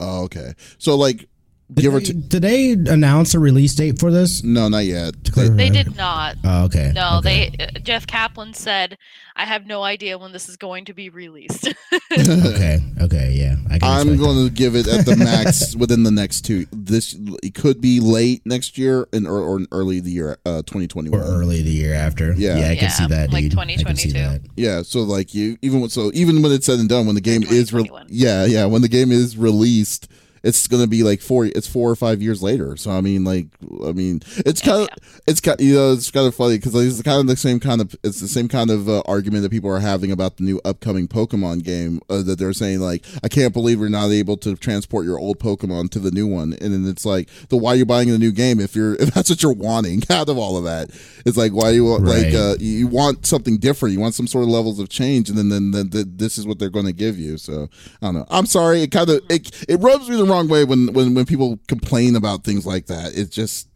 Oh, 0.00 0.24
okay. 0.24 0.54
So, 0.78 0.96
like, 0.96 1.28
did 1.74 1.82
give 1.82 1.94
or 1.94 2.00
they, 2.00 2.04
t- 2.06 2.12
did 2.12 2.42
they 2.42 2.72
announce 2.72 3.34
a 3.34 3.38
release 3.38 3.74
date 3.74 3.98
for 3.98 4.10
this? 4.10 4.42
no, 4.44 4.68
not 4.68 4.84
yet. 4.84 5.22
To 5.24 5.32
clarify. 5.32 5.54
they 5.56 5.70
did 5.70 5.96
not 5.96 6.36
Oh, 6.44 6.64
okay. 6.64 6.92
no 6.94 7.18
okay. 7.18 7.50
they 7.56 7.64
uh, 7.64 7.78
jeff 7.80 8.06
kaplan 8.06 8.54
said 8.54 8.96
i 9.36 9.44
have 9.44 9.66
no 9.66 9.82
idea 9.82 10.18
when 10.18 10.32
this 10.32 10.48
is 10.48 10.56
going 10.56 10.84
to 10.86 10.94
be 10.94 11.08
released 11.08 11.68
okay. 12.12 12.78
Okay. 13.00 13.32
Yeah. 13.34 13.56
I 13.70 13.78
can 13.78 13.88
I'm 13.88 14.08
respect 14.08 14.20
going 14.20 14.48
to 14.48 14.52
give 14.52 14.74
it 14.76 14.86
at 14.88 15.06
the 15.06 15.16
max 15.16 15.74
within 15.82 16.02
the 16.02 16.10
next 16.10 16.42
two. 16.42 16.66
This 16.72 17.16
it 17.42 17.54
could 17.54 17.80
be 17.80 18.00
late 18.00 18.42
next 18.44 18.76
year 18.76 19.08
and 19.12 19.26
or, 19.26 19.38
or 19.38 19.60
early 19.72 20.00
the 20.00 20.10
year, 20.10 20.38
uh, 20.44 20.62
2021. 20.62 21.18
or 21.18 21.24
early 21.24 21.62
the 21.62 21.70
year 21.70 21.94
after. 21.94 22.32
Yeah. 22.34 22.58
Yeah. 22.58 22.70
I 22.70 22.76
can 22.76 22.90
see 22.90 23.06
that. 23.06 23.32
like 23.32 23.44
dude. 23.50 23.58
I 23.58 23.64
can 23.66 23.96
see 23.96 24.10
2022. 24.10 24.12
that. 24.12 24.40
Yeah, 24.56 24.82
so 24.82 25.00
like 25.00 25.34
you 25.34 25.56
even 25.62 25.80
when 25.80 25.90
so 25.90 26.10
even 26.14 26.42
when 26.42 26.52
it's 26.52 26.66
said 26.66 26.78
and 26.78 26.88
done, 26.88 27.06
when 27.06 27.14
the 27.14 27.20
game 27.20 27.42
is 27.44 27.72
re- 27.72 27.88
yeah 28.08 28.44
yeah 28.44 28.66
when 28.66 28.82
the 28.82 28.88
game 28.88 29.10
is 29.12 29.36
released, 29.36 30.08
it's 30.42 30.66
gonna 30.66 30.86
be 30.86 31.02
like 31.02 31.20
four 31.20 31.46
it's 31.46 31.66
four 31.66 31.90
or 31.90 31.96
five 31.96 32.22
years 32.22 32.42
later. 32.42 32.76
So 32.76 32.90
I 32.90 33.00
mean 33.00 33.24
like 33.24 33.46
I 33.84 33.92
mean 33.92 34.22
it's 34.38 34.60
kind 34.60 34.82
of 34.82 34.88
it's 35.26 35.40
kind 35.40 35.60
you 35.60 35.74
know 35.74 35.92
it's 35.92 36.10
kind 36.10 36.26
of 36.26 36.34
funny 36.34 36.56
because 36.56 36.74
it's 36.74 37.02
kind 37.02 37.20
of 37.20 37.26
the 37.26 37.36
same 37.36 37.60
kind 37.60 37.80
of 37.80 37.94
it's 38.02 38.20
the 38.20 38.28
same 38.28 38.48
kind 38.48 38.70
of 38.70 38.88
uh, 38.88 39.02
argument 39.06 39.42
that 39.42 39.50
people 39.50 39.70
are 39.70 39.80
having 39.80 40.10
about 40.10 40.36
the 40.36 40.44
new 40.44 40.60
upcoming 40.64 41.08
Pokemon 41.08 41.64
game 41.64 42.00
uh, 42.08 42.22
that 42.22 42.38
they're 42.38 42.52
saying 42.52 42.80
like 42.80 43.04
I 43.22 43.28
can't 43.28 43.52
believe 43.52 43.80
we're 43.80 43.88
not 43.88 44.10
able 44.10 44.36
to 44.38 44.56
transport 44.56 45.04
your 45.04 45.18
old 45.18 45.38
Pokemon 45.38 45.90
to 45.90 45.98
the 45.98 46.10
new 46.10 46.26
one, 46.26 46.52
and 46.54 46.72
then 46.72 46.86
it's 46.86 47.04
like 47.04 47.28
the 47.48 47.56
why 47.56 47.72
are 47.72 47.76
you 47.76 47.86
buying 47.86 48.08
the 48.08 48.18
new 48.18 48.32
game 48.32 48.60
if 48.60 48.74
you're 48.74 48.94
if 48.94 49.14
that's 49.14 49.30
what 49.30 49.42
you're 49.42 49.52
wanting 49.52 50.02
out 50.10 50.28
of 50.28 50.38
all 50.38 50.56
of 50.56 50.64
that? 50.64 50.90
It's 51.26 51.36
like 51.36 51.52
why 51.52 51.70
you 51.70 51.84
want 51.84 52.04
like 52.04 52.34
uh, 52.34 52.56
you 52.58 52.78
you 52.78 52.86
want 52.86 53.26
something 53.26 53.58
different. 53.58 53.92
You 53.92 54.00
want 54.00 54.14
some 54.14 54.26
sort 54.26 54.44
of 54.44 54.50
levels 54.50 54.78
of 54.78 54.88
change, 54.88 55.28
and 55.28 55.36
then 55.36 55.48
then, 55.48 55.70
then, 55.70 55.90
then 55.90 56.12
this 56.16 56.38
is 56.38 56.46
what 56.46 56.58
they're 56.58 56.70
going 56.70 56.86
to 56.86 56.92
give 56.92 57.18
you. 57.18 57.36
So 57.36 57.68
I 58.00 58.06
don't 58.06 58.14
know. 58.14 58.26
I'm 58.30 58.46
sorry. 58.46 58.82
It 58.82 58.90
kind 58.90 59.08
of 59.08 59.22
it, 59.28 59.50
it 59.68 59.76
rubs 59.76 60.08
me 60.08 60.16
the 60.16 60.24
wrong 60.30 60.48
way 60.48 60.64
when 60.64 60.92
when 60.92 61.14
when 61.14 61.26
people 61.26 61.58
complain 61.68 62.16
about 62.16 62.44
things 62.44 62.66
like 62.66 62.86
that. 62.86 63.12
It's 63.14 63.34
just 63.34 63.68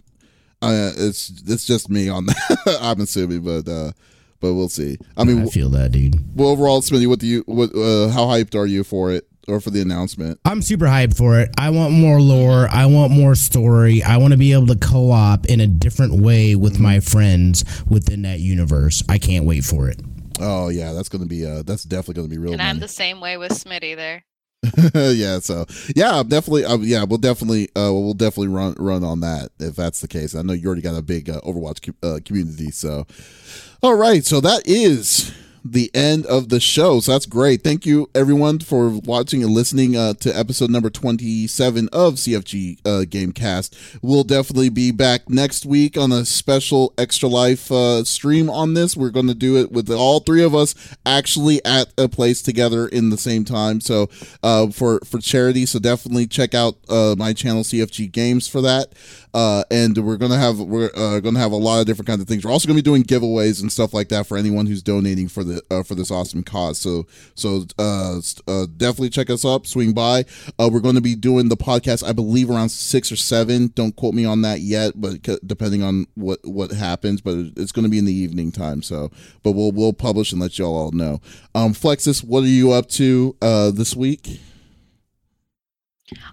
uh, 0.62 0.92
it's 0.96 1.30
it's 1.46 1.66
just 1.66 1.90
me 1.90 2.08
on 2.08 2.26
that. 2.26 2.78
I'm 2.80 3.00
assuming, 3.00 3.42
but 3.42 3.68
uh, 3.68 3.92
but 4.40 4.54
we'll 4.54 4.68
see. 4.68 4.96
I 5.16 5.24
mean, 5.24 5.42
I 5.42 5.46
feel 5.46 5.70
that, 5.70 5.92
dude. 5.92 6.36
well, 6.36 6.48
overall, 6.48 6.80
Smitty, 6.80 7.06
what 7.06 7.18
do 7.18 7.26
you 7.26 7.42
what 7.46 7.70
uh, 7.74 8.08
how 8.08 8.26
hyped 8.26 8.54
are 8.54 8.66
you 8.66 8.84
for 8.84 9.10
it 9.12 9.26
or 9.48 9.60
for 9.60 9.70
the 9.70 9.82
announcement? 9.82 10.40
I'm 10.44 10.62
super 10.62 10.86
hyped 10.86 11.16
for 11.16 11.38
it. 11.40 11.50
I 11.58 11.70
want 11.70 11.92
more 11.92 12.20
lore. 12.20 12.68
I 12.70 12.86
want 12.86 13.12
more 13.12 13.34
story. 13.34 14.02
I 14.02 14.16
want 14.16 14.32
to 14.32 14.38
be 14.38 14.52
able 14.52 14.68
to 14.68 14.76
co-op 14.76 15.46
in 15.46 15.60
a 15.60 15.66
different 15.66 16.22
way 16.22 16.54
with 16.54 16.78
my 16.78 17.00
friends 17.00 17.64
within 17.88 18.22
that 18.22 18.40
universe. 18.40 19.02
I 19.08 19.18
can't 19.18 19.44
wait 19.44 19.64
for 19.64 19.88
it. 19.88 20.00
Oh 20.40 20.68
yeah, 20.68 20.92
that's 20.92 21.08
gonna 21.08 21.26
be 21.26 21.46
uh 21.46 21.62
that's 21.62 21.84
definitely 21.84 22.14
gonna 22.14 22.28
be 22.28 22.38
real. 22.38 22.52
And 22.52 22.58
money. 22.58 22.70
I'm 22.70 22.80
the 22.80 22.88
same 22.88 23.20
way 23.20 23.36
with 23.36 23.52
Smitty 23.52 23.96
there. 23.96 24.24
yeah, 24.94 25.38
so 25.38 25.66
yeah, 25.94 26.18
I'm 26.18 26.28
definitely. 26.28 26.64
Uh, 26.64 26.78
yeah, 26.78 27.04
we'll 27.04 27.18
definitely, 27.18 27.68
uh, 27.76 27.92
we'll 27.92 28.14
definitely 28.14 28.48
run 28.48 28.74
run 28.78 29.04
on 29.04 29.20
that 29.20 29.50
if 29.58 29.76
that's 29.76 30.00
the 30.00 30.08
case. 30.08 30.34
I 30.34 30.42
know 30.42 30.52
you 30.52 30.66
already 30.66 30.82
got 30.82 30.96
a 30.96 31.02
big 31.02 31.28
uh, 31.28 31.40
Overwatch 31.40 31.92
uh, 32.02 32.20
community, 32.24 32.70
so 32.70 33.06
all 33.82 33.94
right. 33.94 34.24
So 34.24 34.40
that 34.40 34.66
is 34.66 35.32
the 35.64 35.90
end 35.94 36.26
of 36.26 36.50
the 36.50 36.60
show. 36.60 37.00
So 37.00 37.12
that's 37.12 37.24
great. 37.24 37.62
Thank 37.62 37.86
you 37.86 38.10
everyone 38.14 38.58
for 38.58 38.90
watching 38.90 39.42
and 39.42 39.52
listening 39.52 39.96
uh, 39.96 40.12
to 40.14 40.36
episode 40.36 40.68
number 40.68 40.90
27 40.90 41.88
of 41.90 42.14
CFG 42.14 42.80
uh, 42.84 43.04
Gamecast. 43.06 43.98
We'll 44.02 44.24
definitely 44.24 44.68
be 44.68 44.90
back 44.90 45.30
next 45.30 45.64
week 45.64 45.96
on 45.96 46.12
a 46.12 46.26
special 46.26 46.92
Extra 46.98 47.30
Life 47.30 47.72
uh, 47.72 48.04
stream 48.04 48.50
on 48.50 48.74
this. 48.74 48.94
We're 48.94 49.10
going 49.10 49.28
to 49.28 49.34
do 49.34 49.56
it 49.56 49.72
with 49.72 49.90
all 49.90 50.20
three 50.20 50.44
of 50.44 50.54
us 50.54 50.74
actually 51.06 51.64
at 51.64 51.92
a 51.96 52.08
place 52.08 52.42
together 52.42 52.86
in 52.86 53.08
the 53.08 53.16
same 53.16 53.44
time. 53.44 53.80
So 53.80 54.10
uh, 54.42 54.68
for 54.68 55.00
for 55.00 55.18
charity. 55.18 55.64
So 55.64 55.78
definitely 55.78 56.26
check 56.26 56.54
out 56.54 56.76
uh, 56.90 57.14
my 57.16 57.32
channel 57.32 57.62
CFG 57.62 58.12
Games 58.12 58.46
for 58.46 58.60
that. 58.60 58.92
Uh, 59.32 59.64
and 59.70 59.96
we're 59.98 60.16
gonna 60.16 60.38
have 60.38 60.60
we're 60.60 61.20
gonna 61.20 61.40
have 61.40 61.52
a 61.52 61.56
lot 61.56 61.80
of 61.80 61.86
different 61.86 62.06
kinds 62.06 62.20
of 62.20 62.28
things. 62.28 62.44
We're 62.44 62.52
also 62.52 62.68
gonna 62.68 62.78
be 62.78 62.82
doing 62.82 63.02
giveaways 63.02 63.62
and 63.62 63.72
stuff 63.72 63.94
like 63.94 64.10
that 64.10 64.26
for 64.26 64.36
anyone 64.36 64.66
who's 64.66 64.82
donating 64.82 65.28
for 65.28 65.42
the 65.54 65.74
uh, 65.74 65.82
for 65.82 65.94
this 65.94 66.10
awesome 66.10 66.42
cause. 66.42 66.78
So 66.78 67.06
so 67.34 67.64
uh, 67.78 68.20
uh, 68.46 68.66
definitely 68.76 69.10
check 69.10 69.30
us 69.30 69.44
up, 69.44 69.66
swing 69.66 69.92
by. 69.92 70.24
Uh, 70.58 70.68
we're 70.72 70.80
going 70.80 70.94
to 70.94 71.00
be 71.00 71.14
doing 71.14 71.48
the 71.48 71.56
podcast, 71.56 72.06
I 72.06 72.12
believe, 72.12 72.50
around 72.50 72.70
six 72.70 73.10
or 73.10 73.16
seven. 73.16 73.72
Don't 73.74 73.96
quote 73.96 74.14
me 74.14 74.24
on 74.24 74.42
that 74.42 74.60
yet, 74.60 75.00
but 75.00 75.22
depending 75.46 75.82
on 75.82 76.06
what 76.14 76.40
what 76.44 76.72
happens, 76.72 77.20
but 77.20 77.34
it's 77.56 77.72
going 77.72 77.84
to 77.84 77.90
be 77.90 77.98
in 77.98 78.04
the 78.04 78.14
evening 78.14 78.52
time. 78.52 78.82
So, 78.82 79.10
but 79.42 79.52
we'll 79.52 79.72
we'll 79.72 79.92
publish 79.92 80.32
and 80.32 80.40
let 80.40 80.58
y'all 80.58 80.76
all 80.76 80.92
know. 80.92 81.20
Um, 81.54 81.72
Flexiss, 81.72 82.24
what 82.24 82.44
are 82.44 82.48
you 82.48 82.72
up 82.72 82.88
to 82.90 83.36
uh, 83.40 83.70
this 83.70 83.94
week? 83.96 84.40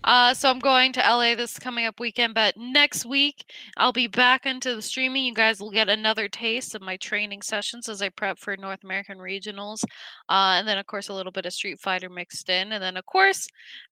Uh, 0.04 0.34
so 0.34 0.50
I'm 0.50 0.60
going 0.60 0.94
to 0.94 1.00
LA 1.00 1.36
this 1.36 1.60
coming 1.60 1.86
up 1.86 2.00
weekend, 2.00 2.34
but 2.34 2.56
next 2.58 3.06
week 3.06 3.52
I'll 3.78 3.92
be 3.92 4.08
back 4.08 4.46
into 4.46 4.76
the 4.76 4.82
streaming. 4.82 5.26
You 5.26 5.34
guys 5.34 5.60
will 5.60 5.72
get 5.72 5.90
another 5.90 6.28
taste 6.28 6.76
of 6.76 6.82
my 6.82 6.98
training 6.98 7.42
sessions 7.42 7.90
as 7.90 8.02
I 8.02 8.10
prep 8.10 8.40
for 8.40 8.56
North 8.58 8.84
American 8.84 9.18
regionals, 9.18 9.84
uh, 10.30 10.58
and 10.58 10.68
then 10.68 10.78
of 10.78 10.88
course 10.88 11.10
a 11.10 11.14
little 11.14 11.32
bit 11.32 11.46
of 11.46 11.54
Street 11.54 11.80
Fighter 11.80 12.10
mixed 12.10 12.50
in, 12.50 12.72
and 12.72 12.84
then 12.84 12.98
of 12.98 13.06
course 13.06 13.48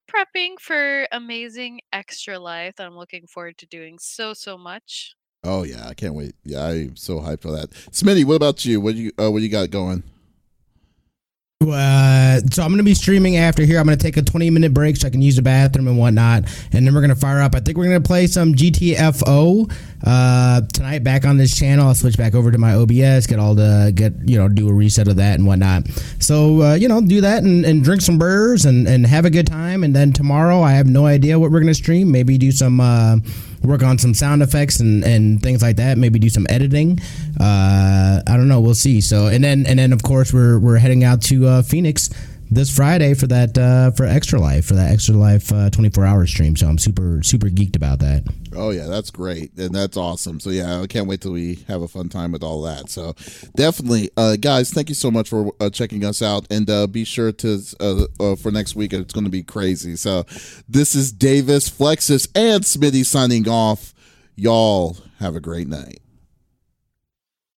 prepping 0.10 0.60
for 0.60 1.08
amazing 1.12 1.80
Extra 1.94 2.40
Life 2.40 2.76
that 2.78 2.88
I'm 2.88 2.98
looking 2.98 3.28
forward 3.28 3.58
to 3.60 3.68
doing 3.68 3.98
so 4.00 4.34
so 4.34 4.58
much. 4.58 5.16
Oh 5.44 5.64
yeah, 5.64 5.88
I 5.88 5.94
can't 5.94 6.16
wait. 6.16 6.36
Yeah, 6.44 6.66
I'm 6.68 6.96
so 6.96 7.20
hyped 7.20 7.42
for 7.42 7.52
that. 7.52 7.70
Smitty, 7.92 8.26
what 8.26 8.36
about 8.36 8.66
you? 8.66 8.82
What 8.82 8.96
you 8.96 9.12
uh, 9.20 9.32
what 9.32 9.42
you 9.42 9.50
got 9.50 9.70
going? 9.70 10.04
Uh, 11.62 12.40
so 12.54 12.64
I'm 12.64 12.72
gonna 12.72 12.84
be 12.84 12.94
streaming 12.94 13.36
after 13.36 13.66
here. 13.66 13.80
I'm 13.80 13.86
gonna 13.86 13.98
take 13.98 14.16
a 14.16 14.22
20 14.22 14.50
minute 14.50 14.74
break 14.74 14.96
so 14.96 15.08
I 15.08 15.10
can 15.10 15.22
use 15.22 15.36
the 15.36 15.42
bathroom 15.42 15.90
and 15.90 15.98
whatnot, 16.00 16.46
and 16.72 16.88
then 16.88 16.96
we're 16.96 17.02
gonna 17.02 17.16
fire 17.16 17.42
up. 17.42 17.54
I 17.54 17.60
think 17.60 17.78
we're 17.78 17.84
gonna 17.84 18.00
play 18.00 18.28
some 18.28 18.54
GTFO 18.54 19.70
uh, 20.06 20.62
tonight. 20.72 21.04
Back 21.04 21.26
on 21.26 21.36
this 21.36 21.54
channel, 21.54 21.90
I'll 21.90 21.96
switch 21.96 22.16
back 22.16 22.34
over 22.34 22.50
to 22.50 22.58
my 22.58 22.76
OBS, 22.76 23.28
get 23.28 23.40
all 23.40 23.56
the 23.56 23.92
get 23.94 24.14
you 24.26 24.38
know 24.38 24.48
do 24.48 24.70
a 24.70 24.74
reset 24.74 25.10
of 25.10 25.18
that 25.18 25.38
and 25.38 25.46
whatnot. 25.46 25.90
So 26.20 26.62
uh, 26.62 26.74
you 26.76 26.88
know 26.88 27.02
do 27.02 27.20
that 27.20 27.44
and, 27.44 27.66
and 27.66 27.84
drink 27.84 28.04
some 28.04 28.18
burgers 28.18 28.64
and 28.64 28.88
and 28.88 29.06
have 29.06 29.26
a 29.26 29.30
good 29.30 29.46
time. 29.46 29.84
And 29.84 29.94
then 29.94 30.14
tomorrow, 30.14 30.62
I 30.62 30.72
have 30.72 30.88
no 30.88 31.08
idea 31.08 31.38
what 31.38 31.52
we're 31.52 31.60
gonna 31.60 31.74
stream. 31.74 32.10
Maybe 32.10 32.38
do 32.38 32.54
some. 32.54 32.80
Work 33.64 33.84
on 33.84 33.98
some 33.98 34.14
sound 34.14 34.42
effects 34.42 34.80
and, 34.80 35.04
and 35.04 35.44
things 35.44 35.62
like 35.62 35.76
that. 35.78 35.98
Maybe 35.98 36.18
do 36.18 36.30
some 36.30 36.48
editing. 36.50 37.00
Uh, 37.40 38.22
I 38.26 38.38
don't 38.38 38.48
know. 38.48 38.62
We'll 38.62 38.76
see. 38.76 39.02
So 39.02 39.28
and 39.28 39.44
then 39.44 39.66
and 39.66 39.78
then 39.78 39.92
of 39.92 40.02
course 40.02 40.34
we're 40.34 40.58
we're 40.60 40.78
heading 40.78 41.04
out 41.04 41.22
to 41.24 41.46
uh, 41.48 41.62
Phoenix 41.62 42.10
this 42.52 42.76
Friday 42.76 43.14
for 43.14 43.28
that 43.28 43.58
uh, 43.58 43.92
for 43.92 44.06
Extra 44.06 44.40
Life 44.40 44.66
for 44.66 44.74
that 44.76 44.92
Extra 44.92 45.16
Life 45.16 45.52
uh, 45.52 45.70
24 45.70 46.06
hour 46.06 46.26
stream. 46.26 46.56
So 46.56 46.68
I'm 46.68 46.78
super 46.78 47.22
super 47.24 47.48
geeked 47.48 47.76
about 47.76 48.00
that. 48.00 48.24
Oh 48.56 48.72
yeah, 48.72 48.88
that's 48.88 49.12
great 49.12 49.56
and 49.58 49.74
that's 49.74 49.98
awesome. 49.98 50.40
So 50.40 50.50
yeah, 50.50 50.82
I 50.82 50.88
can't 50.88 51.08
wait 51.08 51.22
till 51.22 51.32
we 51.32 51.56
have 51.68 51.82
a 51.82 51.88
fun 51.88 52.10
time 52.10 52.32
with 52.32 52.44
all 52.44 52.62
that. 52.64 52.90
So 52.90 53.14
definitely, 53.56 54.10
uh, 54.18 54.36
guys, 54.38 54.72
thank 54.72 54.90
you 54.90 54.96
so 54.96 55.12
much 55.12 55.30
for 55.30 55.54
uh, 55.60 55.70
checking 55.70 56.04
us 56.04 56.22
out, 56.22 56.48
and 56.50 56.70
uh, 56.70 56.88
be 56.88 57.04
sure 57.04 57.32
to 57.32 57.62
uh, 57.80 58.06
uh, 58.20 58.36
for 58.36 58.52
next 58.52 58.76
week. 58.76 58.94
It's 58.94 59.14
going 59.14 59.26
to 59.26 59.30
be 59.30 59.44
crazy. 59.44 59.96
So 59.96 60.24
this 60.68 60.96
is 60.96 61.12
Davies, 61.12 61.70
Flexiss, 61.70 62.28
and 62.36 62.64
Smitty 62.64 63.06
signing 63.06 63.48
off. 63.48 63.94
Y'all 64.36 64.98
have 65.20 65.36
a 65.36 65.42
great 65.42 65.68
night. 65.68 66.00